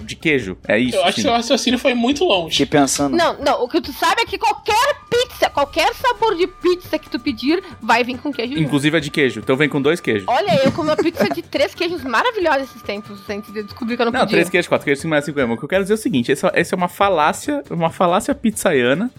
[0.06, 0.58] de queijo.
[0.68, 0.96] É isso.
[0.98, 1.28] Eu acho que sim.
[1.28, 2.52] seu raciocínio foi muito longe.
[2.58, 3.16] Fiquei pensando.
[3.16, 7.10] Não, não, o que tu sabe é que qualquer pizza, qualquer sabor de pizza que
[7.10, 8.58] tu pedir, vai vir com queijo.
[8.58, 9.40] Inclusive a de queijo.
[9.42, 10.28] Então vem com dois queijos.
[10.28, 14.02] Olha, eu comi uma pizza de três queijos maravilhosos esses tempos, antes de descobrir que
[14.02, 14.36] eu não, Não, podia.
[14.38, 15.44] três queijos, quatro queijos, cinco mais cinco é.
[15.46, 18.34] O que eu quero dizer é o seguinte: essa, essa é uma falácia, uma falácia
[18.34, 19.12] pizzaiana.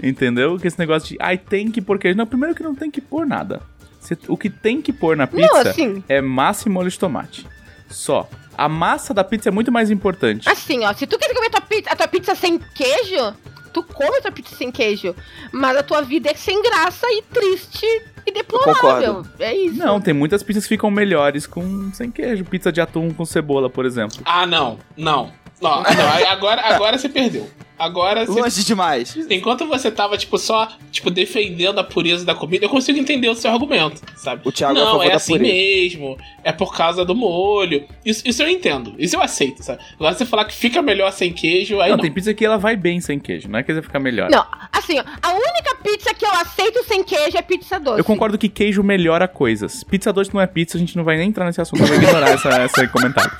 [0.00, 0.56] Entendeu?
[0.58, 2.16] Que esse negócio de, ai, tem que pôr queijo.
[2.16, 3.60] Não, primeiro que não tem que pôr nada.
[4.00, 7.44] Você- o que tem que pôr na pizza assim- é massa e molho de tomate.
[7.88, 8.28] Só.
[8.56, 10.48] A massa da pizza é muito mais importante.
[10.48, 13.34] Assim, ó, se tu quer comer tua pizza, a tua pizza sem queijo,
[13.72, 15.14] tu come a tua pizza sem queijo.
[15.52, 17.86] Mas a tua vida é sem graça e triste
[18.26, 19.24] e deplorável.
[19.38, 19.78] É isso.
[19.78, 22.44] Não, tem muitas pizzas que ficam melhores com sem queijo.
[22.44, 24.18] Pizza de atum com cebola, por exemplo.
[24.24, 24.78] Ah, não.
[24.96, 25.32] Não.
[25.60, 27.48] Não, não, aí agora, agora você perdeu.
[27.78, 28.40] Agora você.
[28.40, 29.16] Longe demais.
[29.30, 33.34] Enquanto você tava, tipo, só, tipo, defendendo a pureza da comida, eu consigo entender o
[33.34, 34.42] seu argumento, sabe?
[34.44, 35.52] O Thiago é Não, é da assim pureza.
[35.54, 36.18] mesmo.
[36.42, 37.84] É por causa do molho.
[38.04, 38.94] Isso, isso eu entendo.
[38.98, 39.80] Isso eu aceito, sabe?
[39.94, 42.02] Agora você falar que fica melhor sem queijo, aí não, não.
[42.02, 43.48] tem pizza que ela vai bem sem queijo.
[43.48, 44.30] Não é que vai ficar melhor.
[44.30, 47.98] Não, assim, ó, a única pizza que eu aceito sem queijo é pizza doce.
[47.98, 49.84] Eu concordo que queijo melhora coisas.
[49.84, 51.96] Pizza doce não é pizza, a gente não vai nem entrar nesse assunto, eu vou
[51.96, 53.30] ignorar essa, esse comentário.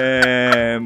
[0.00, 0.78] É,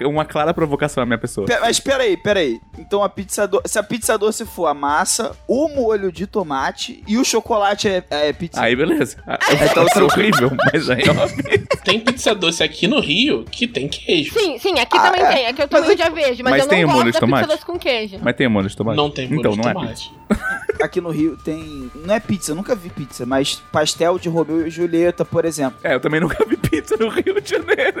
[0.00, 1.46] é uma clara provocação à minha pessoa.
[1.46, 2.39] Pe- Mas peraí, peraí.
[2.78, 3.60] Então a pizza do...
[3.64, 8.04] se a pizza doce for a massa, o molho de tomate e o chocolate é,
[8.10, 8.60] é pizza.
[8.60, 9.16] Aí beleza.
[9.52, 11.50] Então, Então é horrível, mas aí ó.
[11.84, 14.32] Tem pizza doce aqui no Rio que tem queijo.
[14.38, 15.32] Sim, sim, aqui Ah, também é.
[15.32, 15.46] tem.
[15.46, 17.42] Aqui eu também já vejo, mas, Mas eu tem não gosto molho de da tomate?
[17.42, 18.18] pizza doce com queijo.
[18.22, 18.96] Mas tem molho de tomate?
[18.96, 20.12] Não tem molho Então de não é tomate.
[20.28, 20.60] pizza.
[20.84, 21.90] Aqui no Rio tem.
[21.94, 25.78] Não é pizza, eu nunca vi pizza, mas pastel de Romeu e Julieta, por exemplo.
[25.82, 28.00] É, eu também nunca vi pizza no Rio de Janeiro.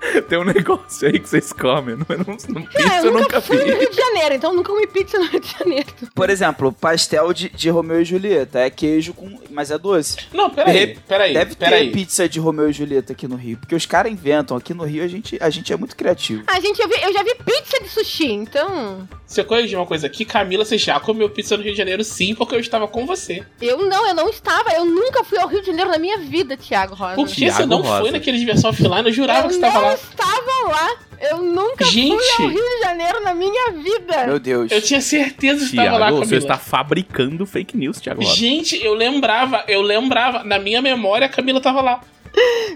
[0.28, 1.96] Tem um negócio aí que vocês comem.
[1.96, 3.72] Não, não, não, pizza É, eu eu nunca nunca fui no vi.
[3.72, 5.86] Rio de Janeiro, então eu nunca comi pizza no Rio de Janeiro.
[6.14, 8.60] Por exemplo, pastel de, de Romeu e Julieta.
[8.60, 9.38] É queijo com.
[9.50, 10.16] Mas é doce.
[10.32, 11.90] Não, peraí, peraí, Deve ter peraí.
[11.90, 13.58] pizza de Romeu e Julieta aqui no Rio.
[13.58, 14.56] Porque os caras inventam.
[14.56, 16.42] Aqui no Rio a gente, a gente é muito criativo.
[16.46, 19.08] Ah, gente, eu, vi- eu já vi pizza de sushi, então.
[19.26, 22.34] Você corrigir uma coisa aqui, Camila, você já comeu pizza no Rio de Janeiro sim,
[22.34, 23.44] porque eu estava com você.
[23.60, 24.70] Eu não, eu não estava.
[24.72, 27.14] Eu nunca fui ao Rio de Janeiro na minha vida, Thiago Rosa.
[27.14, 28.00] Por que você não Rosa.
[28.00, 29.06] foi naquele diversão offline?
[29.06, 29.94] Eu jurava eu que você estava não lá.
[29.94, 30.96] estava lá.
[31.30, 32.18] Eu nunca Gente.
[32.36, 34.26] fui ao Rio de Janeiro na minha vida.
[34.26, 34.70] Meu Deus.
[34.72, 36.26] Eu tinha certeza que estava lá, Tiago, Camila.
[36.26, 38.36] você está fabricando fake news, Thiago Rosa.
[38.36, 40.42] Gente, eu lembrava, eu lembrava.
[40.44, 42.00] Na minha memória, a Camila tava lá.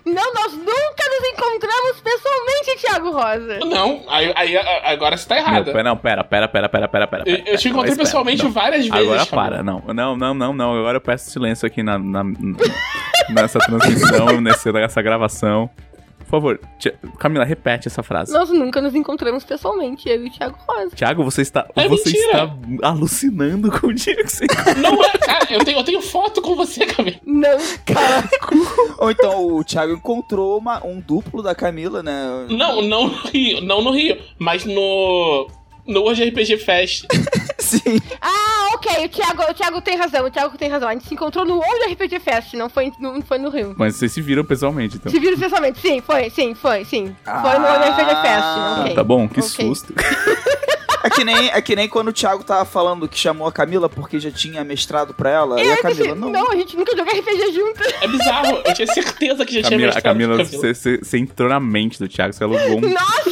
[0.04, 3.58] Não, nós nunca nos encontramos pessoalmente, Thiago Rosa.
[3.64, 5.72] Não, aí, aí agora você tá Meu, errada.
[5.72, 7.22] pera, não, pera, pera, pera, pera, pera, pera.
[7.24, 8.50] Eu- eu te encontrei espera, pessoalmente não.
[8.50, 9.50] várias vezes, Agora Camila.
[9.50, 9.80] para, não.
[9.94, 10.78] Não, não, não, não.
[10.80, 12.24] Agora eu peço silêncio aqui na, na-
[13.30, 15.70] nessa transmissão, nessa, nessa gravação.
[16.24, 18.32] Por favor, Tia- Camila, repete essa frase.
[18.32, 20.96] Nós nunca nos encontramos pessoalmente, eu e o Thiago Rosa.
[20.96, 22.44] Tiago, você está, É você mentira.
[22.44, 24.46] está alucinando com o dia que você.
[24.80, 27.16] Não é, cara, eu tenho, eu tenho foto com você, Camila.
[27.24, 27.58] Não,
[28.98, 32.46] Ou então o Thiago encontrou uma, um duplo da Camila, né?
[32.48, 35.46] Não, não no Rio, não no Rio, mas no.
[35.86, 37.04] No Hoje RPG Fest.
[37.58, 38.00] Sim.
[38.20, 40.88] Ah, ok, o Thiago, o Thiago tem razão, o Thiago tem razão.
[40.88, 43.74] A gente se encontrou no Old RPG Fest, não foi, não foi no Rio.
[43.76, 45.10] Mas vocês se viram pessoalmente, então.
[45.10, 45.78] Se viram pessoalmente?
[45.80, 47.14] Sim, foi, sim, foi, sim.
[47.24, 48.94] Foi no Old RPG Fest, Ah, ok.
[48.94, 49.50] Tá bom, que Ok.
[49.50, 49.92] susto.
[51.04, 53.90] É que, nem, é que nem quando o Thiago tava falando que chamou a Camila
[53.90, 55.60] porque já tinha mestrado pra ela.
[55.60, 56.30] E a Camila, não.
[56.30, 57.82] Não, a gente nunca jogou RPG junto.
[58.00, 60.96] É bizarro, eu tinha certeza que já tinha Camila, a mestrado Camila, com você, você,
[61.02, 63.30] você entrou na mente do Thiago, você alugou um Nossa,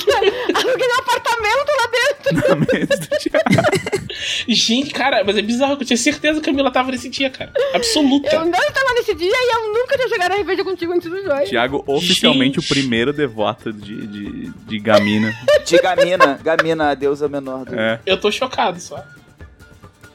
[1.22, 2.48] apartamento lá dentro.
[2.48, 4.02] na mente do Thiago.
[4.48, 7.30] Gente, cara, mas é bizarro que eu tinha certeza que a Camila tava nesse dia,
[7.30, 7.52] cara.
[7.74, 8.28] Absoluta.
[8.34, 11.44] Eu não estava nesse dia e eu nunca tinha jogado RPG contigo antes do jogo.
[11.44, 12.66] Tiago, oficialmente Gente.
[12.66, 15.34] o primeiro devoto de, de, de Gamina.
[15.64, 17.78] De Gamina, Gamina, a deusa menor do.
[17.78, 19.02] É, Eu tô chocado só.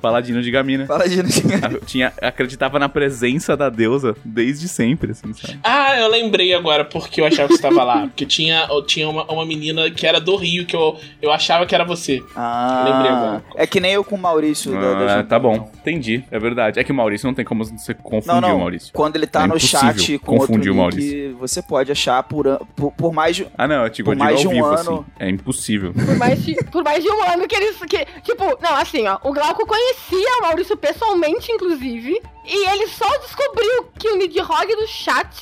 [0.01, 0.85] Paladino de Gamina.
[0.85, 5.59] Fala de Eu Tinha, acreditava na presença da deusa desde sempre, assim, sabe?
[5.64, 8.08] Ah, eu lembrei agora porque eu achava que você tava lá.
[8.17, 11.76] Porque tinha, tinha uma, uma menina que era do Rio que eu, eu achava que
[11.76, 12.22] era você.
[12.35, 13.43] Ah, Lembrei agora.
[13.56, 15.69] É que nem eu com o Maurício da, da Ah, tá bom, então.
[15.82, 16.24] entendi.
[16.32, 16.80] É verdade.
[16.80, 18.56] É que o Maurício não tem como você confundir Não, não.
[18.58, 18.92] o Maurício.
[18.93, 21.38] Quando ele tá É no chat com outro confundir o nick, Maurício.
[21.38, 22.45] você pode achar por,
[22.76, 23.48] por, por mais de...
[23.58, 25.06] Ah, não, eu te Por digo mais ao de um vivo, ano- assim.
[25.19, 25.93] É impossível.
[25.93, 27.77] Por mais, de, por mais de um ano que eles.
[27.88, 29.17] Que, tipo, não, assim, ó.
[29.24, 32.22] O Glauco conhecia o Maurício pessoalmente, inclusive.
[32.45, 35.40] E ele só descobriu que o Nidhogg do chat,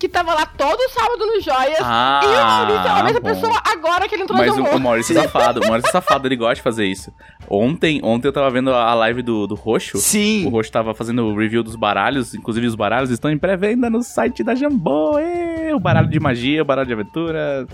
[0.00, 1.78] que tava lá todo sábado no Joias.
[1.82, 3.28] Ah, e o Maurício é a mesma bom.
[3.28, 4.76] pessoa agora que ele entrou Mas no o, Jambô.
[4.76, 7.12] o Maurício é safado, o Maurício é safado, ele gosta de fazer isso.
[7.48, 9.98] Ontem, ontem eu tava vendo a live do, do Roxo.
[9.98, 10.46] Sim.
[10.46, 14.02] O Roxo tava fazendo o review dos baralhos, inclusive os baralhos estão em pré-venda no
[14.02, 15.18] site da Jambô.
[15.18, 17.66] ê, O baralho de magia, o baralho de aventura.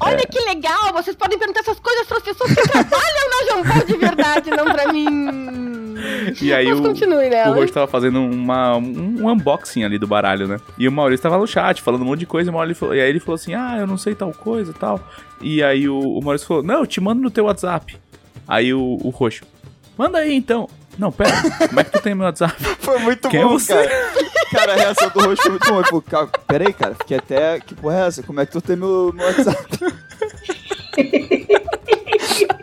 [0.00, 3.96] Olha que legal, vocês podem perguntar essas coisas pras pessoas que trabalham na Jambô de
[3.98, 5.83] verdade, não pra mim.
[6.40, 7.52] E aí Mas o, continue o.
[7.54, 10.58] Roxo tava fazendo uma, um, um unboxing ali do baralho, né?
[10.78, 12.94] E o Maurício tava no chat falando um monte de coisa, e, o Maurício falou-
[12.94, 15.00] e aí ele falou assim: Ah, eu não sei tal coisa e tal.
[15.40, 17.96] E aí o, o Maurício falou: Não, eu te mando no teu WhatsApp.
[18.46, 19.44] Aí o, o Roxo,
[19.96, 20.68] manda aí então.
[20.96, 21.32] Não, pera,
[21.68, 22.54] como é que tu tem meu WhatsApp?
[22.78, 23.74] Foi muito Quem é bom, você?
[23.74, 23.90] cara.
[24.52, 25.82] Cara, a reação do rosto foi muito boa.
[25.82, 27.58] Tipo, cara, peraí, cara, fiquei até...
[27.58, 28.22] Que porra é essa?
[28.22, 29.66] Como é que tu tem meu, meu WhatsApp?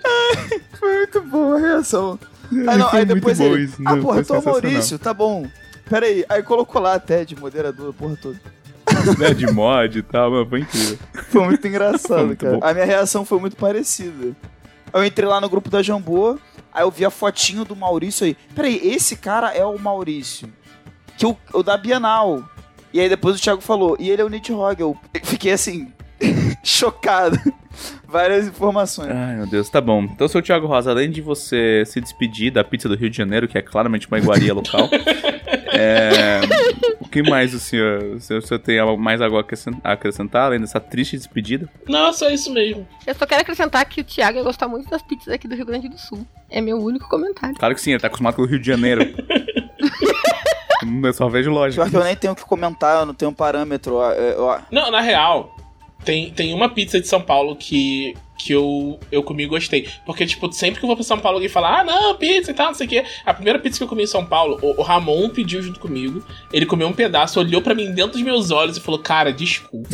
[0.06, 2.20] Ai, foi muito boa a reação.
[2.52, 3.64] Aí, não, aí depois ele...
[3.64, 4.62] isso, ah, não, porra, eu tô o sensacional.
[4.62, 5.48] Maurício, tá bom.
[5.90, 8.40] Peraí, aí colocou lá até de moderador, porra toda.
[9.18, 11.00] né, de mod e tal, mano, foi incrível.
[11.30, 12.58] Foi muito engraçado, Foi muito cara.
[12.58, 12.66] bom.
[12.66, 14.36] A minha reação foi muito parecida.
[14.94, 16.38] Eu entrei lá no grupo da Jambô,
[16.74, 18.36] aí eu vi a fotinho do Maurício aí.
[18.54, 20.52] Peraí, esse cara é o Maurício.
[21.18, 22.44] Que o, o da Bienal.
[22.94, 24.82] E aí depois o Thiago falou, e ele é o Nidhogg.
[24.82, 25.92] Eu fiquei assim,
[26.64, 27.40] chocado.
[28.08, 29.10] Várias informações.
[29.12, 30.04] Ai, meu Deus, tá bom.
[30.04, 33.48] Então, seu Thiago Rosa, além de você se despedir da pizza do Rio de Janeiro,
[33.48, 34.90] que é claramente uma iguaria local,
[35.74, 36.42] é,
[37.00, 39.80] o que mais o senhor, o senhor, o senhor tem algo mais algo a acrescen-
[39.84, 41.70] a acrescentar, além dessa triste despedida?
[41.88, 42.86] Não, só isso mesmo.
[43.08, 45.66] Eu só quero acrescentar que o Thiago ia gostar muito das pizzas aqui do Rio
[45.66, 46.26] Grande do Sul.
[46.50, 47.56] É meu único comentário.
[47.56, 49.02] Claro que sim, ele tá acostumado com o Rio de Janeiro.
[51.04, 51.84] eu só vejo lógica.
[51.84, 53.96] Pior que eu nem tenho o que comentar, eu não tenho parâmetro.
[53.96, 54.60] ó, é, ó.
[54.72, 55.56] Não, na real,
[56.04, 59.88] tem, tem uma pizza de São Paulo que, que eu, eu comi e gostei.
[60.06, 62.54] Porque, tipo, sempre que eu vou pra São Paulo, alguém fala, ah, não, pizza e
[62.54, 63.04] tal, não sei o quê.
[63.26, 66.24] A primeira pizza que eu comi em São Paulo, o, o Ramon pediu junto comigo.
[66.52, 69.90] Ele comeu um pedaço, olhou pra mim dentro dos meus olhos e falou, cara, desculpa.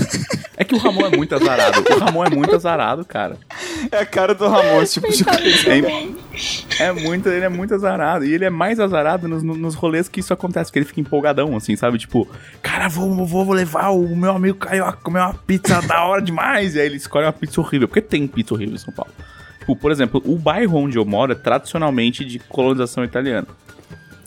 [0.59, 1.83] É que o Ramon é muito azarado.
[1.87, 3.37] O Ramon é muito azarado, cara.
[3.91, 5.69] É a cara do Ramon, esse tipo de coisa.
[6.79, 8.25] É, é muito, ele é muito azarado.
[8.25, 11.55] E ele é mais azarado nos, nos rolês que isso acontece, que ele fica empolgadão,
[11.55, 11.99] assim, sabe?
[11.99, 12.27] Tipo,
[12.59, 16.73] cara, vou, vou, vou levar o meu amigo Carioca comer uma pizza da hora demais.
[16.73, 17.87] E aí ele escolhe uma pizza horrível.
[17.87, 19.11] Porque tem pizza horrível em São Paulo.
[19.59, 23.47] Tipo, por exemplo, o bairro onde eu moro é tradicionalmente de colonização italiana.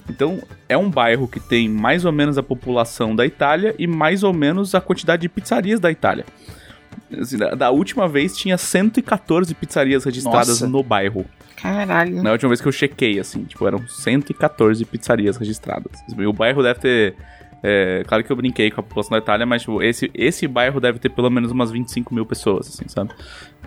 [0.09, 4.25] Então, é um bairro que tem mais ou menos a população da Itália e mais
[4.25, 6.27] ou menos a quantidade de pizzarias da Itália.
[7.17, 10.69] Assim, da, da última vez tinha 114 pizzarias registradas Nossa.
[10.69, 11.25] no bairro.
[11.57, 12.23] Caralho.
[12.23, 15.93] Na última vez que eu chequei, assim, tipo, eram 114 pizzarias registradas.
[16.27, 17.15] O bairro deve ter.
[17.63, 20.81] é, claro que eu brinquei com a população da Itália, mas tipo, esse, esse bairro
[20.81, 23.13] deve ter pelo menos umas 25 mil pessoas, assim, sabe?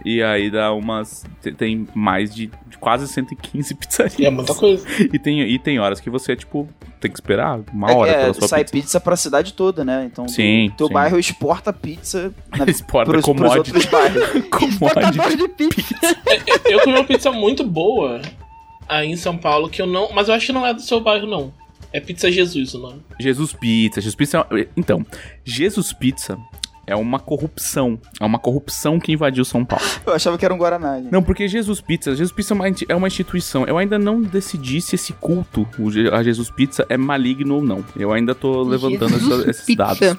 [0.06, 1.23] E aí dá umas.
[1.41, 2.49] te- Tem mais de,
[2.80, 4.19] quase 115 pizzarias.
[4.19, 4.85] E é muita coisa.
[5.14, 6.67] E tem, e tem horas que você, tipo,
[6.99, 8.72] tem que esperar uma É, hora é, pela sua sai pizza.
[8.73, 8.99] pizza.
[8.99, 10.09] pra cidade toda, né?
[10.11, 10.93] Então, Sim, teu, sim.
[10.93, 13.72] bairro exporta pizza na, Exporta pros, pros commodity.
[13.72, 14.23] outros bairros.
[15.38, 16.17] De pizza.
[16.65, 18.22] Eu comi uma pizza muito boa
[18.88, 20.11] aí em São Paulo, que eu não.
[20.14, 21.53] Mas eu acho que não é do seu bairro, não.
[21.91, 23.01] É Pizza Jesus o nome.
[23.19, 24.01] Jesus Pizza.
[24.01, 24.67] Jesus Pizza é...
[24.75, 25.06] Então,
[25.45, 26.38] Jesus Pizza
[26.86, 28.00] é uma corrupção.
[28.20, 29.86] É uma corrupção que invadiu São Paulo.
[30.06, 30.98] Eu achava que era um Guaraná.
[31.00, 31.12] gente.
[31.12, 33.66] Não, porque Jesus Pizza, Jesus Pizza é uma, é instituição.
[33.66, 35.68] Eu ainda não decidi se esse culto,
[36.12, 37.84] a Jesus Pizza, é maligno ou não.
[37.95, 39.78] Eu ainda tô levantando essa- esses Pizza.
[39.84, 40.18] dados.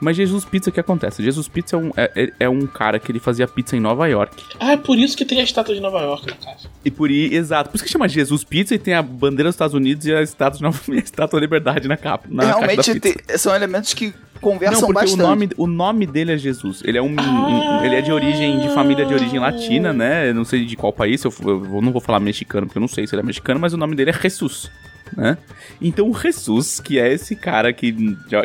[0.00, 1.20] Mas Jesus Pizza, o que acontece?
[1.24, 4.06] Jesus Pizza é um, é, é- é um cara que ele fazia pizza em Nova
[4.06, 4.44] York.
[4.60, 6.70] Ah, é por isso que tem a estátua de Nova York, no caso.
[6.84, 7.70] E por aí, exato.
[7.70, 10.22] Por isso que chama Jesus Pizza e tem a bandeira dos Estados Unidos e a
[10.22, 12.28] estátua, de Nova- a estátua da Liberdade na capa.
[12.30, 13.18] Na caixa da Realmente pizza.
[13.26, 15.20] te- são elementos que conversam Não, porque bastante.
[15.22, 16.82] o nome, o nome dele é Jesus.
[16.84, 20.30] Ele é um, um- ele é de origem de família de origem latina, né?
[20.30, 22.88] Eu não sei de qual país, eu, eu não vou falar mexicano porque eu não
[22.88, 24.70] sei se ele é mexicano, mas o nome dele é Jesus.
[25.16, 25.38] Né?
[25.80, 27.94] Então o Jesus, que é esse cara que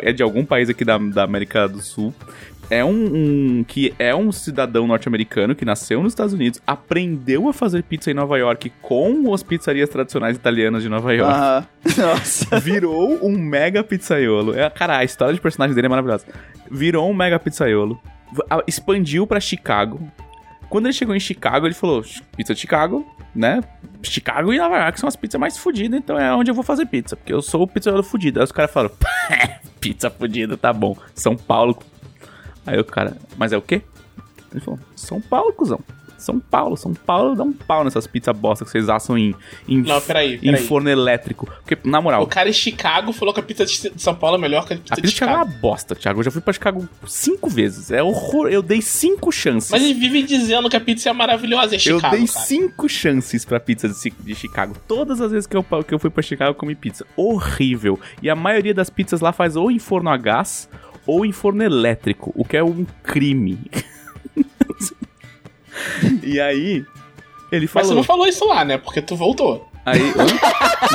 [0.02, 2.14] é de algum país aqui da, da América do Sul,
[2.70, 2.90] é um,
[3.60, 8.10] um- que é um cidadão norte-americano que nasceu nos Estados Unidos, aprendeu a fazer pizza
[8.10, 11.32] em Nova York com as pizzarias tradicionais italianas de Nova York.
[11.32, 11.66] Aham.
[11.98, 12.58] Nossa.
[12.60, 14.54] Virou um mega pizzaiolo.
[14.54, 16.26] É, cara, a história de personagem dele é maravilhosa.
[16.70, 18.00] Virou um mega pizzaiolo.
[18.66, 20.00] Expandiu pra Chicago.
[20.68, 22.02] Quando ele chegou em Chicago, ele falou:
[22.36, 23.60] pizza de Chicago, né?
[24.02, 26.86] Chicago e Nova York são as pizzas mais fodidas, então é onde eu vou fazer
[26.86, 27.14] pizza.
[27.16, 28.40] Porque eu sou o pizzaiolo fudido.
[28.40, 28.94] Aí os caras falaram:
[29.78, 30.96] pizza fodida, tá bom.
[31.14, 31.78] São Paulo.
[32.66, 33.82] Aí o cara, mas é o quê?
[34.52, 35.80] Ele falou: São Paulo, cuzão.
[36.16, 39.34] São Paulo, São Paulo dá um pau nessas pizzas bosta que vocês assam em,
[39.68, 40.62] em, Não, peraí, em peraí.
[40.66, 41.44] forno elétrico.
[41.62, 44.40] Porque, na moral, O cara em Chicago falou que a pizza de São Paulo é
[44.40, 45.50] melhor que a pizza a pizza de Chicago é Chicago.
[45.52, 46.20] uma bosta, Thiago.
[46.20, 47.90] Eu já fui pra Chicago cinco vezes.
[47.90, 48.48] É horror.
[48.48, 49.70] Eu dei cinco chances.
[49.70, 52.46] Mas eles vivem dizendo que a pizza é maravilhosa em eu Chicago, dei cara.
[52.46, 54.74] cinco chances pra pizza de, de Chicago.
[54.88, 57.04] Todas as vezes que eu, que eu fui pra Chicago, eu comi pizza.
[57.16, 58.00] Horrível.
[58.22, 60.70] E a maioria das pizzas lá faz ou em forno a gás
[61.06, 63.58] ou em forno elétrico, o que é um crime.
[66.22, 66.84] e aí,
[67.50, 67.88] ele Mas falou.
[67.88, 68.78] você não falou isso lá, né?
[68.78, 69.68] Porque tu voltou.
[69.86, 70.00] Aí,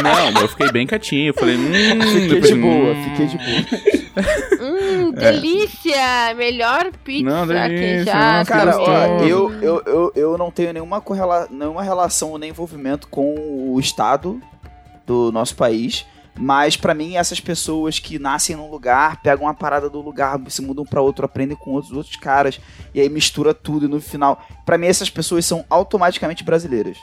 [0.02, 1.28] não, eu fiquei bem quietinho.
[1.30, 3.04] Eu falei, hum, Fiquei de boa, hum.
[3.04, 4.60] fiquei de boa.
[4.60, 6.34] Hum, delícia!
[6.36, 8.38] Melhor pizza Não, que delícia, já.
[8.40, 8.92] nossa, Cara, gostoso.
[8.92, 13.36] ó, eu, eu, eu, eu não tenho nenhuma, correla nenhuma relação nem envolvimento com
[13.74, 14.42] o estado
[15.06, 16.04] do nosso país.
[16.40, 20.61] Mas pra mim, essas pessoas que nascem num lugar, pegam uma parada do lugar, se
[20.61, 22.61] mudam pra outro, aprendem com outros outros caras,
[22.93, 24.42] e aí mistura tudo e no final.
[24.66, 26.98] Pra mim, essas pessoas são automaticamente brasileiras.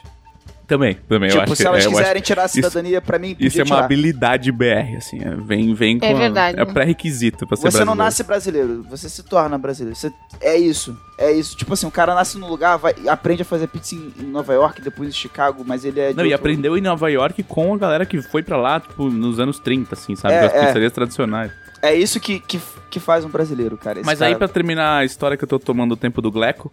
[0.66, 1.28] Também, também.
[1.30, 3.36] eu tipo, acho se que, elas é, eu acho quiserem tirar a cidadania, pra mim,
[3.38, 3.84] Isso é uma tirar.
[3.84, 5.20] habilidade BR, assim.
[5.22, 6.04] é, vem, vem com.
[6.06, 6.60] É a- verdade.
[6.60, 7.96] É pré-requisito pra ser Você não brasileiro.
[8.04, 9.96] nasce brasileiro, você se torna brasileiro.
[9.96, 11.56] Você- é isso, é isso.
[11.56, 14.52] Tipo assim, o cara nasce num lugar, vai, aprende a fazer pizza em, em Nova
[14.52, 17.74] York, depois em Chicago, mas ele é de Não, e aprendeu em Nova York com
[17.74, 20.34] a galera que foi pra lá, tipo, nos anos 30, assim, sabe?
[20.34, 20.66] É, Das é.
[20.66, 21.52] pizzarias tradicionais.
[21.80, 24.00] É isso que, que, que faz um brasileiro, cara.
[24.00, 26.32] Esse Mas cara- aí, pra terminar a história que eu tô tomando o tempo do
[26.32, 26.72] Gleco,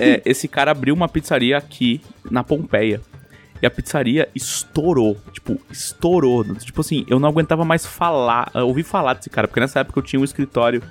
[0.00, 2.00] é, esse cara abriu uma pizzaria aqui,
[2.30, 3.00] na Pompeia.
[3.60, 5.16] E a pizzaria estourou.
[5.32, 6.44] Tipo, estourou.
[6.56, 9.46] Tipo assim, eu não aguentava mais falar, ouvir falar desse cara.
[9.46, 10.82] Porque nessa época eu tinha um escritório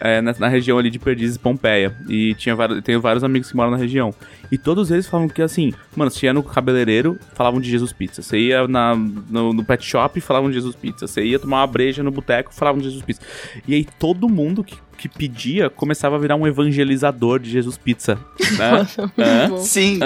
[0.00, 1.96] é, na, na região ali de Perdizes, Pompeia.
[2.08, 4.14] E tinha vários, tenho vários amigos que moram na região.
[4.50, 8.22] E todos eles falavam que assim, mano, você ia no cabeleireiro, falavam de Jesus Pizza.
[8.22, 11.06] Você ia na, no, no pet shop, falavam de Jesus Pizza.
[11.06, 13.20] Você ia tomar uma breja no boteco, falavam de Jesus Pizza.
[13.66, 18.18] E aí todo mundo que, que pedia começava a virar um evangelizador de Jesus Pizza.
[18.56, 18.86] Né?
[19.60, 19.98] Sim.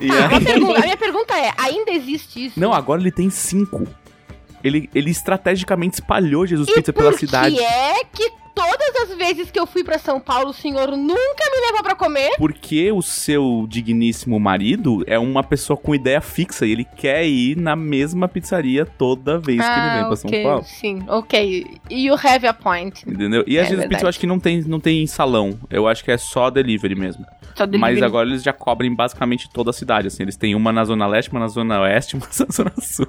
[0.00, 2.58] E Tá, a, minha pergunta, a minha pergunta é: ainda existe isso?
[2.58, 3.86] Não, agora ele tem cinco.
[4.64, 7.54] Ele, ele estrategicamente espalhou Jesus e Pizza pela por cidade.
[7.54, 11.44] que é que todas as vezes que eu fui pra São Paulo, o senhor nunca
[11.50, 12.30] me levou pra comer?
[12.38, 17.54] Porque o seu digníssimo marido é uma pessoa com ideia fixa e ele quer ir
[17.56, 20.64] na mesma pizzaria toda vez que ele vem pra São Ah, Paulo.
[20.64, 21.66] Sim, ok.
[21.90, 23.04] You have a point.
[23.06, 23.44] Entendeu?
[23.46, 23.88] E É Jesus verdade.
[23.90, 25.58] Pizza eu acho que não tem, não tem salão.
[25.70, 27.24] Eu acho que é só delivery mesmo.
[27.54, 27.94] Só delivery.
[27.94, 30.06] Mas agora eles já cobrem basicamente toda a cidade.
[30.08, 33.06] Assim, eles têm uma na Zona Leste, uma na Zona Oeste, uma na Zona Sul.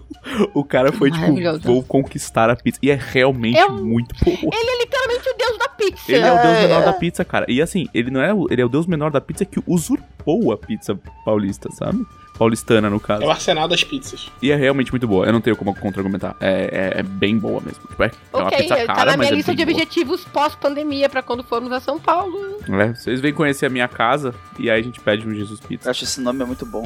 [0.54, 1.26] O cara foi tipo,
[1.62, 2.80] vou conquistar a pizza.
[2.84, 4.38] E é realmente É muito boa.
[4.38, 6.12] Ele é literalmente o deus da pizza.
[6.12, 7.46] Ele é o deus É, menor da pizza, cara.
[7.48, 10.52] E assim, ele não é o, ele é o deus menor da pizza que usurpou
[10.52, 12.06] a pizza paulista, sabe?
[12.38, 13.24] Paulistana, no caso.
[13.24, 14.30] É o arsenal das pizzas.
[14.44, 15.26] E é realmente muito boa.
[15.26, 16.36] Eu não tenho como contra-argumentar.
[16.40, 17.82] É, é, é bem boa mesmo.
[17.88, 19.74] Tipo, é, é uma Ok, pizza tá cara, na mas minha é lista de boa.
[19.74, 22.60] objetivos pós-pandemia pra quando formos a São Paulo.
[22.70, 25.68] É, vocês vêm conhecer a minha casa e aí a gente pede um Jesus Eu
[25.68, 25.90] Pizza.
[25.90, 26.84] acho esse nome é muito bom.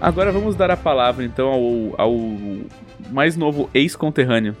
[0.00, 2.12] Agora vamos dar a palavra então ao, ao
[3.14, 4.56] mais novo ex-conterrâneo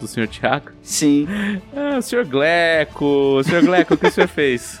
[0.00, 0.70] do senhor Tiago.
[0.82, 1.26] Sim.
[1.74, 3.42] Ah, o senhor Gleco.
[3.44, 4.80] Senhor Gleco, o que o senhor fez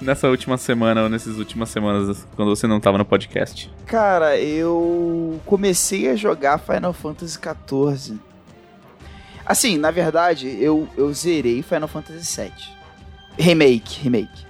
[0.00, 3.70] nessa última semana ou nessas últimas semanas quando você não tava no podcast?
[3.86, 8.18] Cara, eu comecei a jogar Final Fantasy XIV.
[9.46, 12.52] Assim, na verdade, eu, eu zerei Final Fantasy VII.
[13.38, 14.46] Remake, remake.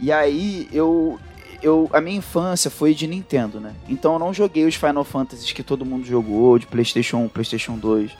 [0.00, 1.18] E aí, eu,
[1.62, 1.88] eu...
[1.92, 3.74] A minha infância foi de Nintendo, né?
[3.88, 7.76] Então eu não joguei os Final Fantasies que todo mundo jogou, de Playstation 1, Playstation
[7.76, 8.10] 2.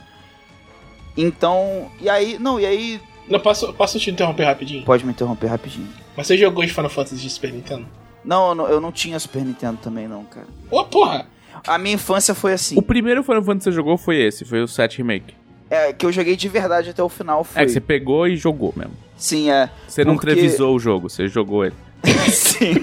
[1.16, 1.90] Então...
[2.00, 2.38] E aí...
[2.38, 3.00] Não, e aí...
[3.28, 4.84] Não, posso, posso te interromper rapidinho?
[4.84, 5.88] Pode me interromper rapidinho.
[6.16, 7.86] Mas você jogou os Final Fantasy de Super Nintendo?
[8.24, 10.46] Não, eu não, eu não tinha Super Nintendo também, não, cara.
[10.70, 11.26] Ô, porra!
[11.66, 12.78] A minha infância foi assim.
[12.78, 15.34] O primeiro Final Fantasy que você jogou foi esse, foi o 7 Remake.
[15.70, 17.62] É, que eu joguei de verdade até o final foi.
[17.62, 18.94] É que você pegou e jogou mesmo.
[19.16, 19.68] Sim, é.
[19.86, 21.74] Você não Porque- trevisou o jogo, você jogou ele.
[22.32, 22.74] Sim.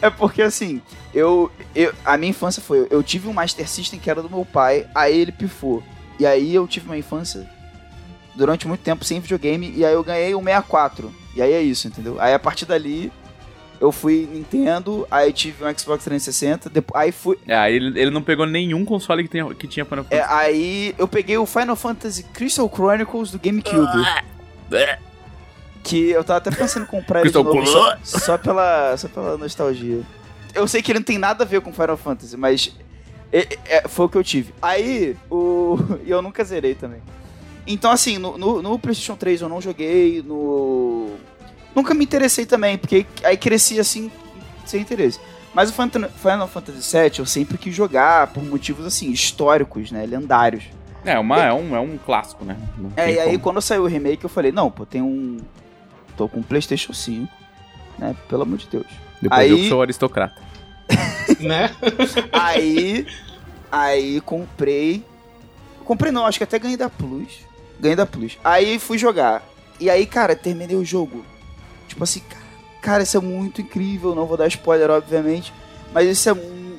[0.00, 0.80] é porque assim,
[1.14, 1.92] eu, eu.
[2.04, 2.86] A minha infância foi.
[2.90, 5.82] Eu tive um Master System que era do meu pai, aí ele pifou.
[6.18, 7.48] E aí eu tive uma infância
[8.34, 11.12] durante muito tempo sem videogame, e aí eu ganhei um 64.
[11.36, 12.16] E aí é isso, entendeu?
[12.20, 13.12] Aí a partir dali.
[13.80, 17.36] eu fui Nintendo, aí tive um Xbox 360, depois, aí fui.
[17.46, 20.34] É, aí ele, ele não pegou nenhum console que, tenha, que tinha Final É, Fantasy.
[20.34, 24.04] aí eu peguei o Final Fantasy Crystal Chronicles do GameCube.
[25.84, 29.36] Que eu tava até pensando em comprar ele de novo, só, só pela, só pela
[29.36, 30.00] nostalgia.
[30.54, 32.74] Eu sei que ele não tem nada a ver com Final Fantasy, mas
[33.32, 34.54] é- é- foi o que eu tive.
[34.62, 35.76] Aí, o.
[36.06, 37.02] E eu nunca zerei também.
[37.66, 41.10] Então, assim, no, no, no PlayStation 3 eu não joguei, no.
[41.74, 44.10] Nunca me interessei também, porque aí cresci assim,
[44.64, 45.18] sem interesse.
[45.52, 50.04] Mas o Final Fantasy VII eu sempre quis jogar por motivos assim, históricos, né?
[50.06, 50.64] Lendários.
[51.04, 52.56] É, uma, é, um, é um clássico, né?
[52.96, 53.40] É, e aí como.
[53.40, 55.38] quando saiu o remake eu falei, não, pô, tem um.
[56.16, 57.32] Tô com um PlayStation 5,
[57.98, 58.14] né?
[58.28, 58.86] Pelo amor de Deus.
[59.20, 60.40] Depois aí- eu sou aristocrata.
[61.40, 61.70] né?
[62.32, 63.06] Aí.
[63.70, 65.04] Aí comprei.
[65.84, 67.40] Comprei não, acho que até ganhei da Plus.
[67.80, 68.38] Ganhei da Plus.
[68.44, 69.42] Aí fui jogar.
[69.80, 71.24] E aí, cara, terminei o jogo.
[71.88, 72.36] Tipo assim, ca-
[72.80, 74.14] cara, isso é muito incrível.
[74.14, 75.52] Não vou dar spoiler, obviamente.
[75.92, 76.78] Mas isso é mu-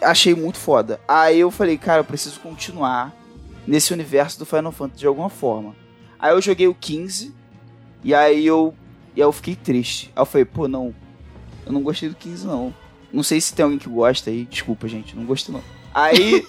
[0.00, 1.00] Achei muito foda.
[1.08, 3.12] Aí eu falei, cara, eu preciso continuar
[3.66, 5.74] nesse universo do Final Fantasy de alguma forma.
[6.18, 7.34] Aí eu joguei o 15.
[8.04, 8.74] E aí eu.
[9.16, 10.10] E aí eu fiquei triste.
[10.14, 10.94] Aí eu falei, pô, não.
[11.66, 12.72] Eu não gostei do 15, não.
[13.12, 14.44] Não sei se tem alguém que gosta aí.
[14.44, 15.16] Desculpa, gente.
[15.16, 15.62] Não gostei, não.
[15.94, 16.46] Aí.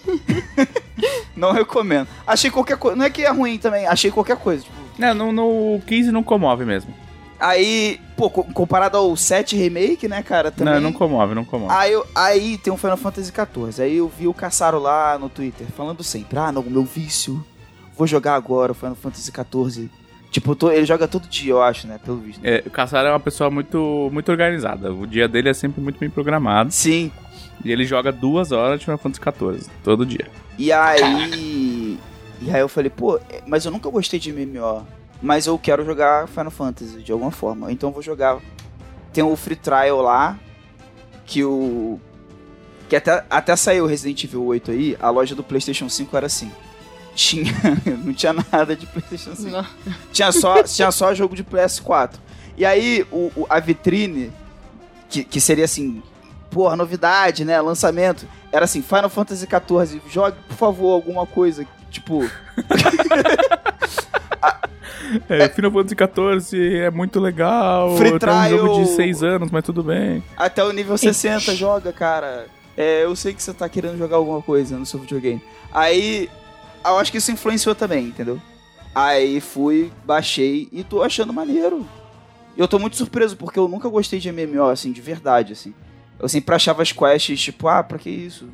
[1.36, 2.08] não recomendo.
[2.26, 2.96] Achei qualquer coisa.
[2.98, 3.86] Não é que é ruim também.
[3.88, 4.64] Achei qualquer coisa.
[4.64, 6.94] Tipo, É, no, no 15 não comove mesmo.
[7.40, 10.52] aí, pô, co- comparado ao 7 Remake, né, cara?
[10.52, 10.74] Também.
[10.76, 11.74] Não, não comove, não comove.
[11.74, 13.82] Aí, eu- aí tem um Final Fantasy XIV.
[13.84, 17.44] Aí eu vi o Caçaro lá no Twitter falando sempre: Ah, não, meu vício.
[17.98, 19.90] Vou jogar agora o Final Fantasy XIV.
[20.32, 22.00] Tipo, tô- ele joga todo dia, eu acho, né?
[22.04, 22.40] Pelo visto.
[22.44, 24.94] É, o Caçar é uma pessoa muito, muito organizada.
[24.94, 26.72] O dia dele é sempre muito bem programado.
[26.72, 27.12] Sim.
[27.66, 29.22] E ele joga duas horas de Final Fantasy
[29.60, 30.28] XIV, todo dia.
[30.58, 31.98] E aí.
[32.42, 34.86] E aí eu falei, pô, mas eu nunca gostei de MMO.
[35.22, 37.72] Mas eu quero jogar Final Fantasy de alguma forma.
[37.72, 38.38] Então eu vou jogar.
[39.12, 40.38] Tem o Free Trial lá.
[41.26, 42.00] Que o.
[42.88, 46.26] Que até, até saiu o Resident Evil 8 aí, a loja do PlayStation 5 era
[46.26, 46.52] assim.
[47.20, 47.52] Tinha.
[48.06, 49.50] Não tinha nada de PlayStation 5.
[49.52, 49.66] Não.
[50.14, 52.12] Tinha só, tinha só jogo de PS4.
[52.58, 54.32] E aí, o, o- a vitrine,
[55.10, 56.02] que, que seria assim,
[56.50, 57.60] porra, novidade, né?
[57.60, 58.26] Lançamento.
[58.54, 61.66] Era assim, Final Fantasy XIV, jogue, por favor, alguma coisa.
[61.92, 62.24] Tipo,
[65.28, 65.96] É, Final Fantasy
[66.50, 67.98] XIV é muito legal.
[67.98, 68.50] Free é um trial.
[68.50, 70.24] jogo de seis anos, mas tudo bem.
[70.38, 72.46] até o nível 60 joga, cara.
[72.78, 75.42] É, eu sei que você tá querendo jogar alguma coisa no seu videogame.
[75.74, 76.30] Aí,
[76.86, 78.42] eu acho que isso influenciou também, entendeu?
[78.94, 81.88] Aí fui, baixei e tô achando maneiro.
[82.58, 85.74] Eu tô muito surpreso, porque eu nunca gostei de MMO, assim, de verdade, assim.
[86.20, 88.50] Eu sempre achava as quests, tipo, ah, pra que isso?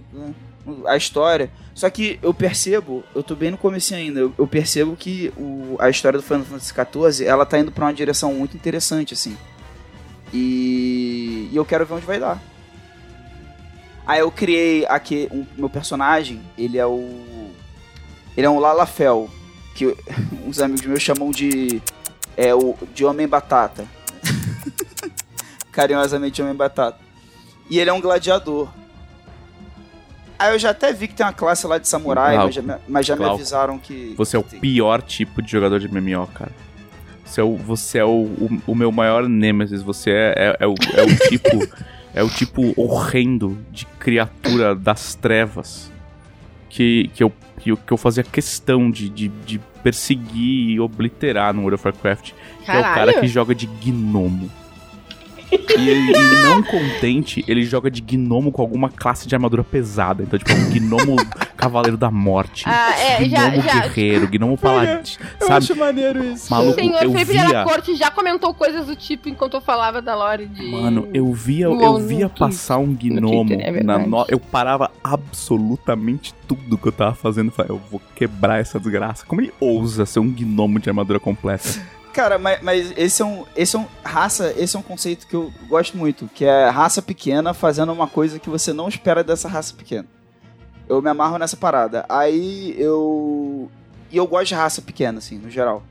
[0.86, 1.50] A história.
[1.74, 5.76] Só que eu percebo, eu tô bem no começo ainda, eu, eu percebo que o,
[5.80, 9.36] a história do Final Fantasy XIV, ela tá indo pra uma direção muito interessante, assim.
[10.32, 12.42] E, e eu quero ver onde vai dar.
[14.06, 17.45] Aí eu criei aqui um meu personagem, ele é o
[18.36, 19.30] ele é um Lalafel,
[19.74, 19.86] que
[20.46, 21.82] uns amigos meus chamam de
[22.38, 23.86] é o de homem batata.
[25.72, 27.00] Carinhosamente homem batata.
[27.70, 28.70] E ele é um gladiador.
[30.38, 32.76] Aí eu já até vi que tem uma classe lá de samurai, mas já, me,
[32.88, 36.52] mas já me avisaram que Você é o pior tipo de jogador de MMO, cara.
[37.24, 39.82] Você é o, você é o, o, o meu maior nêmesis.
[39.82, 41.86] Você é, é, é o, é o tipo.
[42.14, 45.92] é o tipo horrendo de criatura das trevas.
[46.76, 51.54] Que, que, eu, que, eu, que eu fazia questão de, de, de perseguir e obliterar
[51.54, 52.34] no World of Warcraft.
[52.66, 53.22] Que é o cara Caralho.
[53.22, 54.52] que joga de gnomo.
[55.52, 60.24] E ele, e não contente, ele joga de gnomo com alguma classe de armadura pesada.
[60.24, 61.16] Então, tipo, é um gnomo
[61.58, 62.64] cavaleiro da morte.
[62.68, 63.80] Ah, é, já, gnomo já.
[63.82, 65.02] guerreiro, gnomo paladino.
[65.40, 65.74] Sabe?
[65.76, 66.52] maneiro isso.
[66.52, 67.48] Maluco, o senhor eu Felipe via.
[67.50, 70.66] da corte já comentou coisas do tipo enquanto eu falava da lore de.
[70.72, 73.46] Mano, eu via, eu via passar um gnomo.
[73.50, 74.10] Twitter, é na verdade.
[74.10, 77.52] no- Eu parava absolutamente tudo que eu tava fazendo.
[77.52, 79.26] Falei, eu vou quebrar essa desgraça.
[79.26, 81.70] Como ele ousa ser um gnomo de armadura completa?
[82.16, 83.46] Cara, mas, mas esse é um.
[83.58, 83.86] Esse é um.
[84.02, 88.08] Raça, esse é um conceito que eu gosto muito, que é raça pequena fazendo uma
[88.08, 90.08] coisa que você não espera dessa raça pequena.
[90.88, 92.06] Eu me amarro nessa parada.
[92.08, 93.70] Aí eu.
[94.10, 95.84] E eu gosto de raça pequena, assim, no geral.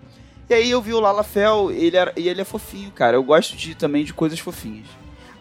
[0.49, 3.19] E aí eu vi o Lalafel, ele era, e ele é fofinho, cara.
[3.19, 4.87] Eu gosto de, também de coisas fofinhas.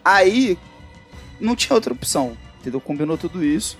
[0.04, 0.58] Aí
[1.40, 2.78] não tinha outra opção, entendeu?
[2.78, 3.78] Combinou tudo isso.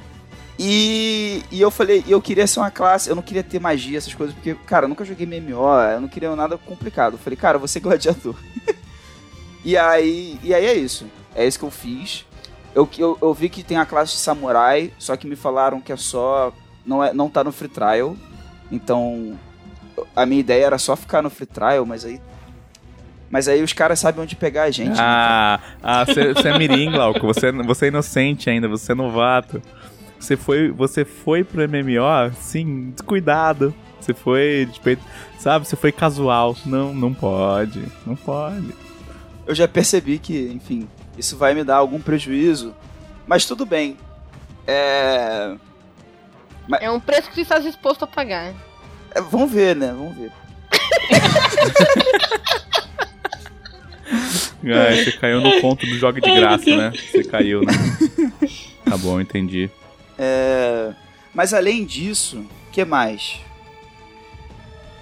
[0.59, 4.15] E, e eu falei, eu queria ser uma classe, eu não queria ter magia, essas
[4.15, 7.15] coisas, porque, cara, eu nunca joguei MMO, eu não queria nada complicado.
[7.15, 8.37] Eu falei, cara, eu vou ser gladiador.
[9.65, 11.07] e, aí, e aí é isso.
[11.35, 12.25] É isso que eu fiz.
[12.75, 15.93] Eu, eu, eu vi que tem a classe de samurai, só que me falaram que
[15.93, 16.53] é só.
[16.85, 18.17] Não, é, não tá no free trial.
[18.71, 19.39] Então,
[20.15, 22.21] a minha ideia era só ficar no free trial, mas aí.
[23.31, 24.97] Mas aí os caras sabem onde pegar a gente.
[25.01, 27.21] Ah, ah, você você é mirim, Glauco.
[27.27, 29.61] Você, você é inocente ainda, você é novato.
[30.25, 33.75] Você foi, você foi pro MMO, sim, descuidado.
[34.01, 35.03] Você foi, tipo,
[35.39, 36.57] sabe, você foi casual.
[36.65, 38.75] Não, não pode, não pode.
[39.47, 40.89] Eu já percebi que, enfim,
[41.19, 42.75] isso vai me dar algum prejuízo.
[43.27, 43.99] Mas tudo bem.
[44.67, 45.57] É.
[46.81, 48.55] É um preço que você está disposto a pagar.
[49.15, 49.89] é, Vamos ver, né?
[49.89, 50.33] Vamos ver.
[54.73, 56.93] Ah, você caiu no conto do jogo de graça, né?
[56.93, 57.73] Você caiu, né?
[58.87, 59.69] Tá bom, entendi.
[60.19, 60.95] É,
[61.35, 63.41] Mas além disso, o que mais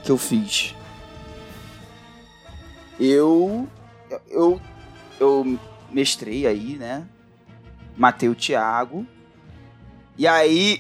[0.03, 0.75] que eu fiz?
[2.99, 3.69] Eu,
[4.31, 4.61] eu,
[5.19, 5.59] eu
[5.91, 7.07] mestrei aí, né?
[7.97, 9.07] Matei o Thiago.
[10.17, 10.79] E aí,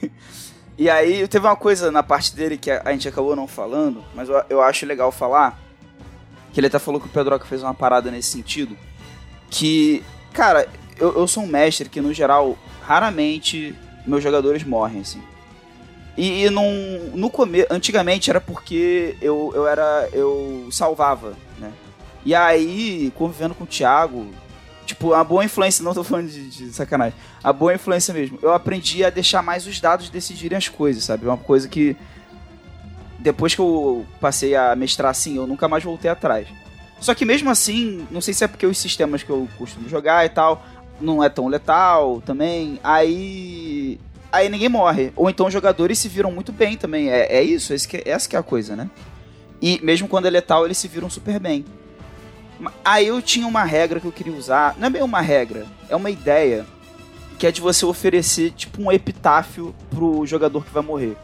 [0.76, 4.28] e aí teve uma coisa na parte dele que a gente acabou não falando, mas
[4.28, 5.60] eu, eu acho legal falar.
[6.52, 8.76] Que ele até falou que o Pedroca fez uma parada nesse sentido.
[9.50, 10.68] Que, cara,
[10.98, 12.56] eu, eu sou um mestre que, no geral,
[12.86, 13.74] raramente
[14.06, 15.22] meus jogadores morrem, assim.
[16.16, 20.08] E, e num, no começo, antigamente era porque eu, eu era.
[20.12, 21.72] eu salvava, né?
[22.24, 24.26] E aí, convivendo com o Thiago,
[24.86, 28.38] tipo, a boa influência, não tô falando de, de sacanagem, a boa influência mesmo.
[28.40, 31.26] Eu aprendi a deixar mais os dados decidirem as coisas, sabe?
[31.26, 31.96] É uma coisa que
[33.18, 36.46] depois que eu passei a mestrar assim, eu nunca mais voltei atrás.
[37.00, 40.24] Só que mesmo assim, não sei se é porque os sistemas que eu costumo jogar
[40.24, 40.64] e tal,
[41.00, 43.98] não é tão letal também, aí.
[44.32, 45.12] Aí ninguém morre.
[45.14, 47.08] Ou então os jogadores se viram muito bem também.
[47.08, 48.90] É, é isso, esse que- essa que é a coisa, né?
[49.62, 51.64] E mesmo quando é letal, eles se viram super bem.
[52.84, 54.74] Aí eu tinha uma regra que eu queria usar.
[54.78, 56.66] Não é bem uma regra, é uma ideia.
[57.38, 61.16] Que é de você oferecer, tipo, um epitáfio pro jogador que vai morrer.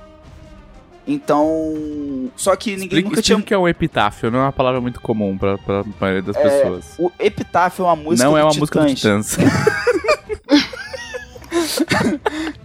[1.07, 2.31] Então.
[2.37, 3.39] Só que ninguém Explica, nunca tinha.
[3.39, 6.37] o que é um epitáfio, não é uma palavra muito comum pra, pra maioria das
[6.37, 6.95] É, pessoas.
[6.99, 9.31] O epitáfio é uma música Não é uma música do Titãs.
[9.37, 9.61] Titãs.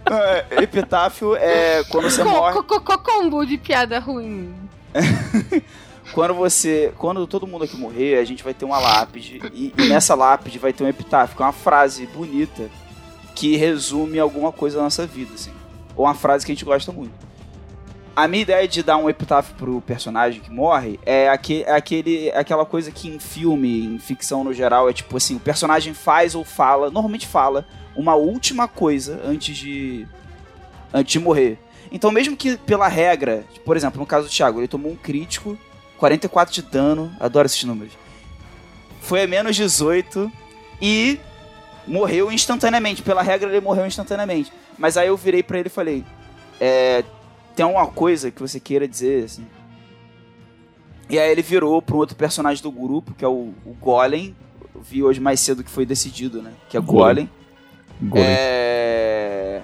[0.08, 2.54] É, epitáfio é quando você morre.
[2.54, 4.54] Co- co- co- Combo de piada ruim.
[6.12, 6.92] Quando você.
[6.96, 9.42] Quando todo mundo aqui morrer, a gente vai ter uma lápide.
[9.52, 12.70] E, e nessa lápide vai ter um epitáfio, que é uma frase bonita
[13.34, 15.50] que resume alguma coisa da nossa vida, assim.
[15.96, 17.25] Ou uma frase que a gente gosta muito.
[18.16, 22.38] A minha ideia de dar um epitáfio pro personagem que morre é, é aquele, é
[22.38, 26.34] aquela coisa que em filme, em ficção no geral, é tipo assim, o personagem faz
[26.34, 30.06] ou fala, normalmente fala, uma última coisa antes de.
[30.94, 31.58] antes de morrer.
[31.92, 35.58] Então, mesmo que pela regra, por exemplo, no caso do Thiago, ele tomou um crítico,
[35.98, 37.92] 44 de dano, adoro esses números.
[39.02, 40.32] Foi a menos 18
[40.80, 41.20] e
[41.86, 43.02] morreu instantaneamente.
[43.02, 44.50] Pela regra, ele morreu instantaneamente.
[44.78, 46.04] Mas aí eu virei pra ele e falei:
[46.60, 47.04] é,
[47.56, 49.46] Tem alguma coisa que você queira dizer, assim?
[51.08, 54.36] E aí ele virou pra um outro personagem do grupo, que é o, o Golem.
[54.74, 56.52] Eu vi hoje mais cedo que foi decidido, né?
[56.68, 57.30] Que é Golem.
[57.98, 58.22] Golem.
[58.24, 58.26] Golem.
[58.28, 59.62] É...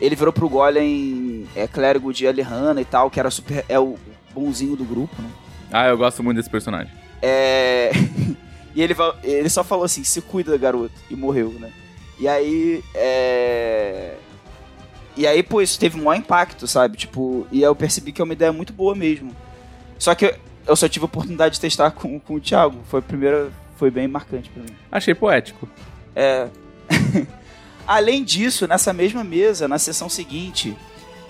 [0.00, 3.62] Ele virou pro Golem é, clérigo de Alihana e tal, que era super.
[3.68, 3.98] É o
[4.32, 5.28] bonzinho do grupo, né?
[5.70, 6.92] Ah, eu gosto muito desse personagem.
[7.20, 7.90] É...
[8.74, 10.94] e ele, ele só falou assim: se cuida, garoto.
[11.10, 11.70] E morreu, né?
[12.18, 12.82] E aí.
[12.94, 14.16] É...
[15.16, 16.96] E aí, pô, isso teve um maior impacto, sabe?
[16.96, 19.34] Tipo, e aí eu percebi que é uma ideia muito boa mesmo.
[19.98, 20.34] Só que eu-
[20.66, 22.78] eu só tive a oportunidade de testar com, com o Thiago.
[22.88, 23.50] Foi a primeira.
[23.76, 24.70] Foi bem marcante pra mim.
[24.90, 25.68] Achei poético.
[26.14, 26.48] É.
[27.86, 30.76] Além disso, nessa mesma mesa, na sessão seguinte,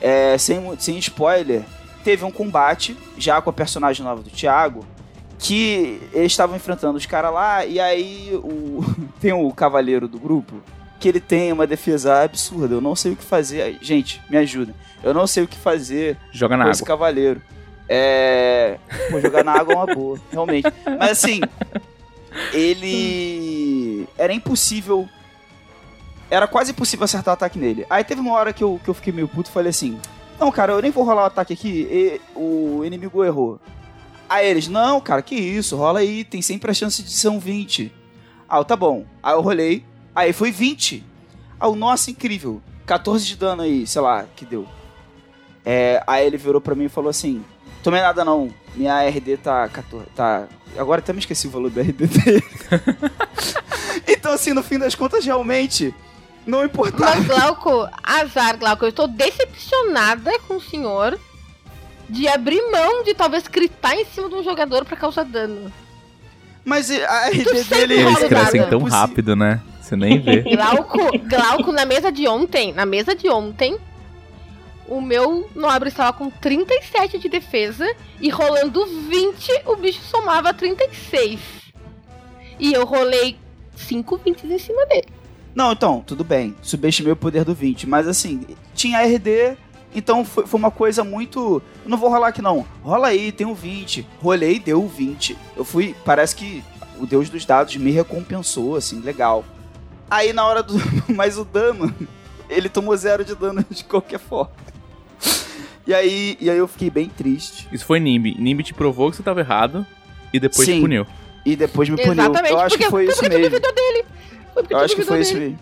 [0.00, 1.64] é, sem, sem spoiler,
[2.04, 4.84] teve um combate já com a personagem nova do Thiago.
[5.38, 8.84] Que eles estavam enfrentando os caras lá, e aí o,
[9.20, 10.54] tem o cavaleiro do grupo
[11.02, 12.74] que ele tem uma defesa absurda.
[12.76, 13.76] Eu não sei o que fazer.
[13.82, 14.72] Gente, me ajuda.
[15.02, 16.96] Eu não sei o que fazer Joga na com esse água.
[16.96, 17.42] cavaleiro.
[17.88, 18.78] É.
[19.10, 20.66] Pô, jogar na água é uma boa, realmente.
[20.98, 21.40] Mas assim,
[22.52, 24.06] ele.
[24.16, 25.08] Era impossível.
[26.30, 27.84] Era quase impossível acertar o ataque nele.
[27.90, 29.98] Aí teve uma hora que eu, que eu fiquei meio puto e falei assim:
[30.40, 33.58] Não, cara, eu nem vou rolar o ataque aqui, e- o inimigo errou.
[34.28, 37.38] Aí eles: Não, cara, que isso, rola aí, tem sempre a chance de ser um
[37.38, 37.92] 20.
[38.48, 39.04] Ah, tá bom.
[39.22, 39.84] Aí eu rolei,
[40.14, 41.04] aí foi 20.
[41.58, 42.60] Ah, o nossa, incrível.
[42.86, 44.66] 14 de dano aí, sei lá, que deu.
[45.64, 47.44] É, aí ele virou pra mim e falou assim:
[47.82, 50.06] Tomei nada não, minha RD tá 14.
[50.14, 50.46] Tá.
[50.76, 52.44] Agora até me esqueci o valor da RD dele.
[54.06, 55.94] então, assim, no fim das contas, realmente,
[56.46, 57.16] não importava.
[57.16, 61.18] Mas, Glauco, azar, Glauco, eu estou decepcionada com o senhor
[62.08, 65.72] de abrir mão de talvez gritar em cima de um jogador pra causar dano.
[66.64, 67.94] Mas a RD Tu dele.
[67.94, 69.60] Eles crescem tão rápido, né?
[69.92, 70.40] Você nem vê.
[70.56, 70.98] Glauco,
[71.28, 73.76] Glauco, na mesa de ontem, na mesa de ontem,
[74.88, 77.86] o meu nobre estava com 37 de defesa
[78.18, 81.40] e rolando 20, o bicho somava 36.
[82.58, 83.36] E eu rolei
[83.76, 85.08] 5 20 em cima dele.
[85.54, 86.56] Não, então, tudo bem.
[86.62, 87.86] Subestimei o poder do 20.
[87.86, 89.58] Mas assim, tinha RD,
[89.94, 91.60] então foi, foi uma coisa muito.
[91.84, 92.64] Não vou rolar aqui não.
[92.82, 94.06] Rola aí, tem um 20.
[94.22, 95.36] Rolei, deu 20.
[95.54, 95.94] Eu fui.
[96.02, 96.64] Parece que
[96.98, 99.44] o deus dos dados me recompensou, assim, legal.
[100.12, 100.74] Aí na hora do.
[101.08, 101.92] Mas o dano,
[102.50, 104.52] ele tomou zero de dano de qualquer forma.
[105.86, 107.66] E aí, e aí eu fiquei bem triste.
[107.72, 108.36] Isso foi Nimbi.
[108.38, 109.86] Nimbi te provou que você tava errado
[110.30, 110.82] e depois te Sim.
[110.82, 111.06] puniu.
[111.46, 112.12] E depois me puniu.
[112.12, 113.58] Exatamente, Eu acho porque, que foi isso mesmo.
[113.58, 114.04] dele.
[114.52, 115.58] Foi Eu acho que foi isso mesmo.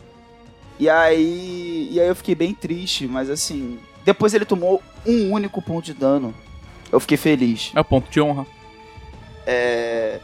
[0.80, 1.88] E aí.
[1.92, 3.78] E aí eu fiquei bem triste, mas assim.
[4.04, 6.34] Depois ele tomou um único ponto de dano.
[6.90, 7.70] Eu fiquei feliz.
[7.72, 8.44] É o ponto de honra.
[9.46, 10.18] É...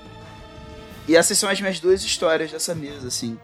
[1.06, 3.38] E essas são as minhas duas histórias dessa mesa, assim.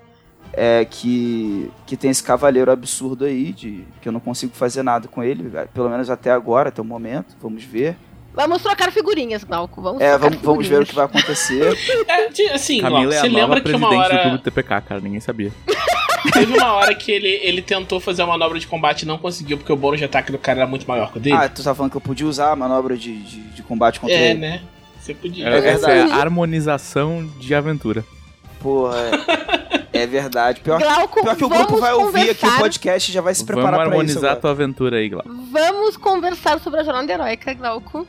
[0.55, 5.09] É que, que tem esse cavaleiro absurdo aí, de que eu não consigo fazer nada
[5.09, 7.35] com ele, pelo menos até agora, até o momento.
[7.41, 7.97] Vamos ver.
[8.35, 9.81] Vamos trocar figurinhas, Glauco.
[9.81, 11.77] Vamos É, vamos, vamos ver o que vai acontecer.
[12.09, 14.31] É, assim, Camila Glauco, é a você nova lembra que presidente uma do clube hora.
[14.31, 15.01] do TPK, cara.
[15.01, 15.53] Ninguém sabia.
[16.33, 19.59] Teve uma hora que ele, ele tentou fazer uma manobra de combate e não conseguiu,
[19.59, 21.37] porque o bônus de ataque do cara era muito maior que o dele.
[21.37, 24.15] ah, tu tá falando que eu podia usar a manobra de, de, de combate contra
[24.15, 24.39] é, ele?
[24.39, 24.63] né?
[25.01, 25.49] Você podia.
[25.49, 28.05] É Essa é a harmonização de aventura.
[28.61, 29.11] Porra, é,
[29.93, 30.61] é verdade.
[30.61, 33.35] Pior, Glauco, pior que o vamos grupo vai ouvir aqui o podcast e já vai
[33.35, 33.93] se Vamos preparar pra isso.
[33.93, 34.33] harmonizar agora.
[34.33, 35.25] a tua aventura aí, Glau.
[35.51, 38.07] Vamos conversar sobre a jornada heróica, Glauco.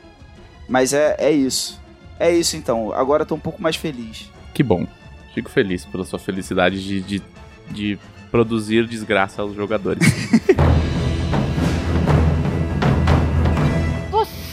[0.68, 1.80] Mas é, é isso.
[2.18, 2.92] É isso então.
[2.92, 4.30] Agora eu tô um pouco mais feliz.
[4.52, 4.86] Que bom.
[5.34, 7.22] Fico feliz pela sua felicidade de, de,
[7.70, 7.98] de
[8.30, 10.02] produzir desgraça aos jogadores.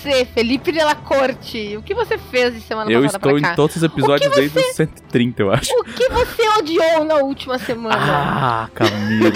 [0.01, 3.41] Você, Felipe de la Corte, o que você fez de semana eu passada estou pra
[3.41, 3.53] cá?
[3.53, 5.71] em todos os episódios desde os 130, eu acho.
[5.79, 7.95] O que você odiou na última semana?
[7.99, 9.31] Ah, Camila.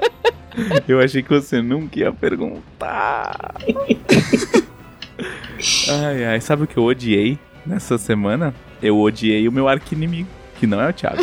[0.88, 3.54] eu achei que você nunca ia perguntar.
[5.90, 6.40] ai, ai.
[6.40, 8.54] Sabe o que eu odiei nessa semana?
[8.82, 11.22] Eu odiei o meu arqui-inimigo, que não é o Thiago.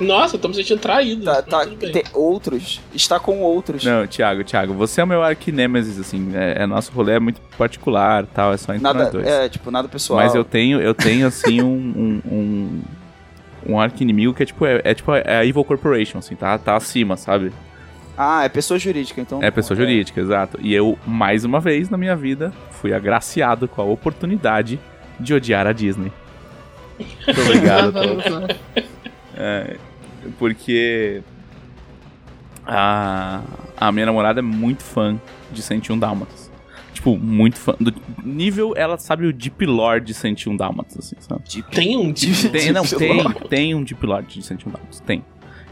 [0.00, 1.24] Nossa, eu tô me sentindo traído.
[1.24, 2.80] Tá, tá, tem outros.
[2.94, 3.84] Está com outros.
[3.84, 6.30] Não, Thiago, Thiago, você é o meu arqui-nêmesis, assim.
[6.34, 9.26] É, é- nosso rolê é muito particular tal, é só entre Nada, nós dois.
[9.26, 10.20] é, tipo, nada pessoal.
[10.20, 12.20] Mas eu tenho, eu tenho assim, um.
[12.26, 12.82] um, um,
[13.66, 16.76] um arqui-inimigo que é tipo, é, é tipo é a Evil Corporation, assim, tá, tá
[16.76, 17.52] acima, sabe?
[18.16, 19.40] Ah, é pessoa jurídica, então.
[19.42, 20.58] É pessoa jurídica, exato.
[20.60, 24.80] E eu, mais uma vez na minha vida, fui agraciado com a oportunidade
[25.20, 26.12] de odiar a Disney.
[26.98, 27.94] Muito obrigado.
[29.36, 29.76] É,
[30.38, 31.22] porque
[32.66, 33.40] a,
[33.76, 35.18] a minha namorada é muito fã
[35.52, 36.50] de 101 Dálmatas.
[36.92, 37.74] Tipo, muito fã.
[37.78, 41.42] Do nível, ela sabe o Deep Lord de 101 Dálmatas, assim, sabe?
[41.70, 42.48] Tem um tipo.
[42.50, 43.48] Tem, não, Deep tem, Lord.
[43.48, 45.24] tem um Deep Lord de 101 Dálmatas, tem.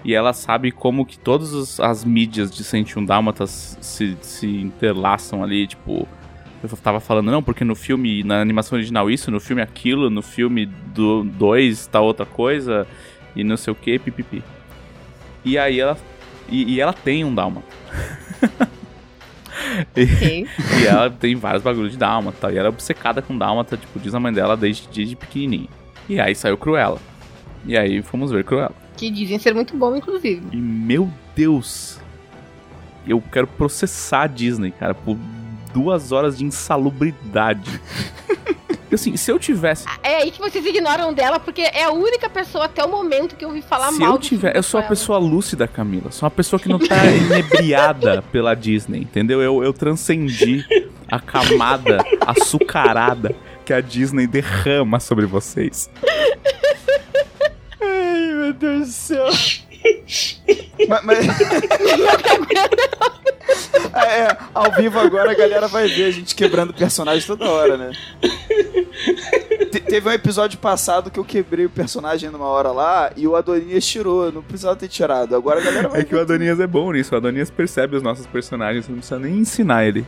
[0.05, 5.43] E ela sabe como que todas os- as mídias de 101 Dálmatas se, se interlaçam
[5.43, 6.07] ali, tipo...
[6.63, 10.23] Eu tava falando, não, porque no filme, na animação original isso, no filme aquilo, no
[10.23, 12.87] filme do 2 tá outra coisa,
[13.37, 14.43] e não sei o que, pipipi.
[15.45, 15.97] E aí ela...
[16.49, 17.67] E, e ela tem um Dálmata.
[19.97, 20.47] E- Ok.
[20.83, 22.53] e ela tem vários bagulhos de Dálmata e tal.
[22.53, 25.69] E ela é obcecada com Dálmata, tipo, diz a mãe dela desde, desde pequenininha.
[26.09, 26.99] E aí saiu Cruella.
[27.65, 28.75] E aí fomos ver Cruella.
[28.97, 30.43] Que dizem ser muito bom, inclusive.
[30.53, 32.01] E meu Deus,
[33.07, 35.17] eu quero processar a Disney, cara, por
[35.75, 37.81] duas horas de insalubridade.
[38.95, 39.87] assim, se eu tivesse.
[40.03, 43.45] É aí que vocês ignoram dela, porque é a única pessoa até o momento que
[43.45, 44.57] eu ouvi falar Se mal eu do tiver.
[44.57, 44.97] Eu sou a com ela.
[44.97, 46.11] pessoa lúcida, Camila.
[46.11, 49.43] Sou uma pessoa que não tá inebriada pela Disney, entendeu?
[49.43, 50.65] Eu, eu transcendi
[51.11, 53.35] a camada açucarada
[53.65, 55.91] que a Disney derrama sobre vocês.
[57.81, 59.27] Ai, meu Deus do céu.
[60.89, 61.27] Mas, mas-
[63.95, 67.77] é, é, ao vivo agora a galera vai ver a gente quebrando personagem toda hora,
[67.77, 67.91] né?
[69.71, 73.37] Te- teve um episódio passado que eu quebrei o personagem numa hora lá e o
[73.37, 74.31] Adonias tirou.
[74.33, 75.35] Não precisava ter tirado.
[75.37, 77.15] Agora a galera vai É que o Adonias é bom nisso.
[77.15, 80.05] O Adonias percebe os nossos personagens, você não precisa nem ensinar ele.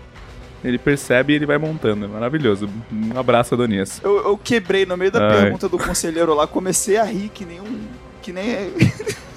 [0.64, 2.04] Ele percebe e ele vai montando.
[2.04, 2.68] É maravilhoso.
[2.92, 4.00] Um abraço, Adonias.
[4.02, 5.42] Eu, eu quebrei no meio da Ai.
[5.42, 7.80] pergunta do conselheiro lá, comecei a rir que nem um.
[8.20, 8.72] que nem.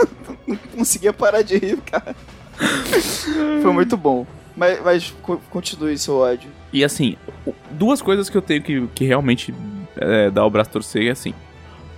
[0.52, 2.16] não conseguia parar de rir, cara.
[3.62, 4.26] Foi muito bom.
[4.56, 6.50] Mas, mas co- continue seu ódio.
[6.74, 7.16] E assim,
[7.72, 9.54] duas coisas que eu tenho que, que realmente
[9.98, 11.34] é, dar o braço a torcer é assim.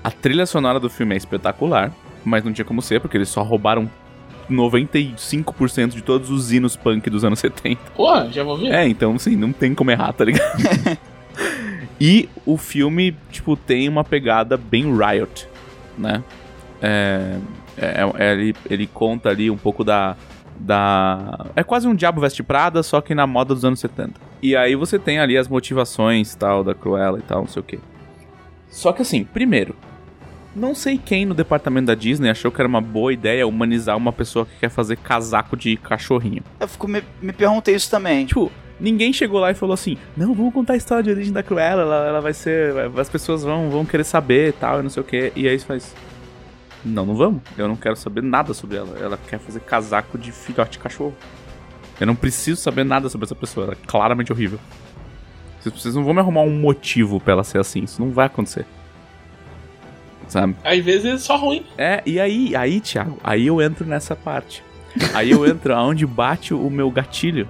[0.03, 1.91] A trilha sonora do filme é espetacular,
[2.23, 3.89] mas não tinha como ser, porque eles só roubaram
[4.49, 7.79] 95% de todos os hinos punk dos anos 70.
[7.95, 8.71] Porra, já vou ver.
[8.73, 10.43] É, então assim, não tem como errar, tá ligado?
[11.99, 15.47] e o filme, tipo, tem uma pegada bem Riot,
[15.97, 16.23] né?
[16.81, 17.37] É,
[17.77, 20.15] é- é- ele, ele conta ali um pouco da,
[20.59, 21.47] da.
[21.55, 24.13] É quase um Diabo Veste Prada, só que na moda dos anos 70.
[24.41, 27.63] E aí você tem ali as motivações tal da Cruella e tal, não sei o
[27.63, 27.79] quê.
[28.69, 29.75] Só que assim, primeiro,
[30.55, 34.11] não sei quem no departamento da Disney achou que era uma boa ideia humanizar uma
[34.11, 36.43] pessoa que quer fazer casaco de cachorrinho.
[36.59, 38.25] Eu fico, me, me perguntei isso também.
[38.25, 41.41] Tipo, ninguém chegou lá e falou assim: Não, vamos contar a história de origem da
[41.43, 42.73] Cruella, ela, ela vai ser.
[42.97, 45.31] as pessoas vão, vão querer saber e tal, e não sei o que.
[45.35, 45.95] E aí você faz.
[46.85, 47.41] Não, não vamos.
[47.57, 48.97] Eu não quero saber nada sobre ela.
[48.99, 51.15] Ela quer fazer casaco de filhote de cachorro.
[51.99, 53.67] Eu não preciso saber nada sobre essa pessoa.
[53.67, 54.59] Ela é claramente horrível.
[55.61, 57.83] Vocês, vocês não vão me arrumar um motivo pra ela ser assim.
[57.83, 58.65] Isso não vai acontecer.
[60.27, 60.55] Sabe?
[60.63, 61.65] Às vezes é só ruim.
[61.77, 64.63] É, e aí, aí, Thiago, aí eu entro nessa parte.
[65.13, 67.47] Aí eu entro aonde bate o meu gatilho.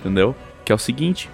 [0.00, 0.36] Entendeu?
[0.64, 1.30] Que é o seguinte.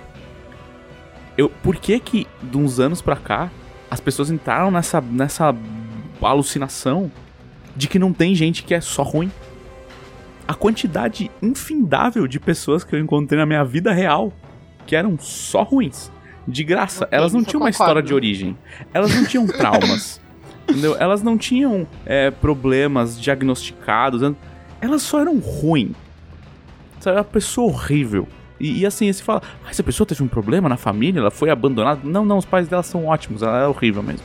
[1.37, 3.51] Eu, por que que, de uns anos pra cá,
[3.91, 5.55] as pessoas entraram nessa, nessa
[6.31, 7.11] alucinação
[7.77, 9.31] de que não tem gente que é só ruim?
[10.47, 14.33] A quantidade infindável de pessoas que eu encontrei na minha vida real
[14.87, 16.11] que eram só ruins.
[16.47, 17.07] De graça.
[17.11, 17.91] Elas não tinham uma concordo.
[17.91, 18.59] história de origem.
[18.93, 20.21] Elas não tinham traumas.
[20.69, 20.97] Entendeu?
[20.99, 24.23] Elas não tinham é, problemas diagnosticados.
[24.81, 25.93] Elas só eram ruins.
[26.99, 27.17] Sabe?
[27.17, 28.27] Uma pessoa horrível.
[28.59, 31.51] E, e assim, você fala, ah, essa pessoa teve um problema na família, ela foi
[31.51, 32.01] abandonada.
[32.05, 34.25] Não, não, os pais dela são ótimos, ela é horrível mesmo.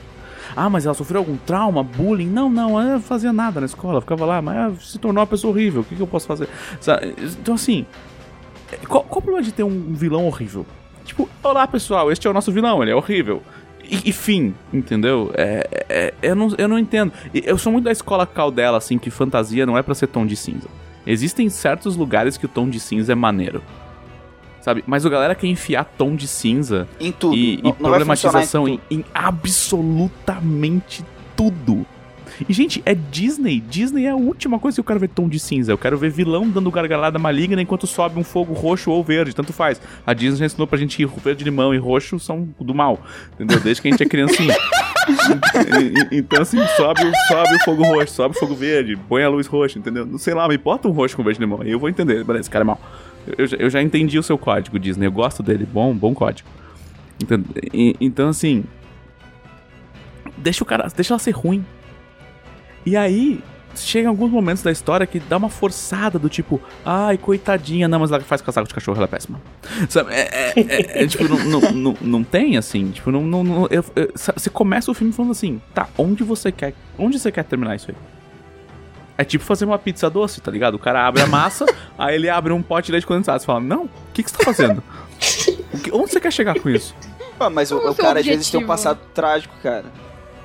[0.59, 2.25] Ah, mas ela sofreu algum trauma, bullying?
[2.27, 5.53] Não, não, ela não fazia nada na escola, ficava lá, mas se tornou uma pessoa
[5.53, 6.49] horrível, o que, que eu posso fazer?
[7.39, 7.85] Então assim,
[8.87, 10.65] qual, qual o problema de ter um vilão horrível?
[11.05, 13.43] Tipo, olá pessoal, este é o nosso vilão, ele é horrível.
[13.83, 15.31] E, e fim, entendeu?
[15.35, 17.13] É, é- eu, não, eu não entendo.
[17.31, 20.35] Eu sou muito da escola caudela, assim, que fantasia não é pra ser tom de
[20.35, 20.67] cinza.
[21.05, 23.61] Existem certos lugares que o tom de cinza é maneiro.
[24.67, 24.83] Sabe?
[24.85, 27.37] Mas o galera quer enfiar tom de cinza Em tudo.
[27.37, 31.05] e, Não- e problematização em em, em absolutamente
[31.37, 31.85] tudo.
[32.49, 33.61] E, gente, é Disney.
[33.61, 35.71] Disney é a última coisa que eu quero ver tom de cinza.
[35.71, 39.53] Eu quero ver vilão dando gargalhada maligna enquanto sobe um fogo roxo ou verde, tanto
[39.53, 39.81] faz.
[40.05, 42.99] A Disney já ensinou pra gente que verde, limão e roxo são do mal.
[43.35, 43.61] Entendeu?
[43.61, 44.53] Desde que a gente é criancinha.
[46.11, 49.47] Então, assim, sobe, o- sobe o fogo roxo, sobe o fogo verde, põe a luz
[49.47, 50.05] roxa, entendeu?
[50.05, 51.61] Não sei lá, me bota um roxo com verde limão.
[51.61, 52.25] Aí eu vou entender.
[52.25, 52.79] Beleza, esse cara é mal.
[53.37, 55.07] Eu, já- eu já entendi o seu código, Disney.
[55.07, 55.65] Eu gosto dele.
[55.65, 56.47] Bom, bom código.
[57.21, 58.63] Então, e- então assim.
[60.37, 60.87] Deixa o cara.
[60.95, 61.65] Deixa ela ser ruim.
[62.85, 63.41] E aí.
[63.75, 68.09] Chega alguns momentos da história que dá uma forçada do tipo, ai, coitadinha, não, mas
[68.11, 69.39] ela faz casaco de cachorro, ela é péssima.
[69.87, 70.15] Sabe?
[70.15, 73.21] É, é- é- é, tipo, não, não, não, não tem assim, tipo, não.
[73.23, 76.73] não, não- eu- eu- você começa o filme falando assim, tá, onde você quer.
[76.97, 77.97] Onde você quer terminar isso aí?
[79.17, 80.75] É tipo fazer uma pizza doce, tá ligado?
[80.75, 81.65] O cara abre a massa,
[81.97, 83.39] aí ele abre um pote de leite condensado.
[83.39, 84.83] Você fala, não, o que, que você tá fazendo?
[85.73, 86.93] O que- onde você quer chegar com isso?
[87.39, 88.67] Ah, mas o, Qual o o cara às vezes tem um objetivo?
[88.67, 89.85] passado trágico, cara.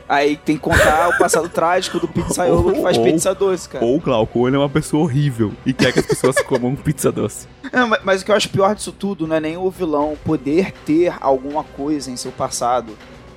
[0.08, 3.84] Aí tem que contar o passado trágico do pizzaiolo que faz Ou- pizza doce, cara.
[3.84, 7.10] Ou o Glauco, ele é uma pessoa horrível e quer que as pessoas comam pizza
[7.10, 7.46] doce.
[7.72, 10.16] Não, mas, mas o que eu acho pior disso tudo não é nem o vilão
[10.24, 12.92] poder ter alguma coisa em seu passado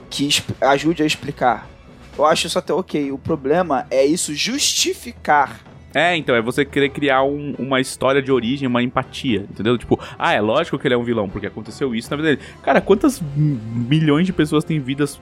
[0.10, 0.30] que
[0.62, 1.70] ajude a explicar.
[2.18, 3.12] Eu acho isso até ok.
[3.12, 5.60] O problema é isso justificar.
[5.94, 9.78] É, então, é você querer criar um- uma história de origem, uma empatia, entendeu?
[9.78, 12.42] Tipo, ah, é lógico que ele é um vilão, porque aconteceu isso na vida dele.
[12.62, 15.20] Cara, quantas milhões de pessoas têm vidas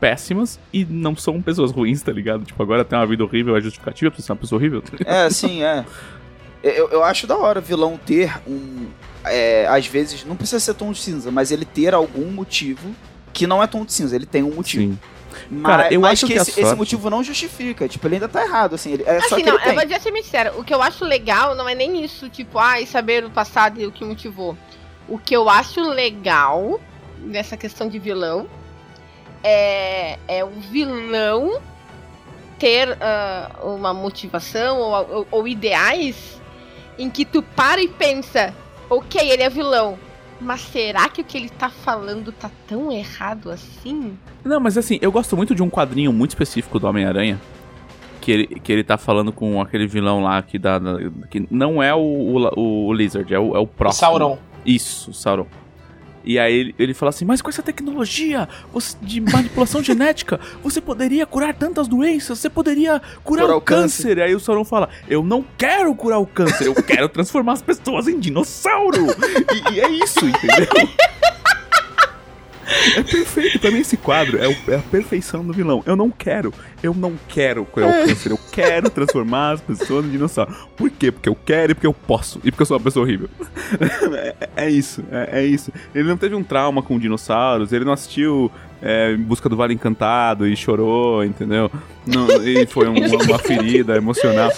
[0.00, 2.44] péssimas e não são pessoas ruins, tá ligado?
[2.44, 4.82] Tipo, agora tem uma vida horrível, é justificativa pra ser uma pessoa horrível.
[4.82, 4.92] tá?
[5.04, 5.84] É, sim, é.
[6.64, 8.86] Eu, eu acho da hora o vilão ter um.
[9.24, 12.90] é, às vezes, não precisa ser tom de cinza, mas ele ter algum motivo
[13.32, 14.92] que não é tom de cinza, ele tem um motivo.
[14.94, 14.98] Sim.
[15.50, 17.88] Mas, Cara, eu mas acho que, que esse, esse sorte- motivo não justifica.
[17.88, 18.92] Tipo, ele ainda tá errado, assim.
[18.92, 20.52] Ele, é só Assim, que não, ele eu vou dizer ser muito sincera.
[20.56, 23.86] O que eu acho legal não é nem isso, tipo, ai, saber o passado e
[23.86, 24.56] o que motivou.
[25.08, 26.80] O que eu acho legal
[27.20, 28.46] nessa questão de vilão
[29.42, 31.60] é, é o vilão
[32.58, 36.40] ter ah, uma motivação ou, ou- ou ideais
[36.98, 38.52] em que tu para e pensa,
[38.90, 39.98] ok, ele é vilão.
[40.40, 44.16] Mas será que o que ele tá falando tá tão errado assim?
[44.44, 47.40] Não, mas assim, eu gosto muito de um quadrinho muito específico do Homem-Aranha.
[48.20, 50.80] Que ele, que ele tá falando com aquele vilão lá que dá.
[51.30, 54.00] que não é o, o, o Lizard, é o, é o próximo.
[54.00, 54.38] Sauron.
[54.66, 55.46] Isso, Sauron.
[56.24, 60.80] E aí ele, ele fala assim: Mas com essa tecnologia você- de manipulação genética, você
[60.80, 64.20] poderia curar tantas doenças, você poderia curar, Curar o câncer." câncer.
[64.22, 68.08] Aí o Sauron fala: Eu não quero curar o câncer, eu quero transformar as pessoas
[68.08, 69.06] em dinossauro.
[69.70, 70.68] e, e é isso, entendeu?
[72.96, 75.82] É perfeito, pra mim esse quadro é, o- é a perfeição do vilão.
[75.86, 80.10] Eu não quero, eu não quero curar o câncer, eu quero transformar as pessoas em
[80.10, 80.54] dinossauro.
[80.76, 81.10] Por quê?
[81.10, 83.28] Porque eu quero e porque eu posso, e porque eu sou uma pessoa horrível.
[84.16, 85.72] é, é isso, é, é isso.
[85.94, 88.50] Ele não teve um trauma com dinossauros, ele não assistiu
[88.82, 91.70] é, Em Busca do Vale Encantado e chorou, entendeu?
[92.06, 94.50] Não, e foi um- uma ferida emocional.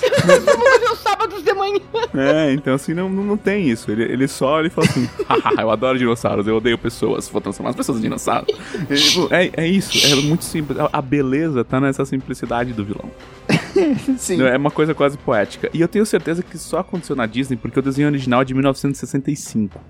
[1.03, 1.81] Sábados de manhã.
[2.15, 3.91] É, então assim, não, não, não tem isso.
[3.91, 7.71] Ele, ele só ele fala assim: haha, eu adoro dinossauros, eu odeio pessoas, vou transformar
[7.71, 8.55] as pessoas em dinossauros.
[8.89, 10.79] Ele, tipo, é, é isso, é muito simples.
[10.79, 13.11] A- A beleza tá nessa simplicidade do vilão.
[14.19, 14.43] Sim.
[14.43, 15.71] É uma coisa quase poética.
[15.73, 18.45] E eu tenho certeza que isso só aconteceu na Disney porque o desenho original é
[18.45, 19.81] de 1965.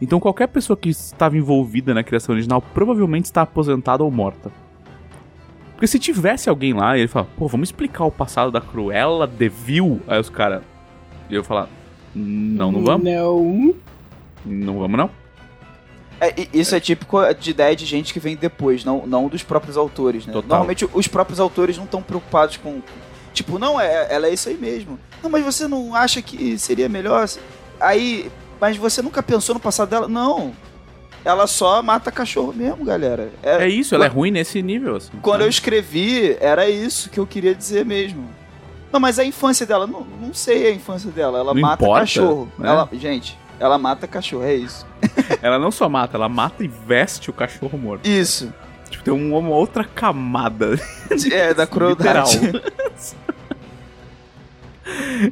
[0.00, 4.50] Então qualquer pessoa que estava envolvida na criação original provavelmente está aposentada ou morta.
[5.72, 9.26] Porque se tivesse alguém lá e ele fala, pô, vamos explicar o passado da Cruella
[9.26, 10.62] de Vil, aí os caras.
[11.28, 11.68] E eu falar,
[12.14, 13.04] não, não vamos.
[13.04, 13.74] Não.
[14.44, 15.10] Não vamos, não.
[16.20, 19.76] É, isso é típico de ideia de gente que vem depois, não, não dos próprios
[19.78, 20.32] autores, né?
[20.34, 20.48] Total.
[20.48, 22.82] Normalmente os próprios autores não estão preocupados com.
[23.32, 24.98] Tipo, não, é, ela é isso aí mesmo.
[25.22, 27.26] Não, mas você não acha que seria melhor?
[27.80, 28.30] Aí.
[28.60, 30.06] Mas você nunca pensou no passado dela?
[30.08, 30.52] Não.
[31.24, 33.30] Ela só mata cachorro mesmo, galera.
[33.42, 35.10] É isso, ela é ruim nesse nível, assim.
[35.20, 35.54] Quando eu sabe?
[35.54, 38.28] escrevi, era isso que eu queria dizer mesmo.
[38.92, 41.38] Não, mas a infância dela, não, não sei a infância dela.
[41.38, 42.52] Ela Não mata importa, cachorro.
[42.58, 42.68] né?
[42.68, 44.86] Ela, gente, ela mata cachorro, é isso.
[45.42, 48.06] Ela não só mata, ela mata e veste o cachorro morto.
[48.06, 48.52] Isso.
[48.90, 50.78] Tipo, tem uma, uma outra camada.
[51.30, 52.38] É, da crueldade.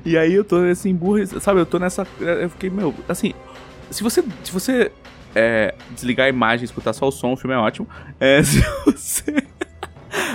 [0.05, 1.61] E aí eu tô nesse emburre, sabe?
[1.61, 2.07] Eu tô nessa.
[2.20, 3.33] Eu fiquei, meu, assim.
[3.91, 4.23] Se você.
[4.45, 4.93] Se você
[5.35, 7.89] é, desligar a imagem e escutar só o som, o filme é ótimo.
[8.20, 9.45] É, se você.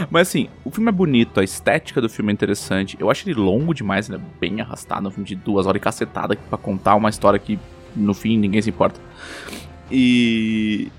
[0.10, 2.98] Mas assim, o filme é bonito, a estética do filme é interessante.
[3.00, 5.80] Eu acho ele longo demais, ele é bem arrastado, é um filme de duas horas
[5.80, 7.60] e cacetada pra contar uma história que
[7.96, 9.00] no fim ninguém se importa.
[9.92, 10.92] E.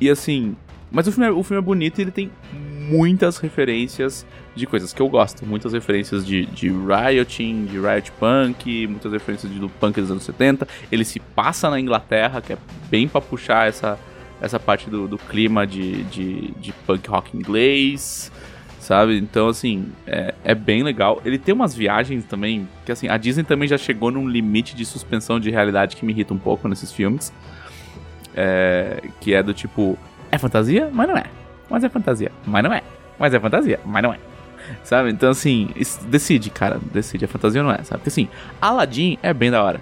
[0.00, 0.56] E assim.
[0.90, 2.30] Mas o filme, é, o filme é bonito e ele tem
[2.88, 4.24] muitas referências
[4.56, 5.44] de coisas que eu gosto.
[5.46, 10.24] Muitas referências de, de rioting, de riot punk, muitas referências de, do punk dos anos
[10.24, 10.66] 70.
[10.90, 12.58] Ele se passa na Inglaterra, que é
[12.90, 13.98] bem pra puxar essa,
[14.40, 18.32] essa parte do, do clima de, de, de punk rock inglês,
[18.80, 19.18] sabe?
[19.18, 21.20] Então, assim, é, é bem legal.
[21.24, 24.84] Ele tem umas viagens também, que assim, a Disney também já chegou num limite de
[24.84, 27.32] suspensão de realidade que me irrita um pouco nesses filmes.
[28.34, 29.98] É, que é do tipo,
[30.30, 31.24] é fantasia, mas não é.
[31.68, 32.82] Mas é fantasia, mas não é.
[33.18, 34.18] Mas é fantasia, mas não é.
[34.84, 35.10] Sabe?
[35.10, 35.68] Então, assim,
[36.08, 36.80] decide, cara.
[36.92, 37.98] Decide, é fantasia ou não é, sabe?
[38.00, 38.28] Porque, assim,
[38.60, 39.80] Aladdin é bem da hora.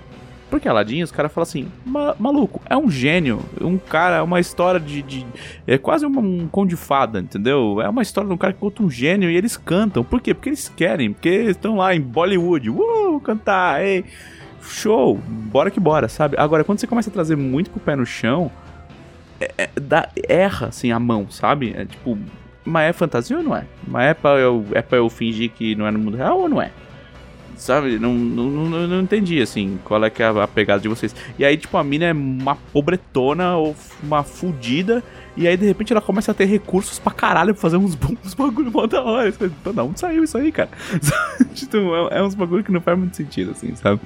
[0.50, 4.38] Porque Aladdin, os caras falam assim, "Ma- maluco, é um gênio, um cara, é uma
[4.38, 5.02] história de.
[5.02, 5.26] de-
[5.66, 7.80] é quase um conto de fada, entendeu?
[7.82, 10.04] É uma história de um cara que conta um gênio e eles cantam.
[10.04, 10.32] Por quê?
[10.32, 14.04] Porque eles querem, porque estão lá em Bollywood, uh, cantar, ei,
[14.62, 16.36] show, bora que bora, sabe?
[16.38, 18.48] Agora, quando você começa a trazer muito pro pé no chão,
[19.40, 21.74] é- é- dá- erra, assim, a mão, sabe?
[21.76, 22.16] É tipo,
[22.64, 23.64] mas é fantasia ou não é?
[23.86, 26.48] Mas é pra eu, é pra eu fingir que não é no mundo real ou
[26.48, 26.70] não é?
[27.56, 27.98] Sabe?
[27.98, 31.14] Não, não, não, não entendi, assim, qual é que é a, a pegada de vocês.
[31.38, 35.02] E aí, tipo, a mina é uma pobretona ou uma fudida.
[35.36, 38.34] E aí, de repente, ela começa a ter recursos pra caralho pra fazer uns, uns
[38.34, 39.30] bagulho mó da hora.
[39.30, 40.68] Você fala, "Então, Da onde saiu isso aí, cara?
[41.54, 41.76] tipo,
[42.10, 44.00] é, é uns bagulho que não faz muito sentido, assim, sabe?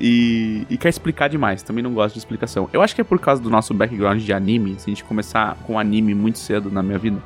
[0.00, 2.68] E, e quer explicar demais, também não gosto de explicação.
[2.72, 5.56] Eu acho que é por causa do nosso background de anime, se a gente começar
[5.64, 7.20] com anime muito cedo na minha vida,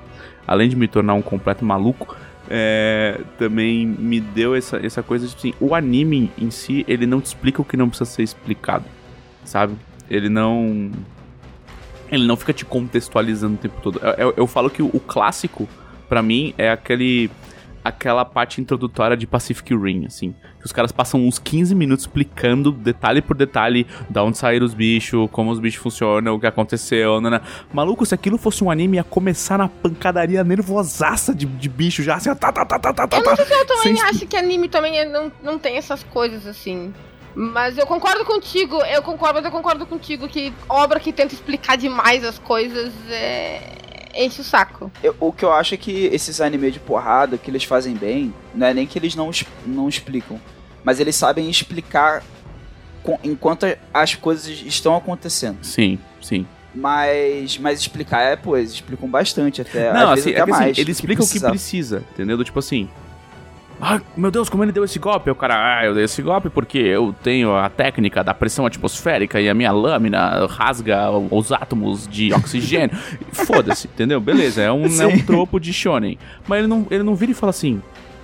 [0.46, 2.16] além de me tornar um completo maluco,
[2.50, 7.20] é, também me deu essa, essa coisa de assim, o anime em si, ele não
[7.20, 8.84] te explica o que não precisa ser explicado,
[9.44, 9.74] sabe?
[10.10, 10.90] Ele não.
[12.10, 13.98] Ele não fica te contextualizando o tempo todo.
[14.02, 15.66] Eu, eu- eu falo que o, o clássico,
[16.08, 17.30] pra mim, é aquele.
[17.84, 20.34] Aquela parte introdutória de Pacific Rim, assim.
[20.62, 24.74] Que os caras passam uns 15 minutos explicando detalhe por detalhe da onde saíram os
[24.74, 27.40] bichos, como os bichos funcionam, o que aconteceu, né?
[27.72, 32.14] Maluco, se aquilo fosse um anime, ia começar na pancadaria nervosaça de, de bicho já,
[32.14, 33.16] assim, ó, tá, tá, tá, tá, tá, tá.
[33.16, 35.76] Eu não sei se eu também Sem acho que anime também é- não, não tem
[35.76, 36.94] essas coisas assim.
[37.34, 41.76] Mas eu concordo contigo, eu concordo, mas eu concordo contigo que obra que tenta explicar
[41.76, 43.81] demais as coisas é...
[44.14, 44.90] enche o saco.
[45.02, 48.32] Eu- o que eu acho é que esses animes de porrada, que eles fazem bem,
[48.54, 49.30] não é nem que eles não,
[49.66, 50.40] não explicam,
[50.84, 52.22] mas eles sabem explicar
[53.02, 55.58] com- enquanto as coisas estão acontecendo.
[55.62, 56.46] Sim, sim.
[56.74, 59.92] Mas, mas explicar é, pô, eles explicam bastante até.
[59.92, 60.78] Não, às vezes assim, até é que, assim, mais.
[60.78, 62.42] ele do explica o que precisa, entendeu?
[62.42, 62.88] Tipo assim.
[63.84, 65.28] Ah, meu Deus, como ele deu esse golpe?
[65.28, 69.40] O cara, ah, eu dei esse golpe porque eu tenho a técnica da pressão atmosférica
[69.40, 72.96] e a minha lâmina rasga os átomos de oxigênio.
[73.32, 74.20] Foda-se, entendeu?
[74.20, 76.16] Beleza, é um, é um tropo de shonen.
[76.46, 77.82] Mas ele não, ele não vira e fala assim.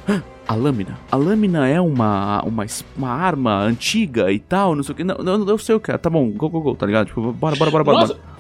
[0.09, 0.97] "Ah, A lâmina.
[1.11, 2.65] A lâmina é uma, uma,
[2.97, 5.03] uma arma antiga e tal, não sei o que.
[5.03, 5.99] Não, não, eu sei o que é.
[5.99, 7.09] Tá bom, go, go, go, tá ligado?
[7.09, 7.99] Tipo, bora, bora, bora, bora.
[8.03, 8.38] Nossa, bora.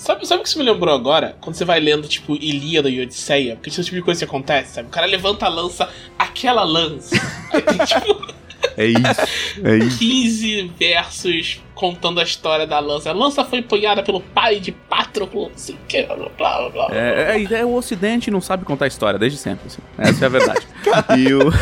[0.00, 1.36] Sabe, sabe o que isso me lembrou agora?
[1.42, 3.56] Quando você vai lendo, tipo, Ilíada e Odisseia?
[3.56, 4.88] Porque esse tipo de coisa que acontece, sabe?
[4.88, 7.14] O cara levanta a lança, aquela lança.
[7.52, 8.34] Aí tem, tipo,
[8.78, 9.20] É isso.
[9.62, 9.98] É isso.
[9.98, 13.10] 15 versos contando a história da lança.
[13.10, 16.88] A lança foi empunhada pelo pai de Patroclo, o que, blá, blá, blá, blá.
[16.92, 19.66] É, é, é, o Ocidente não sabe contar história desde sempre.
[19.66, 19.82] assim.
[19.98, 20.66] Essa é a verdade.
[21.18, 21.52] e o.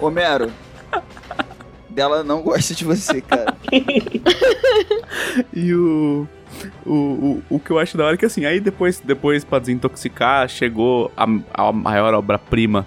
[0.00, 0.50] Homero.
[1.94, 3.54] Dela não gosta de você, cara.
[5.52, 6.28] E o,
[6.84, 9.58] o, o, o que eu acho da hora é que assim, aí depois, depois pra
[9.58, 12.86] desintoxicar, chegou a, a maior obra-prima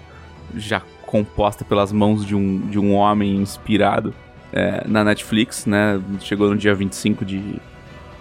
[0.54, 4.14] já composta pelas mãos de um, de um homem inspirado
[4.52, 6.00] é, na Netflix, né?
[6.20, 7.60] Chegou no dia 25 de,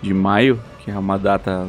[0.02, 1.68] de maio, que é uma data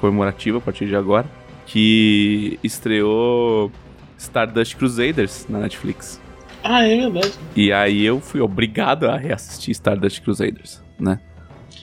[0.00, 1.26] comemorativa a partir de agora,
[1.66, 3.70] que estreou
[4.16, 6.20] Stardust Crusaders na Netflix.
[6.62, 7.32] Ah, é verdade.
[7.56, 11.20] E aí eu fui obrigado a reassistir Stardust Crusaders, né?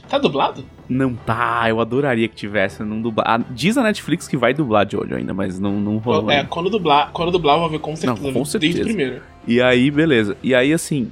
[0.08, 0.64] Tá dublado?
[0.88, 3.44] Não tá, eu adoraria que tivesse, não dublar.
[3.52, 6.32] Diz a Netflix que vai dublar de olho ainda, mas não, não rolou.
[6.32, 6.48] É, ainda.
[6.48, 8.26] quando dublar, quando dublar eu vou ver com certeza.
[8.26, 8.74] Não, com certeza.
[8.74, 9.22] Desde o primeiro.
[9.46, 10.38] E aí, beleza.
[10.42, 11.12] E aí, assim,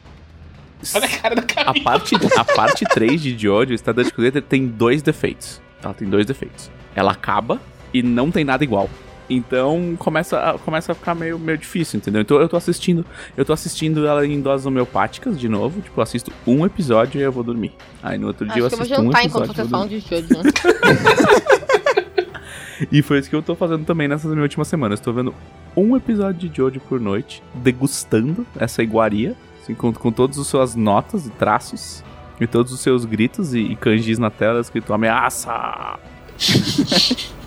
[0.93, 1.83] Olha a cara da a Camila.
[1.83, 5.61] parte, a parte 3 de Jojo, Stardust Crusader, tem dois defeitos.
[5.83, 6.69] Ela tem dois defeitos.
[6.95, 7.59] Ela acaba
[7.93, 8.89] e não tem nada igual.
[9.29, 12.21] Então começa a, começa a ficar meio, meio difícil, entendeu?
[12.21, 13.05] Então eu tô assistindo,
[13.35, 17.23] eu tô assistindo ela em doses homeopáticas de novo, tipo, eu assisto um episódio e
[17.23, 17.73] eu vou dormir.
[18.03, 19.61] Aí no outro dia eu Acho que eu vou assisto um jantar enquanto episódio.
[19.61, 20.01] e vou falam dormir.
[20.01, 20.43] de Jojo.
[20.43, 21.55] né?
[22.91, 24.99] E foi isso que eu tô fazendo também nessas minhas últimas semanas.
[24.99, 25.33] Tô vendo
[25.75, 30.75] um episódio de Jojo por noite, degustando essa iguaria, assim, com, com todas as suas
[30.75, 32.03] notas e traços,
[32.39, 35.97] e todos os seus gritos e, e kanjis na tela escrito ameaça.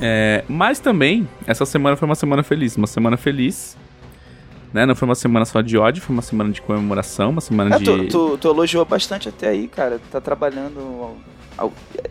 [0.00, 2.76] É, mas também, essa semana foi uma semana feliz.
[2.76, 3.76] Uma semana feliz.
[4.72, 4.86] Né?
[4.86, 7.78] Não foi uma semana só de ódio, foi uma semana de comemoração, uma semana É,
[7.78, 7.84] de.
[7.84, 10.00] tu, tu, tu elogiou bastante até aí, cara.
[10.10, 11.16] Tá trabalhando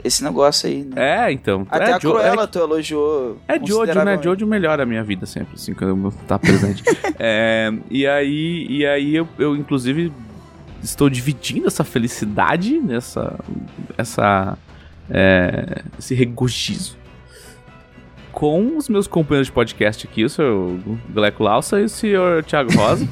[0.03, 1.27] esse negócio aí, né?
[1.27, 1.65] É, então.
[1.69, 3.37] Até é, a Jo- Cruella tu elogiou.
[3.47, 4.19] É Jojo, né?
[4.21, 6.83] Jojo melhora a minha vida sempre, assim, quando eu tá presente.
[7.23, 10.11] É, e aí, e aí eu, eu, inclusive,
[10.81, 13.39] estou dividindo essa felicidade, essa,
[13.95, 14.57] essa,
[15.09, 16.95] é, esse regozijo
[18.41, 20.79] com os meus companheiros de podcast aqui, o senhor
[21.11, 23.07] Gleco Lausa e o senhor Thiago Rosa,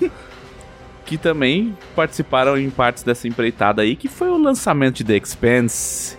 [1.05, 6.17] que também participaram em partes dessa empreitada aí, que foi o lançamento de The Expanse,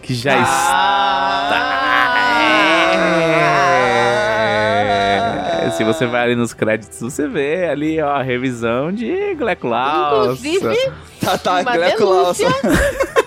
[0.00, 1.50] que já está...
[5.66, 9.68] É, Se você vai ali nos créditos, você vê ali ó, a revisão de Gleco
[9.68, 10.48] Lausa.
[10.48, 12.48] Inclusive, Tá, tá, denúncia.
[12.48, 13.16] Lawson.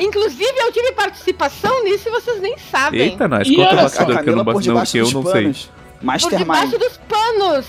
[0.00, 3.00] Inclusive, eu tive participação nisso e vocês nem sabem.
[3.00, 5.04] Eita, nós, E conta só, coisa que eu não, Camila por não, debaixo que eu
[5.04, 5.32] dos não sei.
[5.42, 5.70] panos.
[5.98, 6.38] Por Mastermind.
[6.40, 7.66] debaixo dos panos.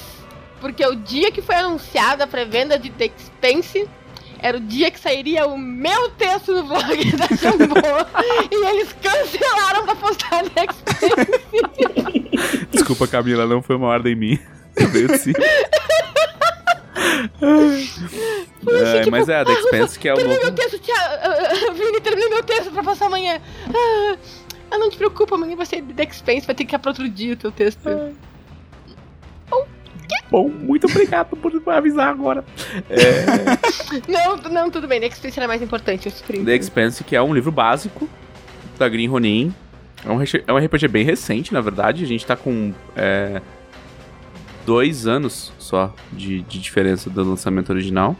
[0.62, 3.88] Porque o dia que foi anunciada a pré-venda de The Expanse
[4.40, 6.84] era o dia que sairia o meu texto no blog
[7.18, 7.76] da Jambô.
[8.52, 12.68] e eles cancelaram pra postar The Expanse.
[12.72, 14.40] Desculpa, Camila, não foi uma ordem minha.
[14.92, 15.34] Veio de
[18.68, 20.58] É, tipo, mas é, a The Expanse que é o Terminei meu novo.
[20.58, 20.96] texto, tia.
[20.96, 23.40] ah, ah, Vini, terminei meu texto pra passar amanhã.
[23.68, 24.18] Ah,
[24.72, 27.08] ah, não te preocupa, amanhã vai ser The Expanse, vai ter que ficar pra outro
[27.10, 27.90] dia o teu texto.
[30.30, 32.44] Bom, muito obrigado por avisar agora.
[32.90, 33.26] É,
[34.12, 37.34] Não, não, tudo bem, The Expanse era mais importante, eu The Expanse, que é um
[37.34, 38.10] livro básico
[38.78, 39.54] da Green Ronin.
[40.04, 42.04] É um, é um RPG bem recente, na verdade.
[42.04, 43.42] A gente tá com é,
[44.66, 48.16] dois anos só de, de diferença do lançamento original.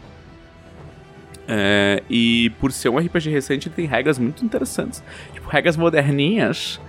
[1.48, 5.02] É, e por ser um RPG recente, ele tem regras muito interessantes.
[5.32, 6.80] Tipo, regras moderninhas.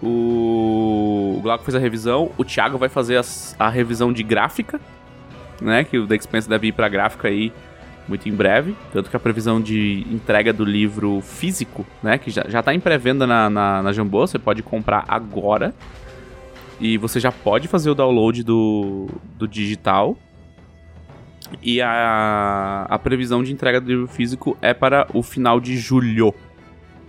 [0.00, 4.80] O, o Glauco fez a revisão, o Thiago vai fazer as- a revisão de gráfica,
[5.60, 5.82] né?
[5.82, 7.52] Que o The Expanse deve ir pra gráfica aí
[8.06, 8.76] muito em breve.
[8.92, 12.16] Tanto que a previsão de entrega do livro físico, né?
[12.16, 15.74] Que já, já tá em pré-venda na, na, na Jambô, você pode comprar agora.
[16.80, 20.16] E você já pode fazer o download do, do digital.
[21.62, 26.34] E a, a previsão de entrega do livro físico é para o final de julho.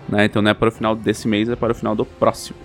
[0.07, 0.25] Né?
[0.25, 2.57] Então não é para o final desse mês, é para o final do próximo.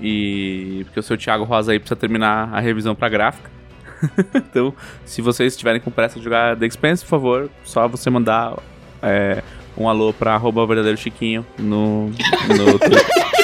[0.00, 3.50] E porque o seu Thiago Rosa aí precisa terminar a revisão para gráfica.
[4.34, 4.74] então,
[5.04, 8.58] se vocês estiverem com pressa de jogar The Expanse, por favor, só você mandar
[9.00, 9.42] é,
[9.76, 13.32] um alô pra arroba verdadeiro Chiquinho no, no Twitter.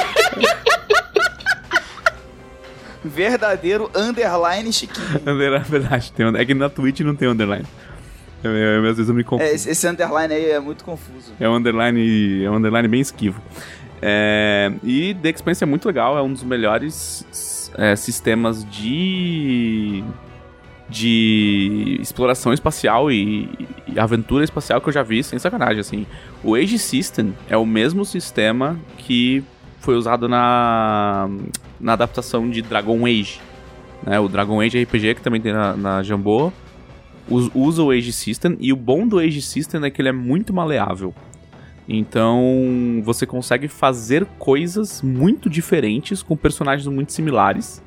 [3.09, 5.07] Verdadeiro underline Chiquinho.
[5.27, 7.67] É verdade, tem, é que na Twitch não tem underline.
[8.43, 9.51] Eu, eu- às vezes eu me confundo.
[9.51, 11.33] É, esse, esse underline aí é muito confuso.
[11.41, 13.41] É um underline, é um underline bem esquivo.
[14.01, 20.05] É, e The Expanse é muito legal, é um dos melhores é, sistemas de
[20.91, 23.47] de exploração espacial e,
[23.87, 26.07] e aventura espacial que eu já vi, sem sacanagem, assim.
[26.43, 29.45] O Age System é o mesmo sistema que
[29.81, 31.29] foi usado na,
[31.81, 33.41] na adaptação de Dragon Age.
[34.05, 34.19] Né?
[34.21, 36.53] O Dragon Age RPG, que também tem na, na Jambô,
[37.29, 40.13] us- usa o Age System, e o bom do Age System é que ele é
[40.13, 41.15] muito maleável.
[41.89, 47.83] Então, você consegue fazer coisas muito diferentes com personagens muito similares.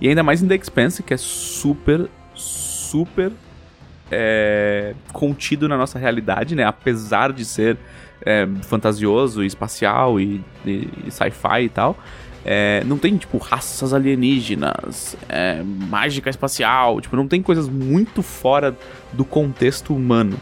[0.00, 3.30] E ainda mais em The Expanse, que é super, super
[4.10, 6.64] é, contido na nossa realidade, né?
[6.64, 7.76] Apesar de ser
[8.24, 11.96] é, fantasioso, espacial e- e sci-fi e tal.
[12.44, 18.76] É, não tem, tipo, raças alienígenas, é, mágica espacial, tipo, não tem coisas muito fora
[19.12, 20.38] do contexto humano,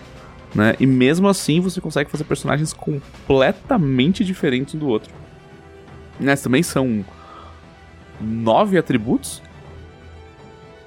[0.54, 0.74] né?
[0.78, 5.12] E mesmo assim você consegue fazer personagens completamente diferentes um do outro.
[6.20, 6.36] Né?
[6.36, 7.04] Também são
[8.20, 9.42] nove atributos,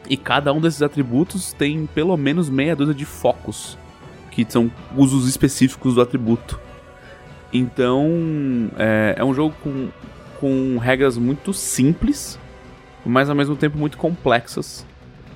[0.09, 3.77] e cada um desses atributos tem pelo menos meia dúzia de focos,
[4.31, 6.59] que são usos específicos do atributo.
[7.53, 8.09] Então,
[8.77, 9.89] é, é um jogo com,
[10.39, 12.39] com regras muito simples,
[13.05, 14.85] mas ao mesmo tempo muito complexas.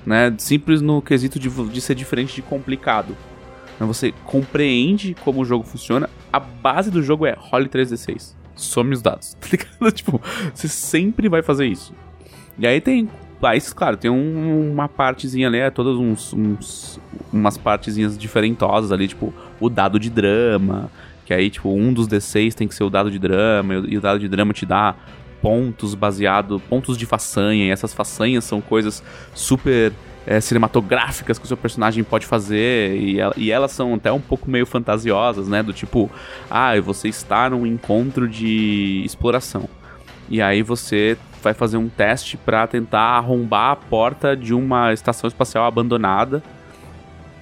[0.06, 0.34] Né?
[0.38, 3.16] Simples no quesito de, de ser diferente de complicado.
[3.80, 3.86] Né?
[3.86, 6.08] Você compreende como o jogo funciona.
[6.32, 8.34] A base do jogo é role 3d6.
[8.54, 9.92] Some os dados, tá ligado?
[9.92, 10.20] tipo,
[10.54, 11.92] você sempre vai fazer isso.
[12.58, 13.08] E aí tem.
[13.42, 17.00] Aí, claro, tem um- uma partezinha ali, é todas uns, uns-
[17.30, 20.90] umas partezinhas diferentosas ali, tipo, o dado de drama.
[21.24, 24.00] Que aí, tipo, um dos D6 tem que ser o dado de drama, e o-
[24.00, 24.94] dado de drama te dá
[25.40, 29.02] pontos baseado, pontos de façanha, e essas façanhas são coisas
[29.34, 29.92] super
[30.26, 34.50] é, cinematográficas que o seu personagem pode fazer, e, e elas são até um pouco
[34.50, 35.62] meio fantasiosas, né?
[35.62, 36.10] Do tipo,
[36.50, 39.68] ah, você está num encontro de exploração.
[40.30, 45.28] E aí você vai fazer um teste pra tentar arrombar a porta de uma estação
[45.28, 46.42] espacial abandonada,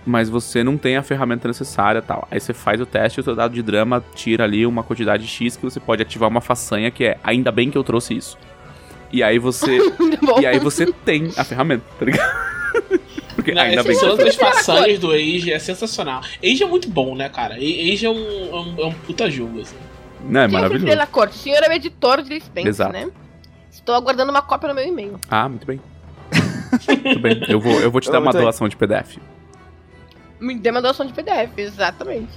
[0.05, 2.26] mas você não tem a ferramenta necessária e tal.
[2.31, 5.26] Aí você faz o teste e o seu dado de drama tira ali uma quantidade
[5.26, 8.36] X que você pode ativar uma façanha que é ainda bem que eu trouxe isso.
[9.12, 9.78] E aí você.
[10.40, 12.52] e aí você tem a ferramenta, tá ligado?
[13.34, 14.56] Porque Não, ainda esse bem que eu das trouxe.
[14.56, 16.20] façanhas do Age é sensacional.
[16.42, 17.55] Age é muito bom, né, cara?
[17.55, 19.76] Age é um, é um, é um puta jogo, assim.
[20.24, 20.86] Não, é Quem maravilhoso.
[20.86, 21.36] pela corte?
[21.36, 22.92] O senhor é o editor de Spence, Exato.
[22.92, 23.08] né?
[23.70, 25.18] Estou aguardando uma cópia no meu e-mail.
[25.28, 25.81] Ah, muito bem.
[27.05, 27.42] muito bem.
[27.48, 28.42] Eu vou, eu vou te dar uma Muito bem.
[28.42, 29.16] doação de PDF.
[30.43, 32.33] Me dê uma doação de PDF, exatamente.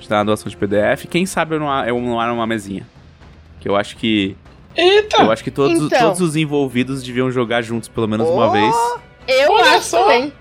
[0.00, 1.06] Te dar uma doação de PDF.
[1.08, 2.86] Quem sabe eu não, eu não ar uma mesinha.
[3.60, 4.36] Que eu acho que.
[4.74, 5.22] Eita!
[5.22, 6.00] Eu acho que todos, Então.
[6.00, 8.74] todos os envolvidos deviam jogar juntos pelo menos uma vez.
[9.28, 10.02] Eu Olha acho só.
[10.02, 10.32] também.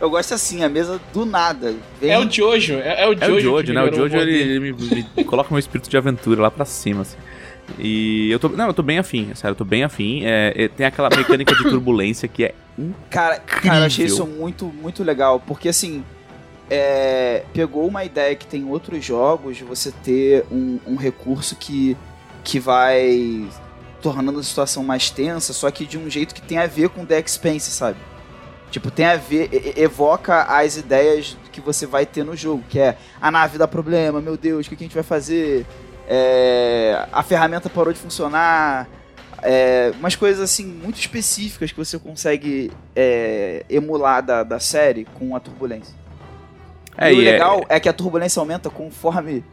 [0.00, 1.74] Eu gosto assim, a mesa do nada.
[2.00, 2.10] Vem...
[2.10, 3.24] É o Jojo, é, é o Jojo.
[3.24, 3.82] É o Jojo, né?
[3.82, 7.16] O Jojo, ele, ele me, me coloca meu espírito de aventura lá pra cima, assim.
[7.78, 8.48] E eu tô.
[8.48, 10.22] Não, eu tô bem afim, sério, eu tô bem afim.
[10.24, 12.54] É, é, tem aquela mecânica de turbulência que é.
[13.10, 16.04] Cara, cara, eu achei isso muito, muito legal, porque assim,
[16.70, 21.56] é, pegou uma ideia que tem em outros jogos de você ter um, um recurso
[21.56, 21.96] que,
[22.44, 23.48] que vai
[24.00, 27.04] tornando a situação mais tensa, só que de um jeito que tem a ver com
[27.04, 27.98] The Expanse, sabe?
[28.70, 32.96] Tipo, tem a ver, evoca as ideias que você vai ter no jogo, que é
[33.20, 35.66] a nave dá problema, meu Deus, o que que a gente vai fazer?
[36.06, 38.86] É, a ferramenta parou de funcionar,
[39.42, 45.34] é, umas coisas assim muito específicas que você consegue é, emular da, da série com
[45.36, 45.94] a turbulência.
[46.96, 47.78] É, e o é- legal é...
[47.78, 49.44] que a turbulência aumenta conforme.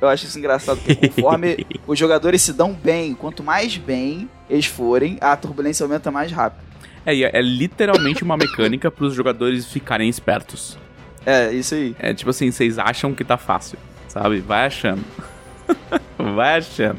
[0.00, 4.66] Eu acho isso engraçado, porque conforme os jogadores se dão bem, quanto mais bem eles
[4.66, 6.62] forem, a turbulência aumenta mais rápido.
[7.06, 10.76] É, é, é literalmente uma mecânica pros jogadores ficarem espertos.
[11.24, 11.94] É, isso aí.
[11.98, 13.78] É tipo assim, vocês acham que tá fácil,
[14.08, 14.40] sabe?
[14.40, 15.04] Vai achando.
[16.34, 16.98] Vai achando.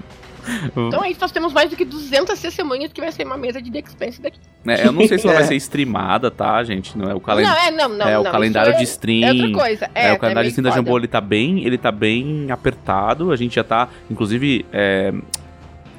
[0.75, 3.61] Então é isso, nós temos mais do que 200 testemunhas que vai ser uma mesa
[3.61, 4.39] de The Expense daqui.
[4.67, 5.47] É, eu não sei se ela vai É.
[5.47, 6.97] ser streamada, tá, gente?
[6.97, 7.75] Não é o calendário.
[7.77, 9.23] Não, é, não, não, é o não, calendário de é- stream.
[9.27, 9.89] é outra coisa.
[9.95, 12.51] É, o calendário é de stream da meio Jambô, ele tá bem, ele tá bem
[12.51, 13.31] apertado.
[13.31, 15.13] A gente já tá, inclusive, é,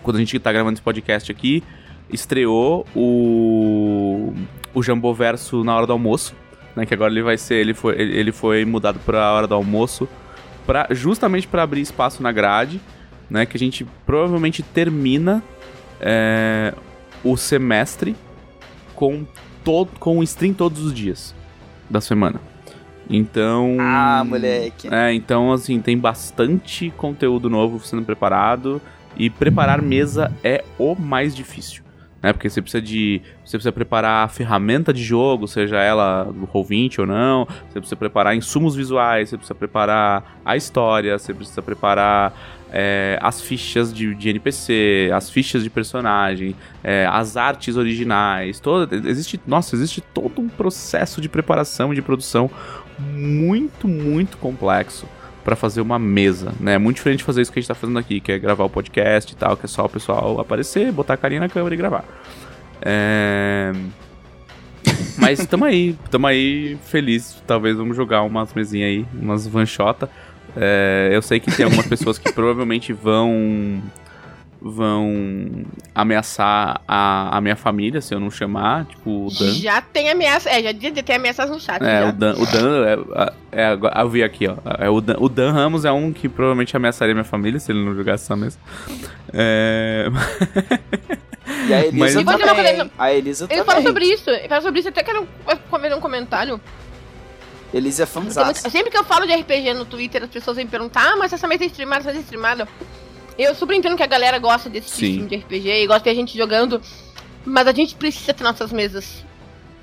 [0.03, 1.63] quando a gente tá gravando esse podcast aqui,
[2.11, 4.33] estreou o
[4.75, 6.35] o Jambô Verso na hora do almoço,
[6.75, 6.87] né?
[6.87, 10.09] Que agora ele vai ser, ele foi, ele, foi mudado pra hora do almoço,
[10.67, 12.81] pra, justamente para abrir espaço na grade,
[13.33, 13.47] né?
[13.47, 15.43] Que a gente provavelmente termina
[15.99, 16.75] é,
[17.25, 18.15] o semestre
[18.95, 19.25] com
[19.65, 21.35] todo com o stream todos os dias
[21.89, 22.39] da semana.
[23.09, 24.89] Então, Ah, moleque.
[24.93, 28.81] é, então assim, tem bastante conteúdo novo sendo preparado
[29.17, 31.83] e preparar mesa é o mais difícil.
[32.23, 32.33] Né?
[32.33, 33.21] Porque você precisa de.
[33.45, 37.45] Você precisa preparar a ferramenta de jogo, seja ela do Roll20 ou não.
[37.69, 42.33] Você precisa preparar insumos visuais, você precisa preparar a história, você precisa preparar
[42.73, 48.59] é, as fichas de, de NPC, as fichas de personagem, é, as artes originais.
[48.59, 52.51] Todo, existe, nossa, existe todo um processo de preparação e de produção
[52.99, 55.07] muito, muito complexo
[55.45, 56.79] para fazer uma mesa, né?
[56.79, 58.71] Muito diferente de fazer isso que a gente tá fazendo aqui, que é gravar o
[58.71, 61.79] podcast e tal, que é só o pessoal aparecer, botar a carinha na câmera e
[61.79, 62.05] gravar.
[62.81, 63.73] É...
[65.19, 67.43] Mas tamo aí, tamo aí feliz.
[67.47, 70.09] Talvez vamos jogar umas mesinhas aí, umas vanchota.
[70.57, 73.83] É, eu sei que tem algumas pessoas que provavelmente vão
[74.65, 79.51] vão ameaçar a, a minha família se eu não chamar, tipo o Dan.
[79.55, 80.49] Já tem ameaça.
[80.51, 81.83] É, já dizia tem ameaças no chat.
[81.83, 82.09] É, já.
[82.09, 83.33] o Dan, o Dan é,
[83.63, 84.55] é, agora- eu vi aqui, ó.
[84.79, 87.85] É, o, Dan, o Dan Ramos é um que provavelmente ameaçaria minha família se ele
[87.85, 88.59] não jogasse essa mesa.
[89.33, 90.07] É...
[91.69, 92.77] E a Elisa Mas- vou dizer uma também.
[92.77, 93.65] coisa, A Elisa Ele também.
[93.65, 94.31] fala sobre isso.
[94.31, 94.89] Ele fala sobre isso.
[94.89, 95.29] Até quero
[95.71, 96.61] fazer um comentário.
[97.73, 100.71] Elisa é muito- sempre que eu falo de RPG no Twitter, as pessoas vêm me
[100.71, 102.69] perguntar, ah, mas essa mesa é streamada, essa mesa é streamada.
[103.39, 105.13] Eu super entendo que a galera gosta desse Sim.
[105.19, 106.81] tipo de RPG e gosta de a gente jogando,
[107.45, 109.25] mas a gente precisa ter nossas mesas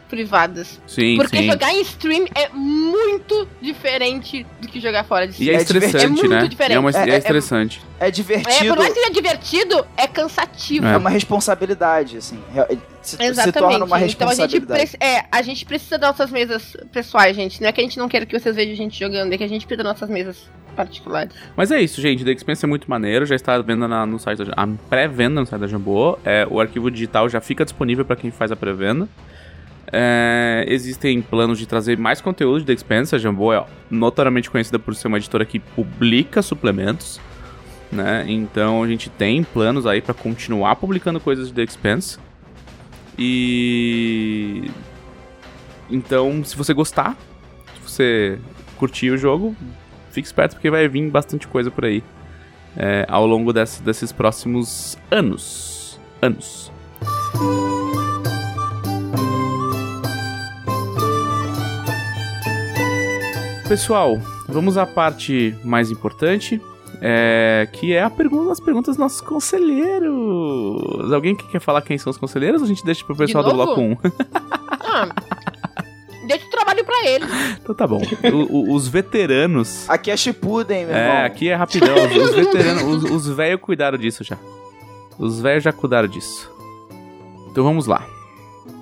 [0.09, 0.81] privadas.
[0.87, 1.45] Sim, Porque sim.
[1.49, 5.81] jogar em stream é muito diferente do que jogar fora de E é stream.
[5.83, 6.25] É estressante.
[6.25, 6.35] É né?
[6.39, 6.75] muito diferente.
[6.75, 7.81] É, uma, É- é, é- estressante.
[7.99, 8.67] É É, divertido.
[8.69, 10.85] por mais que seja divertido, é cansativo.
[10.87, 12.39] É uma responsabilidade, assim.
[12.55, 13.59] É- Se, se Exatamente.
[13.59, 14.97] torna uma então a gente, responsabilidade.
[14.99, 17.61] é, a gente precisa das nossas mesas pessoais, gente.
[17.61, 19.43] Não é que a gente não queira que vocês vejam a gente jogando, é que
[19.43, 21.33] a gente precisa das nossas mesas particulares.
[21.55, 22.23] Mas é isso, gente.
[22.25, 23.25] The Expanse é muito maneiro.
[23.25, 26.19] Já está à venda na- no site da a pré-venda no site da Jambô.
[26.25, 29.07] É, o arquivo digital já fica disponível para quem faz a pré-venda.
[29.91, 33.15] É, existem planos de trazer mais conteúdo de The Expanse.
[33.15, 37.19] A Jambô é notoriamente conhecida por ser uma editora que publica suplementos.
[37.91, 38.23] Né?
[38.27, 42.19] Então a gente tem planos aí para continuar publicando coisas de The Expanse.
[43.17, 44.69] E.
[45.89, 47.17] Então, se você gostar,
[47.75, 48.39] se você
[48.77, 49.55] curtir o jogo,
[50.11, 52.03] fique esperto porque vai vir bastante coisa por aí
[52.77, 55.99] é, ao longo desse- desses próximos anos.
[56.21, 56.71] Anos.
[63.69, 64.17] Pessoal,
[64.47, 66.59] vamos à parte mais importante,
[67.01, 71.13] é, que é a pergunta, as perguntas dos nossos conselheiros.
[71.13, 73.53] Alguém que quer falar quem são os conselheiros ou a gente deixa pro pessoal do
[73.53, 73.95] bloco 1?
[74.81, 75.07] Ah,
[76.27, 77.29] deixa o trabalho pra eles.
[77.61, 78.01] então tá bom.
[78.33, 81.25] O- o- os veteranos Aqui é Shippuden, meu É, irmão.
[81.25, 81.93] aqui é rapidão.
[81.95, 84.37] Os, os veteranos, os, os velhos cuidaram disso já.
[85.19, 86.51] Os velhos já cuidaram disso.
[87.51, 88.03] Então vamos lá.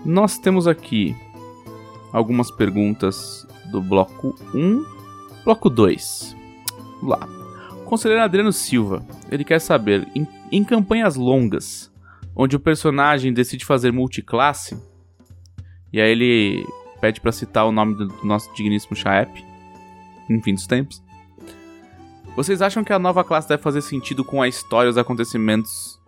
[0.05, 1.13] Nós temos aqui
[2.13, 4.85] algumas perguntas do bloco 1.
[5.43, 6.35] Bloco 2.
[7.01, 7.27] Vamos lá.
[7.85, 9.05] Conselheiro Adriano Silva.
[9.31, 11.91] Ele quer saber, em, em campanhas longas,
[12.35, 14.77] onde o personagem decide fazer multiclasse,
[15.91, 16.65] e aí ele
[16.99, 19.43] pede pra citar o nome do, do nosso digníssimo Chaep,
[20.29, 21.01] em fim dos tempos.
[22.35, 25.99] Vocês acham que a nova classe deve fazer sentido com a história e os acontecimentos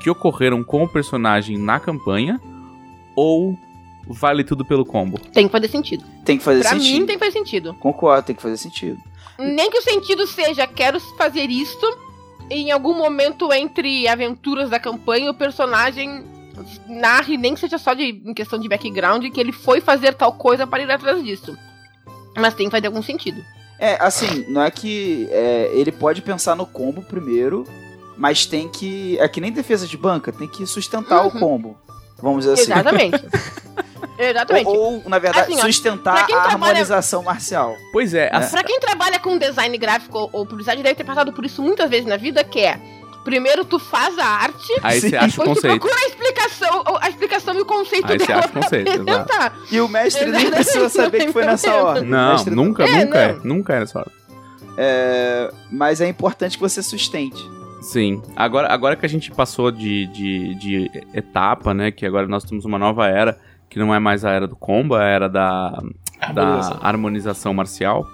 [0.00, 2.40] que ocorreram com o personagem na campanha?
[3.14, 3.58] Ou
[4.06, 5.18] vale tudo pelo combo?
[5.32, 6.04] Tem que fazer sentido.
[6.24, 6.92] Tem que fazer pra sentido.
[7.00, 7.74] mim tem que fazer sentido.
[7.74, 8.98] Concordo, tem que fazer sentido.
[9.38, 11.86] Nem que o sentido seja, quero fazer isto,
[12.50, 16.24] e em algum momento entre aventuras da campanha, o personagem
[16.88, 20.32] narre, nem que seja só de, em questão de background, que ele foi fazer tal
[20.34, 21.56] coisa para ir atrás disso.
[22.36, 23.42] Mas tem que fazer algum sentido.
[23.78, 27.64] É, assim, não é que é, ele pode pensar no combo primeiro,
[28.16, 29.18] mas tem que.
[29.18, 31.40] É que nem defesa de banca, tem que sustentar o Uhum.
[31.40, 31.76] combo.
[32.22, 32.70] Vamos dizer assim.
[32.72, 33.24] Exatamente.
[34.18, 34.66] Exatamente.
[34.66, 37.76] Ou, ou, na verdade, Assim, ó, sustentar a trabalha- harmonização marcial.
[37.92, 38.46] Pois é, Né?
[38.46, 41.88] Pra quem trabalha com design gráfico ou- ou publicidade, deve ter passado por isso muitas
[41.90, 42.78] vezes na vida, que é...
[43.24, 45.80] Primeiro tu faz a arte, aí você acha o depois tu conceito.
[45.80, 49.00] procura a explicação, ou a explicação e o conceito Aí você acha o conceito, exato.
[49.10, 49.58] apresentar.
[49.72, 52.02] E o mestre nem precisa saber que foi nessa ordem.
[52.04, 53.36] O Não, nunca, É, nunca é.
[53.42, 54.10] Nunca é nessa hora.
[54.76, 57.42] É, mas é importante que você sustente.
[57.80, 58.22] Sim.
[58.36, 61.90] Agora, agora que a gente passou de, de, de etapa, né?
[61.90, 63.38] Que agora nós temos uma nova era,
[63.74, 65.70] que não é mais a era do combo, é a era da,
[66.32, 66.78] da Harmonização.
[66.80, 68.06] harmonização marcial.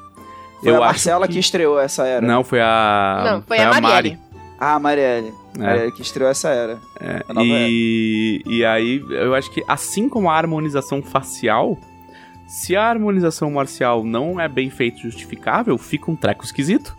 [0.58, 1.38] Foi Eu a acho Marcela que...
[1.38, 2.26] estreou essa era.
[2.26, 3.22] Não, foi a.
[3.26, 4.18] Não, foi a Marielle.
[4.58, 5.34] Ah, a Marielle.
[5.54, 5.58] É.
[5.58, 6.78] Marielle que estreou essa era.
[6.98, 11.76] É, A nova e, e aí, eu acho que assim como a harmonização facial,
[12.46, 16.96] se a harmonização marcial não é bem feita e justificável, fica um treco esquisito.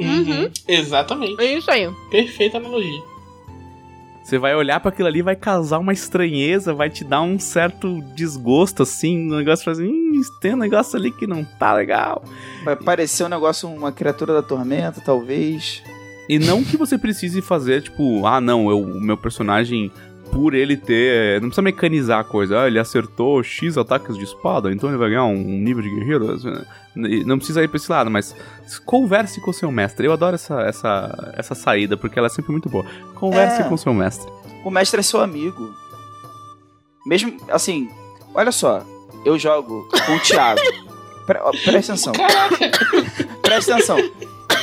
[0.00, 0.50] Uhum.
[0.66, 1.38] Exatamente.
[1.42, 1.90] É isso aí.
[2.10, 3.02] Perfeita analogia.
[4.28, 8.02] Você vai olhar pra aquilo ali, vai causar uma estranheza, vai te dar um certo
[8.14, 12.22] desgosto, assim, um negócio fazendo, hum, tem um negócio ali que não tá legal.
[12.62, 15.82] Vai parecer um negócio, uma criatura da tormenta, talvez.
[16.28, 19.90] E não que você precise fazer, tipo, ah, não, eu, o meu personagem,
[20.32, 21.40] por ele ter.
[21.40, 22.60] Não precisa mecanizar a coisa.
[22.62, 26.36] Ah, ele acertou X ataques de espada, então ele vai ganhar um nível de guerreiro.
[27.24, 28.34] Não precisa ir pra esse lado, mas
[28.84, 30.06] converse com o seu mestre.
[30.06, 32.84] Eu adoro essa, essa, essa saída, porque ela é sempre muito boa.
[33.14, 33.64] Converse É.
[33.64, 34.30] com o seu mestre.
[34.64, 35.72] O mestre é seu amigo.
[37.06, 37.88] Mesmo, assim,
[38.34, 38.82] olha só.
[39.24, 40.60] Eu jogo com o Thiago.
[41.26, 42.12] Pre- presta atenção.
[43.42, 43.98] Presta atenção.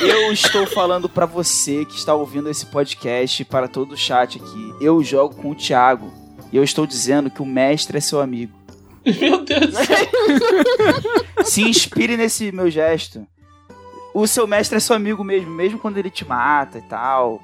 [0.00, 4.74] Eu estou falando pra você que está ouvindo esse podcast, para todo o chat aqui.
[4.80, 6.12] Eu jogo com o Thiago.
[6.52, 8.52] E eu estou dizendo que o mestre é seu amigo.
[9.20, 11.44] Meu Deus do céu.
[11.44, 13.26] Se inspire nesse meu gesto.
[14.12, 17.40] O seu mestre é seu amigo mesmo, mesmo quando ele te mata e tal.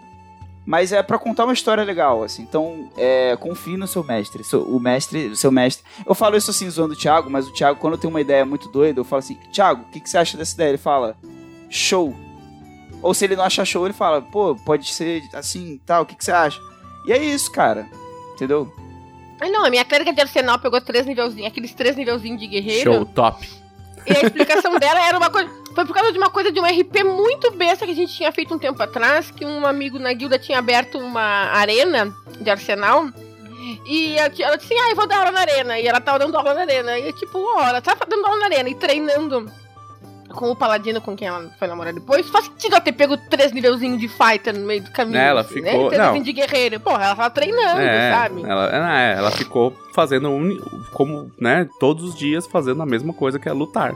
[0.64, 2.42] Mas é pra contar uma história legal, assim.
[2.42, 4.42] Então, é, confie no seu mestre.
[4.54, 5.84] O mestre, o seu mestre.
[6.06, 8.68] Eu falo isso assim, zoando o Thiago, mas o Thiago, quando tem uma ideia muito
[8.68, 10.70] doida, eu falo assim, Thiago, o que, que você acha dessa ideia?
[10.70, 11.16] Ele fala,
[11.68, 12.14] show.
[13.02, 16.14] Ou se ele não achar show, ele fala, pô, pode ser assim, tal, o que,
[16.14, 16.60] que você acha?
[17.06, 17.86] E é isso, cara.
[18.34, 18.72] Entendeu?
[19.40, 22.94] Ah, não, a minha clériga de arsenal pegou três nivelzinhos, aqueles três nivelzinhos de guerreiro.
[22.94, 23.48] Show, top.
[24.06, 25.50] E a explicação dela era uma coisa.
[25.74, 28.30] Foi por causa de uma coisa de um RP muito besta que a gente tinha
[28.30, 33.08] feito um tempo atrás, que um amigo na guilda tinha aberto uma arena de arsenal.
[33.86, 35.78] E ela disse assim, ah, eu vou dar aula na arena.
[35.78, 36.98] E ela tava dando aula na arena.
[36.98, 39.50] E tipo, ó, ela tava dando aula na arena e treinando
[40.32, 42.28] com o paladino com quem ela foi namorar depois.
[42.28, 45.18] Faz sentido ela ter pego três nivelzinhos de fighter no meio do caminho.
[45.18, 45.98] É, ela assim, ficou- Né?
[45.98, 46.20] Não.
[46.22, 46.80] de guerreiro.
[46.80, 48.42] Porra, ela tava treinando, É, sabe?
[48.42, 50.60] ela, é, ela ficou fazendo uni-
[50.92, 53.94] como, né, todos os dias fazendo a mesma coisa que é lutar.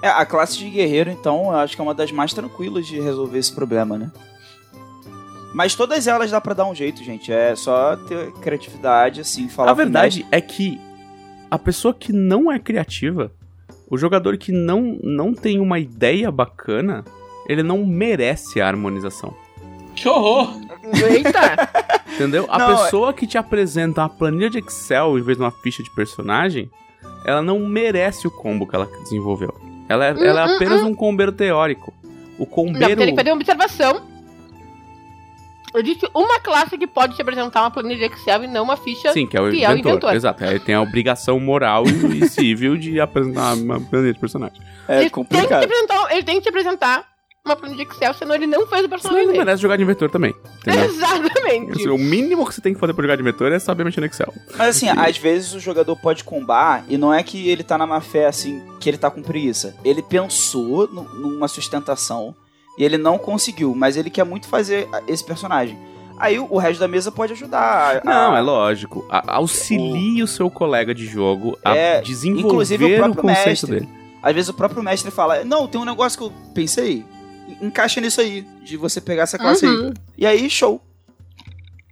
[0.00, 3.00] É, a classe de guerreiro, então, eu acho que é uma das mais tranquilas de
[3.00, 4.10] resolver esse problema, né?
[5.52, 7.32] Mas todas elas dá pra dar um jeito, gente.
[7.32, 10.80] É só ter criatividade, assim, falar a verdade é que
[11.50, 13.32] a pessoa que não é criativa,
[13.90, 17.04] o jogador que não, não tem uma ideia bacana,
[17.48, 19.34] ele não merece a harmonização.
[19.94, 20.50] Que horror!
[21.10, 21.68] Eita!
[22.14, 22.46] Entendeu?
[22.48, 25.50] A Não, é- pessoa que te apresenta uma planilha de Excel em vez de uma
[25.50, 26.70] ficha de personagem,
[27.24, 29.54] ela não merece o combo que ela desenvolveu.
[29.88, 31.92] Ela é, ela é hum, apenas um combeiro teórico.
[32.38, 32.96] O Não, combeiro.
[32.96, 34.02] tem que fazer uma observação.
[35.74, 38.76] Eu disse uma classe que pode te apresentar uma planilha de Excel e não uma
[38.76, 39.70] ficha Sim, que é o que inventor.
[39.70, 40.14] é o inventor.
[40.14, 40.44] Exato.
[40.44, 44.58] Ele tem a obrigação moral e civil de apresentar uma planilha de personagem.
[44.88, 45.30] É ele, tem que
[46.14, 47.06] ele tem que te apresentar
[47.44, 49.44] uma planilha de Excel, senão ele não fez o Senão personagem ele não dele.
[49.46, 50.34] merece jogar de inventor também.
[50.60, 50.84] Entendeu?
[50.84, 51.72] Exatamente.
[51.72, 54.00] Assim, o mínimo que você tem que fazer pra jogar de inventor é saber mexer
[54.00, 54.32] no Excel.
[54.56, 57.86] Mas assim, às vezes o jogador pode combar e não é que ele tá na
[57.86, 59.74] má fé, assim, que ele tá com preguiça.
[59.84, 62.34] Ele pensou nu- numa sustentação
[62.78, 65.76] e ele não conseguiu, mas ele quer muito fazer esse personagem.
[66.16, 67.98] Aí o, o resto da mesa pode ajudar.
[67.98, 69.04] a- Não, a- é lógico.
[69.10, 70.26] A- auxilie o...
[70.26, 73.70] seu colega de jogo a É, desenvolver inclusive o o, próprio conceito mestre.
[73.70, 73.88] dele.
[74.22, 77.04] Às vezes o próprio mestre fala: Não, tem um negócio que eu pensei,
[77.48, 79.86] en- encaixa nisso aí, de você pegar essa classe Uhum.
[79.88, 79.94] aí.
[80.18, 80.80] E aí, show.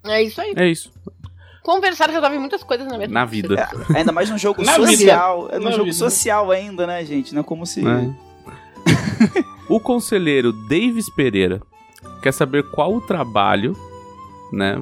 [0.05, 0.52] É isso aí.
[0.56, 0.90] É isso.
[1.62, 3.12] Conversar resolve muitas coisas na vida.
[3.12, 3.68] Na vida.
[3.94, 5.42] É, ainda mais num jogo Na social.
[5.42, 5.55] vida.
[5.56, 5.97] É num Na jogo vida.
[5.97, 7.32] social ainda, né, gente?
[7.34, 7.81] Não é como se.
[7.86, 8.08] É.
[9.68, 11.60] o conselheiro Davis Pereira
[12.23, 13.76] quer saber qual o trabalho,
[14.52, 14.76] né,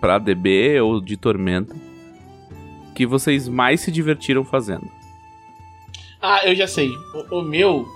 [0.00, 1.74] pra DB ou de Tormenta,
[2.94, 4.88] que vocês mais se divertiram fazendo.
[6.20, 6.90] Ah, eu já sei.
[7.30, 7.86] O, o meu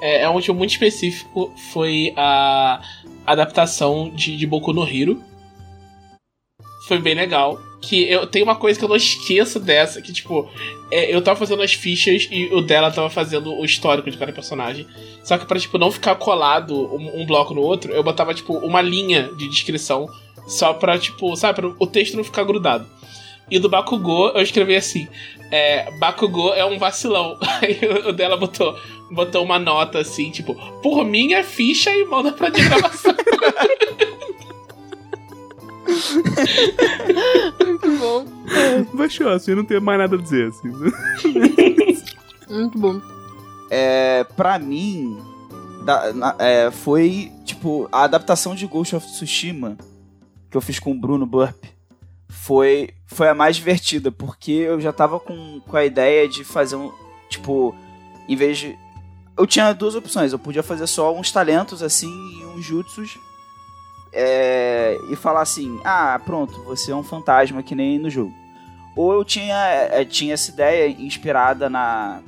[0.00, 1.52] é, é um motivo muito específico.
[1.72, 2.82] Foi a
[3.26, 5.22] adaptação de, de Boku no Hero.
[6.86, 7.58] Foi bem legal.
[7.80, 10.50] Que eu tem uma coisa que eu não esqueço dessa, que tipo,
[10.90, 14.32] é, eu tava fazendo as fichas e o dela tava fazendo o histórico de cada
[14.32, 14.86] personagem.
[15.22, 18.54] Só que pra, tipo, não ficar colado um, um bloco no outro, eu botava, tipo,
[18.58, 20.08] uma linha de descrição.
[20.46, 22.86] Só pra, tipo, sabe, pra o texto não ficar grudado.
[23.50, 25.08] E do Bakugou eu escrevi assim:
[25.50, 27.38] é, Bakugou é um vacilão.
[27.62, 28.78] Aí o dela botou,
[29.10, 33.14] botou uma nota assim, tipo, por minha ficha e manda pra diagramação.
[37.64, 38.24] Muito bom.
[38.94, 40.70] Baixou assim, eu não tenho mais nada a dizer, assim.
[42.48, 43.00] Muito bom.
[43.70, 45.18] É, pra mim,
[45.84, 49.76] da- na- é, foi, tipo, a adaptação de Ghost of Tsushima
[50.50, 51.64] que eu fiz com o Bruno Burp
[52.28, 56.76] foi, foi a mais divertida, porque eu já tava com, com a ideia de fazer
[56.76, 56.92] um,
[57.28, 57.74] tipo,
[58.28, 58.76] em vez de...
[59.36, 62.08] Eu tinha duas opções, eu podia fazer só uns talentos, assim,
[62.40, 63.18] e uns jutsus,
[64.16, 68.32] é, e falar assim, ah, pronto, você é um fantasma que nem no jogo.
[68.96, 72.20] Ou eu tinha, é, tinha essa ideia inspirada na,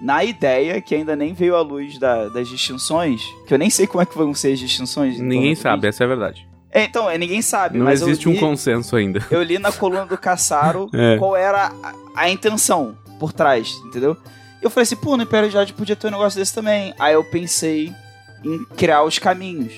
[0.00, 3.86] na ideia, que ainda nem veio à luz da- das distinções, que eu nem sei
[3.86, 5.18] como é que vão ser as distinções.
[5.20, 6.48] Ninguém sabe, essa é a verdade.
[6.72, 9.24] É, então, é, ninguém sabe, Não existe li, um consenso ainda.
[9.30, 11.16] eu li na coluna do Caçaro É.
[11.18, 14.16] qual era a, a intenção por trás, entendeu?
[14.62, 16.94] Eu falei assim, pô, no Império Jade podia ter um negócio desse também.
[16.98, 17.92] Aí eu pensei
[18.42, 19.74] em criar os caminhos.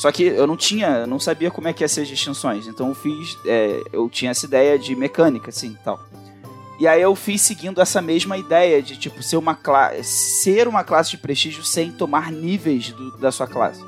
[0.00, 2.66] Só que eu não tinha, não sabia como é que ia ser as distinções.
[2.66, 6.00] Então eu fiz, é, eu tinha essa ideia de mecânica, assim, tal.
[6.78, 10.82] E aí eu fiz seguindo essa mesma ideia de, tipo, ser uma, cla ser uma
[10.82, 13.84] classe de prestígio sem tomar níveis do- da sua classe.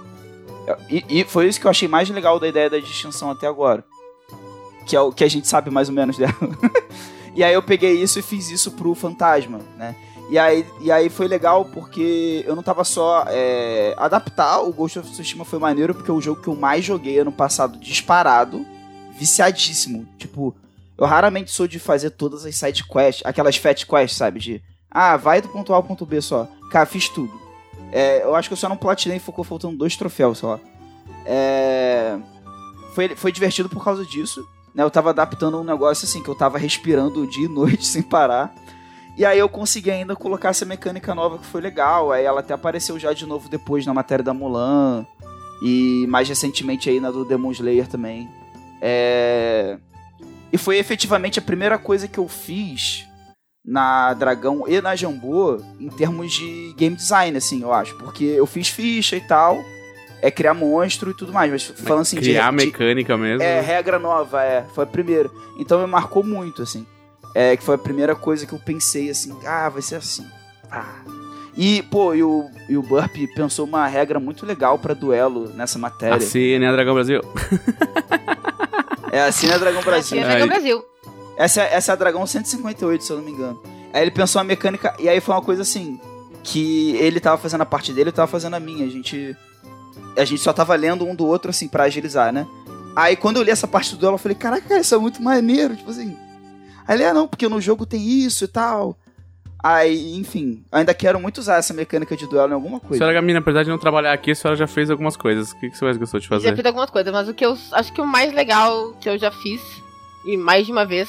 [0.90, 3.82] E, e foi isso que eu achei mais legal da ideia da distinção até agora.
[4.84, 6.34] Que é o que a gente sabe mais ou menos dela.
[7.34, 9.96] e aí eu peguei isso e fiz isso pro fantasma, né?
[10.32, 13.26] E aí, e aí foi legal porque eu não tava só.
[13.28, 16.82] é, adaptar o Ghost of Tsushima foi maneiro porque é o jogo que eu mais
[16.82, 18.64] joguei ano passado disparado,
[19.12, 20.08] viciadíssimo.
[20.16, 20.56] Tipo,
[20.96, 24.40] eu raramente sou de fazer todas as side quests, aquelas fat quests, sabe?
[24.40, 26.48] De ah, vai do ponto A ao ponto B só.
[26.70, 27.38] Cara, fiz tudo.
[27.92, 30.58] É, eu acho que eu só não platinei e ficou faltando dois troféus, lá.
[31.26, 32.16] É,
[32.94, 34.42] Foi, foi divertido por causa disso.
[34.74, 34.82] Né?
[34.82, 38.50] Eu tava adaptando um negócio assim, que eu tava respirando dia e noite sem parar.
[39.16, 42.12] E aí eu consegui ainda colocar essa mecânica nova que foi legal.
[42.12, 45.06] Aí ela até apareceu já de novo depois na matéria da Mulan.
[45.62, 48.28] E mais recentemente aí na do Demon Slayer também.
[48.80, 49.76] É...
[50.52, 53.06] E foi efetivamente a primeira coisa que eu fiz
[53.64, 57.96] na Dragão e na Jambô em termos de game design, assim, eu acho.
[57.98, 59.62] Porque eu fiz ficha e tal,
[60.20, 63.42] é criar monstro e tudo mais, mas falando assim Criar de, de- mecânica mesmo.
[63.42, 64.64] É, regra nova, é.
[64.74, 65.30] Foi a primeira.
[65.58, 66.86] Então me marcou muito, assim.
[67.34, 70.26] É, que foi a primeira coisa que eu pensei, assim, ah, vai ser assim.
[70.70, 70.96] Ah.
[71.56, 75.78] E, pô, e o, e o Burp pensou uma regra muito legal pra duelo nessa
[75.78, 76.16] matéria.
[76.16, 77.20] Assim, né, Dragão Brasil?
[79.10, 80.18] É assim na Dragão Brasil.
[80.18, 80.84] Aqui é Dragão Brasil.
[81.36, 83.62] Essa, é- essa é a Dragão 158, se eu não me engano.
[83.92, 86.00] Aí ele pensou uma mecânica, e aí foi uma coisa assim,
[86.42, 88.86] que ele tava fazendo a parte dele, eu tava fazendo a minha.
[88.86, 89.36] A gente.
[90.16, 92.46] A gente só tava lendo um do outro, assim, pra agilizar, né?
[92.96, 95.22] Aí quando eu li essa parte do duelo, eu falei, caraca, cara, isso é muito
[95.22, 96.16] maneiro, tipo assim.
[96.86, 98.96] Aí ele, ah, não, porque no jogo tem isso e tal.
[99.62, 102.96] Aí, enfim, ainda quero muito usar essa mecânica de duelo em alguma coisa.
[102.96, 105.52] Senhora Gamina, apesar de não trabalhar aqui, a senhora já fez algumas coisas.
[105.52, 106.56] O que, que você mais gostou de Já fazer?
[106.56, 109.30] fiz algumas coisas, mas o que eu acho que o mais legal que eu já
[109.30, 109.62] fiz,
[110.26, 111.08] e mais de uma vez,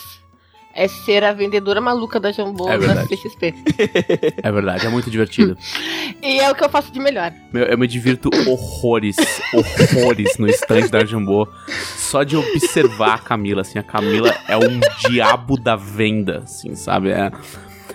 [0.76, 3.16] é ser a vendedora maluca da Jambô É verdade.
[3.16, 3.54] CXP.
[4.42, 5.58] É verdade, é muito divertido.
[6.22, 7.34] E é o que eu faço de melhor.
[7.52, 9.18] Meu, eu me divirto horrores,
[9.54, 11.48] horrores no stand da Jambô.
[11.98, 13.78] Só de observar a Camila, assim.
[13.78, 14.80] A Camila é um
[15.10, 17.10] diabo da venda, assim, sabe?
[17.12, 17.30] É,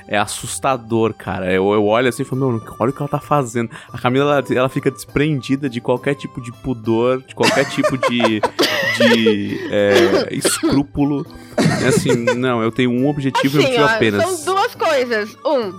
[0.07, 1.53] é assustador, cara.
[1.53, 3.71] Eu, eu olho assim e falo, meu, olha o que ela tá fazendo.
[3.93, 8.41] A Camila, ela, ela fica desprendida de qualquer tipo de pudor, de qualquer tipo de,
[8.41, 11.27] de é, escrúpulo.
[11.83, 14.23] É assim, não, eu tenho um objetivo e Assim, eu ó, apenas.
[14.23, 15.37] são duas coisas.
[15.45, 15.73] Um,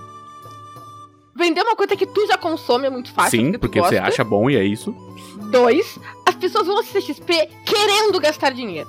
[1.34, 3.30] vender uma coisa que tu já consome é muito fácil.
[3.40, 4.94] Sim, tu porque você acha bom e é isso.
[5.50, 8.88] Dois, as pessoas vão assistir XP querendo gastar dinheiro.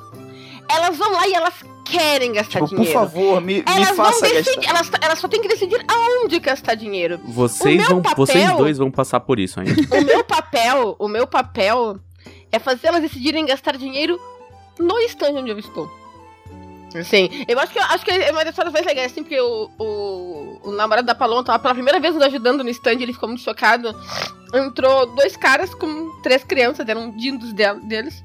[0.69, 1.53] Elas vão lá e elas
[1.85, 2.99] querem gastar Tipo, por dinheiro.
[2.99, 4.69] favor, me, me elas faça vão decidir, gastar.
[4.69, 7.19] elas, elas só têm que decidir aonde gastar dinheiro.
[7.25, 9.73] Vocês, vão, papel- vocês dois vão passar por isso ainda.
[9.97, 11.99] O meu papel, o meu papel
[12.51, 14.19] é fazer elas decidirem gastar dinheiro
[14.79, 15.89] no stand onde eu estou.
[16.93, 19.69] Assim, eu acho que acho que é uma das histórias mais legais, assim, porque o,
[19.79, 23.29] o, o namorado da Paloma tava pela primeira vez nos ajudando no stand, ele ficou
[23.29, 23.95] muito chocado.
[24.53, 28.21] Entrou dois caras com três crianças, eram dindos del- deles.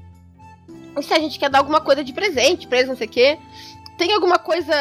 [0.97, 3.09] E se a gente quer dar alguma coisa de presente pra eles, não sei o
[3.09, 3.37] quê.
[3.97, 4.73] Tem alguma coisa.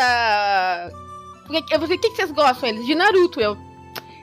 [1.70, 2.68] Eu vou dizer, o que, vocês gostam?
[2.68, 3.56] Eles de Naruto, eu.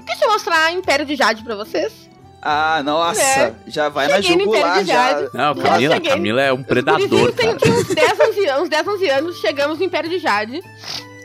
[0.05, 2.09] Deixa eu mostrar Império de Jade pra vocês.
[2.41, 3.55] Ah, nossa, É.
[3.67, 5.11] já vai na Cheguei no jugular Império de já.
[5.11, 5.29] Jade.
[5.33, 6.01] Não, Camila.
[6.01, 7.71] Camila é um predador, tem cara.
[7.71, 10.61] uns 10, 11 anos, uns 10, 11 anos, chegamos no Império de Jade.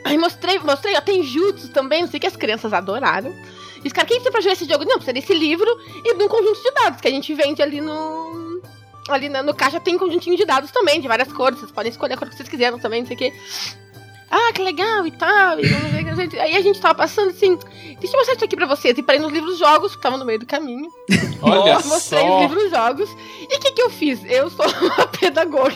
[0.05, 3.33] Aí mostrei, mostrei, ó, tem jutsu também, não sei que as crianças adoraram.
[3.83, 4.85] E os caras, quem precisa pra jogar esse jogo?
[4.85, 5.67] Não, precisa desse livro
[6.05, 8.38] e de um conjunto de dados que a gente vende ali no.
[9.09, 11.59] Ali no caixa tem um conjuntinho de dados também, de várias cores.
[11.59, 13.33] Vocês podem escolher a cor que vocês quiserem também, não sei o que.
[14.31, 15.59] Ah, que legal e tal.
[15.59, 16.39] E ver.
[16.39, 17.57] Aí a gente tava passando assim.
[17.99, 18.97] Deixa eu mostrar isso aqui pra vocês.
[18.97, 20.89] E parei nos livros jogos, que estavam no meio do caminho.
[21.41, 22.35] Olha Mostrei só.
[22.35, 23.09] os livros jogos.
[23.49, 24.23] E o que, que eu fiz?
[24.25, 25.73] Eu sou uma pedagoga.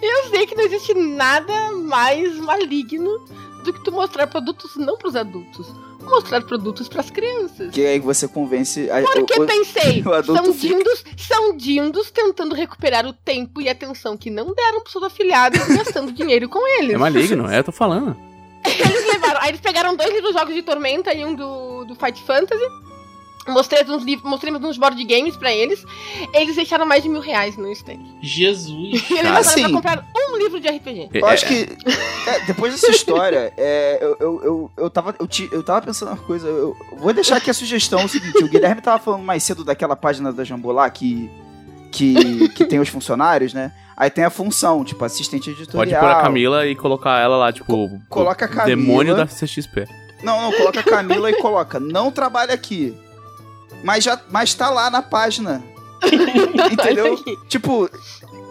[0.00, 3.18] Eu sei que não existe nada mais maligno
[3.64, 5.66] do que tu mostrar produtos não pros adultos.
[6.02, 7.70] Mostrar produtos pras crianças.
[7.72, 8.90] Que aí você convence.
[8.90, 13.60] A, Porque o- pensei, o adulto são fica- dindos, são dindos tentando recuperar o tempo
[13.60, 16.94] e atenção que não deram pros seus afiliados gastando dinheiro com eles.
[16.94, 18.16] É maligno, é, eu tô falando.
[18.64, 22.20] Eles levaram, aí eles pegaram dois livros jogos de Tormenta e um do, do Fight
[22.22, 22.62] Fantasy.
[23.48, 25.84] Mostrei uns livros, mostrei uns board games pra eles.
[26.32, 27.98] Eles deixaram mais de mil reais no stand.
[28.22, 29.10] Jesus.
[29.10, 31.10] E eles assim- pra comprar um livro de RPG.
[31.12, 31.68] Eu acho que
[32.26, 36.08] é, depois dessa história, é, eu, eu, eu, eu, tava, eu, ti- eu tava pensando
[36.08, 36.46] uma coisa.
[36.46, 39.42] Eu, eu vou deixar aqui a sugestão: é o seguinte, o Guilherme tava falando mais
[39.42, 41.28] cedo daquela página da Jambolá que,
[41.90, 43.72] que, que tem os funcionários, né?
[43.96, 46.00] Aí tem a função, tipo, assistente editorial.
[46.00, 48.00] Pode pôr a Camila e colocar ela lá, tipo.
[48.08, 48.66] coloca a Camila.
[48.76, 49.86] Demônio da CXP.
[50.22, 51.78] Não, não, coloca a Camila e coloca.
[51.80, 52.94] Não trabalha aqui.
[53.82, 55.62] Mas já mas tá lá na página.
[56.72, 57.16] Entendeu?
[57.48, 57.88] tipo,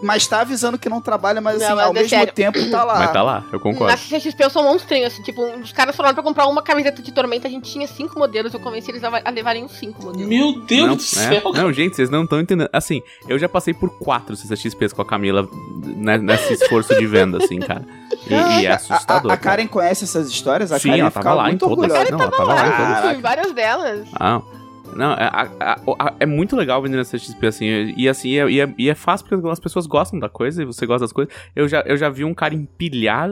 [0.01, 2.33] mas tá avisando que não trabalha, mas assim, Não, mas ao é mesmo sério.
[2.33, 2.99] tempo tá lá.
[2.99, 3.97] Mas tá lá, eu Na concordo.
[3.97, 7.11] CXP eu sou um monstrinho, assim, tipo, os caras falaram pra comprar uma camiseta de
[7.11, 10.27] tormenta, a gente tinha cinco modelos, eu convenci eles a, a levarem os cinco modelos.
[10.29, 11.05] Meu Deus não, do é.
[11.05, 11.51] céu.
[11.53, 12.69] não, gente, vocês não estão entendendo.
[12.71, 15.47] Assim, eu já passei por quatro CXPs com a Camila
[15.83, 17.85] né, nesse esforço de venda, assim, cara.
[18.27, 19.29] E, e é A- assustador.
[19.29, 19.57] A, a cara.
[19.57, 20.71] Karen conhece essas histórias?
[20.71, 21.77] A Sim, Karen ela tava lá em todas.
[21.77, 22.11] orgulhosa.
[22.11, 23.21] Não, ela tava lá em todas.
[23.21, 24.07] Várias delas.
[24.19, 24.41] Ah,
[24.95, 28.49] não, é, a- a- é muito legal vender na CXP, assim, e assim, e é,
[28.49, 31.13] e é- e é fácil porque as pessoas gostam da coisa e você gosta das
[31.13, 31.33] coisas.
[31.55, 33.31] Eu já, eu já vi um cara empilhar,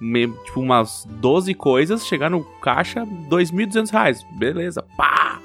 [0.00, 4.24] me- tipo, umas 12 coisas, chegar no caixa, 2.200 reais.
[4.38, 5.40] Beleza, pá!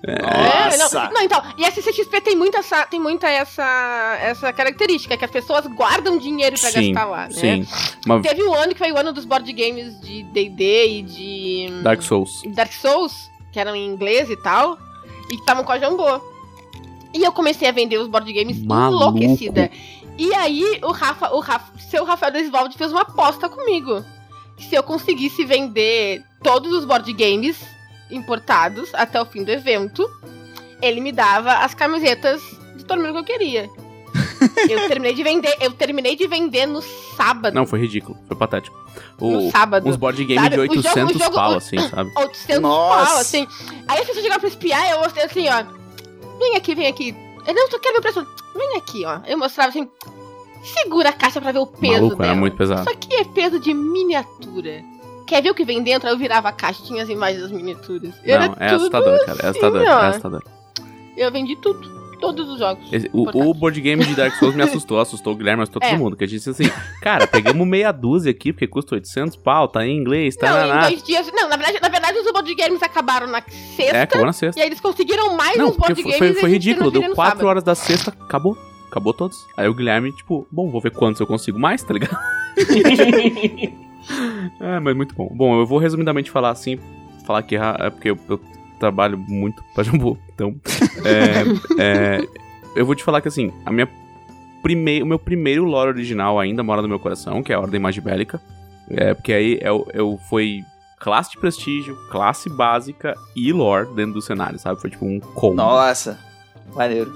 [0.00, 1.04] É, Nossa!
[1.06, 5.24] não, não, então, e a CCXP tem muita essa, tem muita essa, essa característica, que
[5.24, 7.30] as pessoas guardam dinheiro pra Sim, gastar lá, né?
[7.32, 7.66] sim.
[8.06, 11.82] Uma Teve um ano que foi o ano dos board games de D&D e de
[11.82, 12.42] Dark Souls.
[12.54, 14.78] Dark Souls, que eram em inglês e tal,
[15.30, 16.20] e que estavam com a Jambô.
[17.14, 19.18] E eu comecei a vender os board games Maluco.
[19.18, 19.70] enlouquecida.
[20.18, 24.04] E aí o Rafa, o Rafa, seu Rafael Desvalde fez uma aposta comigo.
[24.56, 27.56] Que se eu conseguisse vender todos os board games
[28.10, 30.08] importados até o fim do evento,
[30.82, 32.42] ele me dava as camisetas
[32.76, 33.70] de torneio que eu queria.
[34.68, 36.80] Eu terminei de vender, eu terminei de vender no
[37.16, 37.54] sábado.
[37.54, 38.16] Não, foi ridículo.
[38.26, 38.76] Foi patético.
[39.20, 39.88] No sábado.
[39.88, 42.10] Uns board games Sabe, de o jogo- 800 o jogo- pau, o- assim, sabe?
[42.16, 43.06] 800 Nossa.
[43.06, 43.46] pau, assim.
[43.86, 45.64] Aí as pessoas chegaram pra espiar, eu mostrei assim, ó.
[46.38, 47.14] Vem aqui, vem aqui.
[47.46, 48.26] Eu não só quero ver o preço.
[48.56, 49.20] Vem aqui, ó.
[49.26, 49.88] Eu mostrava assim.
[50.82, 52.30] Segura a caixa pra ver o peso Maluco, dela.
[52.32, 52.80] era muito pesado.
[52.80, 54.82] Isso aqui é peso de miniatura.
[55.26, 56.08] Quer ver o que vem dentro?
[56.08, 58.14] Aí eu virava a caixa, tinha as imagens das miniaturas.
[58.24, 59.38] Era Não, é tudo assustador, cara.
[59.42, 60.02] É assustador, assim, ó.
[60.02, 60.42] é assustador.
[61.16, 61.97] Eu vendi tudo.
[62.20, 62.92] Todos os jogos.
[62.92, 65.90] Esse- o, o board game de Dark Souls me assustou, assustou o Guilherme, assustou É.
[65.90, 66.16] todo mundo.
[66.16, 69.86] Que a gente disse assim, cara, pegamos meia dúzia aqui, porque custa 800 pau, tá
[69.86, 71.30] em inglês, tá Não, em na dois dias.
[71.32, 73.96] Não, na verdade, na verdade os board games acabaram na sexta.
[73.96, 74.60] É, acabou na sexta.
[74.60, 76.90] E aí eles conseguiram mais Não, uns porque board foi, games foi, foi ridículo.
[76.90, 77.46] Deu no 4 sábado.
[77.48, 78.56] horas da sexta, acabou.
[78.90, 79.36] Acabou todos.
[79.56, 82.16] Aí o Guilherme, tipo, bom, vou ver quantos eu consigo mais, tá ligado?
[84.60, 85.28] é, mas muito bom.
[85.32, 86.78] Bom, eu vou resumidamente falar assim,
[87.26, 88.40] falar que é porque eu, eu
[88.78, 90.18] trabalho muito pra Jambu.
[90.34, 90.54] Então,
[91.04, 91.42] é,
[91.82, 92.28] é,
[92.76, 93.88] eu vou te falar que assim, a minha
[94.62, 95.02] prime...
[95.02, 98.40] o meu primeiro lore original ainda mora no meu coração, que é a Ordem Magibélica.
[98.90, 100.62] É, porque aí eu, eu foi
[100.98, 104.80] classe de prestígio, classe básica e lore dentro do cenário, sabe?
[104.80, 105.54] Foi tipo um combo.
[105.56, 106.18] Nossa,
[106.74, 107.12] maneiro.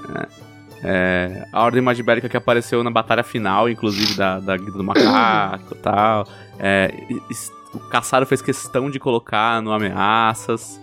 [0.84, 5.74] É, a Ordem Magibélica que apareceu na batalha final, inclusive, da, da Guilda do Macaco
[5.74, 6.26] e tal.
[6.58, 6.92] É,
[7.30, 10.78] es- o Caçaro fez questão de colocar no Ameaças.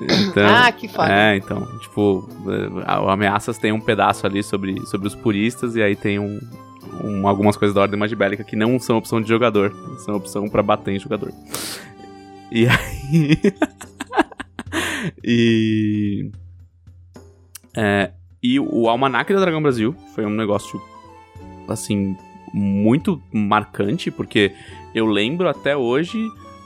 [0.00, 1.12] Então, Ah, que foda.
[1.12, 5.94] É, então, tipo, é, Ameaças tem um pedaço ali sobre, sobre os puristas, e aí
[5.94, 6.40] tem um,
[7.02, 9.72] um- algumas coisas da Ordem Magibélica que não são opção de jogador,
[10.04, 11.32] são opção pra bater em jogador.
[12.50, 13.38] E aí.
[15.22, 16.30] e.
[17.76, 20.80] É, e o Almanac do Dragão Brasil foi um negócio,
[21.68, 22.16] assim,
[22.52, 24.52] muito marcante, porque
[24.94, 26.18] eu lembro até hoje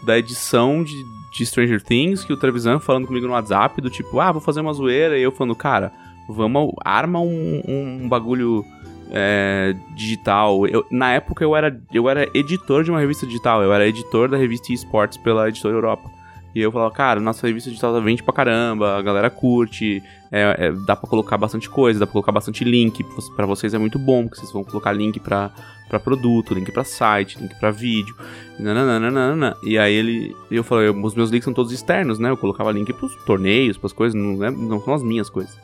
[0.05, 0.93] da edição de,
[1.33, 4.61] de Stranger Things que o Trevisan falando comigo no WhatsApp, do tipo, ah, vou fazer
[4.61, 5.93] uma zoeira, e eu falando, cara,
[6.29, 8.65] vamos, arma um, um bagulho
[9.11, 10.67] é, digital.
[10.67, 14.29] Eu, na época eu era, eu era editor de uma revista digital, eu era editor
[14.29, 16.18] da revista eSports pela editora Europa.
[16.55, 20.03] E eu falava, cara, nossa revista digital tá vende pra caramba, a galera curte,
[20.33, 23.05] é, é, dá pra colocar bastante coisa, dá pra colocar bastante link,
[23.37, 25.51] pra vocês é muito bom, porque vocês vão colocar link pra,
[25.89, 28.17] pra produto, link pra site, link pra vídeo,
[28.59, 29.57] nananana.
[29.63, 32.31] E aí ele, eu falei, os meus links são todos externos, né?
[32.31, 35.57] Eu colocava link pros torneios, pras coisas, não, é- não são as minhas coisas.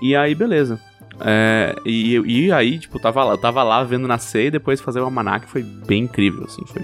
[0.00, 0.80] E aí, beleza.
[1.20, 5.04] É, e, e aí, tipo, tava lá, tava lá vendo nascer e depois fazer o
[5.04, 6.80] almanac foi bem incrível, assim, foi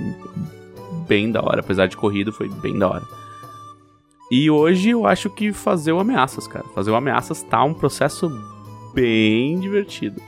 [1.06, 1.60] bem da hora.
[1.60, 3.04] Apesar de corrido, foi bem da hora.
[4.30, 6.64] E hoje eu acho que fazer o Ameaças, cara.
[6.74, 8.28] Fazer o Ameaças tá um processo
[8.94, 10.20] bem divertido.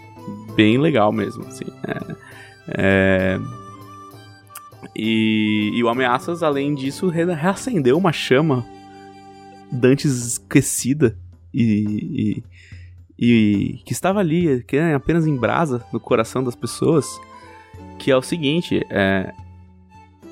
[0.55, 1.65] Bem legal mesmo, assim.
[1.87, 2.17] É,
[2.69, 3.41] é,
[4.95, 8.65] E, e o Ameaças, além disso, re- reacendeu uma chama
[9.71, 11.17] dantes esquecida
[11.53, 12.43] e,
[13.19, 17.07] e, e que estava ali, que é apenas em brasa no coração das pessoas,
[17.99, 19.33] que é o seguinte, é,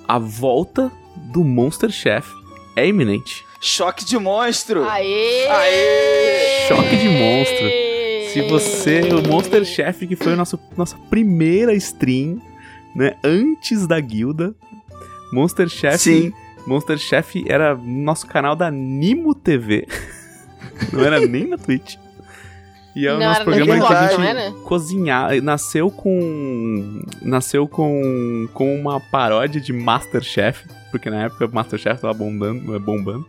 [0.07, 2.29] a volta do Monster Chef
[2.77, 3.45] é iminente.
[3.61, 4.85] Choque de monstro!
[4.85, 5.49] Aê!
[5.49, 6.69] Aê!
[6.69, 7.87] Choque de monstro.
[8.33, 12.41] Se você, o Monster Chef, que foi a nossa, nossa primeira stream,
[12.95, 14.55] né, antes da guilda,
[15.33, 16.33] Monster Chef, Sim.
[16.67, 19.89] Monster Chef era nosso canal da Nimo TV.
[20.93, 21.97] não era nem na Twitch.
[22.97, 28.75] E é o Não, nosso programa que a gente cozinhar, nasceu com nasceu com com
[28.75, 33.27] uma paródia de Masterchef, porque na época o Masterchef tava bombando, bombando.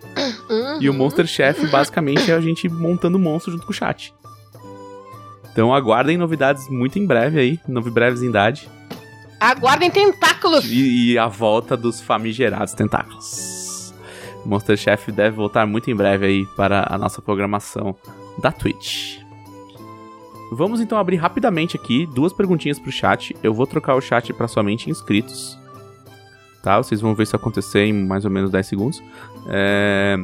[0.49, 0.81] Uhum.
[0.81, 4.13] E o Monster Chef basicamente é a gente montando monstro junto com o chat.
[5.51, 8.69] Então aguardem novidades muito em breve aí, novi breves em idade.
[9.37, 10.63] Aguardem tentáculos!
[10.63, 13.93] E, e a volta dos famigerados tentáculos.
[14.45, 17.93] Monster Chef deve voltar muito em breve aí para a nossa programação
[18.41, 19.26] da Twitch.
[20.51, 23.35] Vamos então abrir rapidamente aqui duas perguntinhas pro chat.
[23.43, 25.57] Eu vou trocar o chat para somente inscritos.
[26.63, 26.77] Tá?
[26.77, 29.03] Vocês vão ver isso acontecer em mais ou menos 10 segundos.
[29.47, 30.15] É...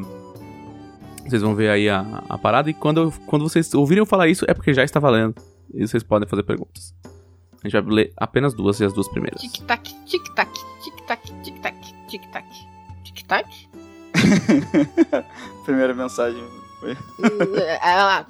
[1.26, 2.70] Vocês vão ver aí a, a parada.
[2.70, 5.36] E quando, eu- quando vocês ouvirem eu falar isso, é porque já está valendo.
[5.74, 6.94] E vocês podem fazer perguntas.
[7.64, 9.42] A gente vai ler apenas duas e as duas primeiras.
[9.42, 10.52] Tic-tac, tic-tac,
[10.84, 11.76] tic-tac, tic-tac,
[12.10, 12.46] tic-tac,
[13.06, 13.48] tic-tac.
[15.66, 16.44] Primeira mensagem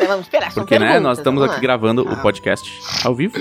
[0.08, 3.38] vamos esperar, Porque, né, nós estamos aqui gravando o podcast ao vivo.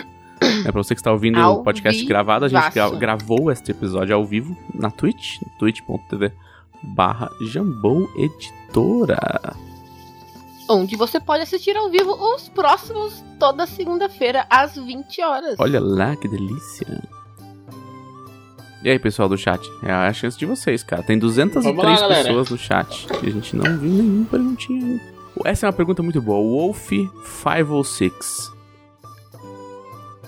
[0.66, 3.70] É pra você que está ouvindo Ao o podcast gravado, a gente gra- gravou este
[3.70, 6.32] episódio ao vivo na Twitch, twitch.tv
[6.82, 9.55] barra Jambou Editora.
[10.68, 15.55] Onde você pode assistir ao vivo os próximos toda segunda-feira às 20 horas.
[15.58, 16.86] Olha lá que delícia.
[18.85, 19.61] E aí, pessoal do chat?
[19.85, 21.02] É a chance de vocês, cara.
[21.02, 25.02] Tem 203 Vamos lá, pessoas no chat e a gente não viu nenhuma perguntinha ainda.
[25.44, 26.73] Essa é uma pergunta muito boa.
[26.73, 28.51] Wolf506.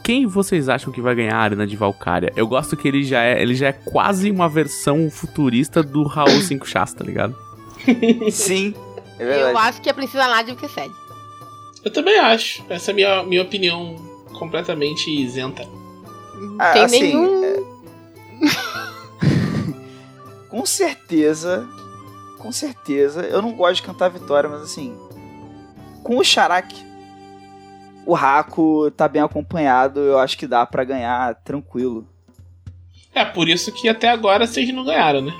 [0.04, 2.32] Quem vocês acham que vai ganhar a Arena de Valkyria?
[2.36, 6.28] Eu gosto que ele já é, ele já é quase uma versão futurista do Raul
[6.42, 7.34] 5 Chás, tá ligado?
[8.30, 8.74] Sim,
[9.18, 9.68] é Eu verdade.
[9.68, 10.94] acho que a Princesa Nádia que cede.
[11.84, 12.62] Eu também acho.
[12.68, 13.96] Essa é a minha, minha opinião
[14.38, 15.64] completamente isenta.
[16.38, 17.73] Não Ah, tem assim, nenhum.
[20.48, 21.68] Com certeza,
[22.38, 24.96] com certeza, eu não gosto de cantar vitória, mas assim,
[26.02, 26.74] com o Charak,
[28.06, 32.06] o Raco tá bem acompanhado, eu acho que dá pra ganhar tranquilo.
[33.12, 35.32] É por isso que até agora vocês não ganharam, né?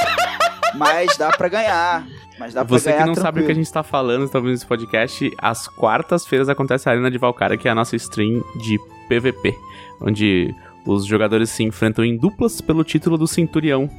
[0.76, 2.06] Mas dá pra ganhar.
[2.38, 3.64] Mas dá pra Você ganhar que não sabe o que a tranquilo.
[3.64, 7.68] gente tá falando, está ouvindo esse podcast, às quartas-feiras acontece a Arena de Valkyria, que
[7.68, 9.54] é a nossa stream de PVP,
[10.02, 10.54] onde
[10.86, 13.90] os jogadores se enfrentam em duplas pelo título do Centurião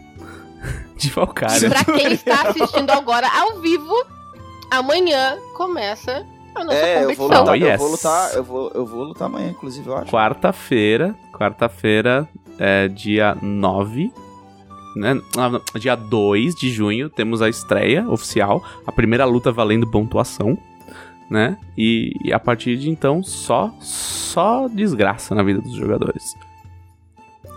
[0.97, 1.69] de Valkyria.
[1.69, 3.93] Pra quem está assistindo agora ao vivo,
[4.71, 6.25] amanhã começa
[6.55, 7.39] a nossa É, eu vou competição.
[7.39, 7.71] lutar, Oh, yes.
[7.73, 10.11] eu vou lutar, eu vou, eu vou lutar amanhã, inclusive, eu acho.
[10.11, 14.11] Quarta-feira, quarta-feira, é dia 9,
[14.95, 15.21] né?
[15.37, 20.57] Ah, Dia 2 de junho, temos a estreia oficial, a primeira luta valendo pontuação,
[21.29, 21.57] né?
[21.77, 26.35] E, e a partir de então, só, só desgraça na vida dos jogadores.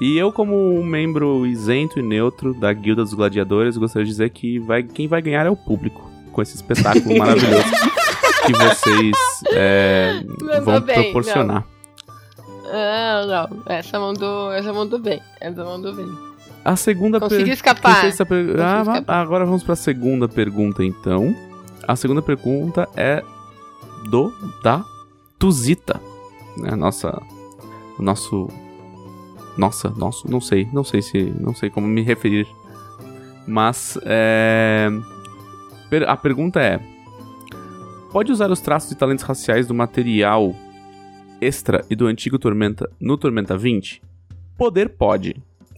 [0.01, 4.31] E eu, como um membro isento e neutro da Guilda dos Gladiadores, gostaria de dizer
[4.31, 7.65] que vai, quem vai ganhar é o público, com esse espetáculo maravilhoso
[8.47, 9.17] que vocês
[9.53, 10.23] é,
[10.65, 11.65] vão bem, proporcionar.
[12.73, 13.63] Ah, não.
[13.67, 15.21] Essa mandou, essa mandou bem.
[15.41, 16.07] Essa mandou bem.
[16.65, 18.01] A segunda Consegui per- escapar.
[18.03, 19.21] Per- Consegui Ah, escapar.
[19.21, 21.35] agora vamos para a segunda pergunta, então.
[21.87, 23.23] A segunda pergunta é
[24.09, 24.83] do da
[25.39, 26.01] Tuzita,
[26.57, 26.75] né?
[26.77, 27.21] Nossa,
[27.99, 28.49] o nosso,
[29.57, 32.47] nossa, nosso, não sei, não sei se, não sei como me referir,
[33.47, 34.89] mas é,
[36.07, 36.81] a pergunta é:
[38.13, 40.55] pode usar os traços e talentos raciais do material
[41.41, 44.03] extra e do antigo Tormenta no Tormenta 20?
[44.57, 45.37] Poder pode,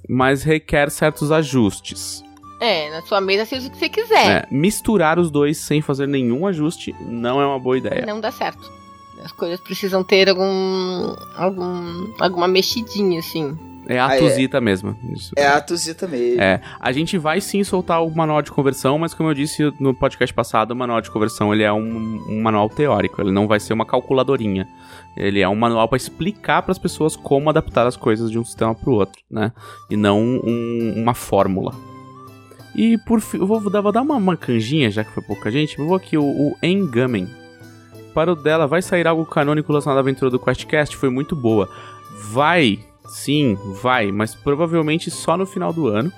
[0.09, 2.23] mas requer certos ajustes.
[2.61, 4.27] É, na sua mesa seja o que você quiser.
[4.31, 8.07] É, misturar os dois sem fazer nenhum ajuste não é uma boa ideia.
[8.07, 8.82] Não dá certo.
[9.25, 11.15] As coisas precisam ter algum.
[11.37, 13.57] algum alguma mexidinha, assim.
[13.89, 14.19] É a Ah, é.
[14.21, 14.97] Tuzita mesmo.
[15.13, 15.33] Isso.
[15.37, 16.41] É a Tuzita mesmo.
[16.41, 19.93] É, a gente vai sim soltar o manual de conversão, mas como eu disse no
[19.93, 23.59] podcast passado, o manual de conversão ele é um, um manual teórico, ele não vai
[23.59, 24.69] ser uma calculadorinha.
[25.17, 28.45] Ele é um manual para explicar para as pessoas como adaptar as coisas de um
[28.45, 29.53] sistema para o outro, né?
[29.91, 31.75] E não um- uma fórmula.
[32.75, 35.51] E por fim, eu vou dar, vou dar uma, uma canjinha, já que foi pouca
[35.51, 35.79] gente.
[35.79, 37.29] Eu vou aqui, o, o Engamen.
[38.15, 40.97] Para o dela, vai sair algo canônico relacionado à aventura do QuestCast?
[40.97, 41.69] Foi muito boa.
[42.31, 46.13] Vai, sim, vai, mas provavelmente só no final do ano.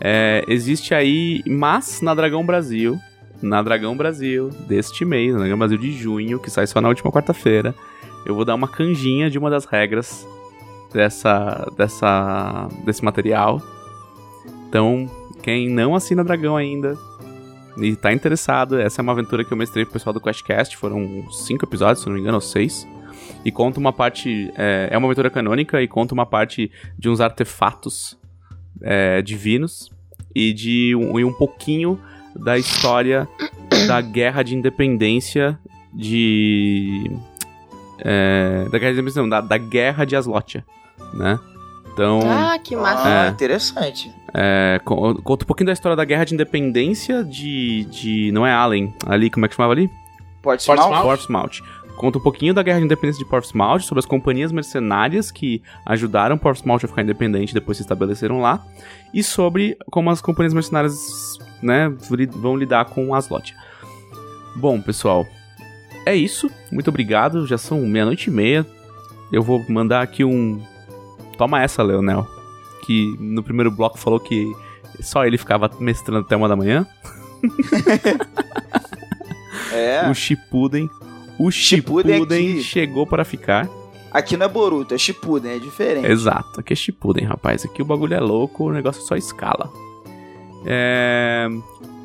[0.00, 2.98] É, existe aí, mas na Dragão Brasil,
[3.42, 7.10] na Dragão Brasil deste mês, na Dragão Brasil de junho, que sai só na última
[7.10, 7.74] quarta-feira,
[8.24, 10.26] eu vou dar uma canjinha de uma das regras
[10.92, 13.62] dessa, dessa, desse material.
[14.68, 15.08] Então,
[15.42, 16.98] quem não assina Dragão ainda
[17.78, 21.30] e tá interessado, essa é uma aventura que eu mestrei pro pessoal do QuestCast, foram
[21.30, 22.86] cinco episódios, se não me engano, ou seis.
[23.44, 24.50] E conta uma parte.
[24.56, 28.18] É, é uma aventura canônica e conta uma parte de uns artefatos
[28.82, 29.90] é, divinos
[30.34, 32.00] e de um, e um pouquinho
[32.34, 33.28] da história
[33.86, 35.58] da guerra de independência
[35.92, 37.10] de.
[38.00, 40.64] é, da guerra de independência, não, da, da guerra de Aslotia,
[41.14, 41.38] né?
[41.96, 42.20] Então.
[42.26, 43.02] Ah, que massa.
[43.08, 43.28] Ah, É.
[43.30, 44.12] interessante.
[44.34, 47.84] É, co- conta um pouquinho da história da guerra de independência de.
[47.86, 49.90] de não é Allen, ali, como é que chamava ali?
[50.42, 50.76] Portsmouth?
[50.76, 51.02] Portsmouth?
[51.02, 51.62] Portsmouth.
[51.96, 56.36] Conta um pouquinho da guerra de independência de Portsmouth, sobre as companhias mercenárias que ajudaram
[56.36, 58.62] Portsmouth a ficar independente depois se estabeleceram lá,
[59.14, 61.88] e sobre como as companhias mercenárias né,
[62.32, 63.54] vão lidar com Aslot.
[64.54, 65.24] Bom, pessoal,
[66.04, 66.50] é isso.
[66.70, 67.46] Muito obrigado.
[67.46, 68.66] Já são meia-noite e meia.
[69.32, 70.60] Eu vou mandar aqui um.
[71.38, 72.26] Toma essa, Leonel.
[72.82, 74.52] Que no primeiro bloco falou que
[75.00, 76.86] só ele ficava mestrando até uma da manhã.
[79.72, 80.08] É.
[80.08, 80.88] O Shippuden.
[81.38, 82.62] O Shippuden Shippuden aqui.
[82.62, 83.68] chegou para ficar.
[84.10, 86.06] Aqui não é Boruto, é Shippuden, é diferente.
[86.06, 87.64] Exato, aqui é Shippuden, rapaz.
[87.64, 89.70] Aqui o bagulho é louco, o negócio só escala.
[90.64, 91.46] É...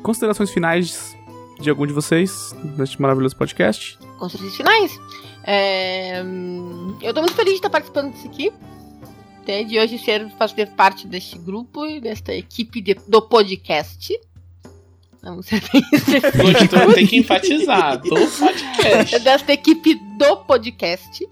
[0.02, 1.16] Considerações finais
[1.58, 3.98] de algum de vocês neste maravilhoso podcast.
[4.18, 5.00] Considerações finais.
[5.44, 6.22] É,
[7.00, 8.52] eu tô muito feliz de estar participando disso aqui.
[9.42, 14.16] Até de hoje ser, fazer parte deste grupo e desta equipe de- do podcast.
[15.22, 15.82] Vamos ser bem
[16.52, 16.94] Gostou?
[16.94, 17.98] Tem que enfatizar.
[17.98, 19.18] Do podcast.
[19.20, 21.28] desta equipe do podcast.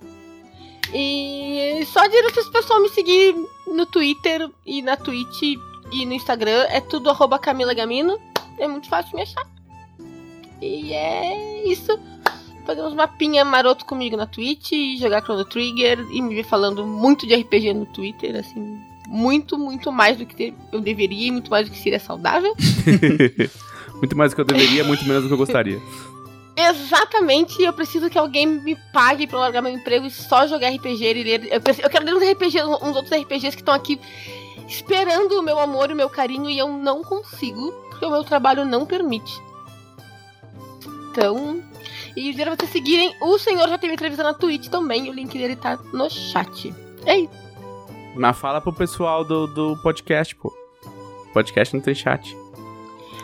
[0.93, 3.35] E só dizer para o pessoal me seguir
[3.67, 5.43] no Twitter e na Twitch
[5.93, 6.67] e no Instagram.
[6.69, 8.19] É tudo arroba Camila Gamino.
[8.59, 9.47] É muito fácil me achar.
[10.61, 11.97] E é isso.
[12.71, 16.87] Fazer uns mapinha maroto comigo na Twitch e jogar Chrono Trigger e me ver falando
[16.87, 18.79] muito de RPG no Twitter, assim.
[19.09, 22.55] Muito, muito mais do que eu deveria e muito mais do que seria saudável.
[23.99, 25.81] muito mais do que eu deveria, muito menos do que eu gostaria.
[26.57, 31.05] Exatamente, eu preciso que alguém me pague pra largar meu emprego e só jogar RPG
[31.05, 31.49] e ler.
[31.53, 33.99] Eu, preciso- eu quero ler uns RPGs, uns outros RPGs que estão aqui
[34.69, 38.23] esperando o meu amor e o meu carinho e eu não consigo, porque o meu
[38.23, 39.33] trabalho não permite.
[41.11, 41.61] Então,
[42.17, 45.57] e dizer vocês seguirem, o senhor já teve entrevista na Twitch também, o link dele
[45.57, 46.75] tá no chat.
[47.07, 47.51] É isso.
[48.15, 50.53] Mas fala pro pessoal do, do podcast, pô.
[51.33, 52.37] Podcast não tem chat.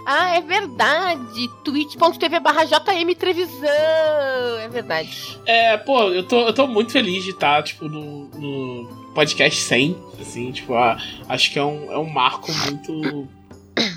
[0.09, 1.49] Ah, é verdade!
[1.65, 2.63] twitch.tv barra!
[2.63, 5.41] É verdade.
[5.45, 9.97] É, pô, eu tô, eu tô muito feliz de estar, tipo, no, no podcast 100,
[10.21, 10.97] assim, tipo, ah,
[11.29, 13.29] acho que é um, é um marco muito,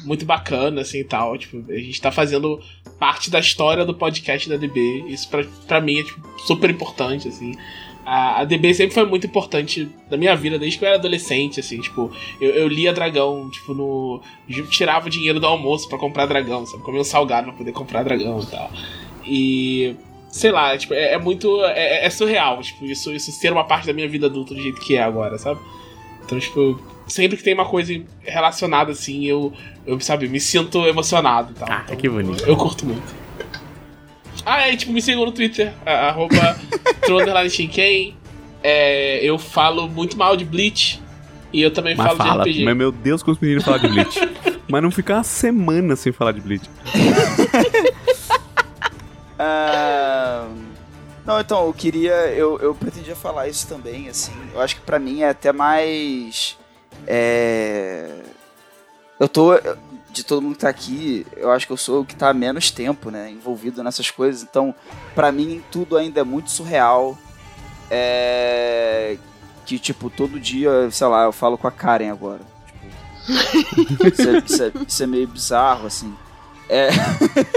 [0.04, 2.60] muito bacana, assim, e tal, tipo, a gente tá fazendo
[3.00, 7.28] parte da história do podcast da DB, isso pra, pra mim é, tipo, super importante,
[7.28, 7.54] assim.
[8.06, 11.60] A, a DB sempre foi muito importante na minha vida, desde que eu era adolescente,
[11.60, 14.22] assim, tipo, eu, eu lia Dragão, tipo, no.
[14.70, 16.84] tirava o dinheiro do almoço pra comprar Dragão, sabe?
[16.84, 18.72] Comia um salgado pra poder comprar Dragão e tal.
[19.26, 19.96] E.
[20.30, 21.64] Sei lá, tipo, é, é muito.
[21.66, 24.82] É, é surreal, tipo, isso, isso ser uma parte da minha vida adulta do jeito
[24.82, 25.60] que é agora, sabe?
[26.24, 26.80] Então, tipo,
[27.10, 29.52] sempre que tem uma coisa relacionada assim, eu,
[29.86, 31.68] eu sabe, me sinto emocionado e tal.
[31.70, 32.44] Ah, que bonito.
[32.46, 33.14] Eu curto muito.
[34.46, 36.58] Ah, é, tipo, me sigam no Twitter, a- arroba
[37.06, 38.16] Tronderline
[38.64, 41.02] É, eu falo muito mal de Bleach.
[41.52, 42.64] E eu também Mas falo fala, de RPG.
[42.66, 44.20] mas meu Deus, como os meninos falam de Bleach.
[44.70, 46.70] mas não ficar uma semana sem falar de Bleach.
[49.38, 50.48] Ah,
[51.26, 52.12] Não, então, eu queria.
[52.34, 54.34] Eu, eu pretendia falar isso também, assim.
[54.54, 56.58] Eu acho que pra mim é até mais.
[57.08, 58.16] É.
[59.20, 59.52] Eu tô.
[60.12, 62.34] De todo mundo que tá aqui, eu acho que eu sou o que tá há
[62.34, 63.30] menos tempo, né?
[63.30, 64.42] Envolvido nessas coisas.
[64.42, 64.74] Então,
[65.14, 67.16] pra mim, tudo ainda é muito surreal.
[67.92, 69.18] É.
[69.66, 72.42] Que, tipo, todo dia, sei lá, eu falo com a Karen agora.
[73.88, 76.12] Tipo, isso, é, isso é- isso é meio bizarro, assim.
[76.68, 76.90] É.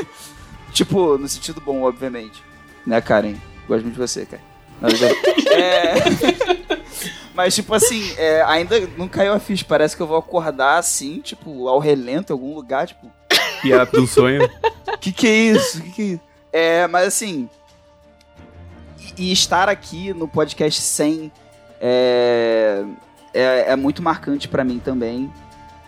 [0.73, 2.43] tipo, no sentido bom, obviamente.
[2.87, 3.37] Né, Karen?
[3.67, 4.27] Gosto muito de você,
[5.51, 5.99] é,
[6.75, 6.82] é...
[7.35, 9.65] Mas, tipo assim, é, ainda não caiu a ficha.
[9.67, 13.11] Parece que eu vou acordar assim, tipo, ao relento em algum lugar, tipo.
[13.65, 14.49] E a do sonho.
[15.01, 15.81] Que que é isso?
[15.83, 16.21] Que que é isso?
[16.53, 17.49] É, mas assim.
[19.17, 21.33] E, e estar aqui no podcast 100
[21.81, 22.85] é,
[23.35, 25.33] é, é muito marcante pra mim também.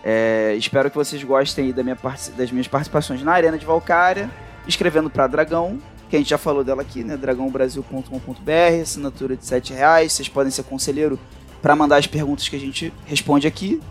[0.03, 1.97] É, espero que vocês gostem aí da minha
[2.35, 4.29] das minhas participações na Arena de Valkyria,
[4.67, 5.79] escrevendo pra Dragão,
[6.15, 7.17] que a gente já falou dela aqui, né?
[7.17, 10.13] dragãobrasil.com.br, assinatura de 7 reais.
[10.13, 11.19] Vocês podem ser conselheiro
[11.61, 13.81] pra mandar as perguntas que a gente responde aqui.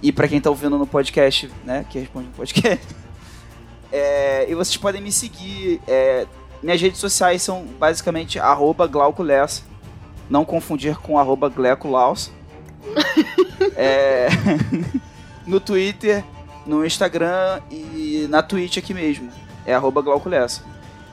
[0.00, 1.84] E pra quem tá ouvindo no podcast, né?
[1.90, 2.86] Que responde no podcast.
[3.92, 5.80] É, e vocês podem me seguir.
[5.88, 6.24] é,
[6.62, 9.62] minhas redes sociais são basicamente arroba Glauco Lessa.
[10.28, 12.30] Não confundir com arroba Gleco Laus.
[13.74, 14.28] É,
[15.44, 16.22] no Twitter,
[16.64, 19.28] no Instagram e na Twitch aqui mesmo.
[19.66, 20.62] É arroba Glauco Lessa.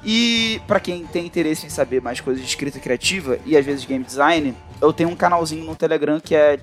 [0.10, 3.84] E pra quem tem interesse em saber mais coisas de escrita criativa e às vezes
[3.84, 6.58] game design, eu tenho um canalzinho no Telegram que é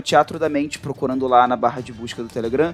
[0.00, 2.72] Teatro da Mente, procurando lá na barra de busca do Telegram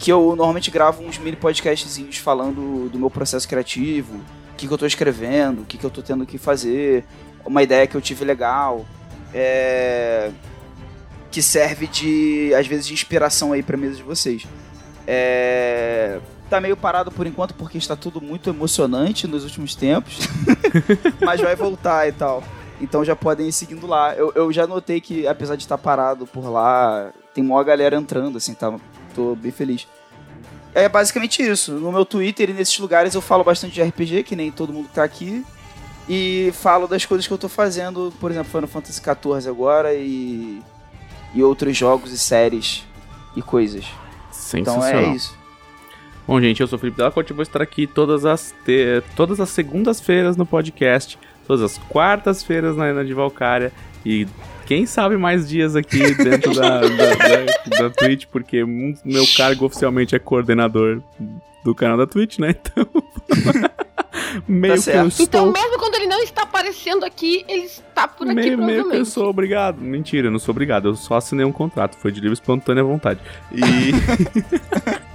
[0.00, 4.72] que eu normalmente gravo uns mini podcastzinhos falando do meu processo criativo, o que, que
[4.72, 7.04] eu tô escrevendo, o que, que eu tô tendo que fazer,
[7.44, 8.86] uma ideia que eu tive legal,
[9.34, 10.30] é,
[11.30, 14.46] que serve de, às vezes, de inspiração aí pra mesa de vocês.
[15.12, 20.20] É, tá meio parado por enquanto porque está tudo muito emocionante nos últimos tempos,
[21.20, 22.44] mas vai voltar e tal.
[22.80, 24.14] Então já podem ir seguindo lá.
[24.14, 28.38] Eu, eu já notei que, apesar de estar parado por lá, tem maior galera entrando,
[28.38, 28.72] assim, tá?
[29.12, 29.84] Tô bem feliz.
[30.72, 31.72] É basicamente isso.
[31.72, 34.86] No meu Twitter e nesses lugares eu falo bastante de RPG, que nem todo mundo
[34.86, 35.44] que tá aqui.
[36.08, 40.62] E falo das coisas que eu tô fazendo, por exemplo, Final Fantasy XIV agora e.
[41.34, 42.84] e outros jogos e séries
[43.34, 43.84] e coisas.
[44.70, 45.38] Então é isso.
[46.26, 49.40] Bom, gente, eu sou o Felipe Delacorte e vou estar aqui todas as, te- todas
[49.40, 53.72] as segundas-feiras no podcast, todas as quartas-feiras na Arena de Valkyria
[54.06, 54.26] e
[54.66, 60.14] quem sabe mais dias aqui dentro da, da, da, da Twitch, porque meu cargo oficialmente
[60.14, 61.02] é coordenador
[61.64, 62.54] do canal da Twitch, né?
[62.54, 62.86] Então
[64.46, 65.24] meio Tá que eu estou.
[65.24, 68.96] Então, mesmo quando ele não está aparecendo aqui, ele está por aqui, meio, meio que
[68.96, 69.80] eu sou obrigado.
[69.80, 70.88] Mentira, eu não sou obrigado.
[70.88, 71.96] Eu só assinei um contrato.
[71.96, 73.20] Foi de livre espontânea vontade.
[73.52, 73.92] E.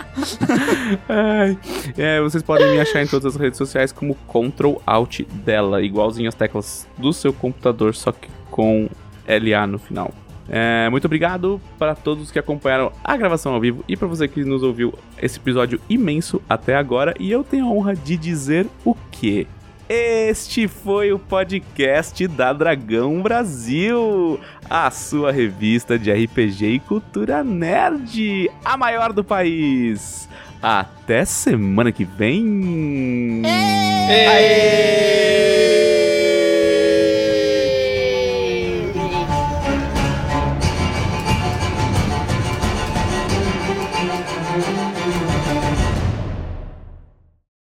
[1.10, 1.58] Ai.
[1.98, 6.30] É, vocês podem me achar em todas as redes sociais como Ctrl Alt dela, igualzinho
[6.30, 8.90] as teclas do seu computador, só que com
[9.28, 10.14] LA no final.
[10.48, 14.44] É, muito obrigado para todos que acompanharam a gravação ao vivo e para você que
[14.44, 17.16] nos ouviu esse episódio imenso até agora.
[17.20, 19.48] E eu tenho a honra de dizer o que?
[19.88, 28.50] Este foi o podcast da Dragão Brasil, a sua revista de RPG e cultura nerd,
[28.64, 30.28] a maior do país.
[30.60, 33.44] Até semana que vem.
[33.46, 35.16] Aê!